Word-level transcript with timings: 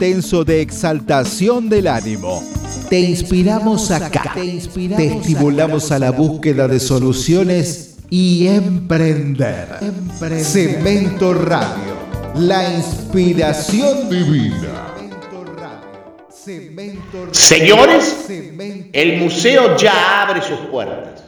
intenso 0.00 0.46
de 0.46 0.62
exaltación 0.62 1.68
del 1.68 1.86
ánimo. 1.86 2.42
Te 2.88 2.98
inspiramos 2.98 3.90
acá. 3.90 4.32
Te, 4.34 4.56
estimulamos 4.56 5.92
a 5.92 5.98
la 5.98 6.10
búsqueda 6.10 6.66
de 6.66 6.80
soluciones 6.80 7.96
y 8.08 8.46
emprender. 8.46 9.68
Cemento 10.42 11.34
Radio, 11.34 11.96
la 12.34 12.72
inspiración 12.76 14.08
divina. 14.08 14.94
Señores, 17.32 18.24
el 18.94 19.18
museo 19.20 19.76
ya 19.76 20.22
abre 20.22 20.40
sus 20.40 20.60
puertas. 20.70 21.22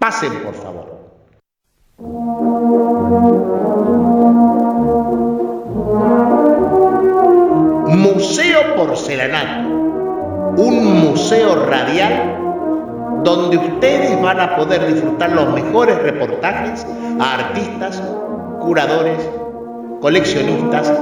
Pasen, 0.00 0.32
por 0.42 0.54
favor. 0.56 0.90
Museo 7.90 8.76
Porcelanato, 8.76 9.68
un 10.56 11.00
museo 11.00 11.66
radial 11.66 12.38
donde 13.24 13.56
ustedes 13.56 14.20
van 14.22 14.38
a 14.38 14.54
poder 14.56 14.86
disfrutar 14.94 15.32
los 15.32 15.52
mejores 15.52 16.00
reportajes 16.00 16.86
a 17.18 17.34
artistas, 17.34 18.00
curadores, 18.60 19.28
coleccionistas, 20.00 20.92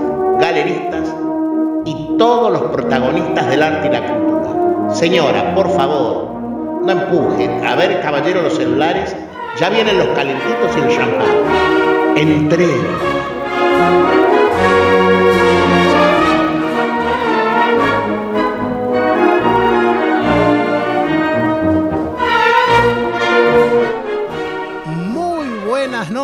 galeristas 0.40 1.14
y 1.84 2.16
todos 2.16 2.52
los 2.52 2.62
protagonistas 2.72 3.50
del 3.50 3.62
arte 3.62 3.88
y 3.88 3.92
la 3.92 4.06
cultura. 4.06 4.94
Señora, 4.94 5.54
por 5.54 5.68
favor, 5.68 6.28
no 6.82 6.90
empujen. 6.90 7.66
A 7.66 7.74
ver, 7.74 8.00
caballero, 8.00 8.40
los 8.40 8.54
celulares. 8.54 9.14
Ya 9.60 9.68
vienen 9.68 9.98
los 9.98 10.08
calentitos 10.08 10.74
y 10.76 10.80
el 10.80 10.96
champán. 10.96 12.16
Entre. 12.16 12.66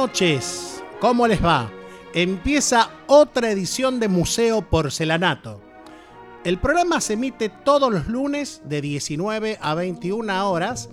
Noches. 0.05 0.85
¿Cómo 1.01 1.27
les 1.27 1.43
va? 1.43 1.73
Empieza 2.13 2.91
otra 3.07 3.51
edición 3.51 3.99
de 4.01 4.09
Museo 4.09 4.61
Porcelanato. 4.61 5.63
El 6.45 6.59
programa 6.59 7.01
se 7.01 7.15
emite 7.15 7.49
todos 7.49 7.91
los 7.91 8.07
lunes 8.07 8.61
de 8.67 8.83
19 8.83 9.57
a 9.63 9.75
21 9.75 10.51
horas 10.51 10.91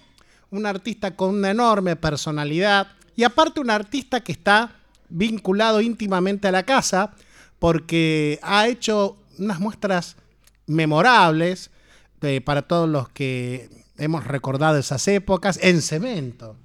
un 0.51 0.65
artista 0.65 1.15
con 1.15 1.35
una 1.35 1.51
enorme 1.51 1.95
personalidad 1.95 2.87
y 3.15 3.23
aparte 3.23 3.59
un 3.59 3.69
artista 3.69 4.21
que 4.21 4.31
está 4.31 4.75
vinculado 5.09 5.81
íntimamente 5.81 6.47
a 6.47 6.51
la 6.51 6.63
casa 6.63 7.13
porque 7.59 8.39
ha 8.41 8.67
hecho 8.67 9.17
unas 9.37 9.59
muestras 9.59 10.15
memorables 10.67 11.71
eh, 12.21 12.41
para 12.41 12.61
todos 12.61 12.89
los 12.89 13.09
que 13.09 13.69
hemos 13.97 14.25
recordado 14.25 14.77
esas 14.77 15.07
épocas 15.07 15.59
en 15.61 15.81
cemento. 15.81 16.57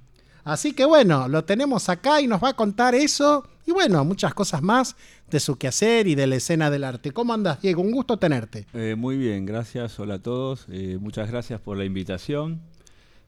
Así 0.43 0.73
que 0.73 0.85
bueno, 0.85 1.27
lo 1.27 1.43
tenemos 1.43 1.89
acá 1.89 2.21
y 2.21 2.27
nos 2.27 2.43
va 2.43 2.49
a 2.49 2.53
contar 2.53 2.95
eso 2.95 3.47
y 3.65 3.71
bueno, 3.71 4.03
muchas 4.03 4.33
cosas 4.33 4.61
más 4.61 4.95
de 5.29 5.39
su 5.39 5.55
quehacer 5.55 6.07
y 6.07 6.15
de 6.15 6.27
la 6.27 6.35
escena 6.35 6.69
del 6.69 6.83
arte. 6.83 7.11
¿Cómo 7.11 7.33
andas, 7.33 7.61
Diego? 7.61 7.81
Un 7.81 7.91
gusto 7.91 8.17
tenerte. 8.17 8.65
Eh, 8.73 8.95
muy 8.97 9.17
bien, 9.17 9.45
gracias. 9.45 9.99
Hola 9.99 10.15
a 10.15 10.19
todos. 10.19 10.65
Eh, 10.69 10.97
muchas 10.99 11.29
gracias 11.29 11.61
por 11.61 11.77
la 11.77 11.85
invitación. 11.85 12.59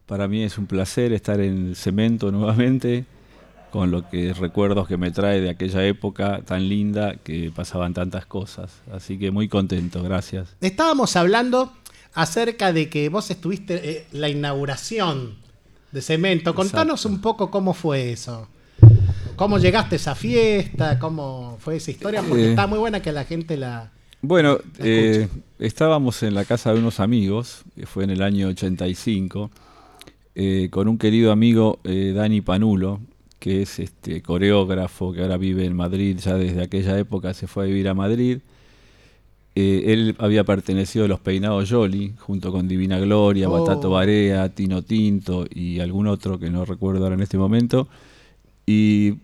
Para 0.05 0.27
mí 0.27 0.43
es 0.43 0.57
un 0.57 0.65
placer 0.65 1.13
estar 1.13 1.39
en 1.39 1.75
Cemento 1.75 2.31
nuevamente, 2.31 3.05
con 3.71 3.89
lo 3.89 4.09
que 4.09 4.33
recuerdos 4.33 4.87
que 4.87 4.97
me 4.97 5.11
trae 5.11 5.39
de 5.39 5.49
aquella 5.49 5.85
época 5.85 6.41
tan 6.45 6.67
linda 6.67 7.15
que 7.15 7.51
pasaban 7.55 7.93
tantas 7.93 8.25
cosas. 8.25 8.81
Así 8.91 9.17
que 9.17 9.31
muy 9.31 9.47
contento, 9.47 10.03
gracias. 10.03 10.55
Estábamos 10.59 11.15
hablando 11.15 11.71
acerca 12.13 12.73
de 12.73 12.89
que 12.89 13.07
vos 13.09 13.31
estuviste 13.31 13.89
eh, 13.89 14.07
la 14.11 14.29
inauguración 14.29 15.42
de 15.93 16.01
Cemento. 16.01 16.53
Contanos 16.55 17.05
un 17.05 17.21
poco 17.21 17.49
cómo 17.49 17.73
fue 17.73 18.11
eso. 18.11 18.47
¿Cómo 19.35 19.57
llegaste 19.59 19.95
a 19.95 19.97
esa 19.97 20.15
fiesta? 20.15 20.99
¿Cómo 20.99 21.57
fue 21.59 21.77
esa 21.77 21.91
historia? 21.91 22.21
Porque 22.27 22.47
Eh, 22.47 22.49
está 22.49 22.67
muy 22.67 22.79
buena 22.79 23.01
que 23.01 23.11
la 23.11 23.23
gente 23.23 23.57
la... 23.57 23.91
Bueno, 24.21 24.57
eh, 24.79 25.27
estábamos 25.59 26.23
en 26.23 26.33
la 26.33 26.45
casa 26.45 26.73
de 26.73 26.79
unos 26.79 26.99
amigos, 26.99 27.63
que 27.75 27.85
fue 27.85 28.05
en 28.05 28.09
el 28.09 28.21
año 28.21 28.47
85, 28.47 29.51
eh, 30.35 30.69
con 30.71 30.87
un 30.87 30.97
querido 30.97 31.31
amigo, 31.31 31.79
eh, 31.83 32.13
Dani 32.15 32.41
Panulo, 32.41 33.01
que 33.39 33.61
es 33.61 33.79
este 33.79 34.21
coreógrafo, 34.21 35.13
que 35.13 35.21
ahora 35.21 35.37
vive 35.37 35.65
en 35.65 35.75
Madrid, 35.75 36.17
ya 36.17 36.35
desde 36.35 36.61
aquella 36.63 36.97
época 36.97 37.33
se 37.33 37.47
fue 37.47 37.65
a 37.65 37.67
vivir 37.67 37.89
a 37.89 37.93
Madrid. 37.93 38.39
Eh, 39.55 39.93
él 39.93 40.15
había 40.17 40.43
pertenecido 40.43 41.05
a 41.05 41.07
los 41.07 41.19
Peinados 41.19 41.69
Jolly, 41.69 42.13
junto 42.17 42.51
con 42.51 42.67
Divina 42.67 42.99
Gloria, 42.99 43.49
Oh. 43.49 43.59
Batato 43.59 43.89
Barea, 43.91 44.49
Tino 44.49 44.81
Tinto 44.81 45.45
y 45.53 45.79
algún 45.79 46.07
otro 46.07 46.39
que 46.39 46.49
no 46.49 46.65
recuerdo 46.65 47.03
ahora 47.03 47.15
en 47.15 47.21
este 47.21 47.37
momento. 47.37 47.87
Y 48.65 49.15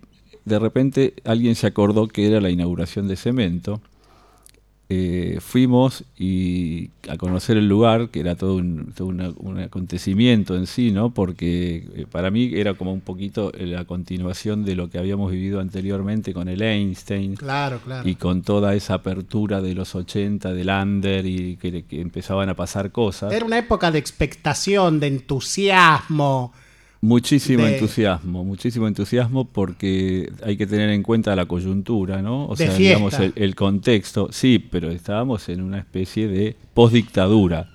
de 0.46 0.60
repente 0.60 1.14
alguien 1.26 1.56
se 1.56 1.68
acordó 1.68 2.08
que 2.08 2.28
era 2.28 2.42
la 2.42 2.50
inauguración 2.50 3.08
de 3.08 3.16
Cemento. 3.16 3.82
Eh, 4.92 5.38
fuimos 5.40 6.04
y 6.18 6.90
a 7.08 7.16
conocer 7.18 7.58
el 7.58 7.70
lugar, 7.70 8.10
que 8.10 8.22
era 8.22 8.36
todo 8.36 8.56
un, 8.56 8.92
todo 8.96 9.08
una- 9.10 9.30
un 9.38 9.60
acontecimiento 9.60 10.56
en 10.56 10.66
sí, 10.66 10.90
¿no? 10.90 11.14
Porque 11.14 11.88
eh, 11.96 12.06
para 12.12 12.32
mí 12.32 12.50
era 12.56 12.74
como 12.74 12.92
un 12.92 13.02
poquito 13.02 13.52
la 13.56 13.86
continuación 13.86 14.66
de 14.66 14.76
lo 14.76 14.90
que 14.90 14.98
habíamos 14.98 15.32
vivido 15.32 15.60
anteriormente 15.60 16.34
con 16.34 16.50
el 16.50 16.64
Einstein 16.64 17.36
Claro, 17.36 17.80
claro. 17.86 18.10
y 18.10 18.16
con 18.16 18.42
toda 18.42 18.74
esa 18.74 18.96
apertura 18.96 19.62
de 19.62 19.76
los 19.76 19.94
80 19.94 20.54
del 20.54 20.70
under 20.70 21.24
y 21.24 21.58
que, 21.58 21.84
que 21.84 22.02
empezaban 22.02 22.50
a 22.50 22.56
pasar 22.56 22.92
cosas. 22.92 23.32
Era 23.32 23.46
una 23.46 23.60
época 23.60 23.92
de 23.92 24.00
expectación, 24.00 25.00
de 25.00 25.06
entusiasmo. 25.08 26.52
Muchísimo 27.02 27.64
de- 27.64 27.76
entusiasmo, 27.76 28.44
muchísimo 28.44 28.88
entusiasmo 28.88 29.46
porque 29.46 30.30
hay 30.44 30.58
que 30.58 30.68
tener 30.68 30.90
en 30.90 31.02
cuenta 31.02 31.36
la 31.36 31.46
coyuntura, 31.46 32.22
¿no? 32.22 32.46
O 32.48 32.56
sea, 32.58 32.68
fiesta. 32.72 32.84
digamos, 32.84 33.14
el, 33.20 33.34
el 33.36 33.56
contexto. 33.56 34.28
Sí, 34.32 34.60
pero 34.60 34.92
estábamos 34.92 35.48
en 35.50 35.62
una 35.62 35.80
especie 35.80 36.28
de 36.28 36.56
postdictadura. 36.74 37.70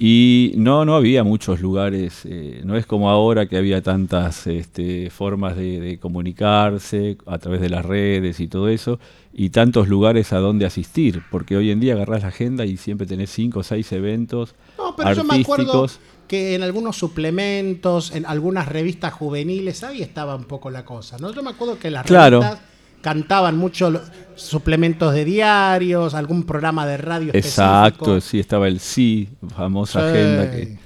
Y 0.00 0.52
no, 0.56 0.84
no 0.84 0.96
había 0.96 1.22
muchos 1.22 1.60
lugares, 1.60 2.22
eh, 2.24 2.62
no 2.64 2.76
es 2.76 2.84
como 2.84 3.08
ahora 3.08 3.46
que 3.46 3.56
había 3.56 3.80
tantas 3.80 4.48
este, 4.48 5.08
formas 5.08 5.56
de, 5.56 5.78
de 5.80 5.98
comunicarse 5.98 7.16
a 7.26 7.38
través 7.38 7.60
de 7.60 7.68
las 7.68 7.84
redes 7.86 8.40
y 8.40 8.48
todo 8.48 8.68
eso, 8.68 8.98
y 9.32 9.50
tantos 9.50 9.86
lugares 9.88 10.32
a 10.32 10.38
donde 10.38 10.66
asistir, 10.66 11.22
porque 11.30 11.56
hoy 11.56 11.70
en 11.70 11.78
día 11.78 11.94
agarrás 11.94 12.22
la 12.22 12.28
agenda 12.28 12.66
y 12.66 12.76
siempre 12.76 13.06
tenés 13.06 13.30
cinco 13.30 13.60
o 13.60 13.62
seis 13.62 13.92
eventos 13.92 14.56
No, 14.76 14.96
pero 14.96 15.12
yo 15.12 15.24
me 15.24 15.36
acuerdo 15.40 15.84
artísticos. 15.84 16.00
Que 16.28 16.54
en 16.54 16.62
algunos 16.62 16.96
suplementos, 16.96 18.12
en 18.14 18.24
algunas 18.26 18.66
revistas 18.68 19.12
juveniles, 19.12 19.82
ahí 19.84 20.02
estaba 20.02 20.34
un 20.36 20.44
poco 20.44 20.70
la 20.70 20.84
cosa, 20.84 21.16
¿no? 21.18 21.32
Yo 21.32 21.42
me 21.42 21.50
acuerdo 21.50 21.78
que 21.78 21.90
las 21.90 22.04
Claro. 22.06 22.40
revistas 22.40 22.64
cantaban 23.02 23.56
mucho 23.58 24.00
suplementos 24.34 25.12
de 25.12 25.24
diarios, 25.26 26.14
algún 26.14 26.44
programa 26.44 26.86
de 26.86 26.96
radio 26.96 27.30
Exacto, 27.34 28.16
específico. 28.16 28.20
sí, 28.22 28.40
estaba 28.40 28.68
el 28.68 28.80
sí, 28.80 29.28
famosa 29.54 30.00
Sí. 30.00 30.06
agenda 30.06 30.50
que 30.50 30.78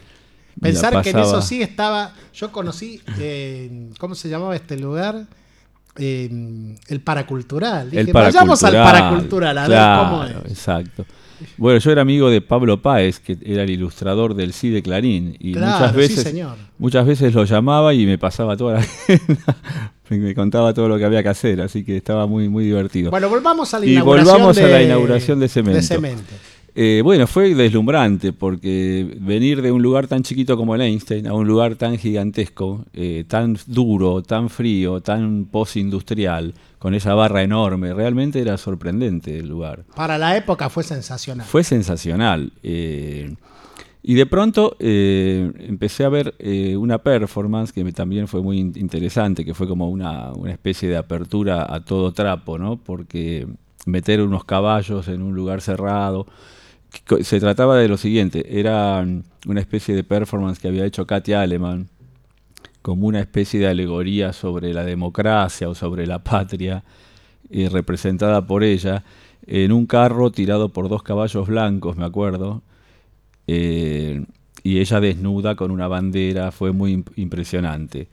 Pensar 0.61 1.03
que 1.03 1.11
en 1.11 1.19
eso 1.21 1.41
sí 1.41 1.63
estaba. 1.63 2.13
Yo 2.35 2.51
conocí, 2.51 3.01
eh, 3.21 3.91
¿cómo 4.01 4.17
se 4.17 4.29
llamaba 4.29 4.57
este 4.57 4.77
lugar? 4.77 5.25
Eh, 5.97 6.29
el 6.89 7.01
paracultural. 7.01 7.91
Dije, 7.91 8.01
el 8.03 8.13
vayamos 8.13 8.65
al 8.65 8.73
paracultural, 8.73 9.55
paracultural 9.55 9.59
a 9.59 9.67
claro, 9.67 10.03
ver 10.03 10.35
cómo 10.35 10.45
es. 10.47 10.51
Exacto. 10.53 11.07
Bueno, 11.57 11.79
yo 11.79 11.91
era 11.93 12.03
amigo 12.03 12.31
de 12.31 12.41
Pablo 12.41 12.81
Páez, 12.83 13.19
que 13.21 13.37
era 13.45 13.63
el 13.63 13.71
ilustrador 13.71 14.35
del 14.35 14.53
sí 14.53 14.71
de 14.71 14.83
Clarín, 14.83 15.37
y 15.39 15.53
Claro, 15.53 15.73
muchas 15.79 15.93
sí, 15.93 15.97
veces, 15.99 16.23
señor. 16.25 16.57
muchas 16.79 17.07
veces 17.07 17.35
lo 17.35 17.45
llamaba 17.45 17.95
y 17.95 18.07
me 18.07 18.19
pasaba 18.19 18.57
toda 18.57 18.75
la 18.75 18.81
agenda, 18.81 19.57
me 20.11 20.35
contaba 20.35 20.73
todo 20.75 20.89
lo 20.89 20.99
que 20.99 21.05
había 21.05 21.23
que 21.23 21.29
hacer, 21.29 21.61
así 21.61 21.85
que 21.85 21.97
estaba 21.97 22.27
muy 22.27 22.49
muy 22.49 22.65
divertido. 22.65 23.11
Bueno, 23.11 23.29
volvamos 23.29 23.73
a 23.75 23.79
la 23.81 23.87
Y 23.87 23.93
inauguración 23.93 24.35
volvamos 24.35 24.57
de, 24.57 24.65
a 24.65 24.69
la 24.69 24.83
inauguración 24.83 25.41
de 25.41 25.49
Cemento. 25.49 25.83
Cemento. 25.83 26.33
Eh, 26.81 27.01
bueno, 27.03 27.27
fue 27.27 27.57
deslumbrante 27.57 28.33
porque 28.33 29.17
venir 29.21 29.63
de 29.63 29.73
un 29.73 29.83
lugar 29.83 30.07
tan 30.07 30.23
chiquito 30.23 30.57
como 30.57 30.77
el 30.77 30.81
Einstein 30.83 31.27
a 31.27 31.35
un 31.35 31.45
lugar 31.49 31.75
tan 31.75 31.99
gigantesco, 31.99 32.85
eh, 32.93 33.25
tan 33.27 33.57
duro, 33.67 34.23
tan 34.23 34.49
frío, 34.49 35.01
tan 35.01 35.47
postindustrial, 35.47 36.55
con 36.79 36.95
esa 36.95 37.15
barra 37.15 37.43
enorme, 37.43 37.93
realmente 37.93 38.39
era 38.41 38.57
sorprendente 38.57 39.37
el 39.41 39.49
lugar. 39.49 39.83
Para 39.97 40.19
la 40.19 40.37
época 40.37 40.71
fue 40.71 40.85
sensacional. 40.85 41.45
Fue 41.49 41.65
sensacional. 41.65 42.53
eh, 42.63 43.35
y 44.01 44.15
de 44.15 44.27
pronto 44.27 44.77
empecé 44.79 46.05
a 46.05 46.09
ver 46.09 46.33
una 46.79 46.99
performance 46.99 47.73
que 47.73 47.83
también 47.93 48.29
fue 48.29 48.41
muy 48.41 48.59
in- 48.61 48.73
interesante, 48.77 49.45
que 49.45 49.53
fue 49.53 49.67
como 49.67 49.91
una, 49.91 50.33
una 50.33 50.53
especie 50.53 50.89
de 50.89 50.97
apertura 50.97 51.67
a 51.69 51.85
todo 51.85 52.13
trapo, 52.13 52.57
¿no? 52.57 52.77
Porque 52.77 53.49
meter 53.85 54.23
unos 54.23 54.45
caballos 54.45 55.09
en 55.09 55.23
un 55.23 55.35
lugar 55.35 55.61
cerrado. 55.61 56.27
Se 57.23 57.41
trataba 57.41 57.77
de 57.77 57.89
lo 57.89 57.97
siguiente, 57.97 58.59
era 58.61 59.03
mm, 59.05 59.23
una 59.47 59.61
especie 59.61 59.95
de 59.95 60.05
performance 60.05 60.59
que 60.59 60.69
había 60.69 60.85
hecho 60.87 61.07
Katia 61.07 61.43
Aleman, 61.43 61.89
como 62.83 63.07
una 63.07 63.21
especie 63.21 63.61
de 63.61 63.69
alegoría 63.69 64.33
sobre 64.33 64.73
la 64.73 64.85
democracia 64.85 65.69
o 65.69 65.75
sobre 65.75 66.07
la 66.07 66.25
patria, 66.25 66.85
eh, 67.51 67.69
representada 67.71 68.47
por 68.47 68.65
ella, 68.65 69.05
en 69.47 69.73
un 69.73 69.87
carro 69.87 70.31
tirado 70.31 70.71
por 70.71 70.89
dos 70.89 71.03
caballos 71.03 71.47
blancos, 71.49 71.97
me 71.97 72.05
acuerdo, 72.05 72.63
eh, 73.47 74.25
y 74.63 74.79
ella 74.81 75.01
desnuda 75.01 75.57
con 75.57 75.71
una 75.71 75.89
bandera, 75.89 76.53
fue 76.53 76.73
muy 76.73 76.95
imp- 76.97 77.13
impresionante. 77.17 78.09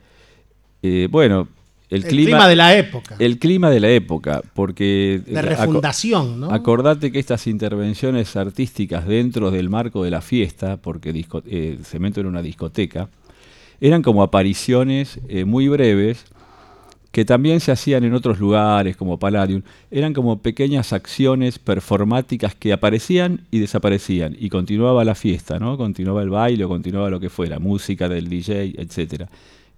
Eh, 0.82 1.08
bueno, 1.10 1.48
el, 1.88 2.02
El 2.02 2.08
clima, 2.08 2.48
de 2.48 2.56
la 2.56 2.76
época. 2.76 3.14
el 3.18 3.38
clima 3.38 3.70
de 3.70 3.80
la 3.80 3.90
época, 3.90 4.42
porque 4.54 5.20
de 5.24 5.38
eh, 5.38 5.42
refundación, 5.42 6.40
¿no? 6.40 6.50
Acordate 6.50 7.12
que 7.12 7.18
estas 7.18 7.46
intervenciones 7.46 8.34
artísticas 8.36 9.06
dentro 9.06 9.50
del 9.50 9.68
marco 9.68 10.02
de 10.02 10.10
la 10.10 10.20
fiesta, 10.20 10.78
porque 10.78 11.12
disco- 11.12 11.42
eh, 11.46 11.78
Cemento 11.84 12.20
era 12.20 12.28
una 12.28 12.42
discoteca, 12.42 13.08
eran 13.80 14.02
como 14.02 14.22
apariciones 14.22 15.20
eh, 15.28 15.44
muy 15.44 15.68
breves 15.68 16.24
que 17.12 17.24
también 17.24 17.60
se 17.60 17.72
hacían 17.72 18.04
en 18.04 18.12
otros 18.12 18.38
lugares 18.38 18.94
como 18.96 19.18
Palladium. 19.18 19.62
Eran 19.90 20.12
como 20.12 20.42
pequeñas 20.42 20.92
acciones 20.92 21.58
performáticas 21.58 22.54
que 22.54 22.74
aparecían 22.74 23.42
y 23.50 23.58
desaparecían 23.58 24.36
y 24.38 24.50
continuaba 24.50 25.02
la 25.04 25.14
fiesta, 25.14 25.58
¿no? 25.58 25.78
Continuaba 25.78 26.22
el 26.22 26.28
baile 26.28 26.64
o 26.64 26.68
continuaba 26.68 27.08
lo 27.08 27.18
que 27.20 27.30
fuera, 27.30 27.58
música 27.58 28.06
del 28.08 28.28
DJ, 28.28 28.74
etcétera. 28.76 29.28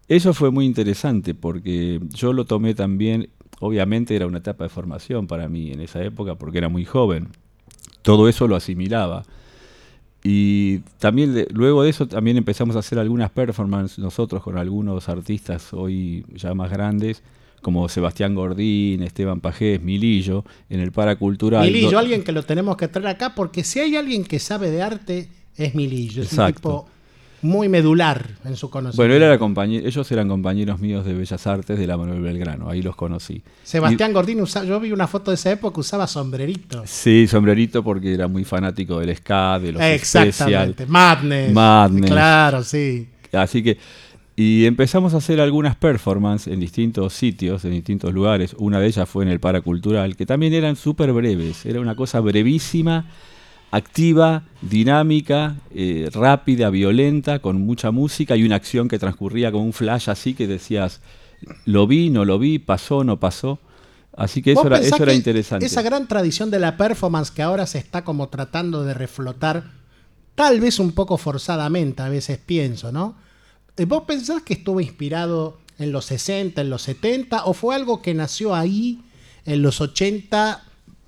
Eso 0.09 0.33
fue 0.35 0.51
muy 0.51 0.65
interesante 0.65 1.35
porque 1.35 2.01
yo 2.15 2.33
lo 2.33 2.45
tomé 2.47 2.75
también, 2.75 3.29
obviamente 3.61 4.17
era 4.17 4.27
una 4.27 4.39
etapa 4.39 4.65
de 4.65 4.71
formación 4.71 5.27
para 5.27 5.49
mí 5.49 5.71
en 5.71 5.81
esa 5.81 6.03
época 6.03 6.35
porque 6.37 6.59
era 6.59 6.69
muy 6.69 6.85
joven. 6.85 7.29
Todo 8.03 8.29
eso 8.29 8.49
lo 8.49 8.57
asimilaba. 8.57 9.23
Y 10.25 10.79
también 10.99 11.33
de- 11.35 11.47
luego 11.53 11.83
de 11.83 11.91
eso 11.91 12.09
también 12.09 12.37
empezamos 12.37 12.75
a 12.77 12.81
hacer 12.81 12.99
algunas 12.99 13.31
performances 13.31 13.99
nosotros 13.99 14.43
con 14.43 14.59
algunos 14.59 15.09
artistas 15.09 15.73
hoy 15.73 16.25
ya 16.35 16.55
más 16.55 16.71
grandes, 16.71 17.23
como 17.63 17.89
Sebastián 17.89 18.35
Gordín, 18.35 19.03
Esteban 19.03 19.41
Pajés, 19.41 19.81
Milillo, 19.83 20.45
en 20.71 20.81
el 20.81 20.91
Paracultural. 20.93 21.65
Milillo, 21.67 21.99
alguien 21.99 22.23
que 22.25 22.33
lo 22.33 22.43
tenemos 22.45 22.77
que 22.77 22.89
traer 22.89 23.09
acá, 23.09 23.35
porque 23.35 23.63
si 23.65 23.81
hay 23.81 23.97
alguien 23.97 24.25
que 24.25 24.39
sabe 24.39 24.71
de 24.71 24.83
arte, 24.83 25.29
es 25.57 25.75
Milillo. 25.75 26.23
Es 26.23 26.33
un 26.33 26.39
Exacto. 26.41 26.61
tipo 26.61 26.89
muy 27.43 27.69
medular 27.69 28.27
en 28.45 28.57
su 28.57 28.69
conocimiento. 28.71 28.97
Bueno, 29.03 29.15
él 29.15 29.23
era 29.23 29.39
compañe- 29.39 29.83
ellos 29.87 30.11
eran 30.13 30.29
compañeros 30.29 30.81
míos 30.81 31.05
de 31.05 31.15
Bellas 31.15 31.47
Artes 31.47 31.79
de 31.79 31.87
la 31.87 31.97
Manuel 31.97 32.21
Belgrano, 32.21 32.69
ahí 32.69 32.83
los 32.83 32.97
conocí. 32.97 33.43
Sebastián 33.63 34.13
Gordín, 34.13 34.41
usa- 34.41 34.65
yo 34.65 34.81
vi 34.81 34.93
una 34.93 35.07
foto 35.07 35.31
de 35.31 35.37
esa 35.37 35.53
época, 35.53 35.81
usaba 35.81 36.07
sombrerito. 36.07 36.83
Sí, 36.87 37.27
sombrerito 37.29 37.83
porque 37.85 38.13
era 38.15 38.27
muy 38.29 38.45
fanático 38.45 38.99
del 39.01 39.17
ska, 39.17 39.59
de 39.59 39.73
los. 39.73 39.83
Exactamente. 39.83 40.87
Madness. 40.87 41.53
Madness. 41.53 42.11
Claro, 42.11 42.63
sí. 42.65 43.09
Así 43.33 43.63
que, 43.63 43.79
y 44.37 44.67
empezamos 44.67 45.15
a 45.15 45.19
hacer 45.19 45.41
algunas 45.41 45.75
performances 45.77 46.53
en 46.53 46.61
distintos 46.61 47.13
sitios, 47.13 47.65
en 47.65 47.73
distintos 47.73 48.13
lugares. 48.15 48.55
Una 48.59 48.79
de 48.81 48.87
ellas 48.87 49.09
fue 49.09 49.25
en 49.25 49.31
el 49.31 49.41
Paracultural, 49.41 50.17
que 50.17 50.27
también 50.27 50.53
eran 50.55 50.77
súper 50.77 51.13
breves. 51.13 51.67
Era 51.67 51.81
una 51.81 51.97
cosa 51.97 52.21
brevísima, 52.21 53.07
activa, 53.71 54.45
dinámica, 54.63 55.57
eh, 55.75 56.09
rápida, 56.13 56.71
violenta, 56.71 57.41
con 57.41 57.61
mucha 57.61 57.91
música 57.91 58.37
y 58.37 58.45
una 58.45 58.57
acción 58.57 58.89
que 58.89 58.99
transcurría 58.99 59.53
como 59.53 59.65
un 59.65 59.73
flash 59.73 60.09
así 60.09 60.35
que 60.35 60.47
decías, 60.47 61.01
lo 61.65 61.87
vi, 61.87 62.11
no 62.11 62.25
lo 62.25 62.39
vi, 62.39 62.59
pasó, 62.59 63.05
no 63.05 63.21
pasó. 63.21 63.59
Así 64.17 64.43
que 64.43 64.53
eso 64.53 64.63
¿Vos 64.63 64.67
era, 64.67 64.79
eso 64.81 65.03
era 65.03 65.15
interesante. 65.15 65.67
Esa 65.67 65.83
gran 65.83 66.09
tradición 66.09 66.51
de 66.51 66.59
la 66.59 66.77
performance 66.77 67.31
que 67.31 67.43
ahora 67.43 67.67
se 67.67 67.79
está 67.79 68.03
como 68.03 68.29
tratando 68.29 68.83
de 68.83 68.95
reflotar, 68.95 69.71
tal 70.35 70.61
vez 70.61 70.81
un 70.81 70.93
poco 70.93 71.19
forzadamente, 71.19 72.03
a 72.03 72.09
veces 72.09 72.39
pienso, 72.39 72.91
¿no? 72.91 73.17
Eh, 73.77 73.85
¿Vos 73.85 74.03
pensás 74.09 74.43
que 74.43 74.55
estuvo 74.55 74.81
inspirado 74.81 75.59
en 75.79 75.93
los 75.93 76.07
60, 76.07 76.61
en 76.61 76.71
los 76.71 76.83
70, 76.83 77.45
o 77.45 77.53
fue 77.53 77.77
algo 77.77 78.03
que 78.03 78.13
nació 78.13 78.57
ahí 78.57 79.05
en 79.45 79.63
los 79.63 79.81
80 79.81 80.65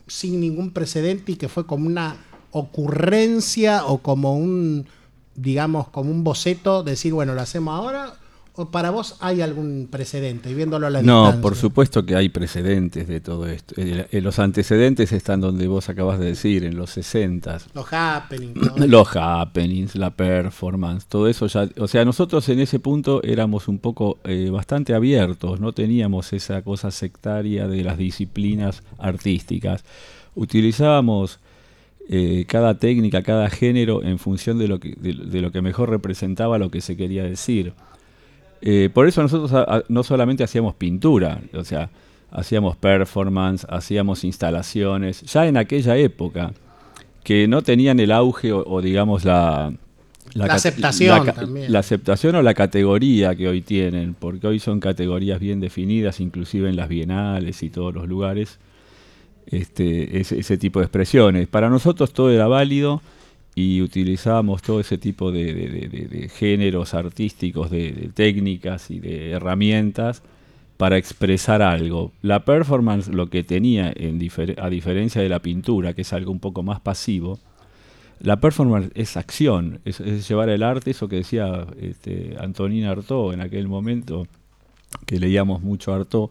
sin 0.06 0.40
ningún 0.40 0.72
precedente 0.72 1.32
y 1.32 1.36
que 1.36 1.48
fue 1.48 1.66
como 1.66 1.86
una 1.86 2.16
ocurrencia 2.52 3.84
o 3.86 3.98
como 3.98 4.36
un, 4.36 4.86
digamos, 5.34 5.88
como 5.88 6.10
un 6.10 6.24
boceto, 6.24 6.82
decir, 6.82 7.12
bueno, 7.12 7.34
lo 7.34 7.40
hacemos 7.40 7.74
ahora? 7.78 8.14
¿O 8.56 8.66
para 8.66 8.90
vos 8.90 9.16
hay 9.20 9.40
algún 9.42 9.88
precedente, 9.90 10.50
y 10.50 10.54
viéndolo 10.54 10.88
a 10.88 10.90
la 10.90 11.00
No, 11.02 11.22
distancia? 11.22 11.40
por 11.40 11.54
supuesto 11.56 12.04
que 12.04 12.16
hay 12.16 12.28
precedentes 12.28 13.06
de 13.06 13.20
todo 13.20 13.46
esto. 13.46 13.76
Los 14.10 14.38
antecedentes 14.40 15.12
están 15.12 15.40
donde 15.40 15.68
vos 15.68 15.88
acabas 15.88 16.18
de 16.18 16.26
decir, 16.26 16.64
en 16.64 16.76
los 16.76 16.90
60 16.90 17.58
Los 17.74 17.86
happenings. 17.92 18.56
¿no? 18.56 18.76
Los 18.86 19.08
happenings, 19.14 19.94
la 19.94 20.10
performance, 20.10 21.06
todo 21.06 21.28
eso 21.28 21.46
ya. 21.46 21.68
O 21.78 21.86
sea, 21.86 22.04
nosotros 22.04 22.46
en 22.48 22.58
ese 22.58 22.80
punto 22.80 23.22
éramos 23.22 23.68
un 23.68 23.78
poco 23.78 24.18
eh, 24.24 24.50
bastante 24.50 24.94
abiertos, 24.94 25.60
no 25.60 25.72
teníamos 25.72 26.32
esa 26.32 26.60
cosa 26.62 26.90
sectaria 26.90 27.68
de 27.68 27.84
las 27.84 27.96
disciplinas 27.96 28.82
artísticas. 28.98 29.84
Utilizábamos 30.34 31.38
eh, 32.12 32.44
cada 32.48 32.74
técnica, 32.78 33.22
cada 33.22 33.48
género 33.48 34.02
en 34.02 34.18
función 34.18 34.58
de 34.58 34.66
lo, 34.68 34.80
que, 34.80 34.96
de, 34.98 35.14
de 35.14 35.40
lo 35.40 35.52
que 35.52 35.62
mejor 35.62 35.88
representaba 35.90 36.58
lo 36.58 36.68
que 36.70 36.80
se 36.80 36.96
quería 36.96 37.22
decir. 37.22 37.72
Eh, 38.62 38.90
por 38.92 39.06
eso 39.06 39.22
nosotros 39.22 39.52
a- 39.52 39.62
a- 39.62 39.84
no 39.88 40.02
solamente 40.02 40.42
hacíamos 40.44 40.74
pintura, 40.74 41.40
o 41.54 41.64
sea, 41.64 41.88
hacíamos 42.32 42.76
performance, 42.76 43.64
hacíamos 43.70 44.24
instalaciones, 44.24 45.22
ya 45.22 45.46
en 45.46 45.56
aquella 45.56 45.96
época, 45.96 46.52
que 47.24 47.46
no 47.48 47.62
tenían 47.62 48.00
el 48.00 48.10
auge 48.12 48.52
o, 48.52 48.64
o 48.66 48.82
digamos 48.82 49.24
la... 49.24 49.72
Aceptación 50.48 51.26
la 51.26 51.32
también. 51.32 51.72
la 51.72 51.80
aceptación 51.80 52.36
o 52.36 52.42
la 52.42 52.54
categoría 52.54 53.34
que 53.34 53.48
hoy 53.48 53.62
tienen, 53.62 54.14
porque 54.14 54.46
hoy 54.46 54.58
son 54.60 54.78
categorías 54.78 55.40
bien 55.40 55.58
definidas, 55.60 56.20
inclusive 56.20 56.68
en 56.68 56.76
las 56.76 56.88
bienales 56.88 57.62
y 57.64 57.70
todos 57.70 57.92
los 57.94 58.06
lugares, 58.08 58.58
este, 59.46 60.20
ese, 60.20 60.58
tipo 60.58 60.80
de 60.80 60.86
expresiones. 60.86 61.48
Para 61.48 61.68
nosotros 61.68 62.12
todo 62.12 62.30
era 62.30 62.46
válido 62.46 63.02
y 63.54 63.82
utilizábamos 63.82 64.62
todo 64.62 64.80
ese 64.80 64.98
tipo 64.98 65.32
de, 65.32 66.30
géneros 66.34 66.94
artísticos, 66.94 67.70
de, 67.70 68.10
técnicas 68.14 68.90
y 68.90 69.00
de 69.00 69.30
herramientas 69.30 70.22
para 70.76 70.96
expresar 70.96 71.62
algo. 71.62 72.12
La 72.22 72.44
performance 72.44 73.08
lo 73.08 73.28
que 73.28 73.42
tenía, 73.42 73.92
a 74.58 74.70
diferencia 74.70 75.20
de 75.20 75.28
la 75.28 75.40
pintura, 75.40 75.94
que 75.94 76.02
es 76.02 76.12
algo 76.12 76.32
un 76.32 76.40
poco 76.40 76.62
más 76.62 76.80
pasivo, 76.80 77.38
la 78.20 78.38
performance 78.38 78.90
es 78.94 79.16
acción, 79.16 79.80
es, 79.84 79.98
llevar 80.28 80.50
el 80.50 80.62
arte, 80.62 80.90
eso 80.90 81.08
que 81.08 81.16
decía 81.16 81.66
este, 81.80 82.36
Artaud 82.38 83.32
en 83.32 83.40
aquel 83.40 83.66
momento, 83.66 84.26
que 85.06 85.18
leíamos 85.18 85.62
mucho 85.62 85.94
Artaud, 85.94 86.30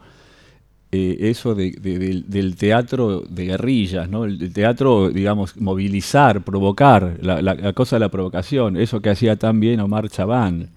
eh, 0.91 1.17
eso 1.29 1.53
de- 1.55 1.71
de- 1.71 2.23
del, 2.27 2.55
teatro 2.55 3.21
de 3.29 3.45
guerrillas, 3.45 4.09
¿no? 4.09 4.25
El, 4.25 4.51
teatro, 4.53 5.09
digamos, 5.09 5.55
movilizar, 5.57 6.43
provocar, 6.43 7.17
la, 7.21 7.41
la- 7.41 7.73
cosa 7.73 7.97
de 7.97 7.99
la 8.01 8.09
provocación, 8.09 8.75
eso 8.77 9.01
que 9.01 9.09
hacía 9.11 9.35
tan 9.35 9.59
bien 9.59 9.79
Omar 9.81 10.09
Chabán, 10.09 10.69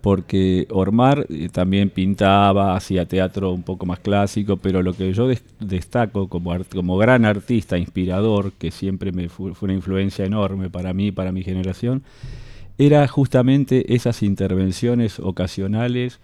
porque 0.00 0.66
Ormar 0.70 1.26
eh, 1.28 1.48
también 1.50 1.90
pintaba, 1.90 2.76
hacía 2.76 3.06
teatro 3.06 3.52
un 3.52 3.62
poco 3.62 3.84
más 3.86 3.98
clásico, 4.00 4.56
pero 4.58 4.82
lo 4.82 4.92
que 4.94 5.12
yo 5.12 5.26
des- 5.26 5.42
destaco 5.60 6.28
como, 6.28 6.52
art- 6.52 6.72
como 6.72 6.96
gran 6.98 7.24
artista, 7.24 7.78
inspirador, 7.78 8.52
que 8.52 8.70
siempre 8.70 9.12
me 9.12 9.28
fu- 9.28 9.54
fue 9.54 9.66
una 9.66 9.74
influencia 9.74 10.24
enorme 10.24 10.70
para 10.70 10.92
mí, 10.92 11.10
para 11.10 11.32
mi 11.32 11.42
generación, 11.42 12.02
era 12.78 13.06
justamente 13.08 13.94
esas 13.94 14.22
intervenciones 14.22 15.18
ocasionales 15.18 16.20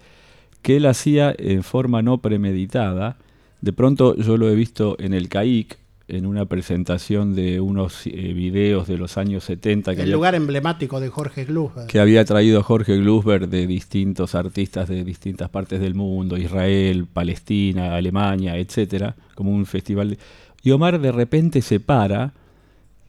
que 0.65 0.77
él 0.77 0.87
hacía 0.87 1.35
en 1.37 1.61
forma 1.61 2.01
no 2.01 2.17
premeditada. 2.17 3.17
De 3.61 3.71
pronto 3.71 4.15
yo 4.17 4.35
lo 4.35 4.49
he 4.49 4.55
visto 4.55 4.95
en 4.99 5.13
el 5.13 5.29
CAIC, 5.29 5.77
en 6.07 6.25
una 6.25 6.45
presentación 6.45 7.35
de 7.35 7.61
unos 7.61 8.07
eh, 8.07 8.09
videos 8.33 8.87
de 8.87 8.97
los 8.97 9.17
años 9.19 9.43
70 9.43 9.91
que 9.93 10.01
El 10.01 10.07
había, 10.07 10.15
lugar 10.15 10.33
emblemático 10.33 10.99
de 10.99 11.09
Jorge 11.09 11.45
Gluber. 11.45 11.85
que 11.85 11.99
había 11.99 12.25
traído 12.25 12.63
Jorge 12.63 12.97
Glusberg 12.97 13.47
de 13.47 13.67
distintos 13.67 14.33
artistas 14.33 14.89
de 14.89 15.03
distintas 15.03 15.49
partes 15.49 15.79
del 15.79 15.93
mundo, 15.93 16.35
Israel, 16.35 17.05
Palestina, 17.13 17.95
Alemania, 17.95 18.57
etcétera, 18.57 19.15
como 19.35 19.51
un 19.51 19.67
festival. 19.67 20.09
de- 20.11 20.17
Y 20.63 20.71
Omar 20.71 20.99
de 20.99 21.11
repente 21.11 21.61
se 21.61 21.79
para 21.79 22.33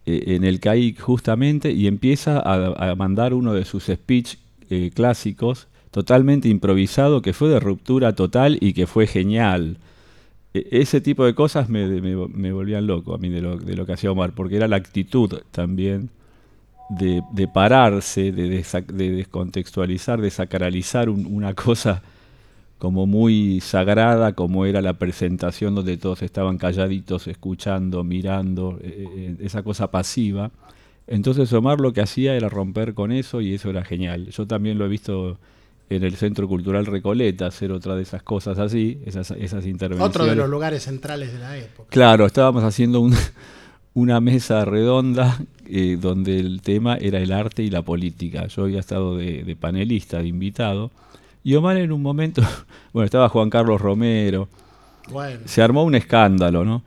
en 0.04 0.44
el 0.44 0.60
CAI 0.60 0.94
justamente 0.94 1.72
y 1.72 1.86
empieza 1.86 2.38
a, 2.40 2.94
mandar 2.96 3.32
uno 3.32 3.54
de 3.54 3.64
sus 3.64 3.84
speech 3.86 4.36
clásicos 4.94 5.68
totalmente 5.96 6.50
improvisado 6.50 7.22
que 7.22 7.32
fue 7.32 7.48
de 7.48 7.58
ruptura 7.58 8.14
total 8.14 8.58
y 8.60 8.74
que 8.74 8.86
fue 8.86 9.06
genial. 9.06 9.78
E, 10.52 10.68
ese 10.70 11.00
tipo 11.00 11.24
de 11.24 11.34
cosas 11.34 11.70
me, 11.70 11.86
me, 11.88 12.52
volvían 12.52 12.86
loco 12.86 13.14
a 13.14 13.18
mí 13.18 13.30
de 13.30 13.40
lo, 13.40 13.56
de 13.56 13.74
lo, 13.74 13.86
que 13.86 13.94
hacía 13.94 14.10
Omar, 14.10 14.32
porque 14.32 14.56
era 14.56 14.68
la 14.68 14.76
actitud 14.76 15.32
también 15.52 16.10
de, 16.90 17.22
de 17.32 17.48
pararse, 17.48 18.30
de, 18.30 18.46
de, 18.50 19.10
descontextualizar, 19.10 20.20
de 20.20 20.30
sacralizar 20.30 21.08
una 21.08 21.54
cosa 21.54 22.02
como 22.76 23.06
muy 23.06 23.62
sagrada, 23.62 24.34
como 24.34 24.66
era 24.66 24.82
la 24.82 24.98
presentación 24.98 25.74
donde 25.74 25.96
todos 25.96 26.20
estaban 26.20 26.58
calladitos, 26.58 27.26
escuchando, 27.26 28.04
mirando, 28.04 28.78
e, 28.82 29.36
e, 29.40 29.46
esa 29.46 29.62
cosa 29.62 29.90
pasiva. 29.90 30.50
Entonces 31.06 31.50
Omar 31.54 31.80
lo 31.80 31.94
que 31.94 32.02
hacía 32.02 32.34
era 32.34 32.50
romper 32.50 32.92
con 32.92 33.12
eso 33.12 33.40
y 33.40 33.54
eso 33.54 33.70
era 33.70 33.82
genial. 33.82 34.26
Yo 34.26 34.46
también 34.46 34.76
lo 34.76 34.84
he 34.84 34.88
visto 34.88 35.38
en 35.88 36.02
el 36.02 36.16
Centro 36.16 36.48
Cultural 36.48 36.86
Recoleta, 36.86 37.46
hacer 37.46 37.70
otra 37.70 37.94
de 37.94 38.02
esas 38.02 38.22
cosas 38.22 38.58
así, 38.58 39.00
esas, 39.06 39.30
esas 39.32 39.66
intervenciones. 39.66 40.16
Otro 40.16 40.26
de 40.26 40.34
los 40.34 40.48
lugares 40.48 40.84
centrales 40.84 41.32
de 41.32 41.38
la 41.38 41.56
época. 41.56 41.88
Claro, 41.90 42.26
estábamos 42.26 42.64
haciendo 42.64 43.08
una 43.94 44.20
mesa 44.20 44.64
redonda 44.64 45.38
eh, 45.68 45.96
donde 46.00 46.38
el 46.40 46.60
tema 46.60 46.96
era 46.96 47.18
el 47.18 47.32
arte 47.32 47.62
y 47.62 47.70
la 47.70 47.82
política. 47.82 48.46
Yo 48.48 48.64
había 48.64 48.80
estado 48.80 49.16
de, 49.16 49.56
panelista, 49.58 50.18
de 50.18 50.28
invitado, 50.28 50.90
y 51.44 51.54
Omar 51.54 51.76
en 51.76 51.92
un 51.92 52.02
momento, 52.02 52.42
bueno, 52.92 53.04
estaba 53.04 53.28
Juan 53.28 53.50
Carlos 53.50 53.80
Romero, 53.80 54.48
se 55.44 55.62
armó 55.62 55.84
un 55.84 55.94
escándalo, 55.94 56.64
¿no? 56.64 56.82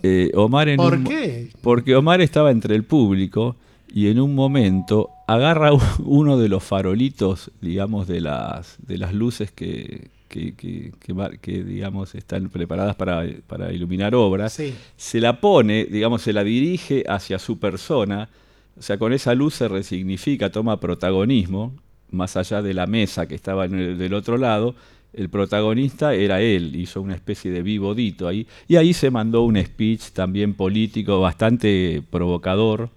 Eh, 0.00 0.30
Omar 0.36 0.68
en 0.68 0.76
¿Por 0.76 1.02
qué? 1.02 1.50
Porque 1.60 1.96
Omar 1.96 2.20
estaba 2.20 2.52
entre 2.52 2.76
el 2.76 2.84
público 2.84 3.56
y 3.92 4.06
en 4.06 4.20
un 4.20 4.32
momento 4.32 5.10
agarra 5.28 5.72
uno 5.98 6.38
de 6.38 6.48
los 6.48 6.64
farolitos, 6.64 7.50
digamos, 7.60 8.08
de 8.08 8.22
las, 8.22 8.78
de 8.78 8.96
las 8.96 9.12
luces 9.12 9.52
que, 9.52 10.08
que, 10.26 10.54
que, 10.54 11.64
digamos, 11.64 12.14
están 12.14 12.48
preparadas 12.48 12.96
para, 12.96 13.26
para 13.46 13.70
iluminar 13.70 14.14
obras, 14.14 14.58
se 14.96 15.20
la 15.20 15.38
pone, 15.38 15.84
digamos, 15.84 16.22
se 16.22 16.32
la 16.32 16.42
dirige 16.42 17.04
hacia 17.06 17.38
su 17.38 17.58
persona, 17.58 18.30
o 18.78 18.80
sea, 18.80 18.96
con 18.96 19.12
esa 19.12 19.34
luz 19.34 19.52
se 19.52 19.68
resignifica, 19.68 20.50
toma 20.50 20.80
protagonismo, 20.80 21.74
más 22.10 22.38
allá 22.38 22.62
de 22.62 22.72
la 22.72 22.86
mesa 22.86 23.28
que 23.28 23.34
estaba 23.34 23.66
en 23.66 23.74
el, 23.78 23.98
del 23.98 24.14
otro 24.14 24.38
lado, 24.38 24.74
el 25.12 25.28
protagonista 25.28 26.14
era 26.14 26.40
él, 26.40 26.74
hizo 26.74 27.02
una 27.02 27.14
especie 27.14 27.50
de 27.50 27.60
vivodito 27.60 28.28
ahí, 28.28 28.46
y 28.66 28.76
ahí 28.76 28.94
se 28.94 29.10
mandó 29.10 29.42
un 29.42 29.62
speech 29.62 30.12
también 30.12 30.54
político 30.54 31.20
bastante 31.20 32.02
provocador, 32.08 32.88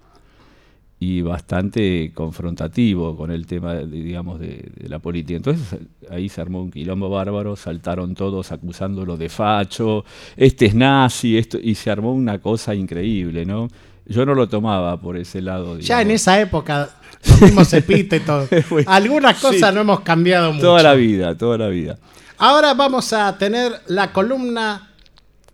y 1.04 1.20
bastante 1.20 2.12
confrontativo 2.14 3.16
con 3.16 3.32
el 3.32 3.44
tema, 3.44 3.74
digamos, 3.74 4.38
de, 4.38 4.70
la 4.86 5.00
política. 5.00 5.36
Entonces 5.36 5.80
ahí 6.08 6.28
se 6.28 6.40
armó 6.40 6.62
un 6.62 6.70
quilombo 6.70 7.10
bárbaro, 7.10 7.56
saltaron 7.56 8.14
todos 8.14 8.52
acusándolo 8.52 9.16
de 9.16 9.28
facho, 9.28 10.04
este 10.36 10.66
es 10.66 10.76
nazi, 10.76 11.36
esto, 11.36 11.58
y 11.60 11.74
se 11.74 11.90
armó 11.90 12.12
una 12.12 12.38
cosa 12.38 12.72
increíble, 12.76 13.44
¿no? 13.44 13.66
Yo 14.06 14.24
no 14.24 14.36
lo 14.36 14.48
tomaba 14.48 15.00
por 15.00 15.16
ese 15.16 15.42
lado. 15.42 15.76
Ya 15.80 16.02
en 16.02 16.12
esa 16.12 16.40
época 16.40 16.90
mismos 17.40 17.72
epítetos. 17.72 18.48
Algunas 18.86 19.40
cosas 19.40 19.74
no 19.74 19.80
hemos 19.80 20.00
cambiado 20.02 20.52
mucho. 20.52 20.66
Toda 20.66 20.84
la 20.84 20.94
vida, 20.94 21.36
toda 21.36 21.58
la 21.58 21.66
vida. 21.66 21.98
Ahora 22.38 22.74
vamos 22.74 23.12
a 23.12 23.36
tener 23.36 23.72
la 23.88 24.12
columna 24.12 24.92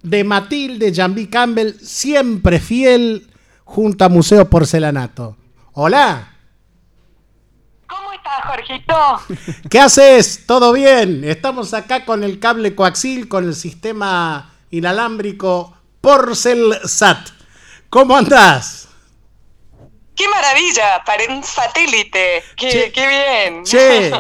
de 0.03 0.25
Matilde 0.25 0.93
Jambi 0.95 1.27
Campbell, 1.27 1.73
siempre 1.81 2.61
fiel 2.61 3.29
junto 3.65 4.05
a 4.05 4.11
Museo 4.11 4.47
Porcelanato. 4.51 5.38
Hola. 5.81 6.29
¿Cómo 7.87 8.13
estás, 8.13 8.45
Jorgito? 8.47 9.63
¿Qué 9.71 9.79
haces? 9.79 10.45
¿Todo 10.45 10.73
bien? 10.73 11.23
Estamos 11.23 11.73
acá 11.73 12.05
con 12.05 12.25
el 12.25 12.41
cable 12.41 12.75
coaxil, 12.75 13.29
con 13.29 13.45
el 13.45 13.55
sistema 13.55 14.55
inalámbrico 14.71 15.77
Porcelsat. 16.01 17.29
¿Cómo 17.91 18.17
andás? 18.17 18.89
¡Qué 20.17 20.27
maravilla! 20.29 21.05
Para 21.07 21.33
un 21.33 21.45
satélite. 21.45 22.43
¡Qué, 22.57 22.91
qué 22.93 23.07
bien! 23.07 23.63
Che, 23.63 24.11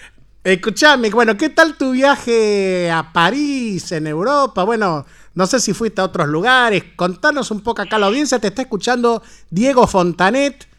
escuchame, 0.44 1.10
bueno, 1.10 1.36
¿qué 1.36 1.50
tal 1.50 1.76
tu 1.76 1.90
viaje 1.90 2.90
a 2.90 3.12
París, 3.12 3.92
en 3.92 4.06
Europa? 4.06 4.64
Bueno, 4.64 5.04
no 5.34 5.46
sé 5.46 5.60
si 5.60 5.74
fuiste 5.74 6.00
a 6.00 6.04
otros 6.04 6.28
lugares. 6.28 6.84
Contanos 6.96 7.50
un 7.50 7.60
poco 7.60 7.82
acá. 7.82 7.98
La 7.98 8.06
audiencia 8.06 8.38
te 8.38 8.46
está 8.46 8.62
escuchando 8.62 9.22
Diego 9.50 9.86
Fontanet, 9.86 10.71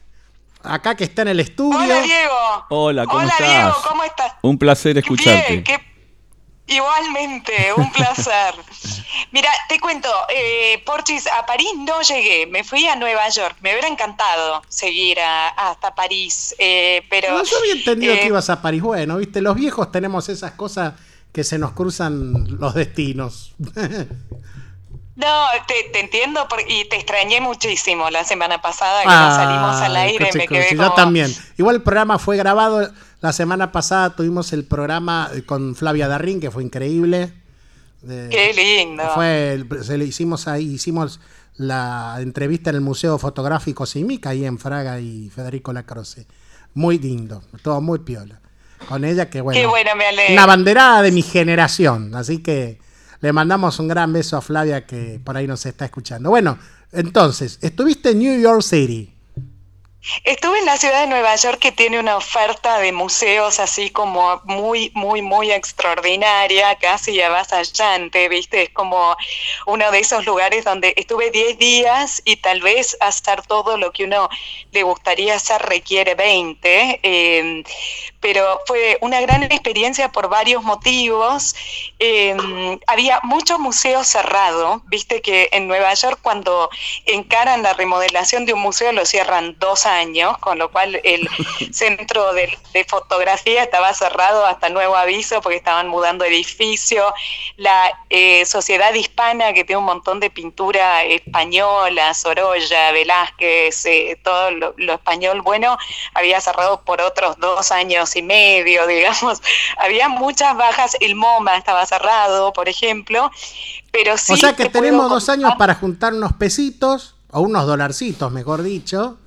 acá 0.63 0.95
que 0.95 1.03
está 1.03 1.23
en 1.23 1.29
el 1.29 1.39
estudio. 1.39 1.79
Hola, 1.79 2.01
Diego. 2.01 2.65
Hola, 2.69 3.05
¿cómo 3.05 3.19
Hola, 3.19 3.35
Diego, 3.39 3.73
¿cómo 3.87 4.03
estás? 4.03 4.33
Un 4.41 4.57
placer 4.57 4.97
escucharte. 4.97 5.63
Igualmente, 6.65 7.73
un 7.75 7.91
placer. 7.91 8.55
Mira, 9.31 9.49
te 9.67 9.79
cuento, 9.79 10.09
eh, 10.33 10.81
Porchis, 10.85 11.27
a 11.27 11.45
París 11.45 11.67
no 11.77 12.01
llegué, 12.01 12.47
me 12.47 12.63
fui 12.63 12.87
a 12.87 12.95
Nueva 12.95 13.27
York. 13.29 13.57
Me 13.61 13.71
hubiera 13.71 13.87
encantado 13.87 14.61
seguir 14.69 15.17
hasta 15.19 15.93
París, 15.93 16.55
eh, 16.57 17.03
pero... 17.09 17.37
No, 17.37 17.43
yo 17.43 17.57
había 17.57 17.73
entendido 17.73 18.13
que 18.15 18.23
eh, 18.23 18.27
ibas 18.27 18.49
a 18.49 18.61
París. 18.61 18.81
Bueno, 18.81 19.17
viste, 19.17 19.41
los 19.41 19.55
viejos 19.55 19.91
tenemos 19.91 20.29
esas 20.29 20.53
cosas 20.53 20.93
que 21.33 21.43
se 21.43 21.57
nos 21.57 21.73
cruzan 21.73 22.57
los 22.59 22.73
destinos. 22.73 23.53
No, 25.15 25.45
te, 25.67 25.99
entiendo 25.99 26.47
y 26.67 26.85
te 26.85 26.95
extrañé 26.95 27.39
muchísimo 27.39 28.09
la 28.09 28.23
semana 28.23 28.61
pasada 28.61 29.03
que 29.03 29.09
salimos 29.09 29.75
al 29.75 29.95
aire. 29.95 30.29
Me 30.33 30.47
quedé 30.47 30.75
Yo 30.75 30.91
también. 30.93 31.33
Igual 31.57 31.75
el 31.75 31.81
programa 31.83 32.17
fue 32.17 32.35
grabado. 32.35 32.91
La 33.21 33.31
semana 33.31 33.71
pasada 33.71 34.15
tuvimos 34.15 34.53
el 34.53 34.65
programa 34.65 35.29
con 35.45 35.75
Flavia 35.75 36.07
Darrín, 36.07 36.39
que 36.39 36.49
fue 36.49 36.63
increíble. 36.63 37.31
Qué 38.05 38.53
lindo. 38.53 39.03
Fue, 39.13 39.63
se 39.83 39.97
le 39.97 40.05
hicimos 40.05 40.47
ahí, 40.47 40.73
hicimos 40.73 41.19
la 41.55 42.17
entrevista 42.19 42.71
en 42.71 42.77
el 42.77 42.81
Museo 42.81 43.17
Fotográfico 43.17 43.85
Simica, 43.85 44.31
ahí 44.31 44.45
en 44.45 44.57
Fraga 44.57 44.99
y 44.99 45.29
Federico 45.29 45.71
Lacroce. 45.71 46.25
Muy 46.73 46.97
lindo, 46.97 47.43
todo 47.61 47.81
muy 47.81 47.99
piola 47.99 48.41
con 48.87 49.05
ella, 49.05 49.29
que 49.29 49.41
bueno. 49.41 49.71
Una 50.29 50.45
banderada 50.45 51.01
de 51.01 51.11
mi 51.11 51.21
generación. 51.21 52.15
Así 52.15 52.41
que 52.41 52.79
le 53.23 53.31
mandamos 53.31 53.79
un 53.79 53.87
gran 53.87 54.11
beso 54.11 54.35
a 54.35 54.41
Flavia 54.41 54.85
que 54.85 55.17
por 55.23 55.37
ahí 55.37 55.47
nos 55.47 55.65
está 55.65 55.85
escuchando. 55.85 56.29
Bueno, 56.29 56.57
entonces, 56.91 57.57
estuviste 57.61 58.09
en 58.09 58.19
New 58.19 58.41
York 58.41 58.61
City. 58.61 59.12
Estuve 60.25 60.59
en 60.59 60.65
la 60.65 60.75
ciudad 60.75 61.01
de 61.01 61.07
Nueva 61.07 61.33
York 61.37 61.59
que 61.59 61.71
tiene 61.71 61.97
una 61.97 62.17
oferta 62.17 62.77
de 62.79 62.91
museos 62.91 63.61
así 63.61 63.89
como 63.89 64.41
muy, 64.43 64.91
muy, 64.93 65.21
muy 65.21 65.49
extraordinaria, 65.49 66.75
casi 66.75 67.21
avasallante, 67.21 68.27
¿viste? 68.27 68.63
Es 68.63 68.69
como 68.71 69.15
uno 69.65 69.91
de 69.91 69.99
esos 69.99 70.25
lugares 70.25 70.65
donde 70.65 70.93
estuve 70.97 71.31
10 71.31 71.57
días 71.57 72.21
y 72.25 72.35
tal 72.35 72.59
vez 72.59 72.97
hacer 72.99 73.43
todo 73.43 73.77
lo 73.77 73.93
que 73.93 74.03
uno 74.03 74.27
le 74.73 74.83
gustaría 74.83 75.35
hacer 75.35 75.61
requiere 75.61 76.15
20, 76.15 76.99
em, 77.01 77.63
pero 78.19 78.59
fue 78.67 78.97
una 78.99 79.21
gran 79.21 79.43
experiencia 79.43 80.11
por 80.11 80.27
varios 80.27 80.63
motivos. 80.63 81.55
Em, 81.99 82.77
había 82.87 83.21
muchos 83.23 83.57
museos 83.57 84.07
cerrados, 84.07 84.81
¿viste? 84.87 85.21
Que 85.21 85.47
en 85.53 85.67
Nueva 85.67 85.93
York 85.93 86.19
cuando 86.21 86.69
encaran 87.05 87.63
la 87.63 87.73
remodelación 87.73 88.45
de 88.45 88.53
un 88.53 88.59
museo 88.59 88.91
lo 88.91 89.05
cierran 89.05 89.55
dos 89.59 89.85
años 89.85 89.92
años, 89.93 90.37
con 90.39 90.57
lo 90.57 90.71
cual 90.71 90.99
el 91.03 91.27
centro 91.71 92.33
de, 92.33 92.57
fotografía 92.87 93.63
estaba 93.63 93.93
cerrado 93.93 94.45
hasta 94.45 94.69
nuevo 94.69 94.95
aviso 94.95 95.41
porque 95.41 95.57
estaban 95.57 95.87
mudando 95.87 96.25
edificio. 96.25 97.13
La 97.57 97.97
eh, 98.09 98.45
sociedad 98.45 98.93
hispana, 98.93 99.53
que 99.53 99.63
tiene 99.63 99.79
un 99.79 99.85
montón 99.85 100.19
de 100.19 100.29
pintura 100.29 101.03
española, 101.03 102.13
Sorolla, 102.13 102.91
Velázquez, 102.91 103.85
eh, 103.85 104.19
todo 104.23 104.51
lo, 104.51 104.93
español 104.93 105.41
bueno, 105.41 105.77
había 106.13 106.41
cerrado 106.41 106.81
por 106.81 107.01
otros 107.01 107.37
dos 107.37 107.71
años 107.71 108.15
y 108.15 108.21
medio, 108.21 108.87
digamos. 108.93 109.41
Había 109.77 110.09
muchas 110.09 110.55
bajas, 110.57 110.97
el 110.99 111.15
MoMA 111.15 111.57
estaba 111.57 111.85
cerrado, 111.85 112.53
por 112.53 112.69
ejemplo. 112.69 113.31
Pero 113.91 114.17
sí 114.17 114.33
o 114.33 114.37
sea 114.37 114.55
que 114.55 114.69
tenemos 114.69 115.09
dos 115.09 115.29
años 115.29 115.53
para 115.57 115.75
juntar 115.75 116.13
unos 116.13 116.33
pesitos, 116.33 117.15
o 117.33 117.41
unos 117.41 117.65
dolarcitos, 117.65 118.31
mejor 118.31 118.61
dicho, 118.61 119.17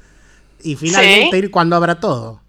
y 0.62 0.76
finalmente 0.76 1.38
ir 1.38 1.50
cuando 1.50 1.76
abra 1.76 2.00
todo. 2.00 2.40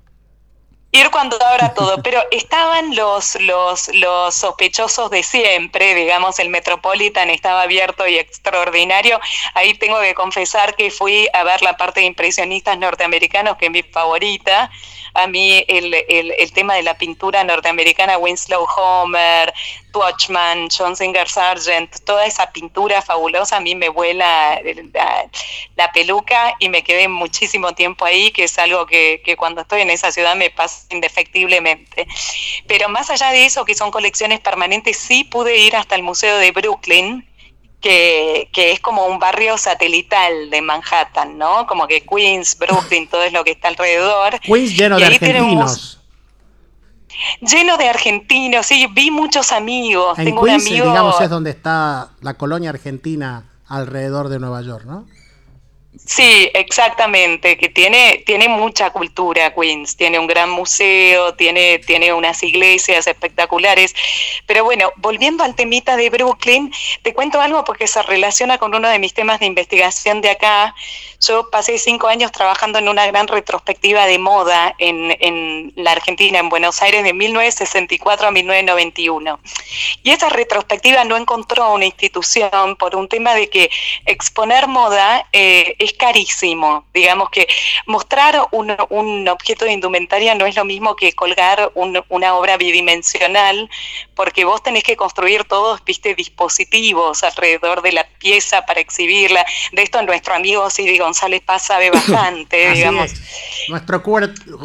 Ir 0.91 1.09
cuando 1.11 1.37
abra 1.43 1.73
todo, 1.75 2.01
pero 2.01 2.21
estaban 2.31 2.95
los, 2.95 3.39
los, 3.41 3.89
los 3.93 4.35
sospechosos 4.35 5.09
de 5.09 5.23
siempre, 5.23 5.93
digamos, 5.95 6.39
el 6.39 6.49
Metropolitan 6.49 7.29
estaba 7.29 7.63
abierto 7.63 8.07
y 8.07 8.17
extraordinario. 8.17 9.19
Ahí 9.53 9.73
tengo 9.73 9.99
que 10.01 10.15
confesar 10.15 10.75
que 10.75 10.89
fui 10.91 11.27
a 11.33 11.43
ver 11.43 11.61
la 11.61 11.77
parte 11.77 11.99
de 11.99 12.05
impresionistas 12.05 12.77
norteamericanos, 12.77 13.57
que 13.57 13.65
es 13.65 13.71
mi 13.71 13.83
favorita. 13.83 14.71
A 15.17 15.25
mí 15.25 15.65
el, 15.67 15.93
el, 15.93 16.51
tema 16.51 16.75
de 16.75 16.83
la 16.83 16.95
pintura 16.95 17.43
norteamericana, 17.43 18.19
Winslow 18.19 18.67
Homer, 18.77 19.51
Swatchman, 19.91 20.69
John 20.69 20.95
Singer 20.95 21.27
Sargent, 21.27 22.03
toda 22.05 22.25
esa 22.25 22.51
pintura 22.51 23.01
fabulosa, 23.01 23.57
a 23.57 23.59
mí 23.59 23.73
me 23.73 23.89
vuela 23.89 24.59
la, 25.75 25.91
peluca 25.91 26.53
y 26.59 26.69
me 26.69 26.83
quedé 26.83 27.07
muchísimo 27.07 27.73
tiempo 27.73 28.05
ahí, 28.05 28.29
que 28.31 28.43
es 28.43 28.59
algo 28.59 28.85
que, 28.85 29.21
que, 29.25 29.35
cuando 29.35 29.61
estoy 29.61 29.81
en 29.81 29.89
esa 29.89 30.11
ciudad 30.11 30.35
me 30.35 30.51
pasa 30.51 30.85
indefectiblemente. 30.91 32.07
Pero 32.67 32.87
más 32.89 33.09
allá 33.09 33.31
de 33.31 33.45
eso, 33.45 33.65
que 33.65 33.73
son 33.73 33.89
colecciones 33.89 34.39
permanentes, 34.39 34.97
sí 34.97 35.23
pude 35.23 35.57
ir 35.57 35.75
hasta 35.75 35.95
el 35.95 36.03
Museo 36.03 36.37
de 36.37 36.51
Brooklyn, 36.51 37.27
que, 37.81 38.49
es 38.53 38.79
como 38.79 39.05
un 39.05 39.19
barrio 39.19 39.57
satelital 39.57 40.49
de 40.49 40.61
Manhattan, 40.61 41.37
¿no? 41.37 41.65
Como 41.67 41.87
que 41.87 42.01
Queens, 42.01 42.57
Brooklyn, 42.57 43.07
todo 43.07 43.23
es 43.23 43.33
lo 43.33 43.43
que 43.43 43.51
está 43.51 43.67
alrededor. 43.67 44.39
Queens 44.39 44.75
lleno 44.75 44.97
de 44.97 45.05
argentinos. 45.05 45.99
Lleno 47.41 47.77
de 47.77 47.89
argentinos, 47.89 48.65
sí, 48.65 48.87
vi 48.91 49.09
muchos 49.09 49.51
amigos. 49.51 50.17
En 50.19 50.25
Tengo 50.25 50.43
Queens, 50.43 50.63
un 50.63 50.69
amigo... 50.69 50.87
digamos, 50.87 51.21
es 51.21 51.29
donde 51.29 51.51
está 51.51 52.09
la 52.21 52.35
colonia 52.35 52.69
argentina 52.69 53.45
alrededor 53.67 54.29
de 54.29 54.39
Nueva 54.39 54.61
York, 54.61 54.85
¿no? 54.85 55.07
Sí, 56.05 56.49
exactamente, 56.53 57.57
que 57.57 57.69
tiene, 57.69 58.23
tiene 58.25 58.47
mucha 58.47 58.89
cultura 58.91 59.53
Queens, 59.53 59.95
tiene 59.95 60.19
un 60.19 60.27
gran 60.27 60.49
museo, 60.49 61.33
tiene, 61.35 61.79
tiene 61.79 62.13
unas 62.13 62.43
iglesias 62.43 63.07
espectaculares. 63.07 63.95
Pero 64.45 64.63
bueno, 64.63 64.91
volviendo 64.97 65.43
al 65.43 65.55
temita 65.55 65.95
de 65.95 66.09
Brooklyn, 66.09 66.71
te 67.01 67.13
cuento 67.13 67.41
algo 67.41 67.63
porque 67.63 67.87
se 67.87 68.01
relaciona 68.03 68.57
con 68.57 68.75
uno 68.75 68.89
de 68.89 68.99
mis 68.99 69.13
temas 69.13 69.39
de 69.39 69.45
investigación 69.47 70.21
de 70.21 70.31
acá. 70.31 70.75
Yo 71.19 71.49
pasé 71.49 71.77
cinco 71.77 72.07
años 72.07 72.31
trabajando 72.31 72.79
en 72.79 72.89
una 72.89 73.07
gran 73.07 73.27
retrospectiva 73.27 74.05
de 74.05 74.19
moda 74.19 74.75
en, 74.77 75.15
en 75.19 75.73
la 75.75 75.91
Argentina, 75.93 76.39
en 76.39 76.49
Buenos 76.49 76.81
Aires, 76.81 77.03
de 77.03 77.13
1964 77.13 78.27
a 78.27 78.31
1991. 78.31 79.39
Y 80.03 80.11
esa 80.11 80.29
retrospectiva 80.29 81.03
no 81.05 81.17
encontró 81.17 81.73
una 81.73 81.85
institución 81.85 82.75
por 82.75 82.95
un 82.95 83.07
tema 83.07 83.33
de 83.33 83.49
que 83.49 83.71
exponer 84.05 84.67
moda 84.67 85.25
eh, 85.33 85.75
es 85.87 85.93
carísimo. 85.93 86.85
Digamos 86.93 87.29
que 87.29 87.47
mostrar 87.85 88.47
un, 88.51 88.75
un, 88.89 89.27
objeto 89.27 89.65
de 89.65 89.73
indumentaria 89.73 90.35
no 90.35 90.45
es 90.45 90.55
lo 90.55 90.65
mismo 90.65 90.95
que 90.95 91.13
colgar 91.13 91.71
una 91.73 92.35
obra 92.35 92.57
bidimensional, 92.57 93.69
porque 94.15 94.45
vos 94.45 94.61
tenés 94.63 94.83
que 94.83 94.95
construir 94.95 95.43
todos, 95.45 95.83
viste, 95.83 96.15
dispositivos 96.15 97.23
alrededor 97.23 97.81
de 97.81 97.91
la 97.91 98.07
pieza 98.19 98.65
para 98.65 98.79
exhibirla. 98.79 99.45
De 99.71 99.83
esto 99.83 100.01
nuestro 100.03 100.33
amigo 100.33 100.69
Sidi 100.69 100.97
González 100.97 101.41
Paz 101.41 101.65
sabe 101.65 101.89
bastante, 101.91 102.71
digamos. 102.71 103.11
Nuestro 103.69 104.03
cuarto. 104.03 104.59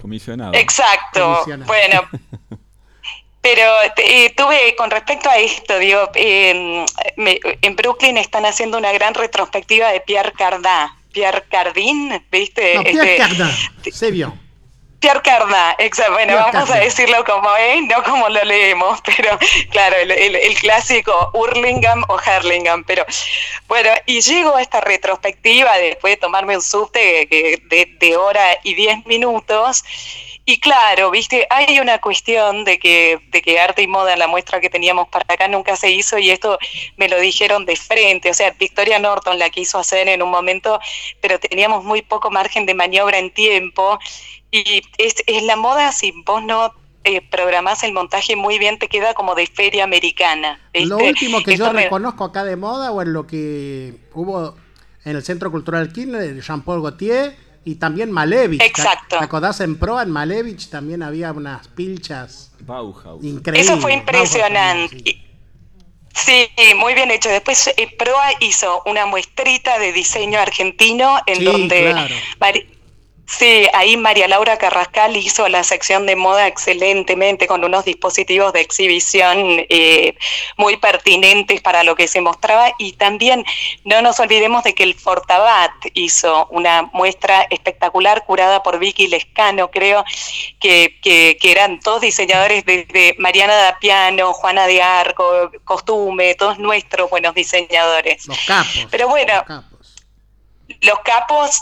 Comisionado. 0.00 0.52
Exacto. 0.54 1.44
Bueno. 1.66 2.02
Pero 3.44 3.70
eh, 3.98 4.32
tuve, 4.34 4.74
con 4.74 4.90
respecto 4.90 5.28
a 5.28 5.36
esto, 5.36 5.78
digo, 5.78 6.10
en 6.14 6.86
Brooklyn 7.76 8.16
están 8.16 8.46
haciendo 8.46 8.78
una 8.78 8.90
gran 8.92 9.12
retrospectiva 9.12 9.92
de 9.92 10.00
Pierre 10.00 10.32
Cardin. 10.32 10.88
Pierre 11.12 11.44
Cardin, 11.50 12.24
¿viste? 12.30 12.76
No, 12.76 12.82
Pierre 12.84 13.16
este, 13.16 13.16
Cardin, 13.18 13.92
se 13.92 14.10
vio. 14.10 14.32
Pierre 14.98 15.20
Cardin, 15.20 15.54
exacto. 15.76 16.14
Bueno, 16.14 16.36
vamos 16.36 16.70
a 16.70 16.78
decirlo 16.78 17.22
como 17.26 17.54
es, 17.56 17.82
no 17.82 18.02
como 18.02 18.30
lo 18.30 18.42
leemos, 18.44 19.02
pero 19.14 19.38
claro, 19.68 19.96
el, 19.98 20.54
clásico 20.54 21.30
Hurlingham 21.34 22.02
o 22.08 22.18
Herlingham. 22.18 22.84
Pero 22.84 23.04
bueno, 23.68 23.90
y 24.06 24.22
llego 24.22 24.56
a 24.56 24.62
esta 24.62 24.80
retrospectiva 24.80 25.76
después 25.76 26.14
de 26.14 26.16
tomarme 26.16 26.56
un 26.56 26.62
subte 26.62 27.28
de, 27.30 27.94
de 28.00 28.16
hora 28.16 28.58
y 28.62 28.72
diez 28.72 29.04
minutos 29.04 29.84
y 30.46 30.60
claro, 30.60 31.10
viste, 31.10 31.46
hay 31.48 31.80
una 31.80 32.00
cuestión 32.00 32.64
de 32.64 32.78
que, 32.78 33.18
de 33.30 33.40
que 33.40 33.58
arte 33.58 33.80
y 33.80 33.86
moda 33.86 34.12
en 34.12 34.18
la 34.18 34.28
muestra 34.28 34.60
que 34.60 34.68
teníamos 34.68 35.08
para 35.08 35.24
acá 35.26 35.48
nunca 35.48 35.74
se 35.74 35.90
hizo 35.90 36.18
y 36.18 36.30
esto 36.30 36.58
me 36.98 37.08
lo 37.08 37.18
dijeron 37.18 37.64
de 37.64 37.76
frente. 37.76 38.28
O 38.28 38.34
sea, 38.34 38.50
Victoria 38.50 38.98
Norton 38.98 39.38
la 39.38 39.48
quiso 39.48 39.78
hacer 39.78 40.06
en 40.08 40.22
un 40.22 40.30
momento, 40.30 40.78
pero 41.22 41.40
teníamos 41.40 41.82
muy 41.82 42.02
poco 42.02 42.30
margen 42.30 42.66
de 42.66 42.74
maniobra 42.74 43.18
en 43.18 43.32
tiempo. 43.32 43.98
Y 44.50 44.82
es, 44.98 45.14
es 45.26 45.42
la 45.44 45.56
moda, 45.56 45.92
si 45.92 46.12
vos 46.26 46.42
no 46.42 46.74
eh, 47.04 47.22
programás 47.22 47.82
el 47.82 47.94
montaje 47.94 48.36
muy 48.36 48.58
bien, 48.58 48.78
te 48.78 48.88
queda 48.88 49.14
como 49.14 49.34
de 49.34 49.46
feria 49.46 49.84
americana. 49.84 50.60
Lo 50.74 50.98
último 50.98 51.42
que 51.42 51.56
yo 51.56 51.72
reconozco 51.72 52.24
acá 52.24 52.44
de 52.44 52.56
moda 52.56 52.92
o 52.92 53.00
en 53.00 53.14
lo 53.14 53.26
que 53.26 53.94
hubo 54.12 54.56
en 55.06 55.16
el 55.16 55.22
Centro 55.22 55.50
Cultural 55.50 55.90
Kirchner, 55.90 56.38
Jean-Paul 56.42 56.82
Gaultier 56.82 57.34
y 57.64 57.76
también 57.76 58.10
Malevich. 58.10 58.62
Exacto. 58.62 59.18
¿Te 59.18 59.24
acordás 59.24 59.60
en 59.60 59.76
Pro, 59.78 60.00
en 60.00 60.10
Malevich 60.10 60.68
también 60.68 61.02
había 61.02 61.32
unas 61.32 61.68
pilchas 61.68 62.52
Bauhaus. 62.60 63.24
increíbles? 63.24 63.68
Eso 63.68 63.80
fue 63.80 63.94
impresionante. 63.94 65.20
sí. 66.14 66.48
muy 66.76 66.94
bien 66.94 67.10
hecho. 67.10 67.28
Después 67.28 67.68
eh, 67.68 67.94
Proa 67.98 68.30
hizo 68.40 68.82
una 68.86 69.06
muestrita 69.06 69.78
de 69.78 69.92
diseño 69.92 70.38
argentino 70.38 71.18
en 71.26 71.44
donde 71.44 71.90
claro. 71.90 72.14
Sí, 73.26 73.66
ahí 73.72 73.96
María 73.96 74.28
Laura 74.28 74.58
Carrascal 74.58 75.16
hizo 75.16 75.48
la 75.48 75.64
sección 75.64 76.04
de 76.04 76.14
moda 76.14 76.46
excelentemente 76.46 77.46
con 77.46 77.64
unos 77.64 77.84
dispositivos 77.86 78.52
de 78.52 78.60
exhibición 78.60 79.64
eh, 79.70 80.14
muy 80.58 80.76
pertinentes 80.76 81.62
para 81.62 81.84
lo 81.84 81.96
que 81.96 82.06
se 82.06 82.20
mostraba 82.20 82.72
y 82.78 82.92
también 82.92 83.44
no 83.84 84.02
nos 84.02 84.20
olvidemos 84.20 84.62
de 84.64 84.74
que 84.74 84.82
el 84.82 84.94
Fortabat 84.94 85.72
hizo 85.94 86.46
una 86.50 86.90
muestra 86.92 87.46
espectacular 87.50 88.24
curada 88.26 88.62
por 88.62 88.78
Vicky 88.78 89.06
Lescano, 89.06 89.70
creo, 89.70 90.04
que, 90.60 90.98
que, 91.02 91.38
eran 91.50 91.80
todos 91.80 92.02
diseñadores 92.02 92.64
desde 92.64 93.14
Mariana 93.18 93.54
Dapiano, 93.54 94.32
Juana 94.32 94.66
de 94.66 94.82
Arco, 94.82 95.50
Costume, 95.64 96.34
todos 96.34 96.58
nuestros 96.58 97.08
buenos 97.08 97.34
diseñadores. 97.34 98.26
Los 98.26 98.38
capos. 98.46 98.86
Pero 98.90 99.08
bueno. 99.08 99.34
Los 99.34 99.44
capos, 99.44 99.73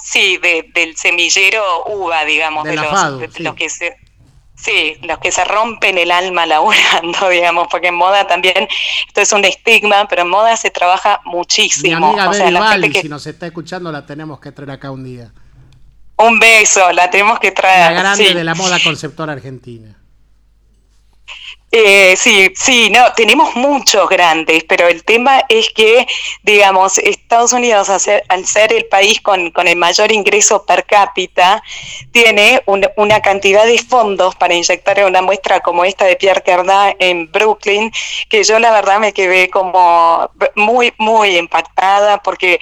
sí, 0.05 0.39
del 0.39 0.97
semillero 0.97 1.85
uva, 1.87 2.25
digamos, 2.25 2.65
de, 2.65 2.77
los, 2.77 3.55
que 3.55 3.69
se, 3.69 3.97
sí, 4.55 4.97
los 5.03 5.19
que 5.19 5.33
se 5.33 5.45
rompen 5.45 5.99
el 5.99 6.11
alma 6.11 6.47
laburando, 6.47 7.29
digamos, 7.29 7.69
porque 7.71 7.89
en 7.89 7.95
moda 7.95 8.27
también, 8.27 8.69
esto 9.07 9.21
es 9.21 9.33
un 9.33 9.45
estigma, 9.45 10.07
pero 10.09 10.23
en 10.23 10.29
moda 10.29 10.57
se 10.57 10.71
trabaja 10.71 11.21
muchísimo. 11.25 12.13
Mi 12.13 12.21
amiga 12.21 12.31
o 12.31 12.91
que... 12.91 13.01
si 13.03 13.09
nos 13.09 13.27
está 13.27 13.47
escuchando, 13.47 13.93
la 13.93 14.07
tenemos 14.07 14.41
que 14.41 14.53
traer 14.53 14.71
acá 14.73 14.91
un 14.91 15.05
día. 15.05 15.33
Un 16.17 16.39
beso, 16.39 16.93
la 16.93 17.11
tenemos 17.11 17.39
que 17.41 17.51
traer. 17.51 17.93
La 17.93 18.01
grande 18.01 18.35
de 18.35 18.45
la 18.45 18.55
moda 18.55 18.79
conceptual 18.83 19.31
argentina. 19.31 20.02
Eh, 21.75 22.17
sí, 22.19 22.53
sí, 22.55 22.91
no, 22.91 23.15
tenemos 23.15 23.57
muchos 23.57 24.07
grandes, 24.11 24.63
pero 24.65 24.89
el 24.89 25.05
tema 25.05 25.43
es 25.49 25.71
que, 25.71 26.07
digamos, 26.43 26.99
Estados 26.99 27.55
Unidos, 27.55 27.89
al 27.89 28.47
ser, 28.47 28.73
el 28.75 28.85
país 28.85 29.23
con, 29.23 29.51
el 29.57 29.77
mayor 29.77 30.13
ingreso 30.13 30.67
per 30.67 30.85
cápita, 30.85 31.63
tiene 32.13 32.63
una 32.97 33.21
cantidad 33.23 33.65
de 33.65 33.79
fondos 33.79 34.35
para 34.35 34.53
inyectar 34.53 35.03
una 35.07 35.23
muestra 35.23 35.61
como 35.61 35.87
esta 35.87 36.05
de 36.05 36.17
Pierre 36.17 36.43
Cardin 36.43 36.95
en 36.99 37.33
Brooklyn, 37.33 37.91
que 38.29 38.45
yo 38.45 38.59
la 38.59 38.71
verdad 38.71 38.99
me 38.99 39.15
quedé 39.15 39.49
como 39.49 40.31
muy, 40.55 40.93
muy 40.99 41.39
impactada, 41.39 42.23
porque 42.23 42.61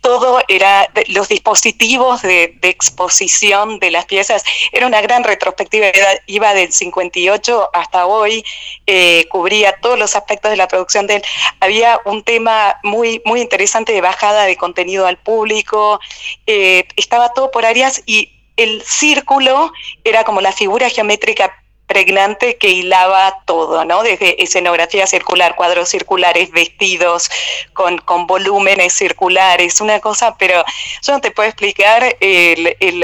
todo 0.00 0.40
era, 0.48 0.90
los 1.06 1.28
dispositivos 1.28 2.22
de, 2.22 2.58
de 2.60 2.70
exposición 2.70 3.78
de 3.78 3.92
las 3.92 4.06
piezas, 4.06 4.42
era 4.72 4.88
una 4.88 5.00
gran 5.00 5.22
retrospectiva, 5.22 5.86
iba 6.26 6.54
del 6.54 6.72
58 6.72 7.70
hasta 7.72 8.06
hoy, 8.06 8.44
eh, 8.86 9.26
cubría 9.28 9.76
todos 9.80 9.98
los 9.98 10.16
aspectos 10.16 10.50
de 10.50 10.56
la 10.56 10.68
producción 10.68 11.06
de 11.06 11.16
él. 11.16 11.22
Había 11.60 12.00
un 12.04 12.22
tema 12.22 12.78
muy, 12.82 13.22
muy 13.24 13.40
interesante 13.40 13.92
de 13.92 14.00
bajada 14.00 14.44
de 14.44 14.56
contenido 14.56 15.06
al 15.06 15.18
público, 15.18 16.00
eh, 16.46 16.84
estaba 16.96 17.32
todo 17.32 17.50
por 17.50 17.66
áreas 17.66 18.02
y 18.06 18.32
el 18.56 18.82
círculo 18.82 19.72
era 20.04 20.24
como 20.24 20.40
la 20.40 20.52
figura 20.52 20.90
geométrica 20.90 21.54
pregnante 21.88 22.58
que 22.58 22.68
hilaba 22.68 23.40
todo, 23.46 23.84
¿no? 23.84 24.02
Desde 24.02 24.40
escenografía 24.42 25.06
circular, 25.06 25.56
cuadros 25.56 25.88
circulares, 25.88 26.50
vestidos 26.52 27.30
con, 27.72 27.98
con 27.98 28.26
volúmenes 28.26 28.92
circulares, 28.92 29.80
una 29.80 29.98
cosa, 29.98 30.36
pero 30.36 30.62
yo 31.02 31.12
no 31.14 31.20
te 31.20 31.32
puedo 31.32 31.48
explicar 31.48 32.16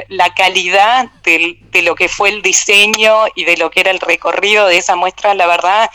la 0.09 0.35
calidad 0.35 1.11
de 1.25 1.83
lo 1.83 1.95
que 1.97 2.09
fue 2.09 2.29
el 2.29 2.43
diseño 2.43 3.25
y 3.35 3.45
de 3.45 3.57
lo 3.57 3.71
que 3.71 3.81
era 3.81 3.91
el 3.91 4.01
recorrido 4.01 4.67
de 4.67 4.77
esa 4.77 4.95
muestra, 4.95 5.35
la 5.35 5.47
verdad 5.47 5.91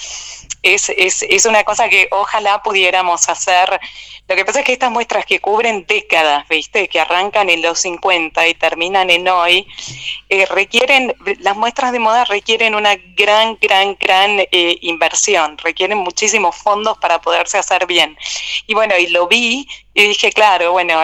es, 0.63 0.89
es, 0.89 1.23
es 1.27 1.45
una 1.45 1.63
cosa 1.63 1.89
que 1.89 2.07
ojalá 2.11 2.61
pudiéramos 2.61 3.29
hacer. 3.29 3.79
Lo 4.27 4.35
que 4.35 4.45
pasa 4.45 4.59
es 4.59 4.65
que 4.65 4.73
estas 4.73 4.91
muestras 4.91 5.25
que 5.25 5.39
cubren 5.39 5.85
décadas, 5.87 6.47
¿viste? 6.47 6.87
Que 6.87 6.99
arrancan 6.99 7.49
en 7.49 7.61
los 7.61 7.79
50 7.79 8.47
y 8.47 8.53
terminan 8.53 9.09
en 9.09 9.27
hoy, 9.27 9.65
eh, 10.29 10.45
requieren, 10.45 11.15
las 11.39 11.57
muestras 11.57 11.91
de 11.91 11.99
moda 11.99 12.25
requieren 12.25 12.75
una 12.75 12.95
gran, 13.15 13.57
gran, 13.59 13.97
gran 13.99 14.39
eh, 14.39 14.77
inversión, 14.81 15.57
requieren 15.57 15.97
muchísimos 15.97 16.55
fondos 16.55 16.97
para 16.99 17.19
poderse 17.21 17.57
hacer 17.57 17.87
bien. 17.87 18.15
Y 18.67 18.75
bueno, 18.75 18.95
y 18.97 19.07
lo 19.07 19.27
vi 19.27 19.67
Y 19.99 20.07
dije, 20.07 20.31
claro, 20.31 20.71
bueno, 20.71 20.97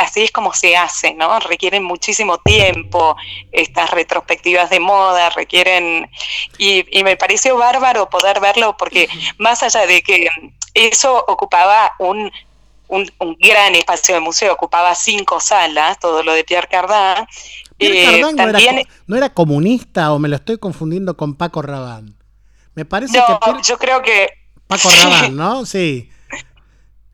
así 0.00 0.22
es 0.24 0.32
como 0.32 0.52
se 0.52 0.76
hace, 0.76 1.14
¿no? 1.14 1.38
Requieren 1.38 1.84
muchísimo 1.84 2.38
tiempo, 2.38 3.14
estas 3.52 3.92
retrospectivas 3.92 4.68
de 4.68 4.80
moda, 4.80 5.30
requieren... 5.30 6.10
Y, 6.58 6.84
me 7.04 7.16
pareció 7.16 7.56
bárbaro 7.56 8.10
poder 8.10 8.40
verlo 8.40 8.76
porque 8.76 9.08
más 9.38 9.62
allá 9.62 9.86
de 9.86 10.02
que 10.02 10.28
eso 10.74 11.24
ocupaba 11.28 11.92
un, 12.00 12.32
un, 12.88 13.36
gran 13.38 13.76
espacio 13.76 14.16
de 14.16 14.20
museo, 14.20 14.54
ocupaba 14.54 14.92
cinco 14.96 15.38
salas, 15.38 16.00
todo 16.00 16.24
lo 16.24 16.32
de 16.32 16.42
Pierre 16.42 16.66
Cardin. 16.66 17.24
Pierre 17.76 18.18
eh, 18.18 18.34
Cardin 18.36 18.88
no, 19.06 19.16
era, 19.16 19.32
comunista 19.32 20.12
o 20.12 20.18
me 20.18 20.28
lo 20.28 20.34
estoy 20.34 20.58
confundiendo 20.58 21.16
con 21.16 21.36
Paco 21.36 21.62
Rabanne. 21.62 22.14
Me 22.74 22.84
parece 22.84 23.20
que... 23.20 23.62
yo 23.62 23.78
creo 23.78 24.02
que... 24.02 24.30
Paco 24.66 24.90
Rabanne, 24.90 25.30
¿no? 25.30 25.64
Sí. 25.64 26.11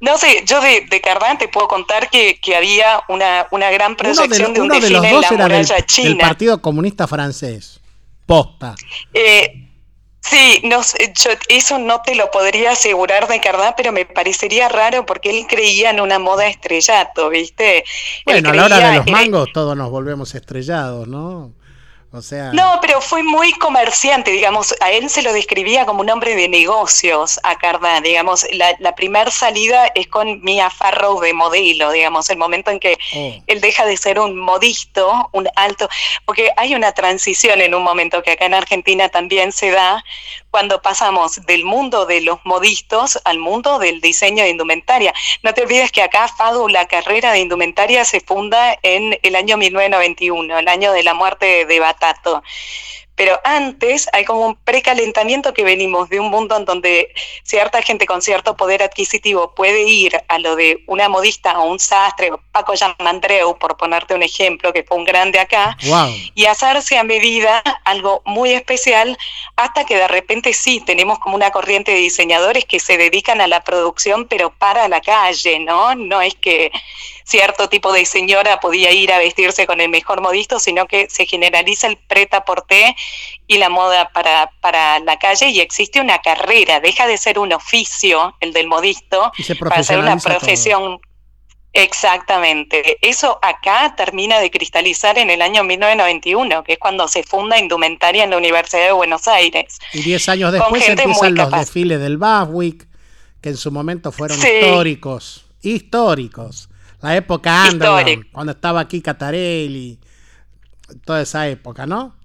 No 0.01 0.17
sé, 0.17 0.45
yo 0.47 0.61
de, 0.61 0.87
de 0.89 1.01
Cardán 1.01 1.39
te 1.39 1.49
puedo 1.49 1.67
contar 1.67 2.09
que, 2.09 2.39
había 2.57 3.03
una, 3.09 3.49
una, 3.51 3.71
gran 3.71 3.97
proyección 3.97 4.55
de, 4.55 4.61
un 4.61 4.67
uno 4.67 4.81
de 4.81 4.91
los 4.91 5.11
dos 5.11 5.33
era 5.33 5.49
del, 5.49 6.19
Partido 6.19 6.63
Comunista 6.63 7.09
Francés. 7.09 7.81
Posta. 8.25 8.75
Eh, 9.13 9.69
sí, 10.21 10.61
no, 10.65 10.83
yo 10.83 11.31
eso 11.49 11.79
no 11.79 12.01
te 12.03 12.15
lo 12.15 12.31
podría 12.31 12.73
asegurar 12.73 13.27
de 13.27 13.41
Cardán, 13.41 13.75
pero 13.77 13.91
me 13.91 14.05
parecería 14.05 14.69
raro 14.69 15.05
porque 15.05 15.31
él 15.31 15.47
creía 15.49 15.91
en 15.91 16.01
una 16.01 16.21
moda 16.21 16.47
estrellato, 16.47 17.29
¿viste? 17.31 17.85
Bueno, 18.25 18.51
a 18.51 18.55
la 18.55 18.65
hora 18.67 18.91
de 18.91 18.97
los 18.99 19.07
mangos 19.09 19.49
todos 19.53 19.77
nos 19.77 19.91
volvemos 19.91 20.35
estrellados, 20.35 21.09
¿no? 21.09 21.55
No, 22.55 22.79
pero 22.81 23.03
fue 23.03 23.23
muy 23.23 23.53
comerciante, 23.53 24.31
digamos, 24.31 24.75
a 24.81 24.91
él 24.91 25.11
se 25.11 25.21
lo 25.21 25.33
describía 25.33 25.85
como 25.85 26.01
un 26.01 26.09
hombre 26.09 26.35
de 26.35 26.49
negocios, 26.49 27.39
a 27.43 27.59
Cardán, 27.59 28.03
digamos, 28.03 28.47
la, 28.53 28.75
la 28.79 28.95
primera 28.95 29.31
salida 29.31 29.91
es 29.95 30.09
con 30.09 30.41
Mia 30.43 30.71
Farrow 30.71 31.21
de 31.21 31.35
modelo, 31.35 31.93
digamos, 31.93 32.31
el 32.31 32.39
momento 32.39 32.71
en 32.71 32.81
que 32.81 32.99
oh. 33.15 33.43
él 33.47 33.61
deja 33.61 33.85
de 33.85 33.97
ser 33.99 34.19
un 34.19 34.39
modisto, 34.39 35.29
un 35.33 35.49
alto, 35.55 35.89
porque 36.25 36.51
hay 36.57 36.75
una 36.75 36.93
transición 36.93 37.61
en 37.61 37.75
un 37.75 37.83
momento 37.83 38.23
que 38.23 38.33
acá 38.33 38.47
en 38.47 38.55
Argentina 38.55 39.11
también 39.11 39.53
se 39.53 39.71
da, 39.71 40.03
cuando 40.51 40.81
pasamos 40.83 41.45
del 41.47 41.65
mundo 41.65 42.07
de 42.07 42.21
los 42.21 42.39
modistos 42.45 43.19
al 43.25 43.39
mundo 43.39 43.79
del 43.79 44.01
diseño 44.01 44.45
de 44.45 44.51
indumentaria. 44.51 45.15
No 45.43 45.55
te 45.55 45.63
olvides 45.63 45.93
que 45.93 46.03
acá 46.03 46.29
FADU, 46.29 46.69
la 46.69 46.87
carrera 46.87 47.33
de 47.33 47.41
indumentaria, 47.41 48.05
se 48.05 48.21
funda 48.21 48.79
en 48.83 49.19
el 49.23 49.37
año 49.37 49.57
1991, 49.57 50.59
el 50.59 50.69
año 50.69 50.93
de 50.93 51.03
la 51.03 51.15
muerte 51.15 51.67
de 51.67 51.81
Batato. 51.81 52.43
Pero 53.19 53.41
antes 53.43 54.09
hay 54.13 54.25
como 54.25 54.47
un 54.47 54.55
precalentamiento 54.55 55.53
que 55.53 55.65
venimos 55.65 56.09
de 56.09 56.21
un 56.21 56.31
mundo 56.31 56.57
en 56.57 56.65
donde 56.65 57.13
cierta 57.43 57.83
gente 57.83 58.07
con 58.07 58.23
cierto 58.23 58.57
poder 58.57 58.81
adquisitivo 58.81 59.57
puede 59.57 59.83
ir 59.83 60.23
a 60.29 60.39
lo 60.39 60.55
de 60.55 60.85
una 60.87 61.09
modista 61.09 61.59
o 61.59 61.69
un 61.69 61.81
sastre, 61.81 62.31
o 62.31 62.41
Paco 62.53 62.75
Yamandreu, 62.75 63.59
por 63.59 63.77
ponerte 63.77 64.15
un 64.15 64.23
ejemplo, 64.23 64.73
que 64.73 64.85
fue 64.85 64.97
un 64.97 65.05
grande 65.05 65.41
acá, 65.41 65.77
y 66.37 66.45
hacerse 66.45 66.97
a 66.97 67.03
medida 67.03 67.61
algo 67.85 68.23
muy 68.25 68.53
especial, 68.53 69.19
hasta 69.57 69.85
que 69.85 69.97
de 69.97 70.07
repente 70.07 70.53
sí, 70.53 70.81
tenemos 70.81 71.19
como 71.19 71.35
una 71.35 71.51
corriente 71.51 71.91
de 71.91 71.99
diseñadores 71.99 72.67
que 72.67 72.79
se 72.79 72.97
dedican 72.97 73.41
a 73.41 73.49
la 73.49 73.65
producción, 73.65 74.29
pero 74.29 74.51
para 74.51 74.87
la 74.87 75.01
calle, 75.01 75.59
¿no? 75.59 75.97
No 75.97 76.23
es 76.23 76.37
que 76.37 76.71
cierto 77.29 77.69
tipo 77.69 77.93
de 77.93 78.07
señora 78.07 78.59
podía 78.59 78.91
ir 78.91 79.13
a 79.13 79.19
vestirse 79.19 79.67
con 79.67 79.81
el 79.81 79.91
mejor 79.91 80.23
modisto, 80.23 80.59
sino 80.59 80.87
que 80.87 81.09
se 81.11 81.27
generaliza 81.27 81.87
el 81.87 81.99
preta 81.99 82.45
porté 82.45 82.97
y 83.47 83.59
la 83.59 83.69
moda 83.69 84.11
para, 84.13 84.51
para 84.61 84.99
la 85.01 85.19
calle 85.19 85.51
y 85.51 85.61
existe 85.61 86.01
una 86.01 86.21
carrera, 86.21 86.81
deja 86.81 87.07
de 87.07 87.19
ser 87.19 87.39
un 87.39 87.53
oficio 87.53 88.35
el 88.41 88.53
del 88.53 88.67
modisto 88.67 89.31
para 89.61 89.83
ser 89.83 89.99
una 89.99 90.17
profesión. 90.17 91.01
Exactamente. 91.75 92.99
Eso 93.03 93.39
acá 93.43 93.95
termina 93.95 94.41
de 94.41 94.51
cristalizar 94.51 95.19
en 95.19 95.29
el 95.29 95.43
año 95.43 95.63
1991, 95.65 96.65
que 96.65 96.73
es 96.73 96.79
cuando 96.79 97.07
se 97.09 97.23
funda 97.23 97.59
Indumentaria 97.59 98.25
en 98.25 98.31
la 98.31 98.39
Universidad 98.39 98.87
de 98.87 98.93
Buenos 98.93 99.29
Aires. 99.29 99.79
Y 99.93 100.01
diez 100.01 100.29
años 100.31 100.51
después 100.51 100.89
empiezan 100.89 101.35
los 101.35 101.51
desfiles 101.51 102.01
del 102.01 102.17
Baswick, 102.17 102.89
que 103.43 103.51
en 103.51 103.57
su 103.59 103.71
momento 103.71 104.11
fueron 104.13 104.39
históricos. 104.39 105.45
Históricos. 105.61 106.71
La 107.01 107.17
época 107.17 107.69
Underground, 107.71 108.33
cuando 108.33 108.53
estaba 108.53 108.81
aquí 108.81 109.01
Catarelli, 109.01 110.01
toda 111.05 111.23
esa 111.23 111.49
época, 111.49 111.87
¿no? 111.87 112.17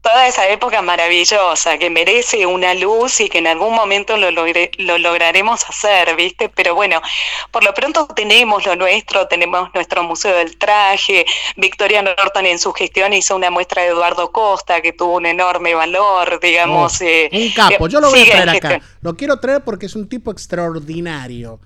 Toda 0.00 0.28
esa 0.28 0.48
época 0.48 0.80
maravillosa, 0.80 1.76
que 1.76 1.90
merece 1.90 2.46
una 2.46 2.72
luz 2.74 3.20
y 3.20 3.28
que 3.28 3.38
en 3.38 3.46
algún 3.46 3.74
momento 3.74 4.16
lo, 4.16 4.30
lo 4.30 4.98
lograremos 4.98 5.68
hacer, 5.68 6.14
¿viste? 6.16 6.48
Pero 6.48 6.74
bueno, 6.74 7.02
por 7.50 7.64
lo 7.64 7.74
pronto 7.74 8.06
tenemos 8.14 8.64
lo 8.64 8.76
nuestro, 8.76 9.26
tenemos 9.26 9.70
nuestro 9.74 10.04
Museo 10.04 10.36
del 10.36 10.56
Traje, 10.56 11.26
Victoria 11.56 12.00
Norton 12.02 12.46
en 12.46 12.58
su 12.58 12.72
gestión 12.72 13.12
hizo 13.12 13.34
una 13.34 13.50
muestra 13.50 13.82
de 13.82 13.88
Eduardo 13.88 14.30
Costa 14.30 14.80
que 14.80 14.92
tuvo 14.92 15.16
un 15.16 15.26
enorme 15.26 15.74
valor, 15.74 16.38
digamos. 16.40 17.00
Oh, 17.00 17.04
eh, 17.04 17.28
un 17.32 17.50
capo, 17.50 17.88
yo 17.88 18.00
lo 18.00 18.10
voy 18.10 18.20
a 18.20 18.30
traer 18.30 18.48
acá. 18.50 18.80
Lo 19.00 19.16
quiero 19.16 19.40
traer 19.40 19.64
porque 19.64 19.86
es 19.86 19.96
un 19.96 20.08
tipo 20.08 20.30
extraordinario. 20.30 21.60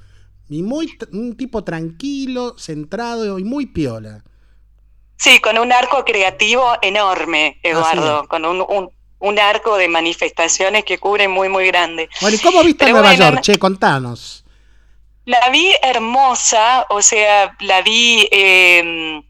Y 0.53 0.63
muy, 0.63 0.93
un 1.13 1.37
tipo 1.37 1.65
tranquilo, 1.65 2.57
centrado 2.59 3.39
y 3.39 3.45
muy 3.45 3.67
piola. 3.67 4.23
Sí, 5.17 5.39
con 5.39 5.57
un 5.59 5.73
arco 5.73 6.05
creativo 6.05 6.73
enorme, 6.83 7.59
Eduardo, 7.63 8.27
con 8.29 8.45
un, 8.45 8.91
un, 9.19 9.39
arco 9.39 9.77
de 9.77 9.89
manifestaciones 9.89 10.85
que 10.85 10.99
cubre 10.99 11.29
muy, 11.29 11.49
muy 11.49 11.69
grande. 11.69 12.09
Bueno, 12.21 12.37
¿y 12.37 12.41
cómo 12.41 12.63
viste 12.65 12.91
Nueva 12.91 13.15
York? 13.15 13.41
Che, 13.41 13.59
contanos. 13.59 14.45
La 15.25 15.49
vi 15.51 15.73
hermosa, 15.81 16.87
o 16.91 17.01
sea, 17.01 17.57
la 17.61 17.81
vi 17.83 18.29
eh, 18.33 19.23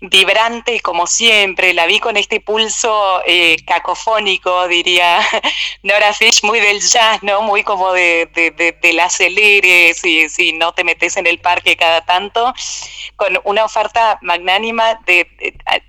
vibrante 0.00 0.80
como 0.80 1.06
siempre, 1.06 1.74
la 1.74 1.86
vi 1.86 2.00
con 2.00 2.16
este 2.16 2.40
pulso 2.40 3.22
eh, 3.26 3.56
cacofónico, 3.66 4.68
diría 4.68 5.20
Nora 5.82 6.12
Fish, 6.12 6.42
muy 6.42 6.60
del 6.60 6.80
jazz, 6.80 7.22
¿no? 7.22 7.42
Muy 7.42 7.62
como 7.62 7.92
de, 7.92 8.28
de, 8.34 8.50
de, 8.50 8.72
del 8.72 9.00
acelere, 9.00 9.94
si, 9.94 10.28
si 10.28 10.52
no 10.52 10.72
te 10.72 10.84
metes 10.84 11.16
en 11.16 11.26
el 11.26 11.38
parque 11.38 11.76
cada 11.76 12.04
tanto, 12.04 12.52
con 13.16 13.38
una 13.44 13.64
oferta 13.64 14.18
magnánima 14.22 15.00
de, 15.06 15.26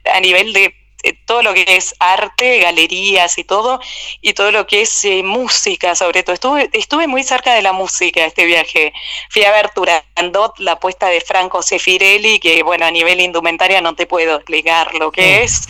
a 0.06 0.20
nivel 0.20 0.54
de 0.54 0.66
eh, 0.66 0.87
todo 1.14 1.42
lo 1.42 1.54
que 1.54 1.66
es 1.68 1.96
arte, 2.00 2.60
galerías 2.60 3.38
y 3.38 3.44
todo, 3.44 3.80
y 4.22 4.34
todo 4.34 4.52
lo 4.52 4.68
que 4.68 4.82
es 4.82 5.06
eh, 5.06 5.24
música, 5.24 5.96
sobre 5.96 6.24
todo. 6.24 6.34
Estuve, 6.34 6.70
estuve 6.74 7.08
muy 7.08 7.24
cerca 7.24 7.54
de 7.54 7.62
la 7.62 7.74
música 7.74 8.26
este 8.26 8.46
viaje. 8.46 8.94
Fui 9.30 9.44
a 9.44 9.52
ver 9.52 9.70
Turandot, 9.70 10.58
la 10.60 10.80
puesta 10.80 11.08
de 11.08 11.22
Franco 11.22 11.62
Sefirelli, 11.62 12.40
que 12.40 12.64
bueno, 12.64 12.86
a 12.86 12.92
nivel 12.92 13.22
indumentaria 13.22 13.82
no 13.82 13.96
te 13.96 14.06
puedo 14.06 14.36
explicar 14.36 14.94
lo 14.96 15.12
que 15.12 15.44
es. 15.44 15.68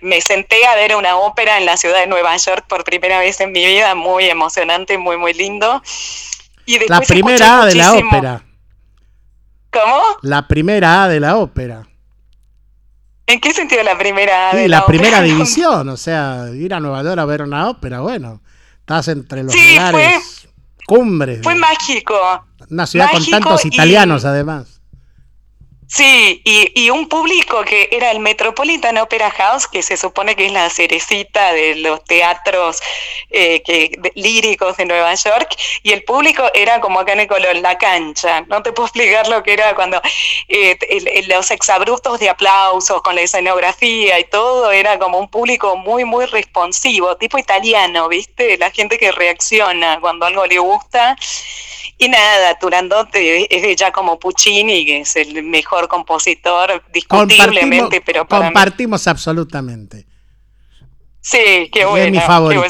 me 0.00 0.20
senté 0.20 0.66
a 0.66 0.74
ver 0.74 0.96
una 0.96 1.16
ópera 1.16 1.58
en 1.58 1.66
la 1.66 1.76
ciudad 1.76 2.00
de 2.00 2.06
Nueva 2.06 2.36
York 2.36 2.66
por 2.68 2.84
primera 2.84 3.18
vez 3.18 3.40
en 3.40 3.52
mi 3.52 3.64
vida, 3.64 3.94
muy 3.94 4.24
emocionante, 4.26 4.98
muy, 4.98 5.16
muy 5.16 5.32
lindo. 5.32 5.82
Y 6.66 6.78
la 6.88 7.00
primera 7.00 7.62
A 7.62 7.66
de 7.66 7.74
la 7.74 7.94
ópera. 7.94 8.44
¿Cómo? 9.70 10.02
La 10.22 10.48
primera 10.48 11.04
A 11.04 11.08
de 11.08 11.20
la 11.20 11.36
ópera. 11.36 11.89
¿En 13.30 13.40
qué 13.40 13.52
sentido 13.52 13.82
la 13.84 13.96
primera? 13.96 14.50
Sí, 14.50 14.66
la, 14.66 14.84
primera 14.84 15.22
división, 15.22 15.88
o 15.88 15.96
sea, 15.96 16.48
ir 16.52 16.74
a 16.74 16.80
Nueva 16.80 17.02
York 17.04 17.18
a 17.18 17.24
ver 17.24 17.42
una 17.42 17.70
ópera, 17.70 18.00
bueno, 18.00 18.42
estás 18.80 19.06
entre 19.06 19.44
los 19.44 19.54
lugares 19.54 20.48
cumbres. 20.84 21.40
Fue 21.40 21.54
mágico. 21.54 22.16
Una 22.68 22.86
ciudad 22.86 23.08
con 23.12 23.24
tantos 23.24 23.64
italianos, 23.64 24.24
además. 24.24 24.69
Sí, 25.92 26.40
y, 26.44 26.88
un 26.90 27.08
público 27.08 27.64
que 27.64 27.88
era 27.90 28.12
el 28.12 28.20
Metropolitan 28.20 28.96
Opera 28.98 29.28
House, 29.28 29.66
que 29.66 29.82
se 29.82 29.96
supone 29.96 30.36
que 30.36 30.46
es 30.46 30.52
la 30.52 30.70
cerecita 30.70 31.52
de 31.52 31.74
los 31.74 32.04
teatros 32.04 32.80
eh, 33.30 33.60
que, 33.62 33.90
líricos 34.14 34.76
de 34.76 34.84
Nueva 34.86 35.12
York, 35.16 35.56
y 35.82 35.90
el 35.92 36.04
público 36.04 36.44
era 36.54 36.80
como 36.80 37.00
acá 37.00 37.14
en 37.14 37.20
el 37.20 37.26
color, 37.26 37.56
la 37.56 37.76
cancha. 37.76 38.42
No 38.42 38.62
te 38.62 38.72
puedo 38.72 38.86
explicar 38.86 39.26
lo 39.26 39.42
que 39.42 39.52
era 39.52 39.74
cuando 39.74 40.00
eh, 40.48 40.78
los 41.26 41.50
exabruptos 41.50 42.20
de 42.20 42.28
aplausos 42.28 43.02
con 43.02 43.16
la 43.16 43.22
escenografía 43.22 44.20
y 44.20 44.24
todo, 44.24 44.70
era 44.70 44.96
como 44.96 45.18
un 45.18 45.28
público 45.28 45.76
muy, 45.76 46.04
muy 46.04 46.26
responsivo, 46.26 47.16
tipo 47.16 47.36
italiano, 47.36 48.08
¿viste? 48.08 48.56
La 48.58 48.70
gente 48.70 48.96
que 48.96 49.10
reacciona 49.10 49.98
cuando 50.00 50.26
algo 50.26 50.46
le 50.46 50.60
gusta. 50.60 51.16
Y 51.98 52.08
nada, 52.08 52.58
Turandot 52.58 53.08
es 53.12 53.62
de 53.62 53.76
Giacomo 53.76 54.18
Puccini, 54.18 54.86
que 54.86 55.00
es 55.00 55.16
el 55.16 55.42
mejor 55.42 55.79
compositor, 55.88 56.82
discutiblemente, 56.92 58.00
pero 58.00 58.26
para 58.26 58.46
Compartimos 58.46 59.06
absolutamente. 59.06 60.06
Sí, 61.22 61.68
qué 61.70 61.84
bueno. 61.84 62.20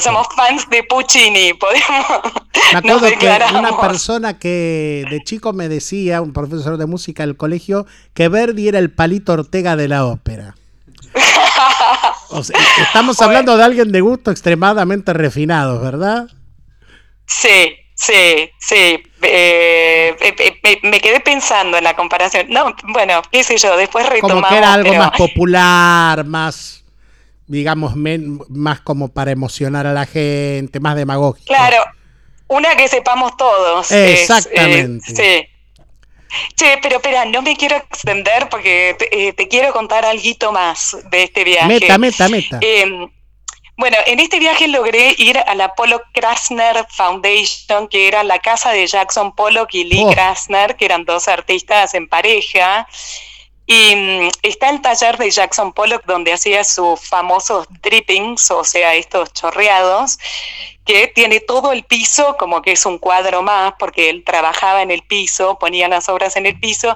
somos 0.01 0.27
fans 0.35 0.69
de 0.69 0.83
Puccini, 0.83 1.53
podemos. 1.53 2.05
Me 2.73 2.79
acuerdo 2.91 3.07
que 3.17 3.27
una 3.57 3.79
persona 3.79 4.37
que 4.37 5.05
de 5.09 5.23
chico 5.23 5.53
me 5.53 5.69
decía, 5.69 6.21
un 6.21 6.33
profesor 6.33 6.77
de 6.77 6.85
música 6.85 7.25
del 7.25 7.37
colegio, 7.37 7.85
que 8.13 8.27
Verdi 8.27 8.67
era 8.67 8.79
el 8.79 8.91
palito 8.91 9.33
Ortega 9.33 9.77
de 9.77 9.87
la 9.87 10.05
ópera. 10.05 10.55
estamos 12.87 13.21
hablando 13.21 13.55
de 13.55 13.63
alguien 13.63 13.91
de 13.91 14.01
gusto 14.01 14.31
extremadamente 14.31 15.13
refinado, 15.13 15.79
¿verdad? 15.79 16.27
Sí, 17.25 17.77
Sí, 18.01 18.49
sí. 18.57 19.03
Eh, 19.23 20.15
eh, 20.19 20.79
me, 20.83 20.99
quedé 20.99 21.19
pensando 21.19 21.77
en 21.77 21.83
la 21.83 21.95
comparación. 21.95 22.47
No, 22.49 22.75
bueno, 22.89 23.21
qué 23.31 23.43
sé 23.43 23.57
yo, 23.57 23.77
después 23.77 24.07
retomamos. 24.07 24.43
Como 24.43 24.49
que 24.49 24.57
era 24.57 24.73
algo 24.73 24.93
más 24.93 25.11
popular, 25.11 26.25
más, 26.25 26.83
digamos, 27.47 27.93
más 27.95 28.81
como 28.81 29.09
para 29.09 29.31
emocionar 29.31 29.87
a 29.87 29.93
la 29.93 30.05
gente, 30.05 30.79
más 30.79 30.95
demagógico. 30.95 31.45
Claro, 31.47 31.83
una 32.47 32.75
que 32.75 32.87
sepamos 32.87 33.37
todos. 33.37 33.91
Exactamente. 33.91 35.15
sí. 35.15 35.47
Che, 36.55 36.79
pero 36.81 36.95
espera, 36.95 37.25
no 37.25 37.41
me 37.41 37.57
quiero 37.57 37.75
extender 37.75 38.47
porque 38.49 38.95
te, 38.97 39.33
te 39.33 39.47
quiero 39.49 39.73
contar 39.73 40.05
algo 40.05 40.51
más 40.53 40.95
de 41.09 41.23
este 41.23 41.43
viaje. 41.43 41.67
Meta, 41.67 41.97
meta, 41.97 42.29
meta. 42.29 42.59
Eh, 42.61 43.09
bueno, 43.77 43.97
en 44.05 44.19
este 44.19 44.39
viaje 44.39 44.67
logré 44.67 45.15
ir 45.17 45.37
a 45.37 45.55
la 45.55 45.73
Pollock 45.73 46.03
Krasner 46.13 46.85
Foundation, 46.89 47.87
que 47.87 48.07
era 48.07 48.23
la 48.23 48.39
casa 48.39 48.71
de 48.71 48.85
Jackson 48.85 49.33
Pollock 49.35 49.73
y 49.73 49.85
Lee 49.85 50.03
oh. 50.05 50.11
Krasner, 50.11 50.75
que 50.75 50.85
eran 50.85 51.05
dos 51.05 51.27
artistas 51.27 51.93
en 51.93 52.07
pareja. 52.07 52.87
Y 53.65 53.95
mm, 53.95 54.29
está 54.43 54.69
el 54.69 54.81
taller 54.81 55.17
de 55.17 55.31
Jackson 55.31 55.73
Pollock 55.73 56.05
donde 56.05 56.33
hacía 56.33 56.63
sus 56.63 56.99
famosos 57.07 57.67
drippings, 57.81 58.51
o 58.51 58.63
sea, 58.63 58.95
estos 58.95 59.31
chorreados, 59.33 60.19
que 60.85 61.07
tiene 61.07 61.39
todo 61.39 61.71
el 61.71 61.83
piso 61.83 62.35
como 62.37 62.61
que 62.61 62.71
es 62.71 62.85
un 62.85 62.97
cuadro 62.97 63.43
más, 63.43 63.73
porque 63.77 64.09
él 64.09 64.23
trabajaba 64.25 64.81
en 64.81 64.91
el 64.91 65.03
piso, 65.03 65.57
ponía 65.59 65.87
las 65.87 66.09
obras 66.09 66.35
en 66.35 66.45
el 66.45 66.59
piso, 66.59 66.95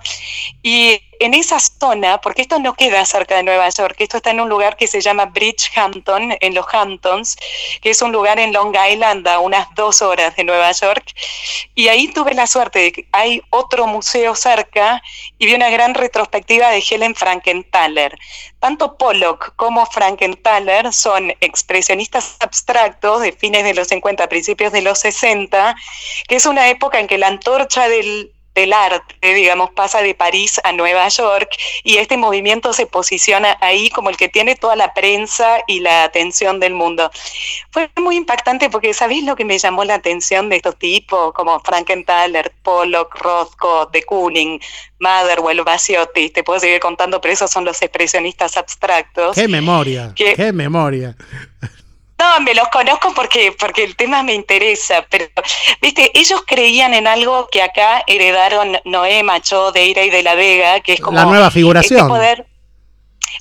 y 0.63 1.01
en 1.19 1.33
esa 1.33 1.59
zona, 1.59 2.19
porque 2.19 2.41
esto 2.41 2.59
no 2.59 2.73
queda 2.73 3.05
cerca 3.05 3.37
de 3.37 3.43
Nueva 3.43 3.69
York, 3.69 3.95
esto 3.99 4.17
está 4.17 4.31
en 4.31 4.41
un 4.41 4.49
lugar 4.49 4.75
que 4.75 4.87
se 4.87 5.01
llama 5.01 5.25
Bridgehampton, 5.25 6.35
en 6.39 6.53
los 6.53 6.65
Hamptons, 6.73 7.37
que 7.81 7.91
es 7.91 8.01
un 8.01 8.11
lugar 8.11 8.39
en 8.39 8.51
Long 8.51 8.75
Island 8.91 9.27
a 9.27 9.39
unas 9.39 9.67
dos 9.75 10.01
horas 10.01 10.35
de 10.35 10.43
Nueva 10.43 10.71
York, 10.71 11.05
y 11.73 11.87
ahí 11.87 12.07
tuve 12.09 12.33
la 12.33 12.47
suerte 12.47 12.79
de 12.79 12.91
que 12.91 13.07
hay 13.11 13.41
otro 13.49 13.87
museo 13.87 14.35
cerca 14.35 15.01
y 15.37 15.45
vi 15.45 15.53
una 15.53 15.69
gran 15.69 15.93
retrospectiva 15.93 16.69
de 16.69 16.83
Helen 16.89 17.15
Frankenthaler. 17.15 18.17
Tanto 18.65 18.97
Pollock 18.97 19.53
como 19.57 19.85
Frankenthaler 19.85 20.91
son 20.91 21.31
expresionistas 21.39 22.35
abstractos 22.39 23.21
de 23.21 23.31
fines 23.31 23.63
de 23.63 23.75
los 23.75 23.89
50, 23.89 24.27
principios 24.27 24.71
de 24.71 24.81
los 24.81 24.97
60, 24.97 25.75
que 26.27 26.35
es 26.37 26.47
una 26.47 26.67
época 26.69 26.99
en 26.99 27.05
que 27.05 27.19
la 27.19 27.27
antorcha 27.27 27.87
del, 27.87 28.31
del 28.55 28.71
arte, 28.71 29.33
digamos, 29.33 29.69
pasa 29.71 30.01
de 30.01 30.15
París 30.15 30.59
a 30.63 30.71
Nueva 30.71 31.07
York 31.09 31.49
y 31.83 31.97
este 31.97 32.15
movimiento 32.15 32.71
se 32.71 32.87
posiciona 32.87 33.57
ahí 33.59 33.89
como 33.89 34.09
el 34.09 34.17
que 34.17 34.29
tiene 34.29 34.55
toda 34.55 34.77
la 34.77 34.93
prensa 34.93 35.59
y 35.67 35.81
la 35.81 36.05
atención 36.05 36.59
del 36.61 36.73
mundo. 36.73 37.11
Fue 37.71 37.89
muy 38.01 38.15
impactante 38.15 38.69
porque, 38.69 38.93
¿sabéis 38.93 39.25
lo 39.25 39.35
que 39.35 39.43
me 39.43 39.59
llamó 39.59 39.83
la 39.83 39.95
atención 39.95 40.49
de 40.49 40.55
estos 40.55 40.79
tipos 40.79 41.33
como 41.33 41.59
Frankenthaler, 41.59 42.53
Pollock, 42.63 43.13
Rothko, 43.15 43.87
de 43.87 44.03
Kooning, 44.03 44.61
Motherwell, 44.99 45.61
Basiotti? 45.63 46.29
Te 46.29 46.43
puedo 46.43 46.59
seguir 46.59 46.79
contando, 46.79 47.19
pero 47.19 47.33
esos 47.33 47.51
son 47.51 47.65
los 47.65 47.81
expresionistas 47.81 48.55
abstractos. 48.55 49.35
¡Qué 49.35 49.49
memoria! 49.49 50.13
¡Qué 50.15 50.53
memoria! 50.53 51.15
No, 52.17 52.39
me 52.39 52.53
los 52.53 52.67
conozco 52.69 53.13
porque, 53.13 53.51
porque 53.51 53.83
el 53.83 53.95
tema 53.95 54.23
me 54.23 54.33
interesa, 54.33 55.05
pero, 55.09 55.25
viste, 55.81 56.11
ellos 56.13 56.43
creían 56.47 56.93
en 56.93 57.07
algo 57.07 57.47
que 57.51 57.61
acá 57.61 58.03
heredaron 58.07 58.77
Noé, 58.85 59.21
Macho, 59.23 59.71
Deira 59.73 60.03
y 60.03 60.09
de 60.09 60.23
la 60.23 60.35
Vega, 60.35 60.79
que 60.79 60.93
es 60.93 61.01
como... 61.01 61.17
La 61.17 61.25
nueva 61.25 61.51
figuración. 61.51 61.99
Este 61.99 62.09
poder, 62.09 62.45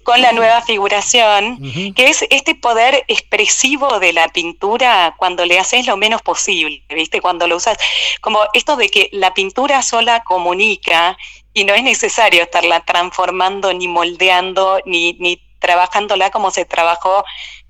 con 0.02 0.20
la 0.20 0.32
nueva 0.32 0.60
figuración, 0.62 1.94
que 1.94 2.08
es 2.08 2.24
este 2.30 2.54
poder 2.56 3.04
expresivo 3.06 4.00
de 4.00 4.12
la 4.12 4.28
pintura 4.28 5.14
cuando 5.18 5.44
le 5.46 5.58
haces 5.58 5.86
lo 5.86 5.96
menos 5.96 6.20
posible, 6.22 6.82
¿viste? 6.88 7.20
Cuando 7.20 7.46
lo 7.46 7.56
usas, 7.56 7.78
como 8.20 8.40
esto 8.54 8.76
de 8.76 8.88
que 8.88 9.08
la 9.12 9.34
pintura 9.34 9.82
sola 9.82 10.24
comunica 10.24 11.16
y 11.52 11.64
no 11.64 11.74
es 11.74 11.84
necesario 11.84 12.42
estarla 12.42 12.80
transformando, 12.80 13.72
ni 13.72 13.86
moldeando, 13.86 14.80
ni, 14.84 15.14
ni 15.14 15.40
trabajándola 15.58 16.30
como 16.30 16.50
se 16.50 16.66
trabajó 16.66 17.24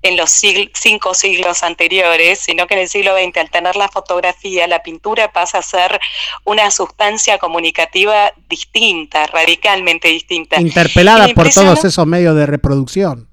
en 0.07 0.17
los 0.17 0.29
cinco 0.29 1.13
siglos 1.13 1.63
anteriores, 1.63 2.39
sino 2.39 2.67
que 2.67 2.75
en 2.75 2.81
el 2.81 2.89
siglo 2.89 3.15
XX, 3.15 3.37
al 3.37 3.49
tener 3.49 3.75
la 3.75 3.87
fotografía, 3.87 4.67
la 4.67 4.83
pintura 4.83 5.31
pasa 5.31 5.59
a 5.59 5.61
ser 5.61 5.99
una 6.43 6.69
sustancia 6.69 7.37
comunicativa 7.37 8.31
distinta, 8.47 9.25
radicalmente 9.27 10.07
distinta. 10.09 10.61
Interpelada 10.61 11.27
por 11.29 11.49
todos 11.49 11.83
esos 11.83 12.05
medios 12.05 12.35
de 12.35 12.45
reproducción. 12.45 13.27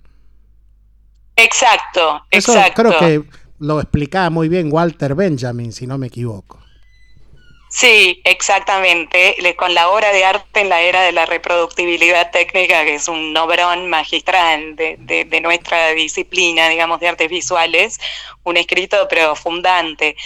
Exacto, 1.37 2.25
Eso 2.31 2.53
exacto. 2.53 2.83
Creo 2.83 2.99
que 2.99 3.23
lo 3.59 3.81
explicaba 3.81 4.31
muy 4.31 4.49
bien 4.49 4.69
Walter 4.71 5.15
Benjamin, 5.15 5.73
si 5.73 5.87
no 5.87 5.99
me 5.99 6.07
equivoco. 6.09 6.62
Sí, 7.75 8.21
exactamente, 8.25 9.35
con 9.57 9.75
la 9.75 9.89
obra 9.89 10.13
de 10.13 10.27
arte 10.27 10.61
en 10.61 10.69
la 10.69 10.83
era 10.83 11.01
de 11.03 11.13
la 11.13 11.25
reproductibilidad 11.25 12.31
técnica, 12.31 12.85
que 12.85 12.97
es 12.97 13.09
un 13.09 13.33
nobrón 13.33 13.89
magistral 13.89 14.77
de, 14.77 14.99
de, 14.99 15.41
nuestra 15.41 15.89
disciplina, 15.93 16.69
digamos, 16.69 17.01
de 17.01 17.09
artes 17.09 17.31
visuales, 17.31 17.99
un 18.45 18.59
escrito 18.59 19.09
profundante. 19.09 20.17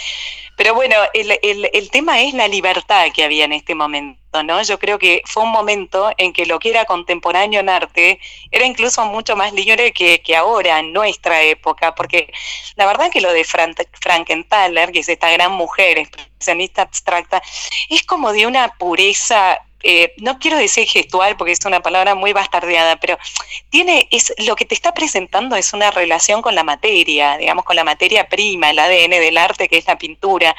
Pero 0.57 0.73
bueno, 0.73 0.95
el, 1.13 1.37
el, 1.43 1.69
el, 1.71 1.91
tema 1.91 2.19
es 2.19 2.33
la 2.33 2.47
libertad 2.47 3.05
que 3.13 3.23
había 3.23 3.45
en 3.45 3.53
este 3.53 3.75
momento, 3.75 4.41
¿no? 4.41 4.59
Yo 4.63 4.79
creo 4.79 4.97
que 4.97 5.21
fue 5.23 5.43
un 5.43 5.51
momento 5.51 6.11
en 6.17 6.33
que 6.33 6.47
lo 6.47 6.57
que 6.57 6.71
era 6.71 6.85
contemporáneo 6.85 7.59
en 7.59 7.69
arte 7.69 8.19
era 8.49 8.65
incluso 8.65 9.05
mucho 9.05 9.35
más 9.35 9.53
libre 9.53 9.93
que, 9.93 10.19
que 10.23 10.35
ahora, 10.35 10.79
en 10.79 10.93
nuestra 10.93 11.43
época, 11.43 11.93
porque 11.93 12.33
la 12.75 12.87
verdad 12.87 13.11
que 13.11 13.21
lo 13.21 13.31
de 13.33 13.45
Frankenthaler, 13.45 14.91
que 14.91 15.01
es 15.01 15.09
esta 15.09 15.29
gran 15.29 15.51
mujer 15.51 15.99
expresionista 15.99 16.81
abstracta, 16.81 17.39
es 17.87 18.01
como 18.01 18.33
de 18.33 18.47
una 18.47 18.69
pureza 18.79 19.59
eh, 19.83 20.13
no 20.17 20.39
quiero 20.39 20.57
decir 20.57 20.87
gestual 20.87 21.37
porque 21.37 21.51
es 21.51 21.63
una 21.65 21.81
palabra 21.81 22.15
muy 22.15 22.33
bastardeada, 22.33 22.99
pero 22.99 23.17
tiene, 23.69 24.07
es, 24.11 24.33
lo 24.45 24.55
que 24.55 24.65
te 24.65 24.73
está 24.73 24.93
presentando 24.93 25.55
es 25.55 25.71
una 25.73 25.91
relación 25.91 26.41
con 26.41 26.55
la 26.55 26.63
materia, 26.63 27.37
digamos, 27.37 27.63
con 27.63 27.75
la 27.75 27.83
materia 27.83 28.27
prima, 28.27 28.71
el 28.71 28.79
ADN 28.79 29.11
del 29.11 29.37
arte 29.37 29.69
que 29.69 29.77
es 29.77 29.85
la 29.85 29.97
pintura, 29.97 30.55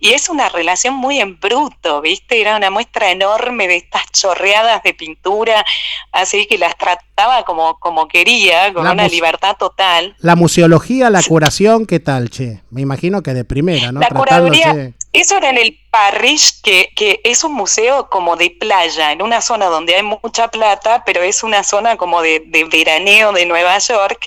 y 0.00 0.10
es 0.10 0.28
una 0.28 0.48
relación 0.48 0.94
muy 0.94 1.18
en 1.18 1.40
bruto, 1.40 2.02
¿viste? 2.02 2.40
Era 2.40 2.56
una 2.56 2.70
muestra 2.70 3.10
enorme 3.10 3.68
de 3.68 3.76
estas 3.76 4.02
chorreadas 4.12 4.82
de 4.82 4.92
pintura, 4.92 5.64
así 6.12 6.46
que 6.46 6.58
las 6.58 6.76
trataba 6.76 7.44
como, 7.44 7.78
como 7.78 8.06
quería, 8.06 8.72
con 8.74 8.86
una 8.86 9.08
libertad 9.08 9.56
total. 9.58 10.14
La 10.18 10.36
museología, 10.36 11.08
la 11.08 11.22
curación, 11.22 11.86
¿qué 11.86 12.00
tal, 12.00 12.28
che? 12.28 12.60
Me 12.70 12.82
imagino 12.82 13.22
que 13.22 13.32
de 13.32 13.44
primera, 13.44 13.92
¿no? 13.92 14.00
La 14.00 14.08
curaduría, 14.08 14.92
eso 15.12 15.38
era 15.38 15.50
en 15.50 15.58
el 15.58 15.78
Parrish, 15.90 16.60
que, 16.62 16.90
que, 16.94 17.20
es 17.24 17.44
un 17.44 17.54
museo 17.54 18.08
como 18.10 18.36
de 18.36 18.50
playa, 18.50 19.12
en 19.12 19.22
una 19.22 19.40
zona 19.40 19.66
donde 19.66 19.94
hay 19.96 20.02
mucha 20.02 20.48
plata, 20.48 21.02
pero 21.04 21.22
es 21.22 21.42
una 21.42 21.64
zona 21.64 21.96
como 21.96 22.20
de, 22.20 22.42
de, 22.46 22.64
veraneo 22.64 23.32
de 23.32 23.46
Nueva 23.46 23.78
York. 23.78 24.26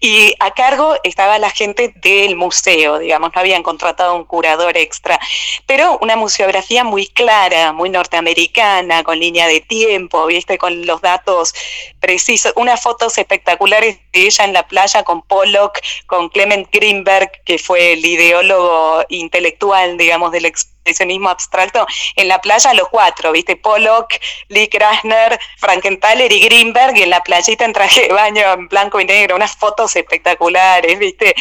Y 0.00 0.34
a 0.40 0.50
cargo 0.52 0.96
estaba 1.02 1.38
la 1.38 1.50
gente 1.50 1.92
del 1.96 2.36
museo, 2.36 2.98
digamos, 2.98 3.30
no 3.34 3.40
habían 3.40 3.62
contratado 3.62 4.14
un 4.14 4.24
curador 4.24 4.76
extra, 4.76 5.18
pero 5.66 5.98
una 6.02 6.16
museografía 6.16 6.84
muy 6.84 7.06
clara, 7.06 7.72
muy 7.72 7.90
norteamericana, 7.90 9.02
con 9.02 9.18
línea 9.18 9.46
de 9.46 9.60
tiempo, 9.60 10.26
viste, 10.26 10.58
con 10.58 10.86
los 10.86 11.00
datos 11.00 11.54
precisos, 12.00 12.52
unas 12.56 12.82
fotos 12.82 13.16
espectaculares 13.18 13.98
de 14.12 14.26
ella 14.26 14.44
en 14.44 14.52
la 14.52 14.66
playa 14.66 15.02
con 15.02 15.22
Pollock, 15.22 15.80
con 16.06 16.28
Clement 16.28 16.68
Greenberg, 16.70 17.30
que 17.44 17.58
fue 17.58 17.92
el 17.92 18.04
ideólogo 18.04 19.04
intelectual, 19.08 19.96
digamos, 19.96 20.32
del 20.32 20.46
expresionismo 20.80 21.28
abstracto, 21.28 21.86
en 22.16 22.28
la 22.28 22.40
playa 22.40 22.74
los 22.74 22.88
cuatro, 22.88 23.32
¿viste? 23.32 23.56
Pollock, 23.56 24.14
Lee 24.48 24.68
Krasner, 24.68 25.38
Frankenthaler 25.58 26.32
y 26.32 26.40
Greenberg, 26.40 26.96
y 26.96 27.02
en 27.02 27.10
la 27.10 27.22
playita 27.22 27.64
en 27.64 27.72
traje 27.72 28.02
de 28.02 28.12
baño 28.12 28.42
en 28.52 28.68
blanco 28.68 29.00
y 29.00 29.04
negro, 29.04 29.36
unas 29.36 29.56
fotos 29.56 29.94
espectaculares, 29.96 30.98
¿viste? 30.98 31.34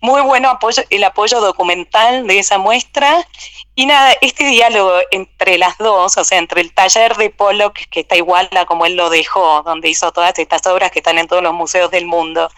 Muy 0.00 0.20
bueno 0.22 0.58
el 0.90 1.04
apoyo 1.04 1.40
documental 1.40 2.26
de 2.26 2.38
esa 2.38 2.58
muestra. 2.58 3.26
Y 3.74 3.86
nada, 3.86 4.12
este 4.20 4.44
diálogo 4.44 4.92
entre 5.12 5.56
las 5.56 5.78
dos, 5.78 6.16
o 6.16 6.24
sea, 6.24 6.38
entre 6.38 6.60
el 6.62 6.74
taller 6.74 7.14
de 7.14 7.30
Pollock, 7.30 7.78
que 7.90 8.00
está 8.00 8.16
igual 8.16 8.48
a 8.56 8.66
como 8.66 8.86
él 8.86 8.96
lo 8.96 9.08
dejó, 9.08 9.62
donde 9.62 9.88
hizo 9.88 10.10
todas 10.10 10.36
estas 10.36 10.66
obras 10.66 10.90
que 10.90 10.98
están 10.98 11.16
en 11.18 11.28
todos 11.28 11.44
los 11.44 11.54
museos 11.54 11.88
del 11.90 12.04
mundo, 12.04 12.50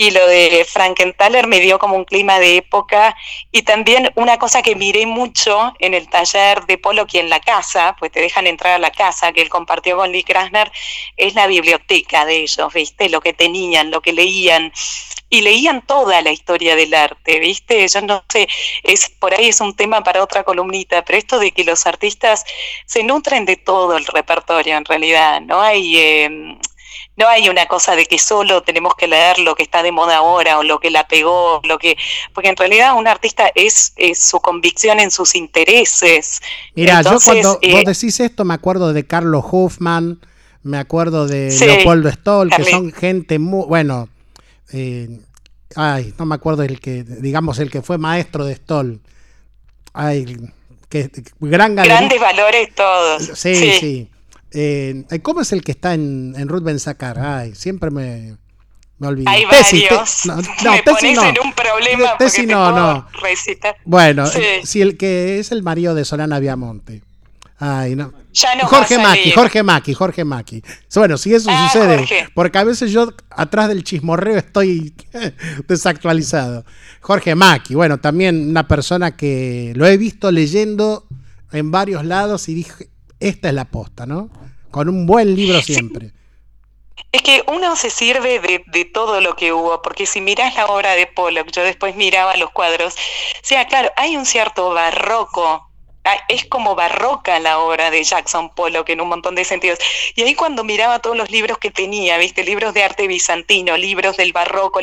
y 0.00 0.12
lo 0.12 0.26
de 0.26 0.64
Frankenthaler 0.66 1.46
me 1.46 1.60
dio 1.60 1.78
como 1.78 1.94
un 1.94 2.06
clima 2.06 2.38
de 2.38 2.56
época 2.56 3.14
y 3.52 3.60
también 3.60 4.10
una 4.14 4.38
cosa 4.38 4.62
que 4.62 4.74
miré 4.74 5.04
mucho 5.04 5.74
en 5.78 5.92
el 5.92 6.08
taller 6.08 6.64
de 6.64 6.78
Pollock 6.78 7.12
y 7.12 7.18
en 7.18 7.28
la 7.28 7.38
casa, 7.38 7.94
pues 7.98 8.10
te 8.10 8.18
dejan 8.18 8.46
entrar 8.46 8.72
a 8.72 8.78
la 8.78 8.92
casa 8.92 9.30
que 9.32 9.42
él 9.42 9.50
compartió 9.50 9.98
con 9.98 10.10
Lee 10.10 10.24
Krasner, 10.24 10.72
es 11.18 11.34
la 11.34 11.46
biblioteca 11.46 12.24
de 12.24 12.36
ellos, 12.44 12.72
¿viste? 12.72 13.10
Lo 13.10 13.20
que 13.20 13.34
tenían, 13.34 13.90
lo 13.90 14.00
que 14.00 14.14
leían 14.14 14.72
y 15.28 15.42
leían 15.42 15.84
toda 15.86 16.22
la 16.22 16.32
historia 16.32 16.76
del 16.76 16.94
arte, 16.94 17.38
¿viste? 17.38 17.86
Yo 17.86 18.00
no 18.00 18.24
sé, 18.32 18.48
es 18.82 19.10
por 19.10 19.34
ahí 19.34 19.48
es 19.48 19.60
un 19.60 19.76
tema 19.76 20.02
para 20.02 20.22
otra 20.22 20.44
columnita, 20.44 21.04
pero 21.04 21.18
esto 21.18 21.38
de 21.38 21.52
que 21.52 21.62
los 21.62 21.86
artistas 21.86 22.46
se 22.86 23.04
nutren 23.04 23.44
de 23.44 23.56
todo 23.56 23.98
el 23.98 24.06
repertorio 24.06 24.78
en 24.78 24.86
realidad, 24.86 25.42
¿no? 25.42 25.60
Hay 25.60 25.98
eh, 25.98 26.56
no 27.16 27.28
hay 27.28 27.48
una 27.48 27.66
cosa 27.66 27.96
de 27.96 28.06
que 28.06 28.18
solo 28.18 28.62
tenemos 28.62 28.94
que 28.94 29.06
leer 29.06 29.38
lo 29.40 29.54
que 29.54 29.62
está 29.62 29.82
de 29.82 29.92
moda 29.92 30.18
ahora 30.18 30.58
o 30.58 30.62
lo 30.62 30.80
que 30.80 30.90
la 30.90 31.06
pegó, 31.06 31.60
lo 31.64 31.78
que 31.78 31.96
porque 32.32 32.48
en 32.48 32.56
realidad 32.56 32.96
un 32.96 33.06
artista 33.06 33.50
es, 33.54 33.92
su 34.14 34.40
convicción 34.40 35.00
en 35.00 35.10
sus 35.10 35.34
intereses. 35.34 36.40
Mira, 36.74 37.02
yo 37.02 37.18
cuando 37.22 37.54
vos 37.54 37.58
eh, 37.62 37.82
decís 37.84 38.20
esto 38.20 38.44
me 38.44 38.54
acuerdo 38.54 38.92
de 38.92 39.06
Carlos 39.06 39.44
Hoffman, 39.50 40.20
me 40.62 40.78
acuerdo 40.78 41.26
de 41.26 41.54
Leopoldo 41.58 42.10
Stoll, 42.10 42.50
que 42.50 42.64
son 42.64 42.92
gente 42.92 43.38
muy, 43.38 43.66
bueno, 43.66 44.08
eh, 44.72 45.20
ay, 45.76 46.14
no 46.18 46.26
me 46.26 46.34
acuerdo 46.34 46.62
el 46.62 46.80
que, 46.80 47.02
digamos, 47.02 47.58
el 47.58 47.70
que 47.70 47.82
fue 47.82 47.98
maestro 47.98 48.44
de 48.44 48.54
Stoll. 48.56 49.00
Ay, 49.92 50.36
que, 50.88 51.10
gran 51.40 51.74
Grandes 51.74 52.20
valores 52.20 52.74
todos. 52.74 53.30
Sí, 53.34 53.54
sí. 53.78 54.10
Eh, 54.52 55.04
¿Cómo 55.22 55.40
es 55.40 55.52
el 55.52 55.62
que 55.62 55.72
está 55.72 55.94
en, 55.94 56.34
en 56.36 56.48
Ruth 56.48 56.62
Ben 56.62 56.78
Ay, 57.18 57.54
siempre 57.54 57.90
me, 57.90 58.36
me 58.98 59.08
olvido. 59.08 59.30
Hay 59.30 59.44
varios. 59.44 60.26
no, 60.26 60.36
no, 60.64 60.72
me 60.72 60.82
pones 60.82 61.18
en 61.18 61.36
un 61.42 61.52
problema 61.52 62.16
porque 62.18 62.46
no, 62.46 62.72
no. 62.72 63.08
Bueno, 63.84 64.26
si 64.64 64.80
el 64.80 64.96
que 64.96 65.38
es 65.38 65.52
el 65.52 65.62
marido 65.62 65.94
de 65.94 66.04
Solana 66.04 66.38
Viamonte. 66.38 67.02
Ay, 67.62 67.94
no. 67.94 68.14
Ya 68.32 68.54
no 68.54 68.66
Jorge 68.66 68.96
Maki, 68.96 69.32
Jorge 69.32 69.62
Maki, 69.62 69.92
Jorge 69.92 70.24
Maki. 70.24 70.62
Bueno, 70.94 71.18
si 71.18 71.34
eso 71.34 71.50
ah, 71.52 71.68
sucede, 71.70 72.06
porque 72.34 72.56
a 72.56 72.64
veces 72.64 72.90
yo 72.90 73.12
atrás 73.28 73.68
del 73.68 73.84
chismorreo 73.84 74.38
estoy 74.38 74.94
desactualizado. 75.68 76.64
Jorge 77.00 77.34
Maki, 77.34 77.74
bueno, 77.74 77.98
también 77.98 78.48
una 78.48 78.66
persona 78.66 79.14
que 79.14 79.72
lo 79.76 79.86
he 79.86 79.98
visto 79.98 80.32
leyendo 80.32 81.06
en 81.52 81.70
varios 81.70 82.04
lados 82.04 82.48
y 82.48 82.54
dije, 82.54 82.88
esta 83.20 83.48
es 83.48 83.54
la 83.54 83.66
posta, 83.66 84.06
¿no? 84.06 84.30
Con 84.70 84.88
un 84.88 85.06
buen 85.06 85.34
libro 85.34 85.60
siempre. 85.62 86.12
Es 87.12 87.22
que 87.22 87.42
uno 87.48 87.76
se 87.76 87.90
sirve 87.90 88.40
de, 88.40 88.62
de, 88.66 88.84
todo 88.84 89.20
lo 89.20 89.34
que 89.34 89.52
hubo, 89.52 89.82
porque 89.82 90.06
si 90.06 90.20
miras 90.20 90.54
la 90.54 90.66
obra 90.66 90.92
de 90.92 91.06
Pollock, 91.06 91.50
yo 91.50 91.62
después 91.62 91.96
miraba 91.96 92.36
los 92.36 92.50
cuadros, 92.50 92.94
o 92.94 92.98
sea, 93.42 93.66
claro, 93.66 93.90
hay 93.96 94.16
un 94.16 94.26
cierto 94.26 94.70
barroco 94.70 95.69
es 96.28 96.46
como 96.46 96.74
barroca 96.74 97.38
la 97.40 97.58
obra 97.58 97.90
de 97.90 98.02
Jackson 98.02 98.50
Pollock 98.50 98.88
en 98.88 99.00
un 99.00 99.08
montón 99.08 99.34
de 99.34 99.44
sentidos. 99.44 99.78
Y 100.14 100.22
ahí 100.22 100.34
cuando 100.34 100.64
miraba 100.64 101.00
todos 101.00 101.16
los 101.16 101.30
libros 101.30 101.58
que 101.58 101.70
tenía, 101.70 102.18
viste, 102.18 102.42
libros 102.44 102.74
de 102.74 102.82
arte 102.82 103.06
bizantino, 103.06 103.76
libros 103.76 104.16
del 104.16 104.32
barroco, 104.32 104.80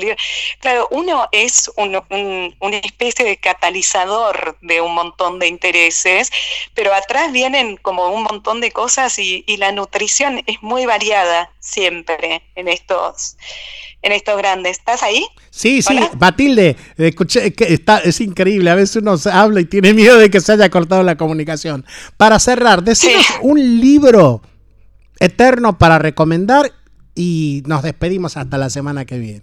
claro, 0.60 0.88
uno 0.91 1.27
es 1.32 1.71
una 1.75 2.77
especie 2.77 3.25
de 3.25 3.38
catalizador 3.38 4.58
de 4.62 4.82
un 4.82 4.93
montón 4.93 5.39
de 5.39 5.47
intereses, 5.47 6.32
pero 6.73 6.93
atrás 6.93 7.32
vienen 7.32 7.77
como 7.77 8.10
un 8.10 8.23
montón 8.23 8.62
de 8.62 8.71
cosas 8.71 9.17
y, 9.19 9.43
y 9.47 9.58
la 9.58 9.71
nutrición 9.71 10.43
es 10.45 10.62
muy 10.62 10.86
variada 10.86 11.51
siempre 11.60 12.43
en 12.56 12.67
estos 12.67 13.38
en 14.07 14.13
estos 14.13 14.37
grandes. 14.37 14.77
¿Estás 14.79 15.03
ahí? 15.03 15.25
Sí, 15.51 15.81
sí, 15.81 15.99
Matilde, 16.19 16.75
escuché, 16.97 17.53
que 17.53 17.73
está, 17.73 17.99
es 17.99 18.19
increíble, 18.21 18.69
a 18.69 18.75
veces 18.75 18.97
uno 18.97 19.15
habla 19.31 19.61
y 19.61 19.65
tiene 19.65 19.93
miedo 19.93 20.17
de 20.17 20.29
que 20.29 20.41
se 20.41 20.53
haya 20.53 20.69
cortado 20.69 21.03
la 21.03 21.15
comunicación. 21.15 21.85
Para 22.17 22.39
cerrar, 22.39 22.83
decinos 22.83 23.25
un 23.41 23.79
libro 23.79 24.41
eterno 25.19 25.77
para 25.77 25.99
recomendar 25.99 26.71
y 27.15 27.63
nos 27.65 27.83
despedimos 27.83 28.37
hasta 28.37 28.57
la 28.57 28.69
semana 28.69 29.05
que 29.05 29.17
viene. 29.17 29.41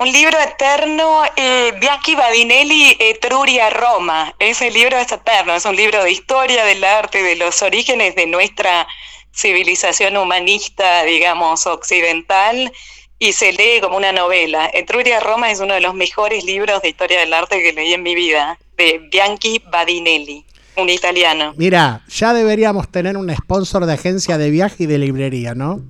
Un 0.00 0.12
libro 0.12 0.38
eterno, 0.38 1.22
eh, 1.34 1.72
Bianchi 1.80 2.14
Badinelli, 2.14 2.96
Etruria, 3.00 3.68
Roma. 3.70 4.32
Ese 4.38 4.70
libro 4.70 4.96
es 4.96 5.10
eterno, 5.10 5.54
es 5.54 5.64
un 5.64 5.74
libro 5.74 6.04
de 6.04 6.12
historia 6.12 6.64
del 6.64 6.84
arte, 6.84 7.22
de 7.22 7.34
los 7.34 7.62
orígenes 7.62 8.14
de 8.14 8.26
nuestra 8.26 8.86
civilización 9.34 10.16
humanista, 10.16 11.02
digamos, 11.02 11.66
occidental 11.66 12.72
y 13.18 13.32
se 13.32 13.52
lee 13.52 13.80
como 13.80 13.96
una 13.96 14.12
novela. 14.12 14.70
Etruria 14.72 15.20
Roma 15.20 15.50
es 15.50 15.60
uno 15.60 15.74
de 15.74 15.80
los 15.80 15.94
mejores 15.94 16.44
libros 16.44 16.82
de 16.82 16.88
historia 16.88 17.20
del 17.20 17.32
arte 17.32 17.62
que 17.62 17.72
leí 17.72 17.92
en 17.92 18.02
mi 18.02 18.14
vida, 18.14 18.58
de 18.76 19.00
Bianchi 19.10 19.62
Badinelli, 19.70 20.44
un 20.76 20.88
italiano. 20.88 21.54
Mira, 21.56 22.02
ya 22.08 22.32
deberíamos 22.32 22.88
tener 22.88 23.16
un 23.16 23.34
sponsor 23.34 23.86
de 23.86 23.94
agencia 23.94 24.38
de 24.38 24.50
viaje 24.50 24.84
y 24.84 24.86
de 24.86 24.98
librería, 24.98 25.54
¿no? 25.54 25.82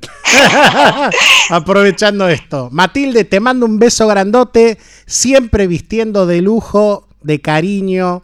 Aprovechando 1.50 2.28
esto. 2.28 2.68
Matilde, 2.70 3.24
te 3.24 3.40
mando 3.40 3.66
un 3.66 3.80
beso 3.80 4.06
grandote, 4.06 4.78
siempre 5.06 5.66
vistiendo 5.66 6.26
de 6.26 6.40
lujo, 6.42 7.08
de 7.22 7.40
cariño, 7.40 8.22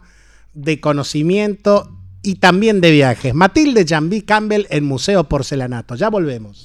de 0.53 0.79
conocimiento 0.79 1.91
y 2.23 2.35
también 2.35 2.79
de 2.79 2.91
viajes. 2.91 3.33
Matilde 3.33 3.85
Jambi 3.85 4.21
Campbell 4.21 4.67
en 4.69 4.85
Museo 4.85 5.25
Porcelanato. 5.25 5.95
Ya 5.95 6.09
volvemos. 6.09 6.63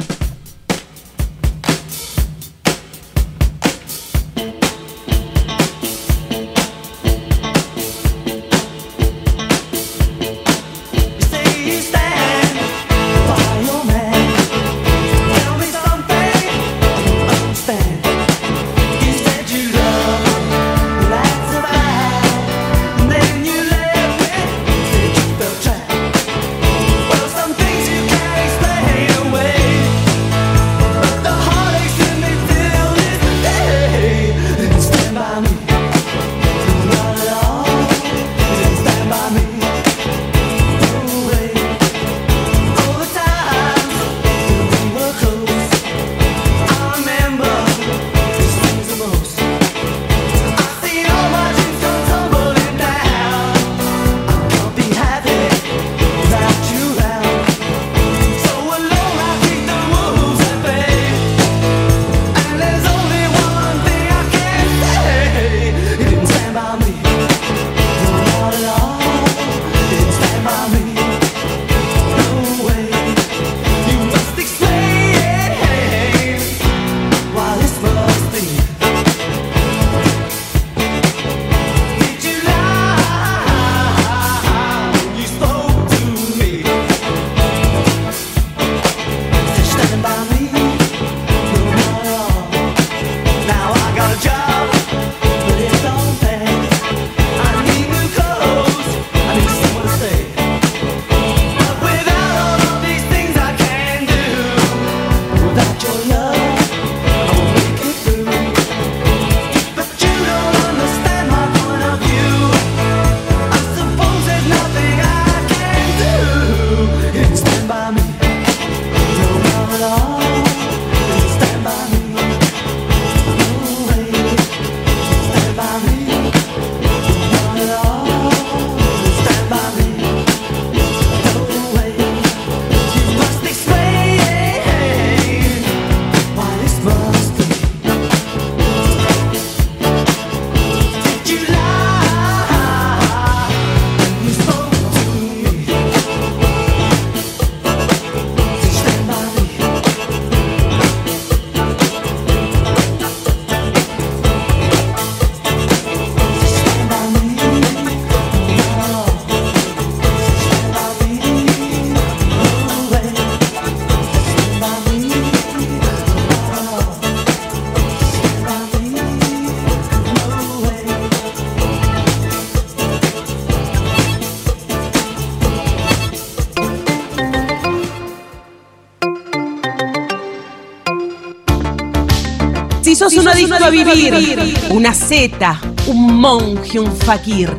A 183.52 183.70
vivir, 183.70 184.54
una 184.70 184.94
zeta, 184.94 185.60
un 185.86 186.16
monje, 186.20 186.78
un 186.78 186.94
fakir, 186.96 187.56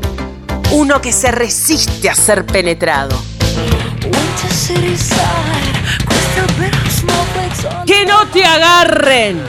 uno 0.72 1.02
que 1.02 1.12
se 1.12 1.32
resiste 1.32 2.10
a 2.10 2.16
ser 2.16 2.46
penetrado. 2.46 3.22
Que 7.86 8.06
no 8.06 8.28
te 8.28 8.46
agarren, 8.46 9.42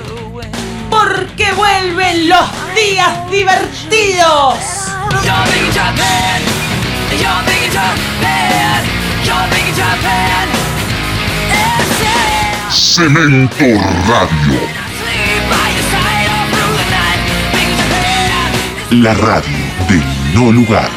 porque 0.90 1.52
vuelven 1.52 2.28
los 2.28 2.50
días 2.74 3.30
divertidos. 3.30 4.56
Cemento 12.70 13.64
Radio. 14.08 14.81
La 18.92 19.14
radio 19.14 19.56
del 19.88 20.02
no 20.34 20.52
lugar. 20.52 20.90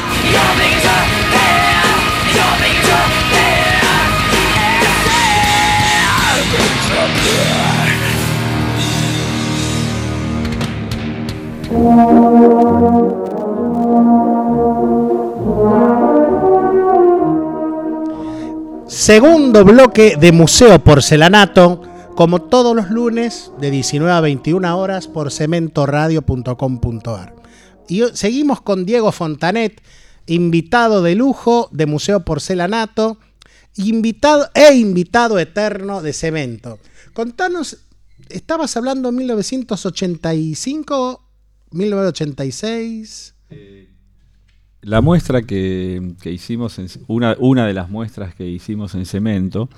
Segundo 18.86 19.64
bloque 19.64 20.16
de 20.20 20.32
Museo 20.32 20.78
Porcelanato, 20.80 21.80
como 22.14 22.42
todos 22.42 22.76
los 22.76 22.90
lunes, 22.90 23.52
de 23.58 23.70
19 23.70 24.12
a 24.12 24.20
21 24.20 24.78
horas 24.78 25.08
por 25.08 25.32
cementoradio.com.ar. 25.32 27.35
Y 27.88 28.02
seguimos 28.14 28.60
con 28.60 28.84
Diego 28.84 29.12
Fontanet, 29.12 29.80
invitado 30.26 31.02
de 31.02 31.14
lujo 31.14 31.68
de 31.72 31.86
Museo 31.86 32.24
Porcelanato, 32.24 33.18
invitado 33.76 34.48
e 34.54 34.74
invitado 34.74 35.38
eterno 35.38 36.02
de 36.02 36.12
Cemento. 36.12 36.80
Contanos, 37.14 37.78
estabas 38.28 38.76
hablando 38.76 39.10
en 39.10 39.16
1985, 39.16 41.22
1986. 41.70 43.34
La 44.82 45.00
muestra 45.00 45.42
que, 45.42 46.14
hicimos, 46.24 46.78
en, 46.78 46.88
una, 47.06 47.36
una, 47.38 47.66
de 47.66 47.74
las 47.74 47.90
muestras 47.90 48.34
que 48.34 48.46
hicimos 48.46 48.94
en 48.94 49.04
Cemento 49.04 49.68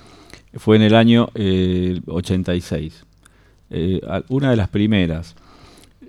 fue 0.53 0.75
en 0.75 0.83
el 0.83 0.95
año 0.95 1.29
86. 1.33 3.05
Eh, 3.71 4.01
eh, 4.01 4.23
una 4.29 4.51
de 4.51 4.55
las 4.55 4.69
primeras. 4.69 5.35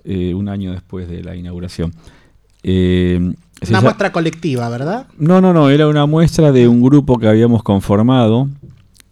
Eh, 0.05 0.33
un 0.35 0.49
año 0.49 0.73
después 0.73 1.09
de 1.09 1.23
la 1.23 1.37
inauguración. 1.37 1.93
Eh, 2.63 3.35
una 3.69 3.81
muestra 3.83 4.13
colectiva, 4.13 4.69
¿verdad? 4.71 5.07
No, 5.19 5.41
no, 5.41 5.53
no, 5.53 5.69
era 5.69 5.89
una 5.89 6.07
muestra 6.07 6.53
de 6.53 6.67
un 6.69 6.83
grupo 6.83 7.19
que 7.19 7.29
habíamos 7.29 7.63
conformado 7.63 8.49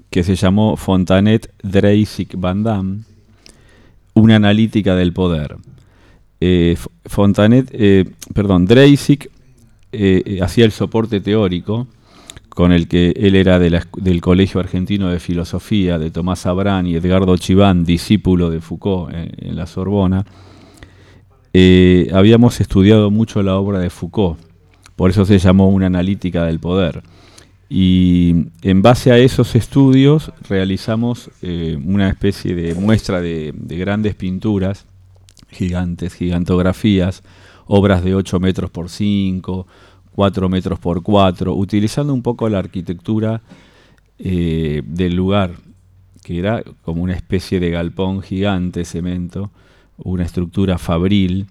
que 0.09 0.25
se 0.25 0.37
llamó 0.37 0.77
Fontanet 0.77 1.53
Dreisig 1.63 2.37
Van 2.37 2.63
Damme, 2.63 3.03
una 4.15 4.37
analítica 4.37 4.95
del 4.95 5.13
poder. 5.13 5.57
Eh, 6.41 6.77
Fontanet, 7.05 7.71
perdón, 8.33 8.65
Dreisig 8.65 9.29
hacía 10.41 10.65
el 10.65 10.73
soporte 10.73 11.21
teórico 11.21 11.87
con 12.49 12.73
el 12.73 12.89
que 12.89 13.11
él 13.17 13.37
era 13.37 13.59
del 13.59 14.21
Colegio 14.23 14.61
Argentino 14.61 15.11
de 15.11 15.21
Filosofía 15.21 15.99
de 15.99 16.11
Tomás 16.11 16.47
Abrán 16.47 16.87
y 16.87 16.97
Edgardo 16.97 17.37
Chiván, 17.37 17.85
discípulo 17.85 18.49
de 18.49 18.61
Foucault 18.61 19.15
en 19.15 19.57
la 19.57 19.67
Sorbona 19.67 20.25
eh, 21.53 22.11
habíamos 22.13 22.61
estudiado 22.61 23.11
mucho 23.11 23.43
la 23.43 23.57
obra 23.57 23.79
de 23.79 23.91
Foucault, 23.91 24.39
por 24.97 25.11
eso 25.11 25.25
se 25.25 25.39
llamó 25.39 25.69
una 25.69 25.87
analítica 25.87 26.45
del 26.45 26.59
poder. 26.59 27.03
Y 27.71 28.47
en 28.63 28.81
base 28.81 29.13
a 29.13 29.19
esos 29.19 29.55
estudios 29.55 30.33
realizamos 30.49 31.31
eh, 31.43 31.79
una 31.85 32.09
especie 32.09 32.55
de 32.55 32.75
muestra 32.75 33.21
de, 33.21 33.53
grandes 33.55 34.15
pinturas, 34.15 34.87
gigantes, 35.51 36.15
gigantografías, 36.15 37.23
obras 37.67 38.03
de 38.03 38.15
8 38.15 38.41
metros 38.41 38.71
por 38.71 38.89
5, 38.89 39.67
4 40.15 40.49
metros 40.49 40.79
por 40.79 41.03
4, 41.03 41.55
utilizando 41.55 42.15
un 42.15 42.23
poco 42.23 42.49
la 42.49 42.59
arquitectura 42.59 43.43
eh, 44.19 44.83
del 44.87 45.15
lugar, 45.15 45.53
que 46.25 46.39
era 46.39 46.65
como 46.83 47.03
una 47.03 47.15
especie 47.15 47.61
de 47.61 47.71
galpón 47.71 48.23
gigante, 48.23 48.87
cemento, 48.87 49.51
una 49.99 50.25
estructura 50.25 50.79
fabril 50.79 51.47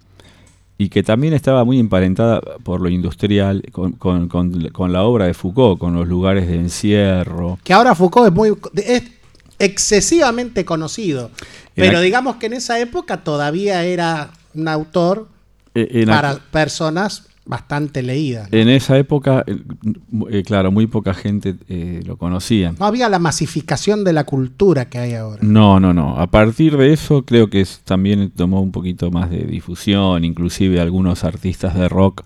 y 0.77 0.89
que 0.89 1.03
también 1.03 1.33
estaba 1.33 1.63
muy 1.63 1.79
emparentada 1.79 2.39
por 2.63 2.81
lo 2.81 2.89
industrial 2.89 3.63
con, 3.71 3.93
con, 4.27 4.93
la 4.93 5.03
obra 5.03 5.25
de 5.25 5.33
Foucault, 5.33 5.79
con 5.79 5.95
los 5.95 6.07
lugares 6.07 6.47
de 6.47 6.55
encierro. 6.55 7.57
Que 7.63 7.73
ahora 7.73 7.95
Foucault 7.95 8.27
es 8.27 8.33
muy 8.33 8.53
es 8.75 9.03
excesivamente 9.59 10.65
conocido, 10.65 11.31
pero 11.73 11.99
digamos 12.01 12.35
que 12.35 12.45
en 12.45 12.53
esa 12.53 12.79
época 12.79 13.23
todavía 13.23 13.83
era 13.83 14.31
un 14.53 14.67
autor 14.67 15.27
e, 15.73 16.05
para 16.05 16.35
personas 16.51 17.26
bastante 17.47 18.03
leída. 18.03 18.47
En 18.51 18.69
esa 18.69 18.97
época, 18.97 19.43
eh, 19.47 20.43
claro, 20.43 20.71
muy 20.71 20.87
poca 20.87 21.13
gente 21.13 21.55
eh, 21.67 22.01
lo 22.05 22.17
conocía. 22.17 22.73
No 22.77 22.85
había 22.85 23.09
la 23.09 23.19
masificación 23.19 24.03
de 24.03 24.13
la 24.13 24.25
cultura 24.25 24.89
que 24.89 24.99
hay 24.99 25.13
ahora. 25.13 25.39
No, 25.41 25.79
no, 25.79 25.93
no. 25.93 26.19
A 26.19 26.27
partir 26.27 26.77
de 26.77 26.93
eso 26.93 27.25
creo 27.25 27.49
que 27.49 27.65
también 27.83 28.31
tomó 28.31 28.61
un 28.61 28.71
poquito 28.71 29.09
más 29.11 29.29
de 29.29 29.45
difusión, 29.45 30.25
inclusive 30.25 30.79
algunos 30.79 31.23
artistas 31.23 31.73
de 31.75 31.89
rock 31.89 32.23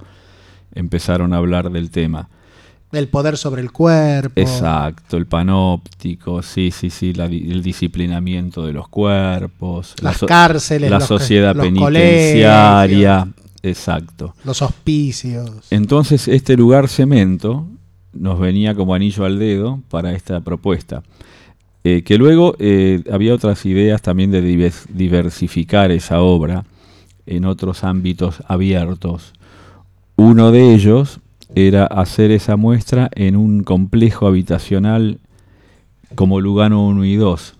empezaron 0.73 1.33
a 1.33 1.37
hablar 1.37 1.71
del 1.71 1.91
tema. 1.91 2.29
Del 2.91 3.07
poder 3.07 3.37
sobre 3.37 3.61
el 3.61 3.71
cuerpo. 3.71 4.41
Exacto, 4.41 5.15
el 5.15 5.25
panóptico, 5.25 6.41
sí, 6.41 6.71
sí, 6.71 6.89
sí, 6.89 7.13
el 7.15 7.63
disciplinamiento 7.63 8.65
de 8.65 8.73
los 8.73 8.89
cuerpos. 8.89 9.95
Las 10.01 10.19
cárceles, 10.19 10.91
la 10.91 10.99
sociedad 10.99 11.55
penitenciaria. 11.55 13.27
Exacto. 13.63 14.33
Los 14.43 14.61
hospicios. 14.61 15.67
Entonces 15.69 16.27
este 16.27 16.57
lugar 16.57 16.87
cemento 16.87 17.67
nos 18.13 18.39
venía 18.39 18.75
como 18.75 18.93
anillo 18.93 19.25
al 19.25 19.39
dedo 19.39 19.81
para 19.89 20.13
esta 20.13 20.41
propuesta. 20.41 21.03
Eh, 21.83 22.03
que 22.03 22.17
luego 22.17 22.55
eh, 22.59 23.03
había 23.11 23.33
otras 23.33 23.65
ideas 23.65 24.01
también 24.01 24.29
de 24.29 24.41
diversificar 24.89 25.89
esa 25.91 26.21
obra 26.21 26.63
en 27.25 27.45
otros 27.45 27.83
ámbitos 27.83 28.43
abiertos. 28.47 29.33
Uno 30.15 30.51
de 30.51 30.75
ellos 30.75 31.19
era 31.55 31.85
hacer 31.85 32.31
esa 32.31 32.55
muestra 32.55 33.09
en 33.15 33.35
un 33.35 33.63
complejo 33.63 34.27
habitacional 34.27 35.19
como 36.15 36.39
Lugano 36.39 36.85
1 36.85 37.05
y 37.05 37.15
2, 37.15 37.55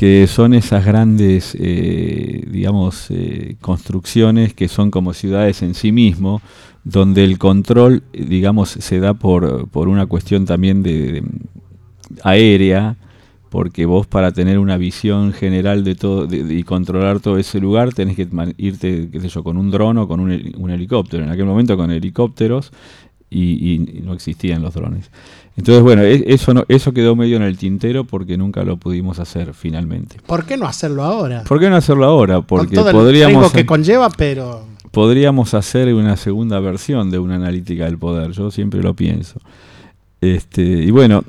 que 0.00 0.26
son 0.28 0.54
esas 0.54 0.86
grandes, 0.86 1.54
eh, 1.60 2.42
digamos, 2.50 3.08
eh, 3.10 3.56
construcciones 3.60 4.54
que 4.54 4.66
son 4.66 4.90
como 4.90 5.12
ciudades 5.12 5.60
en 5.60 5.74
sí 5.74 5.92
mismo, 5.92 6.40
donde 6.84 7.22
el 7.22 7.36
control, 7.36 8.02
digamos, 8.14 8.70
se 8.70 8.98
da 8.98 9.12
por, 9.12 9.68
por 9.68 9.88
una 9.88 10.06
cuestión 10.06 10.46
también 10.46 10.82
de, 10.82 11.22
aérea, 12.24 12.96
porque 13.50 13.84
vos 13.84 14.06
para 14.06 14.32
tener 14.32 14.58
una 14.58 14.78
visión 14.78 15.34
general 15.34 15.84
de 15.84 15.94
todo 15.96 16.26
y 16.34 16.62
controlar 16.62 17.20
todo 17.20 17.36
ese 17.36 17.60
lugar 17.60 17.92
tenés 17.92 18.16
que 18.16 18.26
irte, 18.56 19.10
qué 19.12 19.20
sé 19.20 19.28
yo, 19.28 19.44
con 19.44 19.58
un 19.58 19.70
dron 19.70 19.98
o 19.98 20.08
con 20.08 20.20
un, 20.20 20.70
helicóptero. 20.70 21.24
En 21.24 21.30
aquel 21.30 21.44
momento 21.44 21.76
con 21.76 21.90
helicópteros 21.90 22.72
y 23.28 24.00
no 24.02 24.14
existían 24.14 24.62
los 24.62 24.72
drones. 24.72 25.10
Entonces, 25.60 25.82
bueno, 25.82 26.02
e, 26.02 26.24
eso, 26.26 26.54
no, 26.54 26.64
eso 26.68 26.92
quedó 26.92 27.14
medio 27.14 27.36
en 27.36 27.42
el 27.42 27.58
tintero 27.58 28.04
porque 28.04 28.38
nunca 28.38 28.64
lo 28.64 28.78
pudimos 28.78 29.18
hacer 29.18 29.52
finalmente. 29.52 30.16
¿Por 30.26 30.46
qué 30.46 30.56
no 30.56 30.66
hacerlo 30.66 31.02
ahora? 31.02 31.44
¿Por 31.44 31.60
qué 31.60 31.68
no 31.68 31.76
hacerlo 31.76 32.06
ahora? 32.06 32.40
Porque 32.40 32.76
Con 32.76 32.86
todo 32.86 32.92
podríamos... 32.92 33.52
que 33.52 33.66
conlleva, 33.66 34.08
pero... 34.08 34.64
Podríamos 34.90 35.52
hacer 35.52 35.92
una 35.92 36.16
segunda 36.16 36.58
versión 36.60 37.10
de 37.10 37.18
una 37.18 37.36
analítica 37.36 37.84
del 37.84 37.98
poder, 37.98 38.32
yo 38.32 38.50
siempre 38.50 38.82
lo 38.82 38.94
pienso. 38.94 39.38
Este, 40.22 40.62
y 40.62 40.90
bueno, 40.90 41.24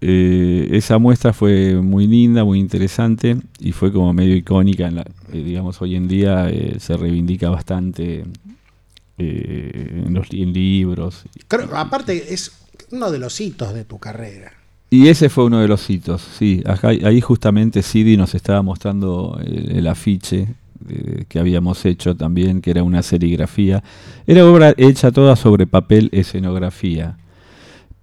eh, 0.00 0.68
esa 0.72 0.98
muestra 0.98 1.32
fue 1.32 1.76
muy 1.76 2.08
linda, 2.08 2.44
muy 2.44 2.58
interesante 2.58 3.36
y 3.60 3.70
fue 3.70 3.92
como 3.92 4.12
medio 4.12 4.34
icónica. 4.34 4.88
En 4.88 4.96
la, 4.96 5.02
eh, 5.32 5.42
digamos, 5.44 5.80
hoy 5.80 5.94
en 5.94 6.08
día 6.08 6.50
eh, 6.50 6.76
se 6.80 6.96
reivindica 6.96 7.50
bastante 7.50 8.24
en 9.16 10.12
los 10.12 10.26
en 10.32 10.52
libros. 10.52 11.24
aparte, 11.72 12.34
es 12.34 12.65
uno 12.90 13.10
de 13.10 13.18
los 13.18 13.40
hitos 13.40 13.74
de 13.74 13.84
tu 13.84 13.98
carrera. 13.98 14.52
Y 14.90 15.08
ese 15.08 15.28
fue 15.28 15.44
uno 15.44 15.60
de 15.60 15.68
los 15.68 15.90
hitos, 15.90 16.22
sí. 16.38 16.62
ahí 16.82 17.20
justamente 17.20 17.82
Sidi 17.82 18.16
nos 18.16 18.34
estaba 18.34 18.62
mostrando 18.62 19.38
el, 19.44 19.86
afiche 19.88 20.46
que 21.28 21.38
habíamos 21.40 21.84
hecho 21.84 22.14
también, 22.14 22.60
que 22.60 22.70
era 22.70 22.84
una 22.84 23.02
serigrafía. 23.02 23.82
Era 24.26 24.46
obra 24.46 24.74
hecha 24.76 25.10
toda 25.10 25.34
sobre 25.34 25.66
papel 25.66 26.08
escenografía, 26.12 27.18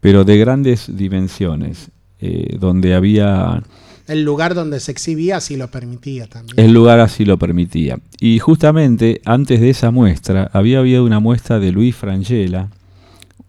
pero 0.01 0.25
de 0.25 0.37
grandes 0.37 0.93
dimensiones, 0.93 1.89
eh, 2.19 2.57
donde 2.59 2.93
había 2.93 3.63
el 4.07 4.23
lugar 4.23 4.53
donde 4.53 4.81
se 4.81 4.91
exhibía 4.91 5.37
así 5.37 5.55
lo 5.55 5.69
permitía 5.69 6.27
también. 6.27 6.59
El 6.59 6.73
lugar 6.73 6.99
así 6.99 7.23
lo 7.23 7.37
permitía. 7.37 7.99
Y 8.19 8.39
justamente 8.39 9.21
antes 9.23 9.61
de 9.61 9.69
esa 9.69 9.91
muestra 9.91 10.49
había 10.51 10.79
habido 10.79 11.05
una 11.05 11.19
muestra 11.19 11.59
de 11.59 11.71
Luis 11.71 11.95
Frangella, 11.95 12.69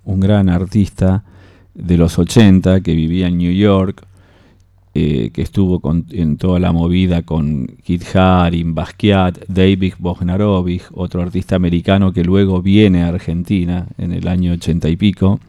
un 0.05 0.21
gran 0.21 0.49
artista 0.49 1.25
de 1.75 1.97
los 1.97 2.19
80 2.19 2.81
que 2.81 2.95
vivía 2.95 3.27
en 3.29 3.39
New 3.39 3.53
York, 3.53 4.07
eh, 4.97 5.31
que 5.33 5.43
estuvo 5.43 5.81
con- 5.81 6.07
en 6.11 6.37
toda 6.37 6.61
la 6.61 6.71
movida 6.73 7.23
con 7.23 7.67
Kit 7.83 8.05
Haring, 8.15 8.75
Basquiat, 8.77 9.39
David 9.49 9.95
Bognarovich, 9.99 10.85
otro 10.93 11.21
artista 11.21 11.57
americano 11.57 12.13
que 12.13 12.23
luego 12.23 12.63
viene 12.63 13.03
a 13.03 13.09
Argentina 13.09 13.89
en 13.99 14.13
el 14.13 14.29
año 14.29 14.53
80 14.53 14.89
y 14.89 14.97
pico, 14.97 15.41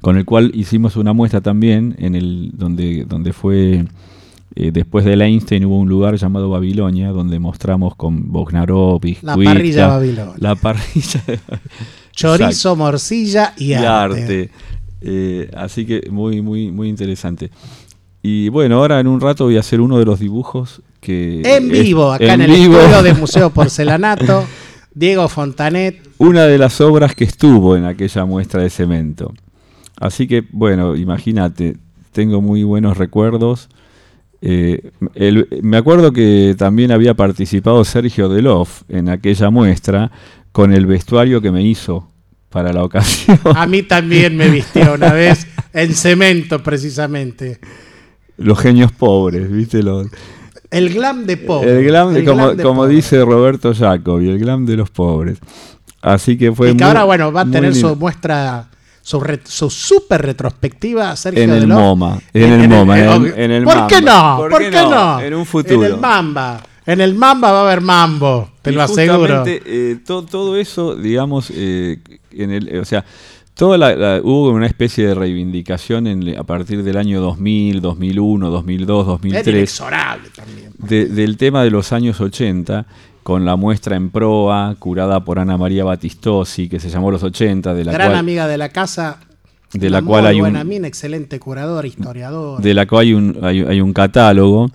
con 0.00 0.16
el 0.16 0.24
cual 0.24 0.50
hicimos 0.54 0.96
una 0.96 1.12
muestra 1.12 1.40
también 1.40 1.94
en 1.98 2.16
el 2.16 2.50
donde, 2.54 3.04
donde 3.04 3.32
fue 3.32 3.84
eh, 4.56 4.70
después 4.72 5.04
de 5.04 5.12
Einstein 5.14 5.64
hubo 5.66 5.78
un 5.78 5.88
lugar 5.88 6.16
llamado 6.16 6.50
Babilonia 6.50 7.10
donde 7.10 7.38
mostramos 7.38 7.94
con 7.94 8.32
Bognarovich, 8.32 9.22
La 9.22 9.36
parrilla 9.36 9.86
Babilonia. 9.88 10.34
la 10.38 10.54
parrilla 10.56 11.22
de 11.26 11.38
Chorizo, 12.18 12.46
Exacto. 12.46 12.76
morcilla 12.76 13.54
y, 13.56 13.66
y 13.66 13.74
arte. 13.74 14.20
arte. 14.20 14.50
Eh, 15.00 15.48
así 15.56 15.86
que 15.86 16.08
muy, 16.10 16.42
muy, 16.42 16.72
muy 16.72 16.88
interesante. 16.88 17.50
Y 18.22 18.48
bueno, 18.48 18.78
ahora 18.78 18.98
en 18.98 19.06
un 19.06 19.20
rato 19.20 19.44
voy 19.44 19.56
a 19.56 19.60
hacer 19.60 19.80
uno 19.80 20.00
de 20.00 20.04
los 20.04 20.18
dibujos 20.18 20.82
que... 21.00 21.42
En 21.44 21.68
vivo, 21.68 22.10
acá 22.12 22.34
en, 22.34 22.40
el 22.40 22.50
vivo. 22.50 22.80
estudio 22.80 23.02
de 23.04 23.14
Museo 23.20 23.50
Porcelanato, 23.50 24.44
Diego 24.92 25.28
Fontanet. 25.28 26.08
Una 26.18 26.46
de 26.46 26.58
las 26.58 26.80
obras 26.80 27.14
que 27.14 27.22
estuvo 27.22 27.76
en 27.76 27.84
aquella 27.84 28.24
muestra 28.24 28.62
de 28.62 28.70
cemento. 28.70 29.32
Así 30.00 30.26
que, 30.26 30.42
bueno, 30.50 30.96
imagínate, 30.96 31.76
tengo 32.10 32.42
muy 32.42 32.64
buenos 32.64 32.98
recuerdos. 32.98 33.68
Eh, 34.40 34.90
el- 35.14 35.48
me 35.62 35.76
acuerdo 35.76 36.12
que 36.12 36.54
también 36.56 36.92
había 36.92 37.14
participado 37.14 37.84
Sergio 37.84 38.28
Delof 38.28 38.82
en 38.88 39.08
aquella 39.08 39.50
muestra 39.50 40.10
con 40.52 40.72
el 40.72 40.86
vestuario 40.86 41.40
que 41.40 41.50
me 41.50 41.62
hizo 41.62 42.08
para 42.48 42.72
la 42.72 42.84
ocasión. 42.84 43.38
A 43.54 43.66
mí 43.66 43.82
también 43.82 44.36
me 44.36 44.48
vistió 44.48 44.94
una 44.94 45.12
vez 45.12 45.46
en 45.72 45.92
cemento, 45.94 46.62
precisamente. 46.62 47.58
Los 48.36 48.58
genios 48.60 48.92
pobres, 48.92 49.50
¿viste? 49.50 49.82
Los, 49.82 50.06
El 50.70 50.90
glam 50.94 51.26
de 51.26 51.36
pobre. 51.36 51.78
el 51.78 51.84
glam, 51.84 52.14
el 52.16 52.24
como, 52.24 52.44
glam 52.44 52.56
de 52.56 52.62
como 52.62 52.86
dice 52.86 53.24
Roberto 53.24 53.74
Jacobi, 53.74 54.28
el 54.30 54.38
glam 54.38 54.64
de 54.66 54.76
los 54.76 54.90
pobres. 54.90 55.38
Así 56.00 56.38
que 56.38 56.52
fue 56.52 56.68
Y 56.70 56.76
que 56.76 56.84
muy- 56.84 56.88
ahora, 56.88 57.02
bueno, 57.04 57.32
va 57.32 57.40
a 57.40 57.50
tener 57.50 57.74
su 57.74 57.96
muestra, 57.96 58.68
su, 59.08 59.20
re- 59.20 59.40
su 59.42 59.70
super 59.70 60.20
retrospectiva, 60.20 61.16
Sergio 61.16 61.42
En 61.44 61.50
el. 61.50 61.66
MoMA, 61.66 62.20
en 62.34 62.52
el 62.60 62.68
MoMA, 62.68 62.98
en 62.98 63.08
el- 63.24 63.38
en 63.38 63.50
el 63.52 63.64
¿Por 63.64 63.86
qué 63.86 64.02
Mamba. 64.02 64.12
no? 64.32 64.36
¿Por 64.36 64.50
¿Por, 64.50 64.60
qué 64.60 64.70
qué 64.70 64.82
no? 64.82 64.90
no? 64.90 65.20
En 65.20 65.34
un 65.34 65.46
futuro. 65.46 65.82
En 65.86 65.92
el 65.94 65.98
Mamba. 65.98 66.62
En 66.84 67.00
el 67.00 67.14
Mamba 67.14 67.50
va 67.52 67.60
a 67.60 67.62
haber 67.62 67.80
mambo, 67.80 68.50
te 68.60 68.70
Y 68.70 68.74
lo 68.74 68.82
aseguro. 68.82 69.44
eh, 69.46 69.96
to- 70.06 70.24
todo 70.26 70.56
eso, 70.56 70.94
digamos, 70.94 71.50
eh, 71.54 72.00
en 72.32 72.50
el, 72.50 72.68
eh, 72.68 72.80
o 72.80 72.84
sea, 72.84 73.02
toda 73.54 73.78
la, 73.78 73.96
la- 73.96 74.20
hubo 74.22 74.50
una 74.50 74.66
especie 74.66 75.06
de 75.06 75.14
reivindicación 75.14 76.06
en- 76.06 76.38
a 76.38 76.44
partir 76.44 76.82
del 76.82 76.98
año 76.98 77.22
2000, 77.22 77.80
2001, 77.80 78.50
2002, 78.50 79.00
Es 79.02 79.06
2003 79.06 79.54
inexorable 79.56 80.28
también. 80.36 80.70
de- 80.78 81.06
del 81.06 81.38
tema 81.38 81.62
de 81.64 81.70
los 81.70 81.92
años 81.92 82.20
80 82.20 82.84
con 83.22 83.44
la 83.44 83.56
muestra 83.56 83.96
en 83.96 84.10
proa 84.10 84.74
curada 84.78 85.24
por 85.24 85.38
Ana 85.38 85.56
María 85.58 85.84
Batistosi 85.84 86.68
que 86.68 86.80
se 86.80 86.88
llamó 86.90 87.10
Los 87.10 87.22
80 87.22 87.74
de 87.74 87.84
la 87.84 87.92
Gran 87.92 88.08
cual 88.08 88.18
amiga 88.18 88.46
de 88.46 88.56
la 88.58 88.68
casa. 88.70 89.18
de 89.72 89.90
la 89.90 90.00
cual 90.02 90.22
muy 90.22 90.30
hay 90.30 90.40
un- 90.40 90.66
mina, 90.68 90.88
excelente 90.88 91.38
curador, 91.38 91.84
historiador. 91.84 92.62
de 92.62 92.72
la 92.74 92.86
cual 92.86 93.02
hay 93.02 93.12
un, 93.14 93.38
hay, 93.42 93.60
hay 93.60 93.80
un 93.82 93.92
catálogo 93.92 94.70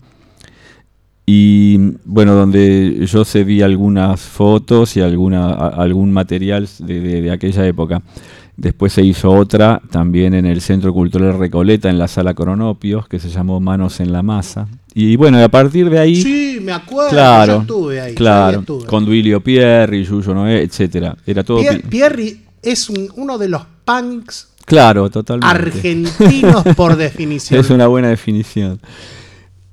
y 1.26 1.78
bueno 2.06 2.36
donde 2.36 3.06
yo 3.08 3.24
cedí 3.26 3.62
algunas 3.62 4.20
fotos 4.20 4.98
y 4.98 5.02
alguna 5.02 5.46
a- 5.54 5.70
algún 5.70 6.12
material 6.12 6.68
de, 6.80 7.00
de- 7.00 7.22
de 7.22 7.32
aquella 7.32 7.66
época 7.66 8.02
después 8.58 8.94
se 8.94 9.04
hizo 9.04 9.32
otra 9.32 9.82
también 9.90 10.34
en 10.34 10.46
el 10.46 10.62
Centro 10.62 10.94
Cultural 10.94 11.40
Recoleta 11.40 11.90
en 11.90 11.98
la 11.98 12.08
Sala 12.10 12.34
Cronopios 12.34 13.08
que 13.08 13.20
se 13.20 13.30
llamó 13.30 13.60
Manos 13.62 14.00
en 14.02 14.12
la 14.12 14.22
Masa 14.22 14.68
y 14.96 15.16
bueno 15.16 15.44
a 15.44 15.50
partir 15.50 15.90
de 15.90 16.00
ahí 16.00 16.22
sí, 16.22 16.60
me 16.62 16.72
acuerdo. 16.72 17.10
claro 17.12 17.54
yo 17.56 17.62
estuve 17.62 18.02
ahí. 18.02 18.16
claro 18.16 18.60
estuve. 18.60 18.86
con 18.86 19.06
Duilio 19.06 19.42
Pierri 19.42 20.04
Yuyo 20.04 20.34
Noé 20.34 20.62
etcétera 20.62 21.16
era 21.26 21.44
todo 21.44 21.60
Pier- 21.62 21.82
pi- 21.82 21.88
Pierri 21.90 22.42
es 22.62 22.90
un- 22.90 23.12
uno 23.16 23.38
de 23.38 23.50
los 23.50 23.64
punks 23.86 24.50
claro 24.66 25.10
totalmente 25.10 25.48
argentinos 25.54 26.64
por 26.76 26.96
definición. 26.98 27.60
Es 27.60 27.70
una 27.70 27.88
buena 27.88 28.08
definición. 28.10 28.80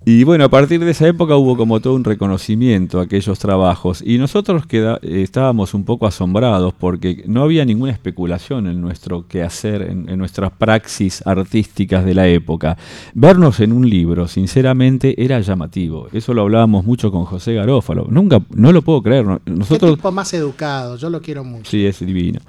Y 0.06 0.24
bueno, 0.24 0.44
a 0.44 0.48
partir 0.48 0.82
de 0.82 0.90
esa 0.92 1.06
época 1.06 1.36
hubo 1.36 1.58
como 1.58 1.78
todo 1.80 1.94
un 1.94 2.04
reconocimiento 2.04 3.00
a 3.00 3.02
aquellos 3.02 3.38
trabajos 3.38 4.02
y 4.04 4.16
nosotros 4.16 4.64
queda- 4.64 4.98
eh, 5.02 5.20
estábamos 5.22 5.74
un 5.74 5.84
poco 5.84 6.06
asombrados 6.06 6.72
porque 6.72 7.22
no 7.26 7.42
había 7.42 7.66
ninguna 7.66 7.92
especulación 7.92 8.66
en 8.66 8.80
nuestro 8.80 9.28
quehacer, 9.28 9.82
en, 9.82 10.08
en 10.08 10.18
nuestras 10.18 10.52
praxis 10.52 11.24
artísticas 11.26 12.02
de 12.06 12.14
la 12.14 12.26
época. 12.28 12.78
Vernos 13.12 13.60
en 13.60 13.72
un 13.72 13.88
libro, 13.90 14.26
sinceramente, 14.26 15.22
era 15.22 15.38
llamativo. 15.40 16.08
Eso 16.14 16.32
lo 16.32 16.42
hablábamos 16.42 16.86
mucho 16.86 17.12
con 17.12 17.26
José 17.26 17.52
Garófalo. 17.52 18.06
Nunca, 18.08 18.40
no 18.54 18.72
lo 18.72 18.80
puedo 18.80 19.02
creer. 19.02 19.26
no- 19.26 19.40
Qué 19.44 19.50
Nosotros, 19.50 19.96
tipo 19.96 20.10
más 20.12 20.32
educado, 20.32 20.96
yo 20.96 21.10
lo 21.10 21.20
quiero 21.20 21.44
mucho. 21.44 21.70
sí, 21.70 21.84
es 21.84 22.00
divino. 22.00 22.40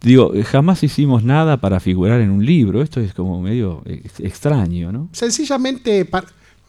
Digo, 0.00 0.34
eh, 0.34 0.42
jamás 0.42 0.82
hicimos 0.82 1.22
nada 1.22 1.58
para 1.58 1.78
figurar 1.78 2.20
en 2.22 2.30
un 2.32 2.44
libro. 2.44 2.82
Esto 2.82 2.98
es 2.98 3.14
como 3.14 3.40
medio 3.40 3.82
ex- 3.84 4.18
extraño, 4.18 4.90
¿no? 4.90 5.08
Sencillamente 5.12 6.04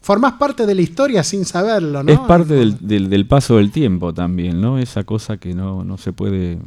formás 0.04 0.34
parte 0.34 0.66
de 0.68 0.76
la 0.76 0.82
historia 0.84 1.24
sin 1.24 1.46
saberlo, 1.46 2.04
¿no? 2.04 2.12
Es 2.12 2.20
parte 2.20 2.54
del, 2.54 2.78
del- 2.86 3.10
del 3.10 3.26
paso 3.26 3.58
del 3.58 3.72
tiempo 3.72 4.14
también, 4.14 4.62
¿no? 4.62 4.78
Esa 4.78 5.04
cosa 5.06 5.38
que 5.38 5.56
no, 5.56 5.84
no 5.84 5.98
se 5.98 6.14
puede 6.14 6.60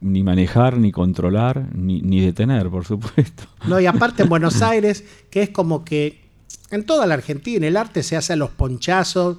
ni 0.00 0.22
manejar, 0.22 0.76
ni 0.76 0.92
controlar, 0.92 1.68
ni, 1.74 2.02
ni 2.02 2.20
detener, 2.20 2.68
por 2.68 2.84
supuesto. 2.84 3.44
No, 3.68 3.78
y 3.80 3.86
aparte 3.86 4.24
en 4.24 4.28
Buenos 4.28 4.60
Aires, 4.72 5.04
que 5.30 5.40
es 5.42 5.50
como 5.50 5.84
que 5.84 6.20
en 6.70 6.84
toda 6.84 7.06
la 7.06 7.14
Argentina 7.14 7.66
el 7.66 7.76
arte 7.76 8.02
se 8.02 8.16
hace 8.16 8.32
a 8.34 8.36
los 8.36 8.50
ponchazos, 8.50 9.38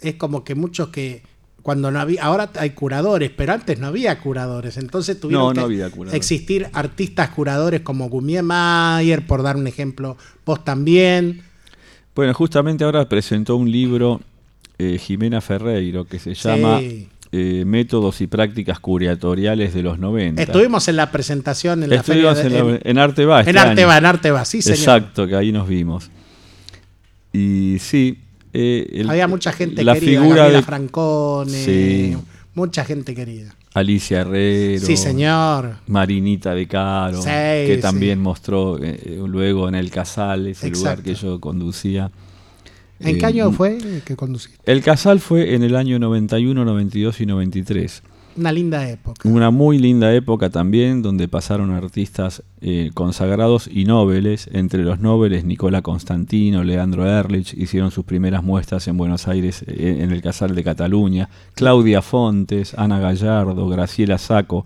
es 0.00 0.14
como 0.16 0.44
que 0.44 0.54
muchos 0.54 0.88
que 0.88 1.22
cuando 1.62 1.90
no 1.90 2.00
había, 2.00 2.22
ahora 2.24 2.50
hay 2.58 2.70
curadores, 2.70 3.30
pero 3.36 3.52
antes 3.52 3.78
no 3.78 3.88
había 3.88 4.18
curadores, 4.20 4.76
entonces 4.76 5.20
tuvieron 5.20 5.48
No, 5.48 5.48
no 5.54 5.68
que 5.68 5.82
había 5.82 5.90
existir 6.14 6.68
artistas 6.72 7.30
curadores 7.30 7.82
como 7.82 8.08
Gumier 8.08 8.42
Mayer, 8.44 9.26
por 9.26 9.42
dar 9.42 9.56
un 9.56 9.66
ejemplo, 9.66 10.16
vos 10.46 10.64
también. 10.64 11.42
Bueno, 12.18 12.34
justamente 12.34 12.82
ahora 12.82 13.08
presentó 13.08 13.54
un 13.54 13.70
libro 13.70 14.20
eh, 14.76 14.98
Jimena 14.98 15.40
Ferreiro 15.40 16.04
que 16.04 16.18
se 16.18 16.34
llama 16.34 16.80
Sí. 16.80 17.08
eh, 17.30 17.62
Métodos 17.64 18.20
y 18.20 18.26
Prácticas 18.26 18.80
Curatoriales 18.80 19.72
de 19.72 19.84
los 19.84 20.00
90. 20.00 20.42
Estuvimos 20.42 20.88
en 20.88 20.96
la 20.96 21.12
presentación 21.12 21.84
en 21.84 21.90
la 21.90 22.02
feria 22.02 22.32
Estuvimos 22.32 22.52
de- 22.52 22.58
en, 22.58 22.72
la- 22.74 22.80
en 22.90 22.98
Arte 22.98 23.24
Va. 23.24 23.38
este 23.38 23.50
en 23.52 23.58
Arte 23.58 23.82
año. 23.82 23.86
va, 23.88 23.98
en 23.98 24.06
Arte 24.06 24.30
va, 24.32 24.44
sí 24.44 24.62
señor. 24.62 24.78
Exacto, 24.80 25.28
que 25.28 25.36
ahí 25.36 25.52
nos 25.52 25.68
vimos. 25.68 26.10
Y 27.32 27.76
sí. 27.78 28.18
eh, 28.52 28.88
el- 28.94 29.08
Había 29.10 29.28
mucha 29.28 29.52
gente 29.52 29.84
la 29.84 29.94
querida, 29.94 30.20
figura 30.20 30.36
Gabriela 30.38 30.58
de 30.58 30.64
Francone, 30.64 31.52
Sí. 31.52 32.16
mucha 32.52 32.84
gente 32.84 33.14
querida. 33.14 33.54
Alicia 33.78 34.20
Herrero. 34.20 34.84
Sí, 34.86 34.96
señor. 34.96 35.76
Marinita 35.86 36.54
de 36.54 36.66
Caro, 36.66 37.20
Sí, 37.22 37.28
que 37.28 37.74
sí. 37.76 37.80
también 37.80 38.20
mostró 38.20 38.78
eh, 38.82 39.18
luego 39.26 39.68
en 39.68 39.74
el 39.74 39.90
Casal, 39.90 40.46
ese 40.48 40.70
lugar 40.70 41.02
que 41.02 41.14
yo 41.14 41.40
conducía. 41.40 42.10
¿En 43.00 43.14
Eh, 43.16 43.18
qué 43.18 43.26
año 43.26 43.52
fue 43.52 43.78
que 44.04 44.16
conduciste? 44.16 44.58
El 44.70 44.82
Casal 44.82 45.20
fue 45.20 45.54
en 45.54 45.62
el 45.62 45.76
año 45.76 45.98
91, 45.98 46.64
92 46.64 47.20
y 47.20 47.26
93. 47.26 48.02
Una 48.38 48.52
linda 48.52 48.88
época. 48.88 49.28
Una 49.28 49.50
muy 49.50 49.78
linda 49.78 50.14
época 50.14 50.50
también, 50.50 51.02
donde 51.02 51.26
pasaron 51.28 51.70
artistas 51.72 52.42
eh, 52.60 52.90
consagrados 52.94 53.68
y 53.72 53.84
nobles. 53.84 54.48
Entre 54.52 54.84
los 54.84 55.00
nobles, 55.00 55.44
Nicola 55.44 55.82
Constantino, 55.82 56.62
Leandro 56.64 57.06
Erlich, 57.06 57.54
hicieron 57.54 57.90
sus 57.90 58.04
primeras 58.04 58.42
muestras 58.44 58.86
en 58.88 58.96
Buenos 58.96 59.26
Aires, 59.28 59.64
eh, 59.66 59.98
en 60.00 60.12
el 60.12 60.22
Casal 60.22 60.54
de 60.54 60.62
Cataluña. 60.64 61.28
Claudia 61.54 62.00
Fontes, 62.02 62.74
Ana 62.78 62.98
Gallardo, 63.00 63.68
Graciela 63.68 64.18
Saco. 64.18 64.64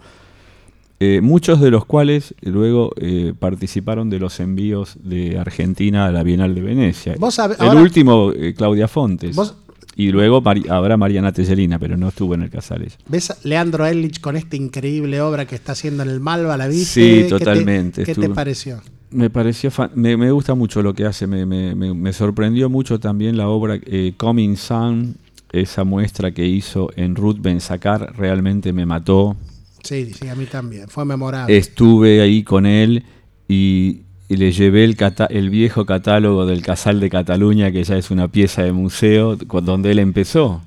eh, 1.05 1.21
muchos 1.21 1.61
de 1.61 1.73
los 1.73 1.85
cuales 1.85 2.33
luego 2.43 2.93
eh, 2.97 3.35
participaron 3.37 4.09
de 4.09 4.21
los 4.21 4.39
envíos 4.39 4.97
de 5.03 5.37
Argentina 5.37 6.07
a 6.07 6.13
la 6.13 6.23
Bienal 6.23 6.55
de 6.55 6.61
Venecia. 6.61 7.17
Vos 7.19 7.41
el 7.41 7.57
ahora- 7.59 7.81
último, 7.83 8.31
eh, 8.33 8.55
Claudia 8.57 8.87
Fontes. 8.87 9.35
Vos- 9.35 9.57
Y 9.95 10.11
luego 10.11 10.41
Mari- 10.41 10.69
habrá 10.71 10.97
Mariana 10.97 11.33
Tellerina, 11.33 11.79
pero 11.79 11.97
no 11.97 12.09
estuvo 12.09 12.35
en 12.35 12.43
el 12.43 12.51
Casales. 12.51 12.97
¿Ves 13.09 13.33
Leandro 13.45 13.87
Ehrlich 13.87 14.21
con 14.21 14.37
esta 14.37 14.57
increíble 14.57 15.21
obra 15.21 15.47
que 15.47 15.55
está 15.55 15.73
haciendo 15.73 16.03
en 16.03 16.09
el 16.09 16.21
Malva? 16.21 16.57
¿La 16.57 16.67
viste? 16.69 16.85
Sí, 16.87 17.01
¿Qué 17.15 17.23
te- 17.25 17.29
totalmente, 17.39 18.05
¿Qué 18.05 18.15
te, 18.15 18.29
pareció? 18.31 18.81
Me 19.11 19.29
pareció, 19.29 19.71
me, 19.95 20.17
me 20.17 20.31
gusta 20.31 20.55
mucho 20.55 20.81
lo 20.83 20.95
que 20.95 21.05
hace, 21.05 21.27
me, 21.27 21.45
me- 21.45 21.75
me- 21.75 21.93
me 21.93 22.13
sorprendió 22.15 22.71
mucho 22.71 22.99
también 22.99 23.37
la 23.37 23.49
obra 23.49 23.79
eh, 23.85 24.15
Coming 24.17 24.57
Sun, 24.57 25.17
esa 25.53 25.85
muestra 25.85 26.31
que 26.33 26.47
hizo 26.47 26.89
en 26.97 27.15
Ruth 27.15 27.37
Benzacar, 27.41 28.15
realmente 28.17 28.73
me 28.73 28.87
mató. 28.87 29.37
Sí, 29.83 30.13
sí, 30.15 30.29
a 30.29 30.35
mí 30.35 30.47
también. 30.47 30.89
Fue 30.89 31.05
memorable. 31.05 31.55
Estuve 31.55 32.23
ahí 32.23 32.43
con 32.43 32.65
él 32.65 33.05
y 33.49 34.01
y 34.33 34.37
le 34.39 34.51
llevé 34.51 34.85
el, 34.85 34.97
el 35.29 35.51
viejo 35.51 35.85
catálogo 35.85 36.47
del 36.47 36.63
Casal 36.63 37.01
de 37.01 37.11
Cataluña, 37.11 37.71
que 37.71 37.85
ya 37.85 37.99
es 37.99 38.11
una 38.11 38.29
pieza 38.29 38.63
de 38.63 38.73
museo, 38.73 39.37
donde 39.37 39.91
él 39.91 39.99
empezó. 39.99 40.63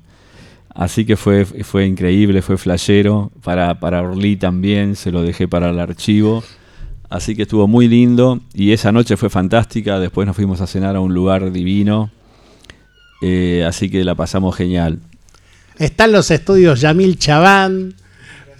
Así 0.72 1.04
que 1.04 1.16
fue, 1.16 1.44
fue 1.44 1.84
increíble, 1.84 2.42
fue 2.42 2.58
flashero. 2.58 3.32
Para, 3.42 3.80
para 3.80 4.02
Orly 4.02 4.36
también, 4.36 4.94
se 4.94 5.10
lo 5.10 5.22
dejé 5.22 5.48
para 5.48 5.70
el 5.70 5.80
archivo. 5.80 6.44
Así 7.10 7.34
que 7.34 7.42
estuvo 7.42 7.66
muy 7.66 7.88
lindo 7.88 8.40
y 8.54 8.70
esa 8.70 8.92
noche 8.92 9.16
fue 9.16 9.30
fantástica. 9.30 9.98
Después 9.98 10.28
nos 10.28 10.36
fuimos 10.36 10.60
a 10.60 10.68
cenar 10.68 10.94
a 10.94 11.00
un 11.00 11.12
lugar 11.12 11.50
divino. 11.50 12.12
Eh, 13.20 13.64
así 13.66 13.90
que 13.90 14.04
la 14.04 14.14
pasamos 14.14 14.54
genial. 14.54 15.00
Están 15.76 16.12
los 16.12 16.30
estudios 16.30 16.82
Yamil 16.82 17.18
Chabán 17.18 17.96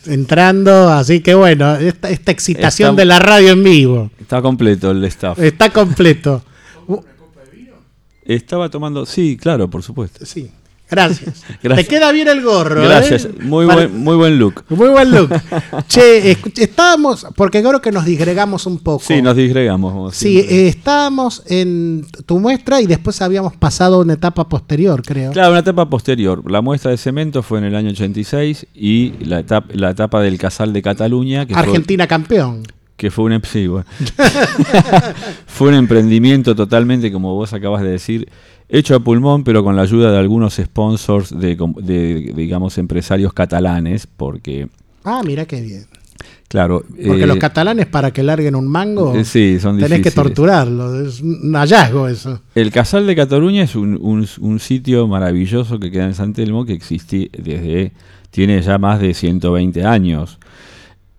entrando, 0.09 0.89
así 0.91 1.21
que 1.21 1.35
bueno, 1.35 1.77
esta, 1.77 2.11
esta 2.11 2.31
excitación 2.33 2.91
Está- 2.91 3.01
de 3.03 3.05
la 3.07 3.19
radio 3.19 3.51
en 3.51 3.63
vivo 3.65 4.11
Está 4.21 4.41
completo 4.43 4.91
el 4.91 5.05
staff. 5.05 5.39
está 5.39 5.71
completo. 5.71 6.43
Uh, 6.87 7.01
Estaba 8.25 8.69
tomando, 8.69 9.07
sí, 9.07 9.37
claro, 9.37 9.71
por 9.71 9.83
supuesto. 9.83 10.25
sí, 10.27 10.51
gracias. 10.91 11.45
Gracias. 11.63 11.89
Te 11.89 11.95
queda 11.95 12.13
bien 12.13 12.29
el 12.29 12.43
gorro. 12.43 12.83
¿eh? 12.83 12.87
Gracias, 12.87 13.29
muy 13.41 13.67
Para- 13.67 13.87
buen, 13.87 13.99
muy 14.03 14.17
buen 14.17 14.39
look. 14.39 14.65
Muy 14.69 14.89
buen 14.89 15.11
look. 15.11 15.31
che, 15.89 16.37
estábamos, 16.57 17.27
porque 17.35 17.63
creo 17.63 17.81
que 17.81 17.93
nos 17.93 18.05
disgregamos 18.05 18.67
un 18.67 18.79
poco. 18.79 19.03
Sí, 19.05 19.21
nos 19.23 19.37
disgregamos. 19.37 20.15
Sí, 20.15 20.39
eh, 20.39 20.69
estábamos 20.69 21.43
en 21.47 22.07
tu 22.27 22.39
muestra 22.39 22.81
y 22.81 22.87
después 22.87 23.21
habíamos 23.23 23.57
pasado 23.57 23.97
a 23.97 23.99
una 24.01 24.15
etapa 24.15 24.49
posterior, 24.49 25.03
creo. 25.05 25.33
Claro, 25.33 25.51
una 25.51 25.61
etapa 25.61 25.89
posterior. 25.89 26.49
La 26.51 26.61
muestra 26.61 26.91
de 26.91 26.97
cemento 26.97 27.43
fue 27.43 27.59
en 27.59 27.65
el 27.65 27.75
año 27.75 27.91
86 27.91 28.67
y 28.75 29.13
la 29.25 29.41
etapa, 29.41 29.69
la 29.73 29.91
etapa 29.91 30.21
del 30.21 30.39
Casal 30.39 30.73
de 30.73 30.83
Cataluña, 30.83 31.47
que 31.47 31.55
fue, 31.55 31.63
Argentina 31.63 32.07
campeón. 32.07 32.63
que 32.97 33.11
fue 33.11 33.25
un 33.25 33.43
sí, 33.45 33.67
bueno. 33.67 33.87
fue 35.47 35.69
un 35.69 35.75
emprendimiento 35.75 36.55
totalmente, 36.55 37.13
como 37.13 37.35
vos 37.35 37.53
acabas 37.53 37.83
de 37.83 37.91
decir, 37.91 38.29
hecho 38.69 38.95
a 38.97 39.01
pulmón, 39.01 39.45
pero 39.45 39.63
con 39.63 39.77
la 39.77 39.83
ayuda 39.83 40.11
de 40.13 40.19
algunos 40.19 40.55
sponsors 40.55 41.39
de, 41.39 41.57
com- 41.57 41.75
de, 41.75 42.33
digamos, 42.37 42.79
empresarios 42.79 43.33
catalanes, 43.33 44.07
porque, 44.07 44.69
Ah, 45.05 45.23
mira 45.25 45.45
qué 45.47 45.61
bien. 45.61 45.85
claro... 46.49 46.83
Porque 47.07 47.23
eh, 47.23 47.27
los 47.27 47.37
catalanes 47.37 47.87
para 47.87 48.11
que 48.11 48.23
larguen 48.23 48.55
un 48.57 48.67
mango 48.67 49.15
eh, 49.15 49.25
sí, 49.25 49.59
son 49.61 49.79
tenés 49.79 50.01
que 50.03 50.11
torturarlo. 50.11 51.01
Es 51.07 51.21
un 51.21 51.53
hallazgo 51.55 52.09
eso. 52.09 52.41
El 52.55 52.71
Casal 52.73 53.07
de 53.07 53.15
Cataluña 53.15 53.63
es 53.63 53.77
un, 53.77 53.99
un- 54.01 54.27
un 54.41 54.59
sitio 54.61 55.07
maravilloso 55.07 55.79
que 55.79 55.91
queda 55.91 56.07
en 56.07 56.15
San 56.15 56.33
Telmo 56.33 56.65
que 56.65 56.73
existe 56.73 57.31
desde, 57.39 57.93
tiene 58.31 58.61
ya 58.63 58.79
más 58.79 58.99
de 59.01 59.15
120 59.15 59.85
años 59.85 60.39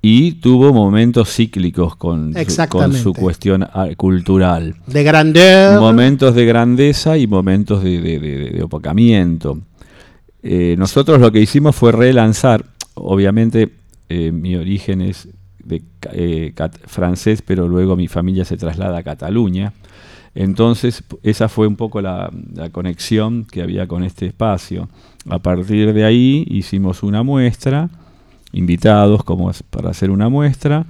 y 0.09 0.31
tuvo 0.33 0.71
momentos 0.71 1.29
cíclicos 1.35 1.97
con, 1.97 2.33
su, 2.33 2.67
con 2.69 2.93
su 2.93 3.13
cuestión 3.13 3.63
ah, 3.63 3.87
cultural. 3.97 4.75
De 4.87 5.03
grandeur. 5.03 5.79
Momentos 5.81 6.33
de 6.33 6.45
grandeza 6.45 7.17
y 7.17 7.27
momentos 7.27 7.83
de, 7.83 7.99
de- 7.99 8.19
de- 8.19 8.49
de 8.51 8.63
opacamiento. 8.63 9.59
Eh, 10.43 10.75
nosotros 10.77 11.19
lo 11.19 11.29
que 11.31 11.41
hicimos 11.41 11.75
fue 11.75 11.91
relanzar, 11.91 12.63
obviamente 12.93 13.73
eh, 14.07 14.31
mi 14.31 14.55
origen 14.55 15.01
es 15.01 15.27
de, 15.61 15.81
eh, 16.13 16.53
francés, 16.85 17.41
pero 17.41 17.67
luego 17.67 17.97
mi 17.97 18.07
familia 18.07 18.45
se 18.45 18.55
traslada 18.55 18.99
a 18.99 19.03
Cataluña. 19.03 19.73
Entonces, 20.35 21.03
esa 21.23 21.49
fue 21.49 21.67
un 21.67 21.75
poco 21.75 21.99
la, 22.01 22.31
la 22.53 22.69
conexión 22.69 23.43
que 23.43 23.61
había 23.61 23.87
con 23.87 24.03
este 24.03 24.27
espacio. 24.27 24.87
A 25.29 25.39
partir 25.39 25.91
de 25.93 26.05
ahí 26.05 26.45
hicimos 26.47 27.03
una 27.03 27.23
muestra, 27.23 27.89
invitados 28.51 29.23
como 29.23 29.51
para 29.69 29.89
hacer 29.89 30.11
una 30.11 30.29
muestra, 30.29 30.85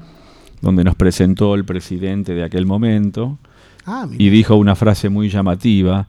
donde 0.61 0.83
nos 0.83 0.95
presentó 0.95 1.55
el 1.55 1.65
presidente 1.65 2.33
de 2.33 2.43
aquel 2.43 2.65
momento, 2.65 3.37
Ah, 3.89 4.05
y 4.17 4.29
dijo 4.29 4.57
una 4.57 4.75
frase 4.75 5.07
muy 5.07 5.29
llamativa. 5.29 6.07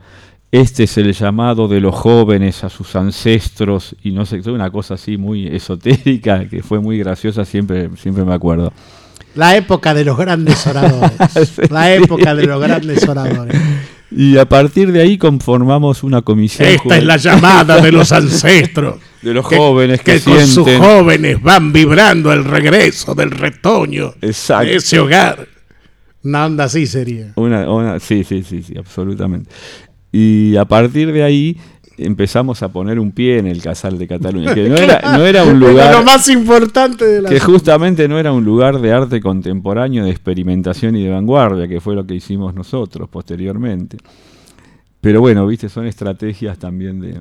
Este 0.51 0.85
es 0.85 0.99
el 0.99 1.13
llamado 1.13 1.69
de 1.69 1.81
los 1.81 1.95
jóvenes 1.95 2.65
a 2.65 2.69
sus 2.69 2.97
ancestros 2.97 3.95
y 4.03 4.11
no 4.11 4.27
sé, 4.27 4.41
una 4.51 4.71
cosa 4.71 4.95
así 4.95 5.17
muy 5.17 5.47
esotérica 5.47 6.49
que 6.49 6.63
fue 6.63 6.81
muy 6.81 6.99
graciosa, 6.99 7.45
siempre, 7.45 7.89
siempre 7.97 8.25
me 8.25 8.35
acuerdo. 8.35 8.73
La 9.37 9.57
época 9.57 9.95
de 9.95 10.05
los 10.05 10.19
grandes 10.19 10.67
oradores. 10.67 11.13
La 11.71 11.95
época 11.95 12.35
de 12.35 12.47
los 12.47 12.61
grandes 12.61 13.09
oradores. 13.09 13.57
Y 14.11 14.39
a 14.39 14.49
partir 14.49 14.91
de 14.93 15.03
ahí 15.03 15.19
conformamos 15.19 16.03
una 16.03 16.23
comisión 16.23 16.67
Esta 16.69 16.97
es 16.97 17.05
la 17.05 17.17
llamada 17.19 17.81
de 17.81 17.93
los 17.93 18.11
ancestros. 18.13 18.97
de 19.21 19.35
los 19.35 19.45
jóvenes 19.45 20.01
que, 20.01 20.15
que 20.15 20.21
con 20.21 20.47
sus 20.47 20.67
jóvenes 20.79 21.43
van 21.43 21.73
vibrando 21.73 22.33
el 22.33 22.45
regreso 22.45 23.15
del 23.15 23.31
retoño 23.31 24.15
Exacto. 24.23 24.67
de 24.67 24.77
ese 24.77 24.99
hogar. 24.99 25.47
Una 26.25 26.47
onda 26.47 26.65
así 26.65 26.87
sería. 26.87 27.33
Una, 27.37 27.71
una- 27.71 28.01
sí, 28.01 28.25
sí, 28.25 28.43
sí, 28.43 28.63
sí, 28.63 28.75
absolutamente. 28.79 29.51
Y 30.11 30.57
a 30.57 30.65
partir 30.65 31.13
de 31.13 31.23
ahí 31.23 31.57
empezamos 31.99 32.63
a 32.63 32.69
poner 32.71 32.99
un 32.99 33.13
pie 33.13 33.39
en 33.39 33.47
el 33.47 33.61
Casal 33.61 33.99
de 33.99 34.07
Cataluña, 34.09 34.55
que 34.55 34.69
no 34.69 34.77
era, 34.79 35.01
no 35.17 35.25
era 35.25 35.43
un 35.43 35.57
Era 35.63 35.69
lugar... 35.69 35.95
lo 35.95 36.05
más 36.05 36.29
importante 36.29 37.05
de 37.05 37.23
la 37.23 37.29
que 37.29 37.41
justamente 37.41 38.09
no 38.09 38.19
era 38.19 38.33
un 38.33 38.45
lugar 38.45 38.81
de 38.81 38.93
arte 38.93 39.21
contemporáneo, 39.21 40.05
de 40.05 40.11
experimentación 40.11 40.97
y 40.97 41.05
de 41.05 41.11
vanguardia, 41.11 41.69
que 41.69 41.81
fue 41.81 41.95
lo 41.95 42.07
que 42.07 42.15
hicimos 42.15 42.55
nosotros 42.55 43.09
posteriormente. 43.09 43.99
Pero 45.01 45.21
bueno, 45.21 45.47
viste, 45.47 45.69
son 45.69 45.87
estrategias 45.87 46.59
también 46.59 47.01
de... 47.01 47.21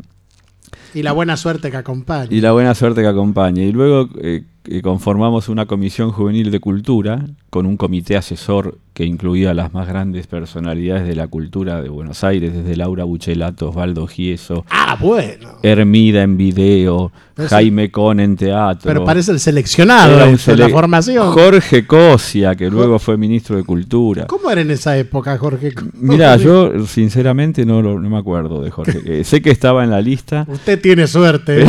Y 0.93 1.03
la 1.03 1.11
buena 1.11 1.37
suerte 1.37 1.71
que 1.71 1.77
acompaña. 1.77 2.27
Y 2.29 2.41
la 2.41 2.51
buena 2.51 2.73
suerte 2.75 3.01
que 3.01 3.07
acompaña. 3.07 3.63
Y 3.63 3.71
luego 3.71 4.09
eh, 4.21 4.43
conformamos 4.83 5.49
una 5.49 5.65
comisión 5.65 6.11
juvenil 6.11 6.51
de 6.51 6.59
cultura 6.59 7.25
con 7.49 7.65
un 7.65 7.77
comité 7.77 8.17
asesor 8.17 8.77
que 8.93 9.05
incluía 9.05 9.51
a 9.51 9.53
las 9.53 9.73
más 9.73 9.87
grandes 9.87 10.25
personalidades 10.27 11.07
de 11.07 11.15
la 11.15 11.27
cultura 11.27 11.81
de 11.81 11.89
Buenos 11.89 12.23
Aires, 12.23 12.53
desde 12.53 12.75
Laura 12.75 13.03
Buchelato, 13.03 13.69
Osvaldo 13.69 14.07
Gieso, 14.07 14.65
Ah, 14.69 14.97
bueno. 14.99 15.49
Hermida 15.63 16.23
en 16.23 16.35
video. 16.37 17.11
Jaime 17.49 17.91
Con 17.91 18.19
en 18.19 18.35
teatro. 18.35 18.81
Pero 18.91 19.05
parece 19.05 19.31
el 19.31 19.39
seleccionado 19.39 20.17
de 20.17 20.57
la 20.57 20.69
formación. 20.69 21.31
Jorge 21.31 21.85
Cosia, 21.85 22.55
que 22.55 22.67
luego 22.69 22.97
fue 22.97 23.15
ministro 23.15 23.55
de 23.57 23.63
Cultura. 23.63 24.25
¿Cómo 24.25 24.49
era 24.49 24.61
en 24.61 24.71
esa 24.71 24.97
época, 24.97 25.37
Jorge? 25.37 25.71
Mira, 25.93 26.35
yo 26.37 26.83
sinceramente 26.87 27.63
no, 27.63 27.83
lo- 27.83 27.99
no 27.99 28.09
me 28.09 28.17
acuerdo 28.17 28.61
de 28.63 28.71
Jorge. 28.71 29.01
Eh, 29.05 29.23
sé 29.23 29.41
que 29.43 29.51
estaba 29.51 29.83
en 29.83 29.91
la 29.91 30.01
lista, 30.01 30.45
Usted 30.49 30.81
tiene 30.81 31.05
suerte. 31.05 31.63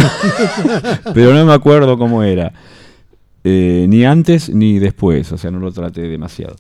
pero 1.15 1.35
no 1.35 1.45
me 1.45 1.53
acuerdo 1.53 1.99
cómo 1.99 2.23
era. 2.23 2.53
Eh, 3.51 3.87
ni 3.89 4.05
antes 4.05 4.51
ni 4.51 4.79
después, 4.79 5.33
o 5.33 5.39
sea, 5.39 5.51
no 5.51 5.59
lo 5.59 5.73
traté 5.73 6.03
demasiado. 6.03 6.55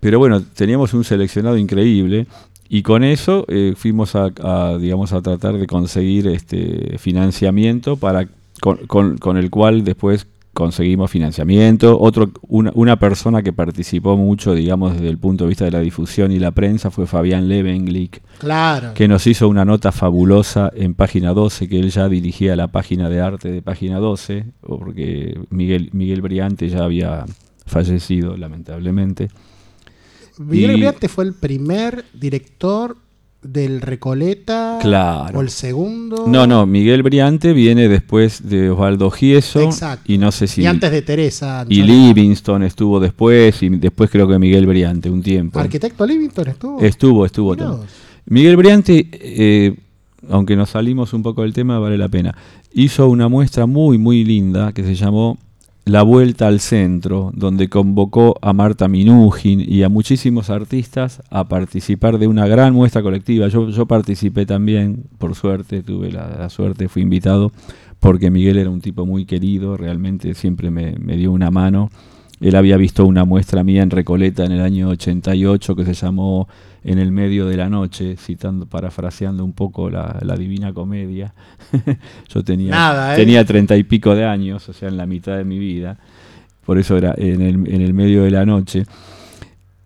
Pero 0.00 0.18
bueno, 0.18 0.42
teníamos 0.42 0.92
un 0.92 1.04
seleccionado 1.04 1.56
increíble 1.56 2.26
y 2.68 2.82
con 2.82 3.04
eso 3.04 3.44
eh, 3.46 3.74
fuimos 3.76 4.16
a, 4.16 4.32
digamos, 4.78 5.12
a 5.12 5.22
tratar 5.22 5.56
de 5.56 5.68
conseguir 5.68 6.26
este 6.26 6.98
financiamiento 6.98 7.96
para 7.96 8.26
con 8.60 9.36
el 9.36 9.50
cual 9.50 9.84
después 9.84 10.26
conseguimos 10.60 11.10
financiamiento. 11.10 11.98
Otro, 11.98 12.30
una, 12.48 12.70
una 12.74 12.98
persona 12.98 13.42
que 13.42 13.52
participó 13.52 14.16
mucho, 14.18 14.54
digamos, 14.54 14.92
desde 14.92 15.08
el 15.08 15.16
punto 15.16 15.44
de 15.44 15.48
vista 15.48 15.64
de 15.64 15.70
la 15.70 15.80
difusión 15.80 16.30
y 16.32 16.38
la 16.38 16.50
prensa 16.50 16.90
fue 16.90 17.06
Fabián 17.06 17.48
Levenglick, 17.48 18.20
claro. 18.38 18.92
que 18.94 19.08
nos 19.08 19.26
hizo 19.26 19.48
una 19.48 19.64
nota 19.64 19.90
fabulosa 19.90 20.70
en 20.74 20.92
página 20.94 21.32
12, 21.32 21.66
que 21.68 21.80
él 21.80 21.90
ya 21.90 22.08
dirigía 22.10 22.56
la 22.56 22.68
página 22.68 23.08
de 23.08 23.20
arte 23.22 23.50
de 23.50 23.62
página 23.62 23.98
12, 23.98 24.44
porque 24.60 25.40
Miguel, 25.48 25.88
Miguel 25.92 26.20
Briante 26.20 26.68
ya 26.68 26.84
había 26.84 27.24
fallecido, 27.64 28.36
lamentablemente. 28.36 29.28
Miguel 30.38 30.72
y- 30.72 30.74
Briante 30.74 31.08
fue 31.08 31.24
el 31.24 31.34
primer 31.34 32.04
director 32.12 32.96
del 33.42 33.80
Recoleta. 33.80 34.78
Claro. 34.80 35.38
O 35.38 35.42
el 35.42 35.50
segundo. 35.50 36.26
No, 36.26 36.46
no, 36.46 36.66
Miguel 36.66 37.02
Briante 37.02 37.52
viene 37.52 37.88
después 37.88 38.48
de 38.48 38.70
Osvaldo 38.70 39.10
Gieso 39.10 39.60
Exacto. 39.62 40.12
y 40.12 40.18
no 40.18 40.30
sé 40.32 40.46
si... 40.46 40.62
Y 40.62 40.66
antes 40.66 40.90
de 40.90 41.02
Teresa. 41.02 41.64
y. 41.68 41.82
Livingston 41.82 42.62
estuvo 42.62 43.00
después 43.00 43.62
y 43.62 43.70
después 43.70 44.10
creo 44.10 44.28
que 44.28 44.38
Miguel 44.38 44.66
Briante 44.66 45.10
un 45.10 45.22
tiempo. 45.22 45.58
Arquitecto 45.58 46.06
Livingston 46.06 46.48
estuvo. 46.48 46.80
Estuvo, 46.80 47.26
estuvo 47.26 47.56
vos. 47.56 47.86
Miguel 48.26 48.56
Briante, 48.56 49.08
eh, 49.12 49.74
aunque 50.28 50.54
nos 50.56 50.70
salimos 50.70 51.12
un 51.14 51.22
poco 51.22 51.42
del 51.42 51.52
tema, 51.52 51.78
vale 51.78 51.96
la 51.96 52.08
pena. 52.08 52.36
Hizo 52.72 53.08
una 53.08 53.28
muestra 53.28 53.66
muy, 53.66 53.98
muy 53.98 54.24
linda 54.24 54.72
que 54.72 54.84
se 54.84 54.94
llamó 54.94 55.38
La 55.90 56.04
Vuelta 56.04 56.46
al 56.46 56.60
Centro, 56.60 57.32
donde 57.34 57.68
convocó 57.68 58.36
a 58.42 58.52
Marta 58.52 58.86
Minujin 58.86 59.60
y 59.60 59.82
a 59.82 59.88
muchísimos 59.88 60.48
artistas 60.48 61.20
a 61.30 61.48
participar 61.48 62.20
de 62.20 62.28
una 62.28 62.46
gran 62.46 62.74
muestra 62.74 63.02
colectiva. 63.02 63.48
Yo, 63.48 63.70
yo 63.70 63.86
participé 63.86 64.46
también, 64.46 65.06
por 65.18 65.34
suerte, 65.34 65.82
tuve 65.82 66.12
la, 66.12 66.48
suerte, 66.48 66.88
fui 66.88 67.02
invitado, 67.02 67.50
porque 67.98 68.30
Miguel 68.30 68.58
era 68.58 68.70
un 68.70 68.80
tipo 68.80 69.04
muy 69.04 69.24
querido, 69.24 69.76
realmente 69.76 70.34
siempre 70.34 70.70
me, 70.70 70.94
me 70.96 71.16
dio 71.16 71.32
una 71.32 71.50
mano. 71.50 71.90
Él 72.38 72.54
había 72.54 72.76
visto 72.76 73.04
una 73.04 73.24
muestra 73.24 73.64
mía 73.64 73.82
en 73.82 73.90
Recoleta 73.90 74.44
en 74.44 74.52
el 74.52 74.60
año 74.60 74.90
88 74.90 75.74
que 75.74 75.84
se 75.84 75.94
llamó 75.94 76.46
En 76.82 76.98
el 76.98 77.12
medio 77.12 77.46
de 77.46 77.56
la 77.58 77.68
noche, 77.68 78.16
citando, 78.16 78.64
parafraseando 78.66 79.44
un 79.44 79.52
poco 79.52 79.90
la, 79.90 80.18
la 80.22 80.34
Divina 80.36 80.72
Comedia. 80.72 81.34
Yo 82.34 82.42
tenía, 82.42 82.70
Nada, 82.70 83.14
¿eh? 83.14 83.16
tenía 83.18 83.44
treinta 83.44 83.76
y 83.76 83.82
pico 83.82 84.14
de 84.14 84.24
años, 84.24 84.68
o 84.68 84.72
sea, 84.72 84.88
en 84.88 84.96
la 84.96 85.04
mitad 85.06 85.36
de 85.36 85.44
mi 85.44 85.58
vida. 85.58 85.98
Por 86.64 86.78
eso 86.78 86.96
era 86.96 87.14
en 87.18 87.42
el, 87.42 87.54
en 87.72 87.82
el 87.82 87.92
medio 87.92 88.22
de 88.22 88.30
la 88.30 88.46
noche. 88.46 88.84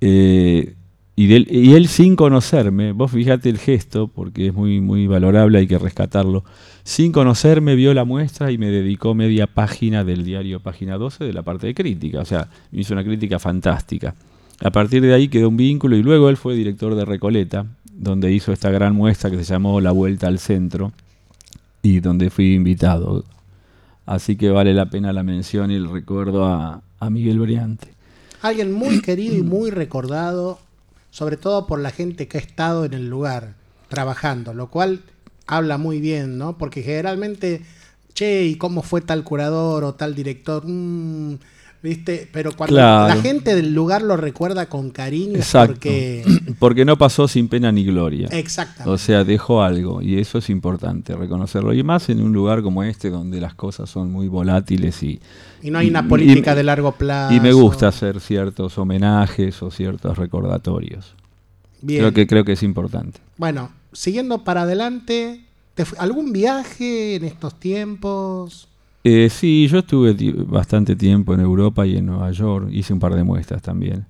Eh, 0.01 0.75
y, 1.17 1.27
del- 1.29 1.47
y 1.51 1.75
él 1.75 1.87
sin 1.89 2.17
conocerme, 2.17 2.93
vos 2.93 3.11
fíjate 3.13 3.49
el 3.49 3.59
gesto, 3.59 4.09
porque 4.09 4.49
es 4.49 4.55
muy, 4.55 4.81
muy 4.81 5.07
valorable, 5.07 5.59
hay 5.59 5.67
que 5.67 5.79
rescatarlo. 5.79 6.45
Sin 6.83 7.13
conocerme, 7.13 7.75
vio 7.77 7.95
la 7.95 8.05
muestra 8.05 8.51
y 8.51 8.59
me 8.59 8.69
dedicó 8.71 9.15
media 9.15 9.47
página 9.47 10.05
del 10.05 10.25
diario 10.25 10.61
Página 10.61 10.99
12 10.99 11.25
de 11.25 11.33
la 11.33 11.43
parte 11.43 11.67
de 11.69 11.75
crítica. 11.75 12.21
O 12.21 12.25
sea, 12.25 12.49
me 12.73 12.81
hizo 12.81 12.93
una 12.93 13.05
crítica 13.05 13.39
fantástica. 13.39 14.15
A 14.61 14.71
partir 14.71 15.03
de 15.03 15.15
ahí 15.15 15.29
quedó 15.29 15.49
un 15.49 15.57
vínculo 15.57 15.97
y 15.97 16.03
luego 16.03 16.29
él 16.29 16.37
fue 16.37 16.55
director 16.55 16.95
de 16.95 17.05
Recoleta, 17.05 17.67
donde 17.93 18.33
hizo 18.33 18.53
esta 18.53 18.71
gran 18.71 18.95
muestra 18.95 19.31
que 19.31 19.39
se 19.39 19.45
llamó 19.45 19.81
La 19.81 19.93
Vuelta 19.93 20.27
al 20.27 20.39
Centro 20.39 20.93
y 21.83 22.01
donde 22.01 22.31
fui 22.31 22.55
invitado. 22.55 23.25
Así 24.07 24.37
que 24.37 24.51
vale 24.51 24.75
la 24.75 24.91
pena 24.91 25.13
la 25.13 25.23
mención 25.23 25.71
y 25.71 25.75
el 25.75 25.91
recuerdo 25.91 26.45
a, 26.45 26.83
Miguel 27.11 27.39
Briante. 27.39 27.89
Alguien 28.41 28.73
muy 28.73 29.03
querido 29.03 29.37
y 29.37 29.43
muy 29.43 29.71
recordado, 29.71 30.59
sobre 31.11 31.37
todo 31.37 31.67
por 31.67 31.79
la 31.79 31.91
gente 31.91 32.29
que 32.29 32.39
ha 32.39 32.41
estado 32.41 32.87
en 32.87 32.95
el 32.95 33.11
lugar 33.11 33.57
trabajando, 33.89 34.55
lo 34.55 34.71
cual 34.71 35.03
habla 35.47 35.77
muy 35.77 36.01
bien, 36.01 36.39
¿no? 36.39 36.57
Porque 36.57 36.83
generalmente, 36.83 37.61
che, 38.15 38.45
¿y 38.45 38.57
cómo 38.57 38.81
fue 38.81 39.03
tal 39.03 39.23
curador 39.23 39.85
o 39.85 39.95
tal 39.95 40.15
director? 40.15 40.65
Mm, 40.67 41.35
¿Viste? 41.85 42.27
Pero 42.33 42.53
cuando 42.57 42.77
Claro. 42.77 43.15
la 43.15 43.21
gente 43.21 43.55
del 43.55 43.75
lugar 43.75 44.01
lo 44.01 44.17
recuerda 44.17 44.71
con 44.71 44.89
cariño 44.89 45.37
Exacto. 45.37 45.75
porque... 45.75 46.25
Porque 46.59 46.87
no 46.87 46.97
pasó 46.97 47.29
sin 47.29 47.49
pena 47.49 47.71
ni 47.73 47.85
gloria. 47.85 48.29
Exactamente. 48.31 48.89
O 48.91 48.97
sea, 48.97 49.23
dejó 49.23 49.63
algo 49.63 50.01
y 50.01 50.19
eso 50.19 50.39
es 50.39 50.49
importante 50.49 51.15
reconocerlo. 51.15 51.75
Y 51.75 51.83
más 51.83 52.09
en 52.09 52.23
un 52.23 52.33
lugar 52.33 52.63
como 52.63 52.83
este 52.85 53.11
donde 53.11 53.39
las 53.39 53.53
cosas 53.55 53.91
son 53.91 54.11
muy 54.11 54.29
volátiles 54.29 55.03
y... 55.03 55.21
y 55.63 55.71
no 55.71 55.79
hay 55.79 55.89
una 55.91 56.09
política 56.09 56.53
y- 56.53 56.57
de 56.57 56.63
largo 56.63 56.93
plazo. 56.93 57.35
Y 57.35 57.41
me 57.41 57.53
gusta 57.53 57.89
hacer 57.89 58.21
ciertos 58.21 58.79
homenajes 58.79 59.63
o 59.63 59.71
ciertos 59.71 60.17
recordatorios. 60.17 61.15
Bien. 61.83 62.01
Creo 62.01 62.13
que, 62.15 62.27
creo 62.27 62.45
que 62.47 62.53
es 62.53 62.63
importante. 62.63 63.21
Bueno, 63.37 63.71
siguiendo 63.93 64.43
para 64.43 64.63
adelante, 64.63 65.45
¿te 65.75 65.85
fu- 65.85 65.97
¿algún 65.99 66.33
viaje 66.33 67.17
en 67.17 67.25
estos 67.25 67.61
tiempos? 67.61 68.69
Eh, 69.05 69.29
sí, 69.31 69.69
yo 69.69 69.81
estuve 69.81 70.15
bastante 70.47 70.97
tiempo 70.97 71.35
en 71.35 71.41
Europa 71.41 71.87
y 71.87 71.97
en 71.97 72.07
Nueva 72.07 72.31
York, 72.31 72.69
hice 72.73 72.95
un 72.95 72.99
par 73.01 73.15
de 73.15 73.23
muestras 73.23 73.61
también. 73.61 74.07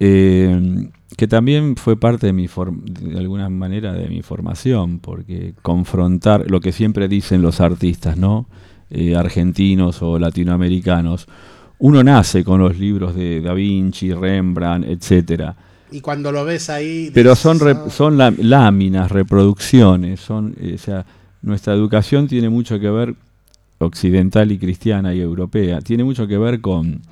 Eh, 0.00 0.88
que 1.16 1.28
también 1.28 1.76
fue 1.76 1.96
parte 1.96 2.26
de 2.26 2.32
mi 2.32 2.48
de 2.48 3.18
alguna 3.18 3.48
manera 3.48 3.92
de 3.92 4.08
mi 4.08 4.22
formación, 4.22 4.98
porque 4.98 5.54
confrontar 5.62 6.50
lo 6.50 6.60
que 6.60 6.72
siempre 6.72 7.06
dicen 7.06 7.42
los 7.42 7.60
artistas, 7.60 8.16
¿no? 8.16 8.46
Eh, 8.90 9.14
argentinos 9.14 10.02
o 10.02 10.18
latinoamericanos, 10.18 11.28
uno 11.78 12.02
nace 12.02 12.42
con 12.44 12.60
los 12.60 12.78
libros 12.78 13.14
de 13.14 13.40
Da 13.40 13.54
Vinci, 13.54 14.12
Rembrandt, 14.12 14.86
etcétera. 14.88 15.54
Y 15.90 16.00
cuando 16.00 16.32
lo 16.32 16.44
ves 16.44 16.70
ahí... 16.70 17.10
Pero 17.12 17.36
son, 17.36 17.60
re- 17.60 17.76
"Ah". 17.76 17.90
son 17.90 18.16
láminas, 18.18 19.10
reproducciones, 19.12 20.20
son, 20.20 20.54
eh, 20.58 20.72
o 20.74 20.78
sea, 20.78 21.04
nuestra 21.42 21.74
educación 21.74 22.26
tiene 22.26 22.48
mucho 22.48 22.80
que 22.80 22.90
ver, 22.90 23.14
occidental 23.84 24.52
y 24.52 24.58
cristiana 24.58 25.14
y 25.14 25.20
europea, 25.20 25.80
tiene 25.80 26.04
mucho 26.04 26.26
que 26.26 26.38
ver 26.38 26.60
con, 26.60 27.02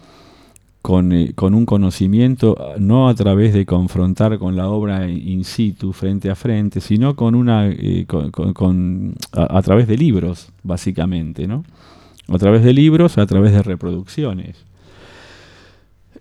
con, 0.82 1.12
eh, 1.12 1.32
con 1.34 1.54
un 1.54 1.66
conocimiento, 1.66 2.56
no 2.78 3.08
a 3.08 3.14
través 3.14 3.52
de 3.52 3.66
confrontar 3.66 4.38
con 4.38 4.56
la 4.56 4.68
obra 4.68 5.08
in 5.08 5.44
situ, 5.44 5.92
frente 5.92 6.30
a 6.30 6.34
frente, 6.34 6.80
sino 6.80 7.16
con 7.16 7.34
una, 7.34 7.68
eh, 7.68 8.06
con, 8.06 8.30
con- 8.30 9.14
a, 9.32 9.62
través 9.62 9.86
de 9.88 9.96
libros, 9.96 10.50
básicamente, 10.62 11.46
¿no? 11.46 11.64
A 12.28 12.38
través 12.38 12.62
de 12.64 12.72
libros, 12.72 13.18
a 13.18 13.26
través 13.26 13.52
de 13.52 13.62
reproducciones. 13.62 14.56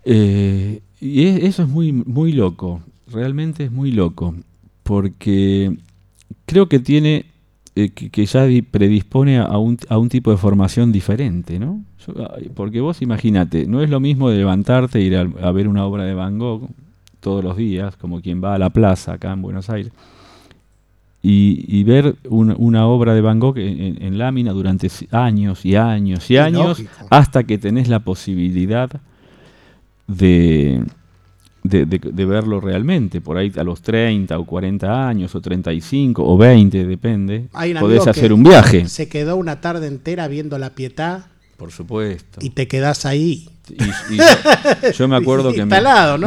Eh, 0.04 0.80
y 1.00 1.26
eso 1.26 1.62
es 1.62 1.68
muy, 1.68 1.92
muy 1.92 2.32
loco, 2.32 2.82
realmente 3.10 3.64
es 3.64 3.72
muy 3.72 3.92
loco, 3.92 4.34
porque 4.82 5.76
creo 6.46 6.68
que 6.68 6.78
tiene, 6.78 7.26
eh, 7.84 7.90
que, 7.90 8.10
que 8.10 8.26
ya 8.26 8.44
di- 8.46 8.62
predispone 8.62 9.38
a 9.38 9.56
un, 9.58 9.76
a 9.88 9.98
un 9.98 10.08
tipo 10.08 10.30
de 10.30 10.36
formación 10.36 10.92
diferente, 10.92 11.58
¿no? 11.58 11.82
Yo- 12.06 12.14
porque 12.54 12.80
vos 12.80 13.02
imagínate, 13.02 13.66
no 13.66 13.82
es 13.82 13.90
lo 13.90 14.00
mismo 14.00 14.30
de 14.30 14.38
levantarte 14.38 14.98
e 14.98 15.02
ir 15.02 15.16
a, 15.16 15.20
a 15.42 15.52
ver 15.52 15.68
una 15.68 15.84
obra 15.84 16.04
de 16.04 16.14
Van 16.14 16.38
Gogh 16.38 16.68
todos 17.20 17.44
los 17.44 17.56
días, 17.56 17.96
como 17.96 18.20
quien 18.20 18.42
va 18.42 18.54
a 18.54 18.58
la 18.58 18.70
plaza 18.70 19.12
acá 19.14 19.32
en 19.32 19.42
Buenos 19.42 19.68
Aires, 19.70 19.92
y, 21.22 21.64
y 21.68 21.84
ver 21.84 22.16
un- 22.30 22.54
una 22.58 22.86
obra 22.86 23.12
de 23.14 23.20
Van 23.20 23.38
Gogh 23.40 23.58
en, 23.58 23.78
en- 23.80 24.02
en 24.02 24.18
lámina 24.18 24.52
durante 24.52 24.88
años 25.10 25.66
y 25.66 25.76
años 25.76 26.30
y 26.30 26.38
años, 26.38 26.68
lógico. 26.80 26.90
hasta 27.10 27.44
que 27.44 27.58
tenés 27.58 27.88
la 27.88 28.00
posibilidad 28.00 28.88
de, 30.06 30.82
de, 31.62 31.84
de- 31.86 31.98
de 31.98 32.24
verlo 32.24 32.60
realmente. 32.60 33.20
Por 33.20 33.36
ahí 33.36 33.52
a 33.56 33.62
los 33.64 33.82
30 33.82 34.38
o 34.38 34.44
40 34.44 35.08
años, 35.08 35.34
o 35.34 35.40
35 35.40 36.22
o 36.24 36.36
20, 36.38 36.86
depende, 36.86 37.48
Hay 37.52 37.72
un 37.72 37.80
podés 37.80 38.06
hacer 38.06 38.32
un 38.32 38.42
viaje. 38.42 38.88
Se 38.88 39.08
quedó 39.08 39.36
una 39.36 39.60
tarde 39.60 39.86
entera 39.86 40.26
viendo 40.28 40.58
la 40.58 40.70
pietá 40.70 41.28
Por 41.56 41.70
supuesto. 41.72 42.40
y 42.42 42.50
te 42.50 42.66
quedás 42.68 43.04
ahí. 43.06 43.48
Y- 43.70 44.14
y 44.14 44.16
yo, 44.16 44.24
yo 44.98 45.06
me 45.06 45.14
acuerdo 45.20 45.52
que 45.52 45.64
me, 45.64 45.80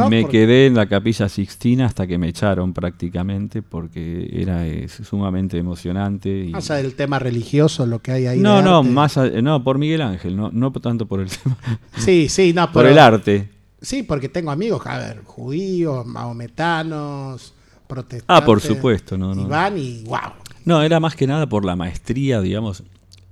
me 0.08 0.26
quedé 0.28 0.66
en 0.66 0.74
la 0.76 0.86
capilla 0.86 1.28
Sixtina 1.28 1.84
hasta 1.84 2.06
que 2.06 2.16
me 2.16 2.28
echaron 2.28 2.72
prácticamente 2.72 3.60
porque 3.60 4.30
era 4.32 4.66
eh, 4.66 4.88
sumamente 4.88 5.58
emocionante. 5.58 6.44
y- 6.46 6.50
Más 6.52 6.70
allá 6.70 6.82
del 6.82 6.94
tema 6.94 7.18
religioso, 7.18 7.84
lo 7.84 7.98
que 7.98 8.12
hay 8.12 8.26
ahí. 8.28 8.38
no, 8.40 8.58
de 8.58 8.62
no, 8.62 8.78
arte. 8.78 8.90
más 8.90 9.18
a- 9.18 9.26
no, 9.42 9.62
por 9.62 9.76
Miguel 9.76 10.00
Ángel, 10.00 10.36
no, 10.36 10.50
no 10.54 10.72
tanto 10.72 11.04
por 11.06 11.20
el 11.20 11.28
tema, 11.28 11.58
Sí, 11.98 12.30
sí, 12.30 12.54
no, 12.54 12.72
por 12.72 12.84
pero- 12.84 12.88
el 12.94 12.98
arte. 12.98 13.48
Sí, 13.84 14.02
porque 14.02 14.28
tengo 14.28 14.50
amigos, 14.50 14.82
a 14.86 14.98
ver, 14.98 15.22
judíos, 15.24 16.04
mahometanos, 16.06 17.52
protestantes. 17.86 18.24
Ah, 18.28 18.44
por 18.44 18.60
supuesto, 18.60 19.16
no, 19.18 19.32
Y 19.32 19.36
no. 19.36 19.48
van 19.48 19.78
y 19.78 20.02
wow. 20.04 20.18
No, 20.64 20.82
era 20.82 20.98
más 21.00 21.14
que 21.14 21.26
nada 21.26 21.46
por 21.46 21.64
la 21.64 21.76
maestría, 21.76 22.40
digamos. 22.40 22.82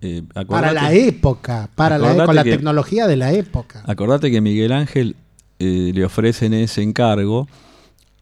eh, 0.03 0.23
Para 0.49 0.73
la 0.73 0.93
época, 0.93 1.71
para 1.75 1.97
la, 1.99 2.09
acordate 2.09 2.27
con 2.27 2.37
la 2.37 2.45
que- 2.45 2.51
tecnología 2.51 3.07
de 3.07 3.17
la 3.17 3.33
época. 3.33 3.83
Acordate 3.87 4.31
que 4.31 4.41
Miguel 4.41 4.73
Ángel 4.73 5.17
eh, 5.59 5.93
le 5.95 6.05
ofrecen 6.05 6.53
ese 6.55 6.83
encargo 6.83 7.49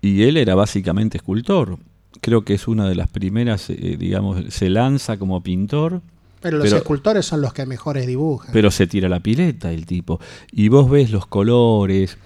y 0.01 0.22
él 0.24 0.37
era 0.37 0.55
básicamente 0.55 1.16
escultor. 1.18 1.78
Creo 2.20 2.45
que 2.45 2.55
es 2.55 2.68
una 2.68 2.87
de 2.89 2.95
las 2.95 3.09
primeras, 3.09 3.70
eh, 3.70 3.97
digamos, 3.99 4.45
se 4.51 4.68
lanza 4.68 5.16
como 5.18 5.43
pintor, 5.43 6.03
Pero 6.41 6.59
los 6.59 6.64
pero- 6.66 6.76
escultores 6.78 7.26
son 7.26 7.41
los 7.43 7.53
que 7.53 7.66
mejores 7.66 8.07
dibujan. 8.07 8.51
pero 8.53 8.70
se 8.70 8.86
tira 8.86 9.09
la 9.09 9.20
pileta 9.20 9.72
el 9.72 9.86
tipo. 9.86 10.20
Y 10.53 10.68
vos 10.68 10.88
ves 10.91 11.11
los 11.11 11.26
colores, 11.26 12.16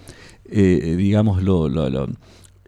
eh, 0.51 0.95
digamos, 0.97 1.43
lo, 1.43 1.69
lo- 1.69 2.09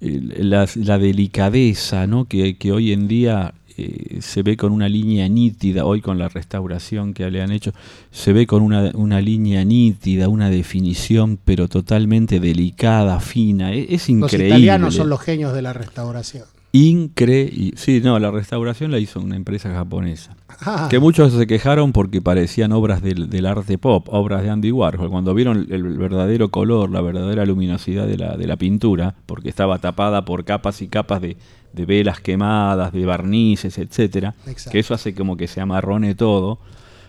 la, 0.00 0.68
la 0.74 0.98
delicadeza 0.98 2.06
¿no? 2.06 2.26
que, 2.26 2.56
que 2.58 2.70
hoy 2.72 2.92
en 2.92 3.08
día 3.08 3.54
eh, 3.78 4.18
se 4.20 4.42
ve 4.42 4.56
con 4.56 4.72
una 4.72 4.88
línea 4.88 5.28
nítida, 5.28 5.84
hoy 5.84 6.00
con 6.00 6.18
la 6.18 6.28
restauración 6.28 7.14
que 7.14 7.30
le 7.30 7.42
han 7.42 7.50
hecho, 7.52 7.72
se 8.10 8.32
ve 8.32 8.46
con 8.46 8.62
una, 8.62 8.90
una 8.94 9.20
línea 9.20 9.64
nítida, 9.64 10.28
una 10.28 10.50
definición, 10.50 11.38
pero 11.44 11.68
totalmente 11.68 12.40
delicada, 12.40 13.20
fina. 13.20 13.72
Es, 13.72 13.86
es 13.88 13.92
los 14.08 14.08
increíble. 14.32 14.48
italianos 14.48 14.94
son 14.94 15.08
los 15.08 15.20
genios 15.20 15.54
de 15.54 15.62
la 15.62 15.72
restauración. 15.72 16.44
Increíble. 16.76 17.72
Sí, 17.76 18.00
no, 18.04 18.18
la 18.18 18.30
restauración 18.30 18.90
la 18.90 18.98
hizo 18.98 19.18
una 19.20 19.34
empresa 19.36 19.72
japonesa. 19.72 20.36
Ah, 20.60 20.88
Que 20.90 20.98
muchos 20.98 21.32
se 21.32 21.46
quejaron 21.46 21.92
porque 21.92 22.20
parecían 22.20 22.72
obras 22.72 23.02
del, 23.02 23.30
del 23.30 23.46
arte 23.46 23.78
pop, 23.78 24.06
obras 24.10 24.42
de 24.42 24.50
Andy 24.50 24.72
Warhol. 24.72 25.10
Cuando 25.10 25.34
vieron 25.34 25.66
el 25.70 25.82
verdadero 25.98 26.50
color, 26.50 26.90
la 26.90 27.00
verdadera 27.00 27.46
luminosidad 27.46 28.06
de 28.06 28.18
la, 28.18 28.36
de 28.36 28.46
la 28.46 28.56
pintura, 28.56 29.14
porque 29.26 29.48
estaba 29.48 29.78
tapada 29.78 30.24
por 30.24 30.44
capas 30.44 30.82
y 30.82 30.88
capas 30.88 31.20
de, 31.22 31.36
de 31.72 31.84
velas 31.86 32.20
quemadas, 32.20 32.92
de 32.92 33.06
barnices, 33.06 33.78
etcétera, 33.78 34.34
Exacto. 34.46 34.70
que 34.72 34.78
eso 34.78 34.94
hace 34.94 35.14
como 35.14 35.36
que 35.36 35.46
se 35.48 35.60
amarrone 35.60 36.14
todo. 36.14 36.58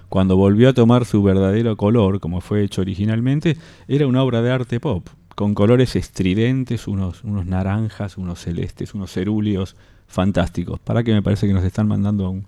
Cuando 0.09 0.37
volvió 0.37 0.69
a 0.69 0.73
tomar 0.73 1.03
su 1.03 1.21
verdadero 1.21 1.75
color, 1.75 2.21
como 2.21 2.39
fue 2.39 2.63
hecho 2.63 2.79
originalmente, 2.79 3.57
era 3.89 4.07
una 4.07 4.23
obra 4.23 4.41
de 4.41 4.51
arte 4.51 4.79
pop, 4.79 5.05
con 5.37 5.53
colores 5.53 5.95
estridentes, 5.95 6.87
unos, 6.87 7.23
unos 7.23 7.45
naranjas, 7.45 8.17
unos 8.17 8.39
celestes, 8.41 8.95
unos 8.95 9.11
cerúleos 9.11 9.75
fantásticos. 10.07 10.79
Para 10.79 11.03
que 11.03 11.13
me 11.13 11.21
parece 11.21 11.45
que 11.45 11.53
nos 11.53 11.63
están 11.63 11.87
mandando 11.87 12.25
a 12.25 12.29
un, 12.29 12.47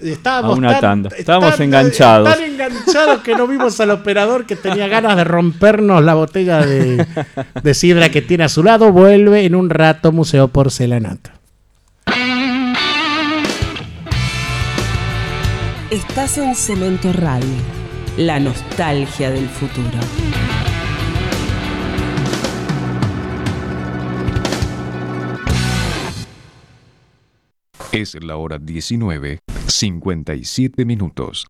estábamos 0.00 0.54
a 0.54 0.58
una 0.58 0.70
tan- 0.74 0.80
tanda. 1.02 1.10
Estábamos 1.18 1.56
tan- 1.56 1.64
enganchados. 1.66 2.32
Tan 2.32 2.44
enganchados 2.44 3.22
que 3.22 3.34
no 3.34 3.48
vimos 3.48 3.80
al 3.80 3.90
operador 3.90 4.46
que 4.46 4.54
tenía 4.54 4.86
ganas 4.86 5.16
de 5.16 5.24
rompernos 5.24 6.04
la 6.04 6.14
botella 6.14 6.64
de, 6.64 7.04
de 7.60 7.74
sidra 7.74 8.08
que 8.08 8.22
tiene 8.22 8.44
a 8.44 8.48
su 8.48 8.62
lado. 8.62 8.92
Vuelve 8.92 9.44
en 9.44 9.56
un 9.56 9.68
rato 9.68 10.12
Museo 10.12 10.46
Porcelanato. 10.46 11.30
Estás 15.90 16.38
en 16.38 16.54
Cemento 16.54 17.12
Radio, 17.12 17.48
la 18.16 18.38
nostalgia 18.38 19.32
del 19.32 19.48
futuro. 19.48 19.98
Es 27.92 28.16
la 28.22 28.36
hora 28.36 28.58
19, 28.58 29.40
57 29.66 30.84
minutos. 30.84 31.48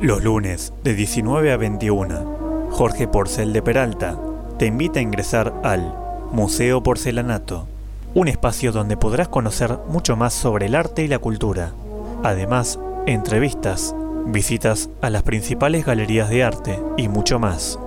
Los 0.00 0.24
lunes 0.24 0.72
de 0.82 0.94
19 0.94 1.52
a 1.52 1.58
21, 1.58 2.68
Jorge 2.70 3.08
Porcel 3.08 3.52
de 3.52 3.60
Peralta 3.60 4.18
te 4.58 4.64
invita 4.64 5.00
a 5.00 5.02
ingresar 5.02 5.52
al 5.64 5.94
Museo 6.32 6.82
Porcelanato, 6.82 7.68
un 8.14 8.26
espacio 8.26 8.72
donde 8.72 8.96
podrás 8.96 9.28
conocer 9.28 9.76
mucho 9.86 10.16
más 10.16 10.32
sobre 10.32 10.64
el 10.64 10.74
arte 10.74 11.04
y 11.04 11.08
la 11.08 11.18
cultura. 11.18 11.74
Además, 12.22 12.80
entrevistas, 13.04 13.94
visitas 14.24 14.88
a 15.02 15.10
las 15.10 15.24
principales 15.24 15.84
galerías 15.84 16.30
de 16.30 16.42
arte 16.42 16.78
y 16.96 17.08
mucho 17.08 17.38
más. 17.38 17.78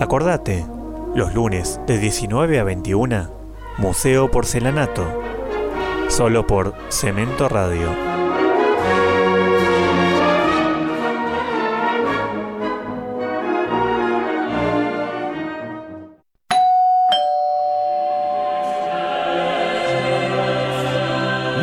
Acordate, 0.00 0.64
los 1.18 1.34
lunes 1.34 1.80
de 1.88 1.98
19 1.98 2.60
a 2.60 2.64
21, 2.64 3.28
Museo 3.78 4.30
Porcelanato, 4.30 5.20
solo 6.08 6.46
por 6.46 6.74
Cemento 6.90 7.48
Radio. 7.48 7.90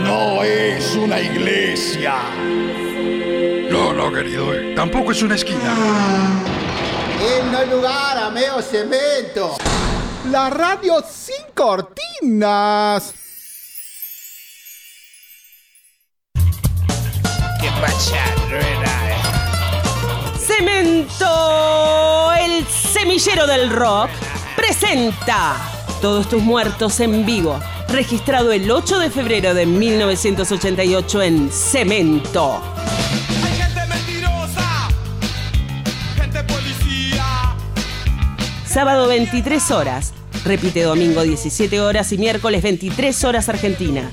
No 0.03 0.43
es 0.43 0.95
una 0.95 1.19
iglesia. 1.19 2.15
No, 3.71 3.93
no, 3.93 4.11
querido. 4.11 4.53
eh, 4.53 4.73
Tampoco 4.75 5.11
es 5.11 5.21
una 5.23 5.35
esquina. 5.35 5.73
En 7.19 7.51
no 7.51 7.57
hay 7.57 7.69
lugar, 7.69 8.17
ameo 8.17 8.61
cemento. 8.61 9.55
La 10.29 10.49
radio 10.49 11.03
sin 11.09 11.45
cortinas. 11.53 13.13
¿Qué 17.61 17.69
pasa, 17.81 18.17
rueda? 18.49 18.95
Cemento, 20.37 22.33
el 22.33 22.65
semillero 22.67 23.47
del 23.47 23.69
rock, 23.69 24.09
presenta 24.55 25.55
Todos 26.01 26.29
tus 26.29 26.41
muertos 26.41 26.99
en 26.99 27.25
vivo, 27.25 27.59
registrado 27.87 28.51
el 28.51 28.69
8 28.69 28.99
de 28.99 29.09
febrero 29.09 29.53
de 29.53 29.65
1988 29.65 31.21
en 31.21 31.51
Cemento. 31.51 32.61
Sábado 38.75 39.07
23 39.07 39.71
horas, 39.71 40.13
repite 40.43 40.81
domingo 40.83 41.23
17 41.23 41.79
horas 41.79 42.11
y 42.11 42.17
miércoles 42.17 42.61
23 42.61 43.23
horas 43.23 43.47
Argentina. 43.47 44.11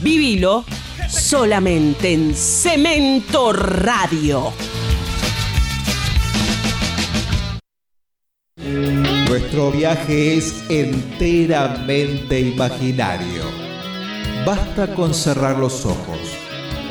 Vivilo 0.00 0.64
solamente 1.08 2.12
en 2.12 2.32
Cemento 2.32 3.52
Radio. 3.52 4.52
Nuestro 9.26 9.72
viaje 9.72 10.36
es 10.36 10.54
enteramente 10.70 12.38
imaginario. 12.38 13.42
Basta 14.46 14.94
con 14.94 15.12
cerrar 15.12 15.58
los 15.58 15.84
ojos. 15.84 16.20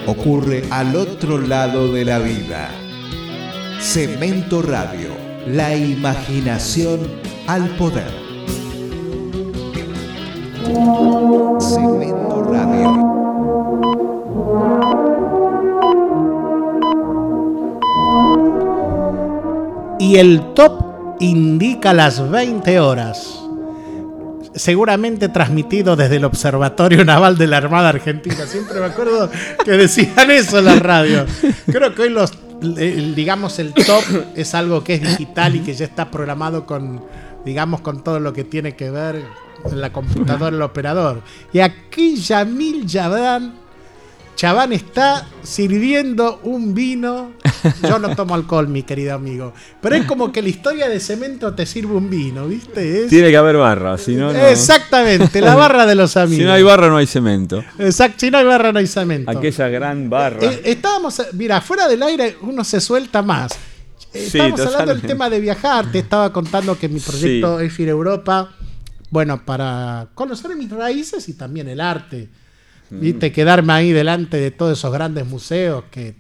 Ocurre 0.08 0.66
al 0.72 0.93
otro 0.97 1.38
lado 1.38 1.89
de 1.93 2.03
la 2.03 2.20
vida. 2.20 2.70
Cemento 3.80 4.62
Radio, 4.62 5.16
la 5.52 5.76
imaginación 5.76 7.00
al 7.48 7.70
poder. 7.78 8.12
Cemento 11.60 12.43
Radio. 12.52 13.08
Y 20.00 20.18
el 20.18 20.54
top 20.54 21.18
indica 21.20 21.93
las 21.93 22.30
20 22.30 22.80
horas. 22.80 23.39
Seguramente 24.54 25.30
transmitido 25.30 25.95
desde 25.95 26.18
el 26.18 26.26
Observatorio 26.26 27.06
Naval 27.06 27.38
de 27.38 27.48
la 27.48 27.58
Armada 27.58 27.89
Argentina. 27.89 28.45
Siempre 28.48 28.80
me 28.80 28.88
acuerdo 28.88 29.30
que 29.64 29.72
decían 29.72 30.32
eso 30.32 30.60
en 30.60 30.66
la 30.66 30.76
radio. 30.76 31.26
Creo 31.68 31.93
que 31.93 32.04
hoy 32.04 32.10
los, 32.10 32.32
digamos, 32.62 33.60
el 33.60 33.74
top 33.74 34.03
es 34.36 34.53
algo 34.55 34.84
que 34.84 34.95
es 34.95 35.01
digital 35.01 35.55
y 35.55 35.60
que 35.60 35.74
ya 35.74 35.86
está 35.86 36.10
programado 36.10 36.66
con, 36.66 37.03
digamos, 37.45 37.82
con 37.82 38.03
todo 38.03 38.20
lo 38.20 38.34
que 38.34 38.43
tiene 38.43 38.76
que 38.76 38.89
ver 38.89 39.24
en 39.66 39.82
la 39.82 39.91
computadora, 39.91 40.55
el 40.55 40.62
operador. 40.62 41.22
Y 41.53 41.60
aquí 41.60 42.16
Yamil 42.16 42.86
Yabán, 42.86 43.55
Chabán 44.38 44.72
está 44.72 45.26
sirviendo 45.42 46.40
un 46.44 46.74
vino. 46.76 47.32
Yo 47.82 47.98
no 47.98 48.16
tomo 48.16 48.36
alcohol, 48.36 48.68
mi 48.68 48.84
querido 48.84 49.16
amigo. 49.16 49.52
Pero 49.82 49.96
es 49.96 50.06
como 50.06 50.32
que 50.32 50.44
la 50.44 50.50
historia 50.50 50.88
de 50.88 51.00
cemento 51.00 51.56
te 51.56 51.66
sirve 51.66 51.96
un 51.96 52.08
vino, 52.10 52.48
¿viste? 52.48 53.04
Es- 53.04 53.10
Tiene 53.10 53.30
que 53.32 53.38
haber 53.38 53.58
barra, 53.58 53.98
si 53.98 54.14
no, 54.16 54.32
no. 54.32 54.40
Exactamente, 54.40 55.42
la 55.42 55.56
barra 55.56 55.86
de 55.88 55.96
los 55.96 56.16
amigos. 56.18 56.38
Si 56.38 56.44
no 56.46 56.52
hay 56.54 56.62
barra, 56.62 56.88
no 56.88 56.98
hay 56.98 57.08
cemento. 57.08 57.64
Exacto, 57.80 58.18
si 58.20 58.30
no 58.32 58.38
hay 58.38 58.46
barra, 58.46 58.72
no 58.72 58.78
hay 58.78 58.86
cemento. 58.88 59.32
Aquella 59.32 59.70
gran 59.70 60.08
barra. 60.10 60.40
Eh, 60.46 60.62
estábamos, 60.66 61.20
mira, 61.34 61.60
fuera 61.62 61.88
del 61.88 62.04
aire 62.04 62.38
uno 62.42 62.64
se 62.64 62.80
suelta 62.80 63.24
más. 63.24 63.54
Sí, 64.14 64.20
Estábamos 64.20 64.60
hablando 64.62 64.94
del 64.94 65.02
tema 65.02 65.30
de 65.32 65.40
viajar. 65.40 65.92
Te 65.92 66.00
estaba 66.00 66.32
contando 66.32 66.78
que 66.78 66.88
mi 66.88 67.00
proyecto 67.00 67.60
es 67.60 67.78
ir 67.80 67.88
a 67.88 67.92
Europa. 67.92 68.52
Bueno, 69.10 69.44
para 69.44 70.10
conocer 70.14 70.56
mis 70.56 70.70
raíces 70.70 71.28
y 71.28 71.34
también 71.34 71.68
el 71.70 71.82
arte. 71.82 72.30
Mm. 72.90 73.00
Viste, 73.00 73.32
quedarme 73.32 73.74
ahí 73.74 73.92
delante 73.92 74.38
de 74.38 74.52
todos 74.52 74.78
esos 74.78 74.92
grandes 74.94 75.26
museos 75.28 75.84
que 75.92 76.16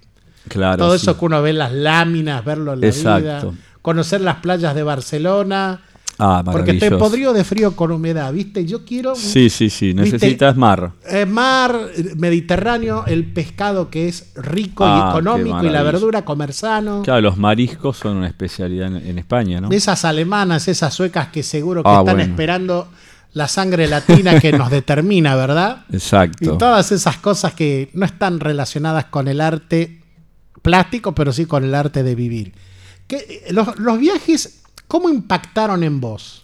Claro. 0.49 0.77
todo 0.77 0.97
sí. 0.97 1.03
eso 1.03 1.17
que 1.17 1.25
uno 1.25 1.41
ve 1.41 1.49
en 1.51 1.57
las 1.59 1.71
láminas, 1.73 2.43
verlo 2.43 2.73
en 2.73 2.81
la 2.81 2.87
Exacto. 2.87 3.51
vida, 3.51 3.57
conocer 3.81 4.21
las 4.21 4.37
playas 4.37 4.75
de 4.75 4.83
Barcelona, 4.83 5.81
Ah, 6.19 6.41
porque 6.43 6.73
maravilloso. 6.73 6.97
podrido 6.97 7.31
de 7.31 7.43
frío 7.43 7.75
con 7.75 7.91
humedad, 7.91 8.33
¿viste? 8.33 8.65
Yo 8.65 8.83
quiero 8.83 9.15
Sí, 9.15 9.49
sí, 9.51 9.69
sí. 9.69 9.93
¿Viste? 9.93 10.13
Necesitas 10.13 10.57
mar. 10.57 10.91
eh, 11.07 11.25
mar 11.27 11.79
Mediterráneo, 12.15 13.05
el 13.05 13.23
pescado 13.25 13.89
que 13.89 14.07
es 14.07 14.31
rico 14.35 14.83
Ah, 14.85 14.97
y 14.97 15.01
qué 15.03 15.09
económico 15.19 15.63
y 15.63 15.69
la 15.69 15.83
verdura 15.83 16.25
comer 16.25 16.53
sano. 16.53 17.03
Claro, 17.03 17.21
los 17.21 17.37
mariscos 17.37 17.97
son 17.97 18.17
una 18.17 18.27
especialidad 18.27 18.87
en, 18.87 18.97
en 19.07 19.19
España, 19.19 19.61
¿no? 19.61 19.69
Esas 19.69 20.03
alemanas, 20.05 20.67
esas 20.67 20.93
suecas 20.93 21.27
que 21.27 21.43
seguro 21.43 21.83
que 21.83 21.89
Ah, 21.89 21.99
están 21.99 22.17
bueno. 22.17 22.31
esperando 22.31 22.87
la 23.33 23.47
sangre 23.47 23.87
latina 23.87 24.39
que 24.39 24.51
nos 24.51 24.69
determina, 24.71 25.35
¿verdad? 25.35 25.85
Y 25.91 25.95
Exacto. 25.97 26.57
todas 26.57 26.91
esas 26.91 27.17
cosas 27.17 27.53
que 27.53 27.89
no 27.93 28.05
están 28.05 28.39
relacionadas 28.39 29.05
con 29.05 29.27
el 29.27 29.41
arte 29.41 30.01
plástico, 30.61 31.13
pero 31.13 31.31
sí 31.31 31.45
con 31.45 31.63
el 31.63 31.75
arte 31.75 32.03
de 32.03 32.15
vivir. 32.15 32.53
¿Qué- 33.07 33.45
los, 33.51 33.77
los 33.79 33.99
viajes, 33.99 34.61
¿cómo 34.87 35.09
impactaron 35.09 35.83
en 35.83 35.99
vos? 36.01 36.43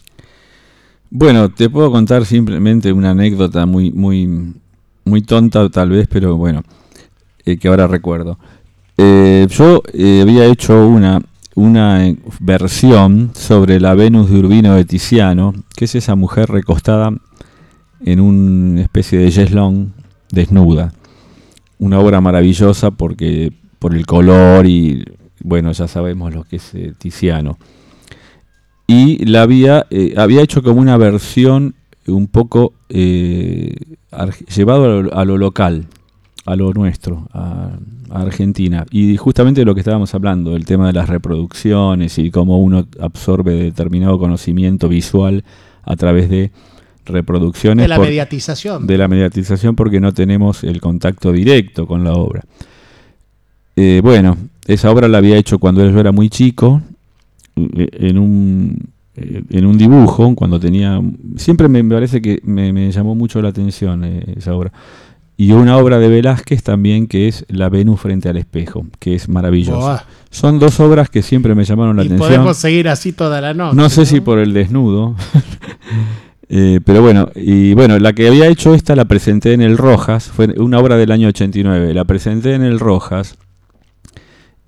Bueno, 1.10 1.50
te 1.50 1.68
puedo 1.70 1.90
contar 1.92 2.24
simplemente 2.26 2.92
una 2.92 3.10
anécdota 3.10 3.66
muy, 3.66 3.90
muy, 3.92 4.52
muy 5.04 5.22
tonta 5.22 5.68
tal 5.70 5.90
vez, 5.90 6.08
pero 6.10 6.36
bueno, 6.36 6.62
eh, 7.44 7.56
que 7.58 7.68
ahora 7.68 7.86
recuerdo. 7.86 8.38
Eh, 8.96 9.46
yo 9.50 9.82
eh, 9.92 10.20
había 10.22 10.44
hecho 10.46 10.86
una, 10.86 11.20
una 11.54 12.06
eh, 12.06 12.16
versión 12.40 13.30
sobre 13.34 13.80
la 13.80 13.94
Venus 13.94 14.30
de 14.30 14.38
Urbino 14.38 14.74
de 14.74 14.84
Tiziano, 14.84 15.54
que 15.76 15.86
es 15.86 15.94
esa 15.94 16.14
mujer 16.14 16.50
recostada 16.50 17.12
en 18.04 18.20
una 18.20 18.82
especie 18.82 19.18
de 19.18 19.30
yeslón 19.30 19.94
desnuda. 20.30 20.92
Una 21.78 21.98
obra 21.98 22.20
maravillosa 22.20 22.90
porque 22.90 23.52
por 23.78 23.94
el 23.94 24.06
color 24.06 24.66
y 24.66 25.04
bueno, 25.42 25.72
ya 25.72 25.88
sabemos 25.88 26.34
lo 26.34 26.44
que 26.44 26.56
es 26.56 26.74
eh, 26.74 26.92
Tiziano 26.96 27.58
y 28.86 29.24
la 29.24 29.42
había, 29.42 29.86
eh, 29.90 30.14
había 30.16 30.42
hecho 30.42 30.62
como 30.62 30.80
una 30.80 30.96
versión 30.96 31.74
un 32.06 32.26
poco 32.26 32.74
eh, 32.90 33.74
llevado 34.54 35.12
a 35.14 35.24
lo 35.24 35.38
local, 35.38 35.86
a 36.46 36.56
lo 36.56 36.72
nuestro, 36.72 37.26
a, 37.32 37.70
a 38.10 38.20
Argentina. 38.22 38.84
Y 38.90 39.16
justamente 39.16 39.62
de 39.62 39.64
lo 39.64 39.74
que 39.74 39.80
estábamos 39.80 40.14
hablando, 40.14 40.56
el 40.56 40.64
tema 40.66 40.86
de 40.88 40.92
las 40.92 41.08
reproducciones 41.08 42.18
y 42.18 42.30
cómo 42.30 42.58
uno 42.60 42.86
absorbe 43.00 43.54
determinado 43.54 44.18
conocimiento 44.18 44.88
visual 44.88 45.44
a 45.84 45.96
través 45.96 46.28
de 46.28 46.50
reproducciones. 47.06 47.84
De 47.84 47.88
la 47.88 47.96
por- 47.96 48.06
mediatización. 48.06 48.86
De 48.86 48.98
la 48.98 49.08
mediatización 49.08 49.74
porque 49.76 50.00
no 50.00 50.12
tenemos 50.12 50.64
el 50.64 50.80
contacto 50.80 51.32
directo 51.32 51.86
con 51.86 52.04
la 52.04 52.12
obra. 52.12 52.42
Eh, 53.76 54.00
bueno, 54.02 54.36
esa 54.66 54.90
obra 54.90 55.08
la 55.08 55.18
había 55.18 55.36
hecho 55.36 55.58
cuando 55.58 55.88
yo 55.88 55.98
era 55.98 56.12
muy 56.12 56.28
chico, 56.30 56.80
eh, 57.56 57.88
en 57.92 58.18
un, 58.18 58.78
eh, 59.16 59.42
en 59.50 59.66
un 59.66 59.76
dibujo, 59.76 60.34
cuando 60.34 60.60
tenía... 60.60 61.00
Siempre 61.36 61.68
me 61.68 61.82
parece 61.84 62.22
que 62.22 62.40
me, 62.44 62.72
me 62.72 62.90
llamó 62.92 63.14
mucho 63.14 63.42
la 63.42 63.48
atención 63.48 64.04
esa 64.04 64.54
obra. 64.54 64.72
Y 65.36 65.52
una 65.52 65.76
obra 65.78 65.98
de 65.98 66.08
Velázquez 66.08 66.62
también 66.62 67.08
que 67.08 67.26
es 67.26 67.44
La 67.48 67.68
Venus 67.68 68.00
frente 68.00 68.28
al 68.28 68.36
espejo, 68.36 68.86
que 69.00 69.14
es 69.14 69.28
maravillosa. 69.28 70.06
Son 70.30 70.58
dos 70.58 70.78
obras 70.78 71.10
que 71.10 71.22
siempre 71.22 71.54
me 71.54 71.64
llamaron 71.64 71.96
la 71.96 72.04
y 72.04 72.06
atención. 72.06 72.28
podemos 72.28 72.56
seguir 72.56 72.88
así 72.88 73.12
toda 73.12 73.40
la 73.40 73.52
noche. 73.52 73.76
No 73.76 73.88
sé 73.88 74.06
si 74.06 74.20
por 74.20 74.38
el 74.38 74.52
desnudo. 74.52 75.14
Eh, 76.50 76.80
pero 76.84 77.00
bueno, 77.00 77.30
y 77.34 77.72
bueno, 77.72 77.98
la 77.98 78.12
que 78.12 78.28
había 78.28 78.48
hecho 78.48 78.74
esta 78.74 78.94
la 78.94 79.06
presenté 79.06 79.54
en 79.54 79.62
el 79.62 79.78
Rojas, 79.78 80.24
fue 80.28 80.48
una 80.58 80.78
obra 80.78 80.98
del 80.98 81.10
año 81.10 81.28
89, 81.28 81.94
la 81.94 82.04
presenté 82.04 82.54
en 82.54 82.62
el 82.62 82.78
Rojas 82.78 83.38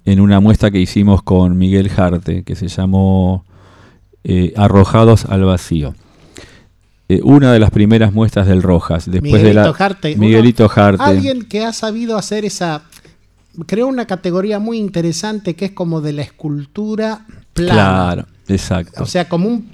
en 0.06 0.20
una 0.20 0.40
muestra 0.40 0.70
que 0.70 0.80
hicimos 0.80 1.22
con 1.22 1.58
Miguel 1.58 1.90
Jarte, 1.90 2.44
que 2.44 2.56
se 2.56 2.68
llamó 2.68 3.44
eh, 4.24 4.54
Arrojados 4.56 5.26
al 5.26 5.44
Vacío. 5.44 5.94
Eh, 7.08 7.20
una 7.22 7.52
de 7.52 7.60
las 7.60 7.70
primeras 7.70 8.12
muestras 8.12 8.48
del 8.48 8.62
Rojas, 8.62 9.08
después 9.08 9.32
Miguelito 9.32 9.60
de 9.60 9.66
la 9.66 9.72
Jarte, 9.72 10.16
Miguelito 10.16 10.68
Jarte. 10.68 11.04
Alguien 11.04 11.42
que 11.44 11.64
ha 11.64 11.72
sabido 11.72 12.16
hacer 12.16 12.44
esa. 12.44 12.82
Creó 13.66 13.86
una 13.86 14.06
categoría 14.06 14.58
muy 14.58 14.78
interesante 14.78 15.54
que 15.54 15.66
es 15.66 15.70
como 15.70 16.00
de 16.00 16.12
la 16.12 16.22
escultura 16.22 17.26
plana. 17.54 17.72
Claro, 17.72 18.26
exacto. 18.48 19.02
O 19.02 19.06
sea, 19.06 19.28
como 19.28 19.48
un, 19.48 19.66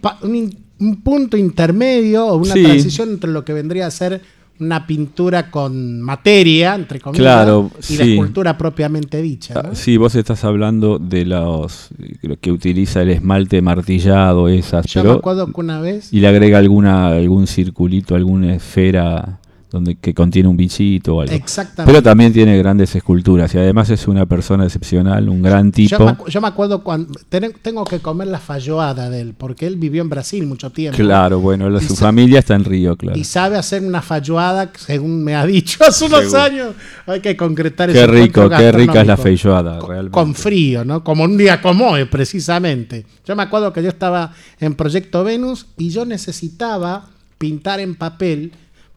punto 1.02 1.36
intermedio 1.36 2.26
o 2.26 2.36
una 2.36 2.54
Sí. 2.54 2.62
transición 2.64 3.10
entre 3.10 3.30
lo 3.30 3.44
que 3.44 3.52
vendría 3.52 3.86
a 3.86 3.90
ser 3.90 4.20
una 4.64 4.86
pintura 4.86 5.50
con 5.50 6.00
materia, 6.00 6.74
entre 6.74 7.00
comillas, 7.00 7.22
Claro, 7.22 7.70
y 7.88 7.96
la 7.96 8.04
escultura 8.04 8.56
propiamente 8.56 9.20
dicha. 9.20 9.54
¿no? 9.54 9.60
Ah, 9.64 9.74
Sí, 9.74 9.96
vos 9.96 10.14
estás 10.14 10.44
hablando 10.44 10.98
de 10.98 11.24
los 11.24 11.88
lo 12.22 12.38
que 12.38 12.52
utiliza 12.52 13.02
el 13.02 13.10
esmalte 13.10 13.60
martillado, 13.62 14.48
esas, 14.48 14.86
Yo 14.86 15.02
pero 15.02 15.12
me 15.14 15.18
acuerdo 15.18 15.46
que 15.46 15.60
una 15.60 15.80
vez. 15.80 16.12
y 16.12 16.20
le 16.20 16.28
agrega 16.28 16.58
alguna 16.58 17.08
algún 17.08 17.46
circulito, 17.46 18.14
alguna 18.14 18.54
esfera 18.54 19.38
donde 19.72 19.96
que 19.96 20.14
contiene 20.14 20.48
un 20.48 20.56
bichito 20.56 21.16
o 21.16 21.20
algo. 21.22 21.34
Exactamente. 21.34 21.90
Pero 21.90 22.02
también 22.02 22.32
tiene 22.32 22.56
grandes 22.58 22.94
esculturas 22.94 23.52
y 23.54 23.58
además 23.58 23.90
es 23.90 24.06
una 24.06 24.26
persona 24.26 24.64
excepcional, 24.64 25.28
un 25.28 25.42
gran 25.42 25.72
Yo 25.72 25.72
tipo. 25.72 26.04
me, 26.04 26.16
yo 26.30 26.40
me 26.40 26.46
acuerdo 26.48 26.84
cuando. 26.84 27.12
ten- 27.28 27.54
tengo 27.62 27.84
que 27.84 27.98
comer 27.98 28.28
la 28.28 28.38
falloada 28.38 29.08
de 29.10 29.20
él, 29.22 29.34
porque 29.36 29.66
él 29.66 29.76
vivió 29.76 30.02
en 30.02 30.10
Brasil 30.10 30.46
mucho 30.46 30.70
tiempo. 30.70 30.96
Claro, 30.98 31.40
bueno, 31.40 31.68
la- 31.70 31.80
su 31.80 31.96
familia 31.96 32.38
está 32.38 32.54
en 32.54 32.64
Río, 32.64 32.96
claro. 32.96 33.18
Y 33.18 33.24
sabe 33.24 33.56
hacer 33.56 33.82
una 33.82 34.02
falloada, 34.02 34.70
según 34.76 35.24
me 35.24 35.34
ha 35.34 35.44
dicho 35.46 35.82
hace 35.84 36.04
unos 36.04 36.32
años. 36.34 36.74
Hay 37.06 37.20
que 37.20 37.36
concretar 37.36 37.90
Qué 37.90 37.98
ese 37.98 38.06
rico, 38.06 38.48
qué 38.50 38.70
rica 38.72 39.00
es 39.00 39.06
la 39.06 39.16
feijoada, 39.16 39.80
realmente. 39.80 40.10
Con 40.12 40.34
frío, 40.34 40.84
¿no? 40.84 41.02
Como 41.02 41.24
un 41.24 41.36
día 41.38 41.62
como 41.62 41.88
hoy, 41.90 42.04
precisamente. 42.04 43.06
Yo 43.24 43.34
me 43.34 43.42
acuerdo 43.42 43.72
que 43.72 43.82
yo 43.82 43.88
estaba 43.88 44.32
en 44.60 44.74
Proyecto 44.74 45.24
Venus 45.24 45.66
y 45.78 45.88
yo 45.90 46.04
necesitaba 46.04 47.06
pintar 47.38 47.80
en 47.80 47.94
papel, 47.94 48.52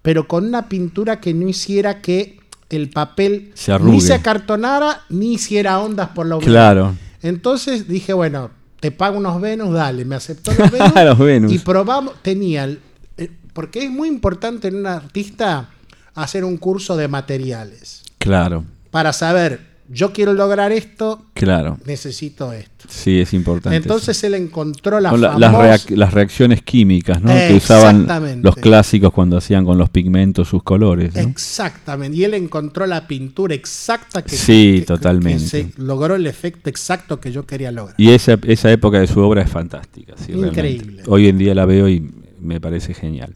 pero 0.05 0.27
con 0.27 0.45
una 0.45 0.69
pintura 0.69 1.19
que 1.19 1.33
no 1.33 1.47
hiciera 1.47 1.99
que 1.99 2.37
el 2.69 2.91
papel 2.91 3.51
Se 3.55 3.77
ni 3.79 3.99
se 4.01 4.13
acartonara 4.13 5.01
ni 5.09 5.33
hiciera 5.33 5.79
ondas 5.79 6.09
por 6.09 6.27
la. 6.27 6.37
Claro. 6.37 6.95
Entonces 7.23 7.87
dije, 7.87 8.13
bueno, 8.13 8.51
te 8.79 8.91
pago 8.91 9.17
unos 9.17 9.41
Venus, 9.41 9.73
dale, 9.73 10.05
me 10.05 10.13
aceptó 10.13 10.51
los 10.53 10.69
Venus. 10.71 10.93
Los 10.93 11.17
Venus. 11.17 11.51
Y 11.51 11.57
probamos, 11.57 12.13
tenía, 12.21 12.69
eh, 13.17 13.31
porque 13.53 13.85
es 13.85 13.89
muy 13.89 14.07
importante 14.07 14.67
en 14.67 14.75
un 14.75 14.85
artista 14.85 15.69
hacer 16.13 16.45
un 16.45 16.57
curso 16.57 16.95
de 16.95 17.07
materiales 17.07 18.03
Claro, 18.19 18.63
para 18.91 19.11
saber, 19.11 19.74
yo 19.87 20.11
quiero 20.13 20.33
lograr 20.33 20.71
esto, 20.71 21.25
claro. 21.33 21.77
necesito 21.85 22.51
esto. 22.53 22.85
Sí, 22.89 23.19
es 23.19 23.33
importante. 23.33 23.75
Entonces 23.77 24.23
él 24.23 24.33
encontró 24.33 24.99
la 24.99 25.11
la- 25.11 25.37
las, 25.37 25.53
reac- 25.53 25.95
las 25.95 26.13
reacciones 26.13 26.61
químicas, 26.63 27.21
¿no? 27.21 27.31
Que 27.33 27.53
usaban 27.55 28.07
los 28.41 28.55
clásicos 28.55 29.13
cuando 29.13 29.37
hacían 29.37 29.63
con 29.65 29.77
los 29.77 29.89
pigmentos 29.89 30.47
sus 30.49 30.63
colores, 30.63 31.13
¿no? 31.15 31.21
Exactamente, 31.21 32.17
y 32.17 32.23
él 32.23 32.33
encontró 32.33 32.85
la 32.87 33.07
pintura 33.07 33.53
exacta 33.55 34.23
que, 34.23 34.35
Sí, 34.35 34.77
que- 34.79 34.85
totalmente. 34.85 35.43
que 35.43 35.47
se 35.49 35.71
logró 35.77 36.15
el 36.15 36.25
efecto 36.27 36.69
exacto 36.69 37.19
que 37.19 37.31
yo 37.31 37.45
quería 37.45 37.71
lograr. 37.71 37.95
Y 37.99 38.09
esa, 38.11 38.37
esa 38.47 38.71
época 38.71 38.99
de 38.99 39.07
su 39.07 39.19
obra 39.19 39.41
es 39.43 39.49
fantástica. 39.49 40.13
sí, 40.17 40.31
realmente. 40.33 40.47
Increíble. 40.49 41.03
Hoy 41.07 41.27
en 41.27 41.37
día 41.37 41.53
la 41.55 41.65
veo 41.65 41.87
y 41.89 42.11
me 42.41 42.59
parece 42.59 42.93
genial. 42.93 43.35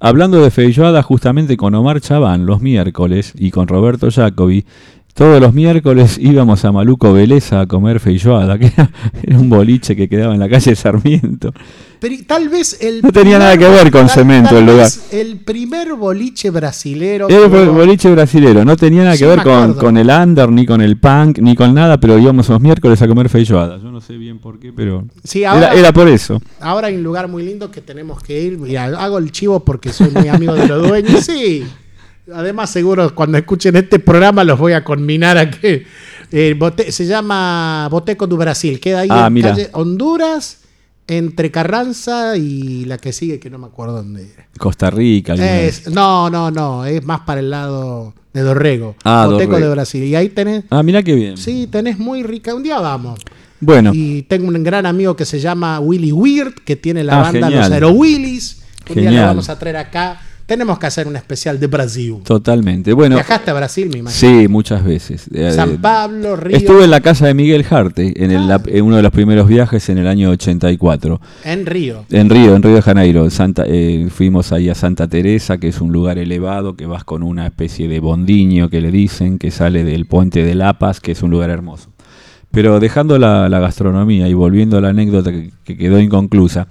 Hablando 0.00 0.40
de 0.42 0.50
feijoada, 0.52 1.02
justamente 1.02 1.56
con 1.56 1.74
Omar 1.74 2.00
Chabán 2.00 2.46
los 2.46 2.60
miércoles 2.60 3.32
y 3.36 3.50
con 3.50 3.66
Roberto 3.66 4.08
Jacobi, 4.12 4.64
todos 5.18 5.40
los 5.40 5.52
miércoles 5.52 6.16
íbamos 6.20 6.64
a 6.64 6.72
Maluco 6.72 7.12
Veleza 7.12 7.60
a 7.60 7.66
comer 7.66 7.98
feijoada, 8.00 8.56
que 8.60 8.66
era, 8.66 8.90
era 9.22 9.36
un 9.38 9.50
boliche 9.50 9.94
que 9.96 10.08
quedaba 10.08 10.32
en 10.32 10.40
la 10.40 10.48
calle 10.48 10.74
Sarmiento. 10.76 11.52
Pero 12.00 12.14
tal 12.28 12.48
vez 12.48 12.78
el 12.80 13.02
No 13.02 13.10
tenía 13.10 13.40
nada 13.40 13.58
que 13.58 13.68
ver 13.68 13.90
con 13.90 14.02
tal- 14.06 14.10
cemento 14.10 14.50
tal 14.50 14.58
el 14.58 14.66
lugar. 14.66 14.88
El 15.10 15.38
primer 15.38 15.94
boliche 15.94 16.50
brasilero. 16.50 17.26
Un 17.26 17.32
hubo- 17.34 17.72
boliche 17.72 18.08
brasilero, 18.12 18.64
no 18.64 18.76
tenía 18.76 19.02
nada 19.02 19.14
Sí, 19.16 19.24
que 19.24 19.26
ver 19.26 19.42
con, 19.42 19.96
el 19.96 20.08
under, 20.08 20.48
ni 20.52 20.64
con 20.64 20.80
el 20.80 20.96
punk, 20.96 21.40
ni 21.40 21.56
con 21.56 21.74
nada, 21.74 21.98
pero 21.98 22.16
íbamos 22.16 22.48
los 22.48 22.60
miércoles 22.60 23.02
a 23.02 23.08
comer 23.08 23.28
feijoada. 23.28 23.78
Yo 23.78 23.90
no 23.90 24.00
sé 24.00 24.16
bien 24.16 24.38
por 24.38 24.60
qué, 24.60 24.72
pero 24.72 25.06
Sí, 25.24 25.40
era, 25.40 25.50
ahora- 25.52 25.74
era 25.74 25.92
por 25.92 26.06
eso. 26.06 26.40
Ahora 26.60 26.86
hay 26.86 26.94
un 26.94 27.02
lugar 27.02 27.26
muy 27.26 27.42
lindo 27.42 27.68
que 27.72 27.80
tenemos 27.80 28.22
que 28.22 28.40
ir. 28.40 28.56
Mira, 28.58 28.84
hago 28.84 29.18
el 29.18 29.32
chivo 29.32 29.64
porque 29.64 29.92
soy 29.92 30.10
muy 30.10 30.28
amigo 30.28 30.54
de 30.54 30.68
los 30.68 30.86
dueños. 30.86 31.24
Sí. 31.24 31.64
Además, 32.34 32.70
seguro 32.70 33.14
cuando 33.14 33.38
escuchen 33.38 33.76
este 33.76 33.98
programa 33.98 34.44
los 34.44 34.58
voy 34.58 34.72
a 34.72 34.84
conminar 34.84 35.38
a 35.38 35.50
que. 35.50 35.86
eh, 36.30 36.54
bote- 36.58 36.90
se 36.92 37.06
llama 37.06 37.88
Boteco 37.90 38.26
do 38.26 38.36
Brasil. 38.36 38.78
Queda 38.80 39.00
ahí 39.00 39.08
Ah, 39.10 39.26
en 39.28 39.32
mira. 39.32 39.50
calle 39.50 39.70
Honduras, 39.72 40.58
entre 41.06 41.50
Carranza 41.50 42.36
y 42.36 42.84
la 42.84 42.98
que 42.98 43.12
sigue, 43.14 43.38
que 43.40 43.48
no 43.48 43.56
me 43.58 43.66
acuerdo 43.66 43.94
dónde 43.96 44.24
era. 44.34 44.46
Costa 44.58 44.90
Rica. 44.90 45.34
Es- 45.34 45.88
no, 45.88 46.28
no, 46.28 46.50
no. 46.50 46.84
Es 46.84 47.02
más 47.04 47.20
para 47.20 47.40
el 47.40 47.48
lado 47.48 48.12
de 48.34 48.42
Dorrego. 48.42 48.94
Ah, 49.04 49.24
Boteco 49.26 49.52
Dorrego. 49.52 49.68
de 49.68 49.74
Brasil. 49.74 50.04
Y 50.04 50.14
ahí 50.14 50.28
tenés. 50.28 50.64
Ah, 50.68 50.82
mira 50.82 51.02
qué 51.02 51.14
bien. 51.14 51.38
Sí, 51.38 51.66
tenés 51.70 51.98
muy 51.98 52.22
rica. 52.22 52.54
Un 52.54 52.62
día 52.62 52.78
vamos. 52.78 53.20
Bueno, 53.60 53.90
Y 53.94 54.22
tengo 54.22 54.48
un 54.48 54.62
gran 54.62 54.84
amigo 54.86 55.16
que 55.16 55.24
se 55.24 55.40
llama 55.40 55.80
Willy 55.80 56.12
Weird, 56.12 56.54
que 56.64 56.76
tiene 56.76 57.02
la 57.04 57.14
Ah, 57.20 57.22
banda 57.22 57.46
genial. 57.48 57.62
Los 57.64 57.72
Aero 57.72 57.90
Willys. 57.90 58.62
Un 58.90 58.94
día 58.96 59.10
lo 59.10 59.26
vamos 59.28 59.48
a 59.48 59.58
traer 59.58 59.78
acá. 59.78 60.20
Tenemos 60.48 60.78
que 60.78 60.86
hacer 60.86 61.06
un 61.06 61.14
especial 61.14 61.60
de 61.60 61.66
Brasil. 61.66 62.16
totalmente. 62.24 62.94
Bueno, 62.94 63.16
Viajaste 63.16 63.50
a 63.50 63.54
Brasil, 63.54 63.90
me 63.92 63.98
imagino. 63.98 64.40
sí, 64.40 64.48
muchas 64.48 64.82
veces. 64.82 65.28
Eh, 65.34 65.52
San 65.54 65.76
Pablo, 65.76 66.36
Río. 66.36 66.56
Estuve 66.56 66.84
en 66.84 66.90
la 66.90 67.00
casa 67.00 67.26
de 67.26 67.34
Miguel 67.34 67.64
Jarte 67.64 68.14
en, 68.24 68.30
el- 68.30 68.50
Ah. 68.50 68.58
en 68.66 68.82
uno 68.82 68.96
de 68.96 69.02
los 69.02 69.12
primeros 69.12 69.46
viajes 69.46 69.90
en 69.90 69.98
el 69.98 70.06
año 70.06 70.30
84. 70.30 71.20
En 71.44 71.66
Río. 71.66 72.06
En 72.10 72.30
Río, 72.30 72.56
en 72.56 72.62
Río 72.62 72.74
de 72.76 72.80
Janeiro, 72.82 73.28
Santa, 73.28 73.64
eh, 73.66 74.08
fuimos 74.10 74.50
ahí 74.52 74.70
a 74.70 74.74
Santa 74.74 75.06
Teresa, 75.06 75.58
que 75.58 75.68
es 75.68 75.82
un 75.82 75.92
lugar 75.92 76.16
elevado, 76.16 76.76
que 76.76 76.86
vas 76.86 77.04
con 77.04 77.22
una 77.22 77.46
especie 77.46 77.86
de 77.86 78.00
bondiño 78.00 78.70
que 78.70 78.80
le 78.80 78.90
dicen, 78.90 79.38
que 79.38 79.50
sale 79.50 79.84
del 79.84 80.06
puente 80.06 80.42
de 80.44 80.54
La 80.54 80.78
Paz, 80.78 80.98
que 81.00 81.12
es 81.12 81.22
un 81.22 81.30
lugar 81.30 81.50
hermoso. 81.50 81.90
Pero 82.50 82.80
dejando 82.80 83.18
la, 83.18 83.50
la 83.50 83.60
gastronomía 83.60 84.26
y 84.28 84.32
volviendo 84.32 84.78
a 84.78 84.80
la 84.80 84.88
anécdota 84.88 85.30
que, 85.30 85.50
que 85.64 85.76
quedó 85.76 86.00
inconclusa, 86.00 86.68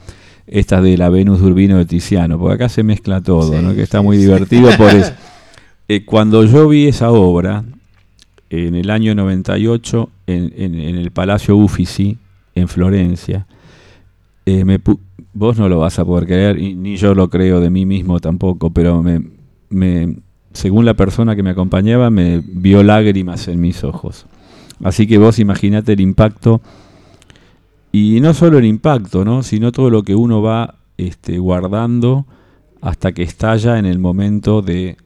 esta 0.48 0.82
de 0.82 0.98
la 0.98 1.10
Venus 1.10 1.42
de 1.42 1.48
Urbino 1.48 1.78
de 1.78 1.86
Tiziano, 1.86 2.40
porque 2.40 2.56
acá 2.56 2.70
se 2.70 2.82
mezcla 2.84 3.22
todo, 3.22 3.52
Sí, 3.58 3.64
¿no? 3.64 3.76
que 3.76 3.82
está 3.84 4.00
sí, 4.00 4.06
muy 4.06 4.18
sí. 4.18 4.24
divertido 4.24 4.70
por 4.78 4.90
eso. 4.90 5.12
Eh, 5.90 6.04
cuando 6.04 6.44
yo 6.44 6.68
vi 6.68 6.88
esa 6.88 7.12
obra, 7.12 7.64
en 8.50 8.76
el 8.76 8.90
año 8.90 9.16
98, 9.16 10.10
en, 10.28 10.52
en- 10.58 10.76
en 10.80 10.96
el 10.98 11.12
Palacio 11.12 11.56
Uffizi, 11.56 12.18
en 12.56 12.68
Florencia, 12.68 13.48
eh, 14.46 14.66
me 14.66 14.80
vos 15.34 15.58
no 15.58 15.70
lo 15.70 15.80
vas 15.80 15.98
a 16.00 16.04
poder 16.04 16.26
creer, 16.28 16.60
y 16.60 16.76
ni 16.76 16.98
yo 16.98 17.16
lo 17.16 17.30
creo 17.30 17.62
de 17.62 17.70
mí 17.70 17.86
mismo 17.86 18.20
tampoco, 18.20 18.70
pero 18.72 19.02
me, 19.02 19.22
me- 19.70 20.18
según 20.52 20.84
la 20.84 20.94
persona 20.96 21.38
que 21.38 21.44
me 21.44 21.52
acompañaba, 21.52 22.10
me 22.10 22.42
vio 22.46 22.84
lágrimas 22.84 23.48
en 23.48 23.62
mis 23.62 23.86
ojos. 23.86 24.26
Así 24.84 25.08
que 25.08 25.18
vos 25.18 25.40
imaginate 25.40 25.94
el 25.94 26.02
impacto, 26.02 26.60
y 27.92 28.20
no 28.22 28.34
solo 28.34 28.58
el 28.58 28.66
impacto, 28.66 29.24
¿no? 29.26 29.44
sino 29.44 29.72
todo 29.72 29.90
lo 29.90 30.04
que 30.04 30.16
uno 30.16 30.42
va 30.42 30.76
este, 30.98 31.38
guardando 31.40 32.26
hasta 32.82 33.12
que 33.12 33.24
estalla 33.24 33.80
en 33.80 33.86
el 33.86 33.98
momento 34.00 34.62
de, 34.62 34.98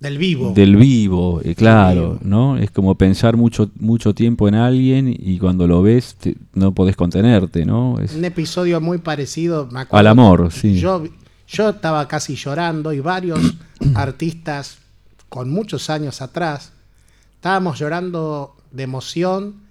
Del 0.00 0.18
vivo. 0.18 0.52
del 0.52 0.76
vivo, 0.76 1.40
eh, 1.44 1.54
claro. 1.54 2.18
¿no? 2.22 2.56
Es 2.58 2.70
como 2.70 2.96
pensar 2.96 3.36
mucho 3.36 3.70
mucho 3.78 4.14
tiempo 4.14 4.48
en 4.48 4.54
alguien 4.56 5.08
y 5.16 5.38
cuando 5.38 5.66
lo 5.66 5.82
ves 5.82 6.16
te- 6.16 6.36
no 6.54 6.72
podés 6.72 6.96
contenerte, 6.96 7.64
¿no? 7.64 7.98
Es 8.00 8.14
Un 8.14 8.24
episodio 8.24 8.80
muy 8.80 8.98
parecido. 8.98 9.68
me 9.70 9.86
al 9.88 10.06
amor, 10.06 10.50
sí. 10.52 10.78
Yo, 10.80 11.04
yo 11.46 11.68
estaba 11.70 12.06
casi 12.08 12.34
llorando 12.36 12.92
y 12.92 13.00
varios 13.00 13.40
artistas 13.94 14.78
con 15.28 15.50
muchos 15.50 15.90
años 15.90 16.20
atrás 16.22 16.72
estábamos 17.36 17.78
llorando 17.78 18.56
de 18.72 18.82
emoción. 18.84 19.63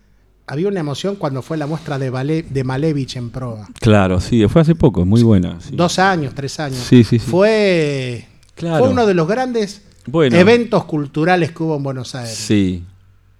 Había 0.45 0.67
una 0.67 0.79
emoción 0.81 1.15
cuando 1.15 1.41
fue 1.41 1.57
la 1.57 1.67
muestra 1.67 1.97
de, 1.97 2.09
Vale- 2.09 2.43
de 2.43 2.63
Malevich 2.63 3.15
en 3.15 3.29
Proa. 3.29 3.67
Claro, 3.79 4.19
sí, 4.19 4.45
fue 4.49 4.61
hace 4.61 4.75
poco, 4.75 5.05
muy 5.05 5.23
buena. 5.23 5.59
sí. 5.61 5.75
Dos 5.75 5.99
años, 5.99 6.33
tres 6.35 6.59
años. 6.59 6.79
Sí, 6.79 7.03
sí, 7.03 7.17
sí. 7.19 7.25
Fue, 7.31 8.27
Claro. 8.55 8.83
fue 8.83 8.93
uno 8.93 9.05
de 9.05 9.13
los 9.13 9.27
grandes 9.27 9.83
Bueno. 10.05 10.35
eventos 10.35 10.83
culturales 10.83 11.51
que 11.51 11.63
hubo 11.63 11.77
en 11.77 11.83
Buenos 11.83 12.13
Aires. 12.15 12.35
Sí, 12.35 12.83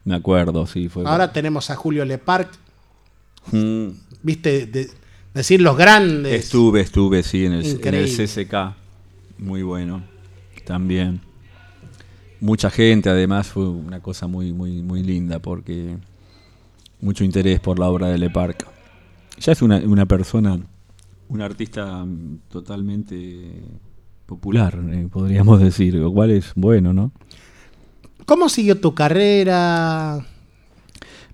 me 0.05 0.15
acuerdo, 0.15 0.65
sí, 0.65 0.87
fue. 0.87 1.03
Ahora 1.05 1.33
tenemos 1.33 1.69
a 1.69 1.75
Julio 1.75 2.05
Leparc, 2.05 2.49
Mm, 3.51 3.87
viste, 4.21 4.65
de- 4.67 4.89
decir 5.33 5.59
los 5.59 5.75
grandes. 5.75 6.45
estuve, 6.45 6.79
estuve, 6.79 7.21
sí, 7.23 7.45
en 7.45 7.51
el, 7.53 7.79
en 7.85 7.93
el. 7.95 8.07
CCK. 8.09 8.75
Muy 9.39 9.61
bueno, 9.63 10.03
también. 10.65 11.19
Mucha 12.39 12.69
gente, 12.69 13.09
además, 13.09 13.47
fue 13.47 13.67
una 13.67 13.99
cosa 13.99 14.27
muy, 14.27 14.53
muy, 14.53 14.81
muy 14.81 15.03
linda 15.03 15.39
porque 15.39 15.97
mucho 17.03 17.23
interés 17.23 17.59
por 17.59 17.79
la 17.79 17.89
obra 17.89 18.07
de 18.07 18.17
Le 18.17 18.29
Parc. 18.29 18.65
Ya 19.39 19.51
es 19.51 19.61
una, 19.61 19.77
una 19.77 20.05
persona, 20.05 20.57
un 21.27 21.41
artista 21.41 22.05
totalmente 22.49 23.61
popular, 24.25 24.79
eh, 24.91 25.07
podríamos 25.11 25.59
decir, 25.59 25.95
lo 25.95 26.11
cual 26.11 26.31
es 26.31 26.51
bueno, 26.55 26.93
¿no? 26.93 27.11
¿Cómo 28.25 28.47
siguió 28.47 28.79
tu 28.79 28.93
carrera? 28.95 30.25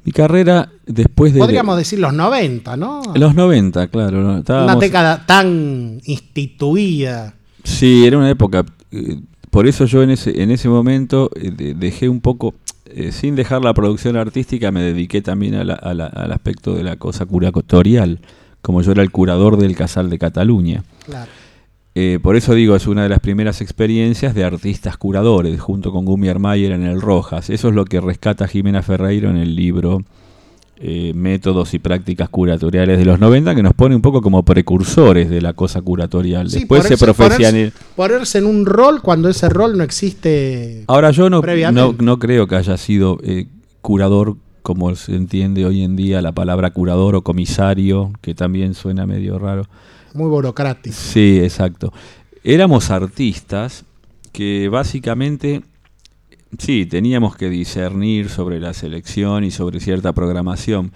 Mi 0.03 0.11
carrera, 0.11 0.71
después 0.87 1.33
de... 1.33 1.39
Podríamos 1.39 1.77
decir 1.77 1.99
los 1.99 2.13
90, 2.13 2.77
¿no? 2.77 3.01
Los 3.15 3.35
90, 3.35 3.87
claro. 3.89 4.41
Una 4.47 4.75
década 4.75 5.25
tan 5.25 5.99
instituida. 6.05 7.35
Sí, 7.63 8.05
era 8.07 8.17
una 8.17 8.29
época. 8.29 8.65
eh, 8.91 9.19
por 9.49 9.67
eso 9.67 9.85
yo 9.85 10.03
en 10.03 10.11
ese, 10.11 10.41
en 10.41 10.51
ese 10.51 10.69
momento 10.69 11.29
eh, 11.35 11.51
de- 11.51 11.73
dejé 11.73 12.09
un 12.09 12.21
poco, 12.21 12.53
eh, 12.85 13.11
sin 13.11 13.35
dejar 13.35 13.63
la 13.63 13.73
producción 13.73 14.15
artística, 14.17 14.71
me 14.71 14.81
dediqué 14.81 15.21
también 15.21 15.55
a 15.55 15.63
la- 15.63 15.73
a 15.75 15.93
la- 15.93 16.07
al 16.07 16.31
aspecto 16.31 16.73
de 16.75 16.83
la 16.83 16.95
cosa 16.97 17.25
curatorial, 17.25 18.19
como 18.61 18.81
yo 18.81 18.91
era 18.91 19.01
el 19.03 19.11
curador 19.11 19.57
del 19.57 19.75
Casal 19.75 20.09
de 20.09 20.19
Cataluña. 20.19 20.83
Claro. 21.05 21.29
Eh, 21.95 22.19
por 22.21 22.35
eso 22.35 22.53
digo, 22.53 22.75
es 22.75 22.87
una 22.87 23.03
de 23.03 23.09
las 23.09 23.19
primeras 23.19 23.61
experiencias 23.61 24.33
de 24.35 24.43
artistas 24.43 24.95
curadores, 24.97 25.59
junto 25.59 25.91
con 25.91 26.05
Gumi 26.05 26.29
Armayer 26.29 26.71
en 26.71 26.83
el 26.83 27.01
Rojas. 27.01 27.49
Eso 27.49 27.69
es 27.69 27.75
lo 27.75 27.85
que 27.85 27.99
rescata 27.99 28.47
Jimena 28.47 28.81
Ferreiro 28.83 29.29
en 29.29 29.37
el 29.37 29.55
libro 29.55 30.03
eh, 30.81 31.11
Métodos 31.13 31.73
y 31.73 31.79
Prácticas 31.79 32.29
Curatoriales 32.29 32.97
de 32.97 33.05
los 33.05 33.19
90, 33.19 33.53
que 33.53 33.63
nos 33.63 33.73
pone 33.73 33.95
un 33.95 34.01
poco 34.01 34.21
como 34.21 34.43
precursores 34.43 35.29
de 35.29 35.41
la 35.41 35.53
cosa 35.53 35.81
curatorial. 35.81 36.49
Sí, 36.49 36.59
Después 36.59 36.83
se 36.83 36.95
ponerse- 36.95 37.05
profesionalizó. 37.05 37.77
ponerse, 37.95 37.95
ponerse 37.95 38.37
en 38.37 38.45
un 38.45 38.65
rol 38.65 39.01
cuando 39.01 39.27
ese 39.29 39.49
rol 39.49 39.77
no 39.77 39.83
existe. 39.83 40.83
Ahora 40.87 41.11
yo 41.11 41.29
no, 41.29 41.41
no, 41.71 41.95
no 41.99 42.19
creo 42.19 42.47
que 42.47 42.55
haya 42.55 42.77
sido 42.77 43.17
eh, 43.23 43.47
curador 43.81 44.37
como 44.61 44.93
se 44.95 45.15
entiende 45.15 45.65
hoy 45.65 45.83
en 45.83 45.95
día 45.95 46.21
la 46.21 46.31
palabra 46.33 46.71
curador 46.71 47.15
o 47.15 47.23
comisario, 47.23 48.11
que 48.21 48.35
también 48.35 48.73
suena 48.73 49.05
medio 49.05 49.39
raro. 49.39 49.63
Muy 50.13 50.27
burocrático. 50.29 50.95
Sí, 50.95 51.39
exacto. 51.41 51.91
Éramos 52.43 52.89
artistas 52.91 53.83
que 54.31 54.69
básicamente, 54.69 55.61
sí, 56.57 56.85
teníamos 56.85 57.35
que 57.35 57.49
discernir 57.49 58.29
sobre 58.29 58.59
la 58.59 58.73
selección 58.73 59.43
y 59.43 59.51
sobre 59.51 59.79
cierta 59.79 60.13
programación, 60.13 60.91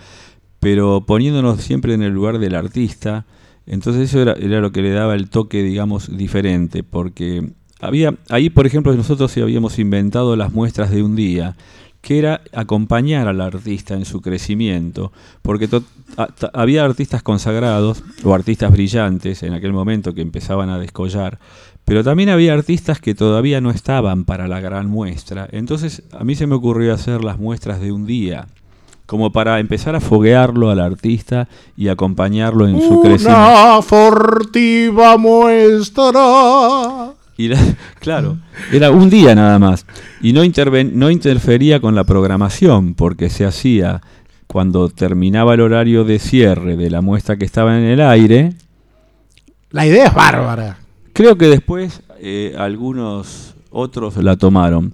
pero 0.60 1.06
poniéndonos 1.06 1.62
siempre 1.62 1.94
en 1.94 2.02
el 2.02 2.14
lugar 2.14 2.40
del 2.40 2.56
artista, 2.56 3.26
entonces 3.66 4.10
eso 4.10 4.22
era, 4.22 4.36
lo 4.36 4.72
que 4.72 4.82
le 4.82 4.92
daba 4.92 5.16
el 5.16 5.30
toque, 5.30 5.64
digamos, 5.64 6.16
diferente, 6.16 6.84
porque 6.84 7.52
había, 7.80 8.16
ahí 8.30 8.50
por 8.50 8.66
ejemplo 8.66 8.94
nosotros 8.94 9.36
habíamos 9.38 9.80
inventado 9.80 10.36
las 10.36 10.52
muestras 10.54 10.90
de 10.92 11.04
un 11.04 11.16
día, 11.16 11.56
que 12.02 12.20
era 12.20 12.42
acompañar 12.52 13.30
al 13.30 13.40
artista 13.40 13.94
en 13.94 14.04
su 14.04 14.22
crecimiento, 14.22 15.14
porque 15.42 15.70
había 16.52 16.84
artistas 16.84 17.24
consagrados 17.24 18.04
o 18.26 18.34
artistas 18.34 18.74
brillantes 18.74 19.42
en 19.42 19.54
aquel 19.54 19.72
momento 19.72 20.14
que 20.14 20.22
empezaban 20.22 20.70
a 20.70 20.80
descollar, 20.80 21.40
pero 21.86 22.04
también 22.04 22.30
había 22.30 22.54
artistas 22.54 23.00
que 23.00 23.14
todavía 23.16 23.60
no 23.62 23.70
estaban 23.72 24.24
para 24.26 24.48
la 24.48 24.60
gran 24.62 24.90
muestra. 24.90 25.48
Entonces 25.52 26.04
a 26.12 26.24
mí 26.24 26.36
se 26.36 26.48
me 26.48 26.56
ocurrió 26.56 26.94
hacer 26.94 27.24
las 27.24 27.38
muestras 27.40 27.80
de 27.82 27.92
un 27.92 28.06
día, 28.06 28.48
como 29.06 29.32
para 29.32 29.60
empezar 29.60 29.96
a 29.96 30.00
foguearlo 30.00 30.70
al 30.70 30.80
artista 30.80 31.48
y 31.76 31.90
acompañarlo 31.90 32.68
en 32.68 32.80
su 32.82 33.02
crecimiento. 33.02 33.30
Una 33.40 33.82
furtiva 33.82 35.18
muestra. 35.18 37.14
Y 37.38 37.48
la- 37.50 37.60
claro, 38.00 38.38
era 38.72 38.92
un 38.92 39.10
día 39.10 39.36
nada 39.36 39.60
más. 39.60 39.86
Y 40.22 40.34
no, 40.34 40.44
interven- 40.44 40.94
no 40.94 41.10
interfería 41.10 41.80
con 41.80 41.96
la 41.96 42.04
programación, 42.04 42.94
porque 42.94 43.30
se 43.30 43.46
hacía 43.46 44.02
cuando 44.48 44.90
terminaba 44.90 45.54
el 45.56 45.62
horario 45.62 46.04
de 46.04 46.20
cierre 46.20 46.78
de 46.78 46.90
la 46.90 47.02
muestra 47.02 47.38
que 47.38 47.46
estaba 47.46 47.78
en 47.78 47.86
el 47.86 48.02
aire. 48.02 48.54
La 49.72 49.86
idea 49.88 50.06
es 50.08 50.14
bárbara. 50.14 50.78
Creo 51.14 51.38
que 51.38 51.48
después 51.48 52.02
eh, 52.20 52.56
algunos 52.58 53.54
otros 53.70 54.18
la 54.18 54.36
tomaron. 54.36 54.94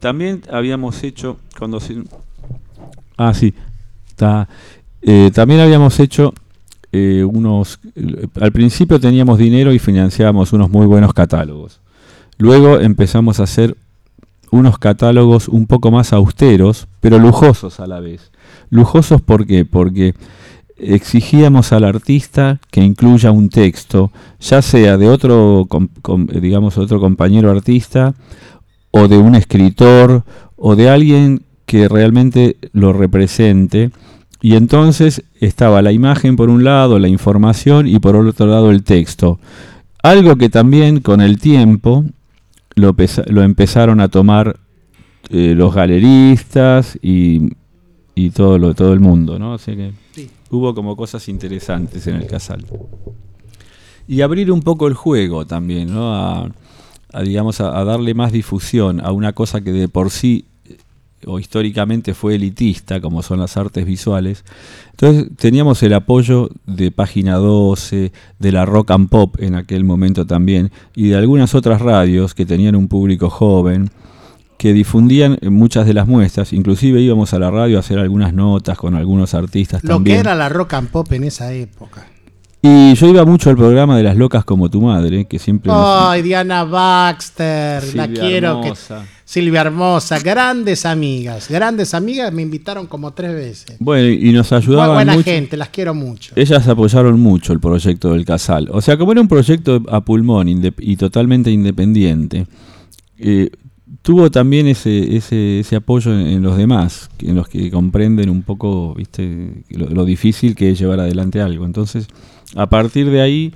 También 0.00 0.42
habíamos 0.50 1.02
hecho, 1.04 1.38
cuando 1.58 1.78
se... 1.78 2.02
Ah, 3.16 3.32
sí, 3.34 3.54
está. 4.08 4.48
Eh, 5.02 5.30
también 5.32 5.60
habíamos 5.60 6.00
hecho 6.00 6.34
eh, 6.90 7.22
unos... 7.24 7.78
Al 8.40 8.50
principio 8.50 8.98
teníamos 8.98 9.38
dinero 9.38 9.72
y 9.72 9.78
financiábamos 9.78 10.52
unos 10.52 10.70
muy 10.70 10.86
buenos 10.86 11.12
catálogos. 11.12 11.80
Luego 12.38 12.80
empezamos 12.80 13.38
a 13.38 13.44
hacer 13.44 13.76
unos 14.50 14.78
catálogos 14.78 15.48
un 15.48 15.66
poco 15.66 15.90
más 15.90 16.12
austeros, 16.12 16.88
pero 17.00 17.18
lujosos 17.18 17.78
a 17.78 17.86
la 17.86 18.00
vez. 18.00 18.32
Lujosos 18.70 19.20
¿por 19.20 19.46
qué? 19.46 19.64
Porque 19.64 20.14
exigíamos 20.82 21.72
al 21.72 21.84
artista 21.84 22.60
que 22.70 22.82
incluya 22.82 23.30
un 23.30 23.48
texto, 23.48 24.10
ya 24.40 24.62
sea 24.62 24.96
de 24.96 25.08
otro, 25.08 25.66
com- 25.68 26.26
digamos, 26.26 26.78
otro 26.78 27.00
compañero 27.00 27.50
artista, 27.50 28.14
o 28.90 29.08
de 29.08 29.18
un 29.18 29.34
escritor, 29.34 30.24
o 30.56 30.76
de 30.76 30.90
alguien 30.90 31.42
que 31.66 31.88
realmente 31.88 32.56
lo 32.72 32.92
represente. 32.92 33.90
Y 34.42 34.56
entonces 34.56 35.22
estaba 35.40 35.82
la 35.82 35.92
imagen 35.92 36.34
por 36.36 36.48
un 36.48 36.64
lado, 36.64 36.98
la 36.98 37.08
información, 37.08 37.86
y 37.86 37.98
por 37.98 38.16
otro 38.16 38.46
lado 38.46 38.70
el 38.70 38.82
texto. 38.82 39.38
Algo 40.02 40.36
que 40.36 40.48
también 40.48 41.00
con 41.00 41.20
el 41.20 41.38
tiempo 41.38 42.04
lo, 42.74 42.94
empezaron 43.42 44.00
a 44.00 44.08
tomar 44.08 44.58
eh, 45.28 45.54
los 45.54 45.74
galeristas 45.74 46.98
y, 47.02 47.50
y 48.14 48.30
todo, 48.30 48.58
lo, 48.58 48.74
todo 48.74 48.94
el 48.94 49.00
mundo, 49.00 49.38
¿no? 49.38 49.54
Así 49.54 49.76
que 49.76 49.92
hubo 50.50 50.74
como 50.74 50.96
cosas 50.96 51.28
interesantes 51.28 52.06
en 52.06 52.16
el 52.16 52.26
casal. 52.26 52.66
Y 54.06 54.22
abrir 54.22 54.50
un 54.50 54.62
poco 54.62 54.88
el 54.88 54.94
juego 54.94 55.46
también, 55.46 55.94
¿no? 55.94 56.14
A, 56.14 56.50
digamos, 57.22 57.60
a, 57.60 57.84
darle 57.84 58.14
más 58.14 58.32
difusión 58.32 59.00
a 59.00 59.12
una 59.12 59.32
cosa 59.32 59.60
que 59.60 59.72
de 59.72 59.88
por 59.88 60.10
sí 60.10 60.46
o 61.26 61.38
históricamente 61.38 62.14
fue 62.14 62.36
elitista, 62.36 63.00
como 63.00 63.22
son 63.22 63.40
las 63.40 63.56
artes 63.56 63.84
visuales. 63.84 64.44
Entonces 64.92 65.28
teníamos 65.36 65.82
el 65.82 65.92
apoyo 65.92 66.48
de 66.66 66.90
Página 66.90 67.36
12, 67.36 68.10
de 68.38 68.52
la 68.52 68.64
Rock 68.64 68.90
and 68.92 69.08
Pop 69.08 69.36
en 69.38 69.54
aquel 69.54 69.84
momento 69.84 70.26
también, 70.26 70.70
y 70.94 71.08
de 71.08 71.16
algunas 71.16 71.54
otras 71.54 71.80
radios 71.80 72.34
que 72.34 72.46
tenían 72.46 72.74
un 72.74 72.88
público 72.88 73.28
joven, 73.28 73.90
que 74.60 74.74
difundían 74.74 75.38
muchas 75.48 75.86
de 75.86 75.94
las 75.94 76.06
muestras, 76.06 76.52
inclusive 76.52 77.00
íbamos 77.00 77.32
a 77.32 77.38
la 77.38 77.50
radio 77.50 77.78
a 77.78 77.80
hacer 77.80 77.98
algunas 77.98 78.34
notas 78.34 78.76
con 78.76 78.94
algunos 78.94 79.32
artistas 79.32 79.82
Lo 79.82 79.94
también. 79.94 80.16
que 80.16 80.20
era 80.20 80.34
la 80.34 80.50
rock 80.50 80.74
and 80.74 80.88
pop 80.90 81.10
en 81.12 81.24
esa 81.24 81.50
época. 81.54 82.06
Y 82.60 82.92
yo 82.92 83.08
iba 83.08 83.24
mucho 83.24 83.48
al 83.48 83.56
programa 83.56 83.96
de 83.96 84.02
las 84.02 84.18
locas 84.18 84.44
como 84.44 84.68
tu 84.68 84.82
madre, 84.82 85.24
que 85.24 85.38
siempre... 85.38 85.72
nos- 85.72 85.82
Ay, 86.10 86.20
Diana 86.20 86.64
Baxter, 86.64 87.82
la 87.94 88.06
quiero. 88.08 88.60
que- 88.60 88.66
Hermosa. 88.68 89.06
Silvia 89.24 89.62
Hermosa, 89.62 90.18
grandes 90.18 90.84
amigas, 90.84 91.48
grandes 91.48 91.94
amigas, 91.94 92.30
me 92.30 92.42
invitaron 92.42 92.86
como 92.86 93.12
tres 93.12 93.32
veces. 93.32 93.76
Bueno, 93.78 94.08
y 94.08 94.30
nos 94.32 94.50
Muy 94.50 94.58
ayudaban 94.58 94.92
buena 94.94 95.12
mucho. 95.14 95.24
gente, 95.24 95.56
las 95.56 95.70
quiero 95.70 95.94
mucho. 95.94 96.34
Ellas 96.36 96.68
apoyaron 96.68 97.18
mucho 97.18 97.54
el 97.54 97.60
proyecto 97.60 98.12
del 98.12 98.26
Casal. 98.26 98.68
O 98.72 98.82
sea, 98.82 98.98
como 98.98 99.12
era 99.12 99.22
un 99.22 99.28
proyecto 99.28 99.82
a 99.88 100.02
pulmón 100.02 100.48
y 100.50 100.96
totalmente 100.96 101.50
independiente, 101.50 102.46
eh, 103.18 103.48
tuvo 104.02 104.30
también 104.30 104.66
ese, 104.66 105.16
ese, 105.16 105.60
ese 105.60 105.76
apoyo 105.76 106.12
en, 106.12 106.26
en 106.26 106.42
los 106.42 106.56
demás, 106.56 107.10
en 107.20 107.36
los 107.36 107.48
que 107.48 107.70
comprenden 107.70 108.30
un 108.30 108.42
poco 108.42 108.94
¿viste? 108.94 109.64
Lo, 109.70 109.88
lo 109.90 110.04
difícil 110.04 110.54
que 110.54 110.70
es 110.70 110.78
llevar 110.78 111.00
adelante 111.00 111.40
algo. 111.40 111.64
Entonces, 111.66 112.08
a 112.54 112.68
partir 112.68 113.10
de 113.10 113.20
ahí, 113.20 113.54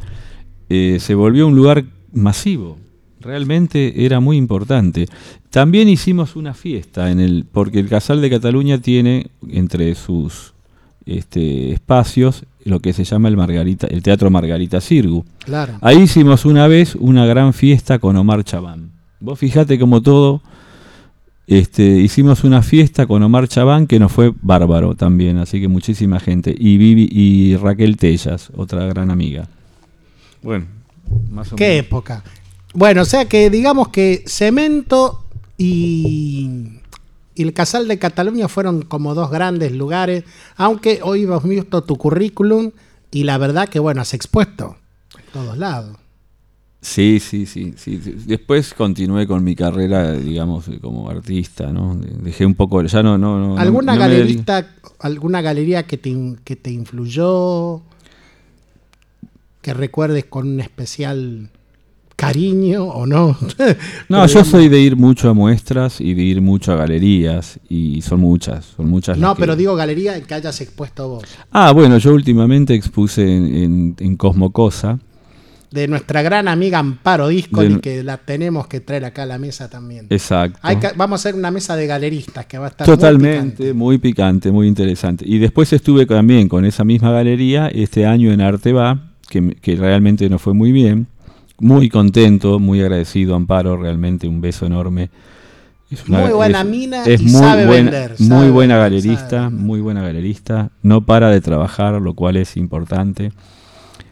eh, 0.69 0.99
se 1.01 1.15
volvió 1.15 1.47
un 1.47 1.57
lugar 1.57 1.85
masivo. 2.13 2.79
Realmente 3.21 4.05
era 4.05 4.21
muy 4.21 4.37
importante. 4.37 5.07
También 5.51 5.89
hicimos 5.89 6.37
una 6.37 6.53
fiesta 6.53 7.11
en 7.11 7.21
el, 7.21 7.47
porque 7.51 7.81
el 7.81 7.89
Casal 7.89 8.21
de 8.21 8.31
Cataluña 8.31 8.79
tiene 8.79 9.31
entre 9.49 9.95
sus 9.95 10.53
este, 11.07 11.73
espacios 11.73 12.45
lo 12.65 12.81
que 12.81 12.93
se 12.93 13.05
llama 13.05 13.29
el 13.29 13.37
Margarita, 13.37 13.87
el 13.87 14.03
Teatro 14.03 14.31
Margarita 14.31 14.81
Sirgu. 14.81 15.25
Claro. 15.45 15.75
Ahí 15.81 16.03
hicimos 16.03 16.45
una 16.45 16.67
vez 16.67 16.95
una 16.95 17.27
gran 17.27 17.53
fiesta 17.53 17.99
con 17.99 18.17
Omar 18.17 18.43
Chabán. 18.43 18.94
Vos 19.25 19.39
fijate 19.39 19.79
como 19.79 20.03
todo, 20.03 20.43
este, 21.47 21.83
hicimos 21.83 22.45
una 22.45 22.63
fiesta 22.63 23.07
con 23.07 23.23
Omar 23.23 23.49
Chabán 23.49 23.87
que 23.87 23.99
nos 23.99 24.13
fue 24.13 24.35
bárbaro 24.43 24.95
también, 24.95 25.39
así 25.39 25.63
que 25.63 25.69
muchísima 25.69 26.21
gente. 26.21 26.55
Y 26.57 26.77
Vivi 26.77 27.09
y 27.11 27.57
Raquel 27.57 27.97
Tellas, 27.97 28.51
otra 28.55 28.85
gran 28.87 29.11
amiga. 29.11 29.49
Bueno, 30.43 30.67
más 31.31 31.51
o 31.53 31.57
Qué 31.57 31.69
menos. 31.69 31.87
época. 31.87 32.23
Bueno, 32.75 33.01
o 33.01 33.05
sea 33.07 33.25
que 33.25 33.49
digamos 33.49 33.89
que 33.89 34.25
Cemento 34.27 35.25
y, 35.57 36.81
y 37.35 37.43
el 37.45 37.55
Casal 37.55 37.89
de 37.89 37.99
Cataluña 37.99 38.49
fueron 38.49 38.83
como 38.83 39.15
dos 39.15 39.31
grandes 39.31 39.73
lugares, 39.73 40.25
aunque 40.57 41.01
hoy 41.03 41.23
hemos 41.23 41.43
visto 41.45 41.83
tu 41.83 41.97
currículum 41.97 42.73
y 43.11 43.25
la 43.25 43.39
verdad 43.39 43.71
que 43.71 43.79
bueno, 43.79 44.03
has 44.03 44.13
expuesto 44.13 44.77
en 45.17 45.33
todos 45.33 45.57
lados. 45.57 45.97
Sí, 46.85 47.19
sí, 47.19 47.47
sí, 47.47 47.73
sí. 47.79 47.99
Después 48.27 48.75
continué 48.75 49.27
con 49.27 49.43
mi 49.43 49.57
carrera, 49.57 50.13
digamos, 50.13 50.67
como 50.83 51.09
artista, 51.09 51.73
¿no? 51.73 51.97
Dejé 51.97 52.45
un 52.45 52.55
poco, 52.55 52.83
ya 52.83 53.03
no, 53.03 53.17
no, 53.17 53.39
no. 53.39 53.59
¿Alguna 53.59 53.95
no 53.95 54.01
galerista, 54.01 54.67
alguna 55.01 55.41
galería 55.41 55.85
que 55.85 55.97
te, 55.97 56.15
que 56.45 56.57
te 56.57 56.71
influyó? 56.71 57.81
Que 59.63 59.73
recuerdes 59.73 60.27
con 60.27 60.47
un 60.47 60.61
especial 60.61 61.49
cariño 62.17 62.85
o 62.85 63.07
no. 63.07 63.35
No, 64.11 64.27
yo 64.27 64.45
soy 64.45 64.69
de 64.69 64.79
ir 64.79 64.95
mucho 64.95 65.31
a 65.31 65.33
muestras 65.35 66.03
y 66.03 66.13
de 66.13 66.23
ir 66.23 66.43
mucho 66.43 66.73
a 66.73 66.77
galerías 66.77 67.59
y 67.67 68.03
son 68.03 68.21
muchas, 68.21 68.67
son 68.77 68.91
muchas. 68.91 69.17
No, 69.17 69.35
que- 69.35 69.41
pero 69.41 69.57
digo 69.57 69.75
galería 69.75 70.19
en 70.19 70.25
que 70.27 70.35
hayas 70.35 70.61
expuesto 70.61 71.09
vos. 71.09 71.25
Ah, 71.51 71.73
bueno, 71.73 71.97
yo 71.97 72.13
últimamente 72.13 72.75
expuse 72.75 73.23
en, 73.23 73.47
en, 73.57 73.97
en 73.99 74.17
Cosmocosa. 74.17 74.99
De 75.75 75.89
nuestra 75.89 76.23
gran 76.23 76.47
amiga 76.47 76.79
Amparo 76.79 77.29
Discoli, 77.29 77.75
De- 77.75 77.81
que 77.81 78.05
la 78.05 78.17
tenemos 78.19 78.69
que 78.69 78.79
traer 78.81 79.05
acá 79.07 79.25
a 79.25 79.27
la 79.27 79.39
mesa 79.39 79.69
también. 79.69 80.07
Exacto. 80.11 80.59
Hay 80.63 80.77
que- 80.77 80.93
vamos 80.95 81.19
a 81.19 81.29
hacer 81.29 81.35
una 81.39 81.51
mesa 81.51 81.75
de 81.75 81.87
galeristas 81.89 82.47
que 82.47 82.59
va 82.59 82.67
a 82.67 82.69
estar 82.69 82.87
muy 82.87 82.97
Totalmente, 82.97 83.73
muy 83.75 83.99
picante. 83.99 84.53
muy 84.53 84.69
interesante. 84.69 85.25
Y 85.27 85.39
después 85.39 85.73
estuve 85.73 86.07
también 86.07 86.49
con 86.49 86.65
esa 86.65 86.85
misma 86.85 87.11
galería 87.11 87.67
este 87.69 88.07
año 88.07 88.31
en 88.33 88.41
Arte 88.41 88.73
Va, 88.73 89.11
que, 89.29 89.57
que 89.61 89.75
realmente 89.75 90.29
nos 90.31 90.41
fue 90.41 90.55
muy 90.55 90.71
bien. 90.71 91.09
Muy 91.59 91.89
contento, 91.89 92.59
muy 92.61 92.81
agradecido, 92.81 93.35
Amparo, 93.35 93.77
realmente 93.77 94.29
un 94.29 94.41
beso 94.41 94.67
enorme. 94.67 95.11
Es 95.91 96.09
Muy 96.09 96.31
buena 96.33 96.61
es- 96.61 96.67
mina 96.67 97.05
es 97.05 97.21
y 97.21 97.25
muy 97.25 97.33
sabe 97.33 97.67
buena, 97.67 97.91
vender, 97.91 98.11
Muy 98.19 98.29
sabe 98.29 98.51
buena 98.51 98.75
vender, 98.79 99.01
galerista, 99.03 99.51
muy 99.51 99.81
buena 99.81 100.03
galerista. 100.03 100.71
No 100.83 101.05
para 101.05 101.31
de 101.31 101.41
trabajar, 101.41 102.01
lo 102.01 102.15
cual 102.15 102.37
es 102.37 102.57
importante. 102.57 103.33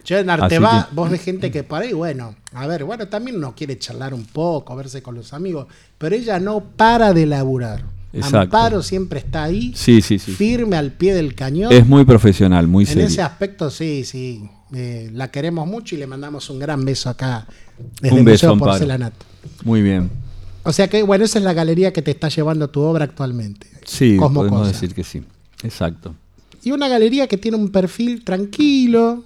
Yo 0.04 0.18
en 0.18 0.30
Arteba, 0.30 0.88
que- 0.88 0.94
vos 0.94 1.10
ves 1.10 1.20
gente 1.22 1.50
que 1.50 1.62
por 1.62 1.82
ahí, 1.82 1.92
bueno, 1.92 2.34
a 2.52 2.66
ver, 2.66 2.84
bueno, 2.84 3.06
también 3.08 3.36
uno 3.36 3.54
quiere 3.56 3.78
charlar 3.78 4.12
un 4.14 4.24
poco, 4.24 4.74
verse 4.76 5.02
con 5.02 5.14
los 5.14 5.32
amigos, 5.32 5.66
pero 5.98 6.14
ella 6.16 6.38
no 6.40 6.60
para 6.76 7.12
de 7.12 7.26
laburar. 7.26 7.84
Exacto. 8.12 8.38
Amparo 8.40 8.82
siempre 8.82 9.20
está 9.20 9.44
ahí, 9.44 9.72
Sí, 9.74 10.02
sí, 10.02 10.18
sí. 10.18 10.32
firme 10.32 10.76
al 10.76 10.92
pie 10.92 11.14
del 11.14 11.34
cañón. 11.34 11.72
Es 11.72 11.86
muy 11.86 12.04
profesional, 12.04 12.66
muy 12.68 12.84
en 12.84 12.88
serio. 12.88 13.04
ese 13.06 13.22
aspecto, 13.22 13.70
sí, 13.70 14.04
sí. 14.04 14.42
eh, 14.74 15.10
la 15.12 15.30
queremos 15.30 15.66
mucho 15.66 15.94
y 15.94 15.98
le 15.98 16.06
mandamos 16.06 16.48
un 16.50 16.58
gran 16.58 16.84
beso 16.84 17.08
acá 17.10 17.46
desde 18.00 18.12
Un 18.14 18.20
el 18.20 18.24
beso, 18.24 18.46
Museo 18.46 18.52
Amparo. 18.52 18.70
Porcelanato. 18.72 19.26
Muy 19.64 19.82
bien. 19.82 20.10
O 20.64 20.72
sea 20.72 20.88
que, 20.88 21.02
bueno, 21.02 21.24
esa 21.24 21.38
es 21.38 21.44
la 21.44 21.52
galería 21.52 21.92
que 21.92 22.02
te 22.02 22.10
está 22.10 22.28
llevando 22.28 22.68
tu 22.70 22.80
obra 22.80 23.04
actualmente. 23.04 23.66
Sí, 23.84 24.16
Cosmo 24.16 24.40
podemos 24.40 24.60
Cosa. 24.60 24.72
decir 24.72 24.94
que 24.94 25.04
sí. 25.04 25.22
Exacto. 25.62 26.14
Y 26.62 26.70
una 26.70 26.88
galería 26.88 27.26
que 27.26 27.36
tiene 27.36 27.56
un 27.56 27.70
perfil 27.70 28.24
tranquilo, 28.24 29.24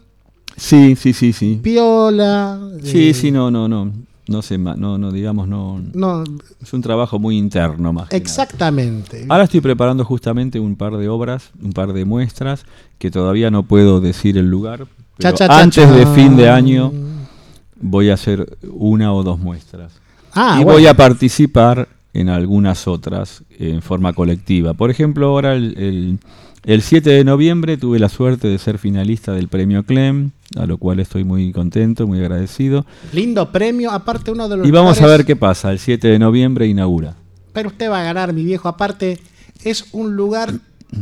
Sí, 0.56 0.96
sí, 0.96 1.12
sí, 1.12 1.32
sí. 1.32 1.60
piola. 1.62 2.58
Sí, 2.82 3.10
eh, 3.10 3.14
sí, 3.14 3.30
no, 3.30 3.50
no, 3.50 3.68
no. 3.68 3.92
No 4.28 4.42
sé, 4.42 4.58
no, 4.58 4.98
no, 4.98 5.12
digamos, 5.12 5.46
no. 5.46 5.80
No, 5.94 6.24
Es 6.60 6.72
un 6.72 6.82
trabajo 6.82 7.20
muy 7.20 7.38
interno 7.38 7.92
más. 7.92 8.08
exactamente. 8.12 9.24
Ahora 9.28 9.44
estoy 9.44 9.60
preparando 9.60 10.04
justamente 10.04 10.58
un 10.58 10.74
par 10.74 10.96
de 10.96 11.08
obras, 11.08 11.50
un 11.62 11.72
par 11.72 11.92
de 11.92 12.04
muestras, 12.04 12.64
que 12.98 13.10
todavía 13.12 13.52
no 13.52 13.62
puedo 13.62 14.00
decir 14.00 14.36
el 14.36 14.50
lugar. 14.50 14.86
Pero 15.16 15.36
cha, 15.36 15.46
cha, 15.46 15.60
antes 15.60 15.88
de 15.94 16.06
fin 16.06 16.36
de 16.36 16.48
año 16.50 16.92
voy 17.80 18.10
a 18.10 18.14
hacer 18.14 18.58
una 18.68 19.12
o 19.14 19.22
dos 19.22 19.38
muestras. 19.38 19.92
Ah, 20.32 20.58
y 20.60 20.64
bueno. 20.64 20.78
voy 20.80 20.86
a 20.88 20.94
participar 20.94 21.88
en 22.12 22.28
algunas 22.28 22.88
otras 22.88 23.44
en 23.58 23.80
forma 23.80 24.12
colectiva. 24.12 24.74
Por 24.74 24.90
ejemplo, 24.90 25.28
ahora 25.28 25.54
el, 25.54 25.76
el- 25.78 26.18
el 26.66 26.82
7 26.82 27.08
de 27.08 27.24
noviembre 27.24 27.76
tuve 27.78 27.98
la 27.98 28.08
suerte 28.10 28.48
de 28.48 28.58
ser 28.58 28.78
finalista 28.78 29.32
del 29.32 29.48
premio 29.48 29.84
CLEM, 29.84 30.32
a 30.56 30.66
lo 30.66 30.76
cual 30.76 31.00
estoy 31.00 31.24
muy 31.24 31.50
contento, 31.52 32.06
muy 32.06 32.18
agradecido. 32.20 32.84
Lindo 33.12 33.50
premio, 33.52 33.90
aparte 33.90 34.30
uno 34.30 34.48
de 34.48 34.56
los 34.58 34.66
Y 34.68 34.70
vamos 34.70 35.00
a 35.00 35.06
ver 35.06 35.24
qué 35.24 35.36
pasa. 35.36 35.72
El 35.72 35.78
7 35.78 36.08
de 36.08 36.18
noviembre 36.18 36.66
inaugura. 36.66 37.14
Pero 37.52 37.68
usted 37.70 37.88
va 37.90 38.00
a 38.00 38.04
ganar, 38.04 38.32
mi 38.34 38.44
viejo. 38.44 38.68
Aparte, 38.68 39.18
es 39.64 39.86
un 39.92 40.14
lugar 40.16 40.52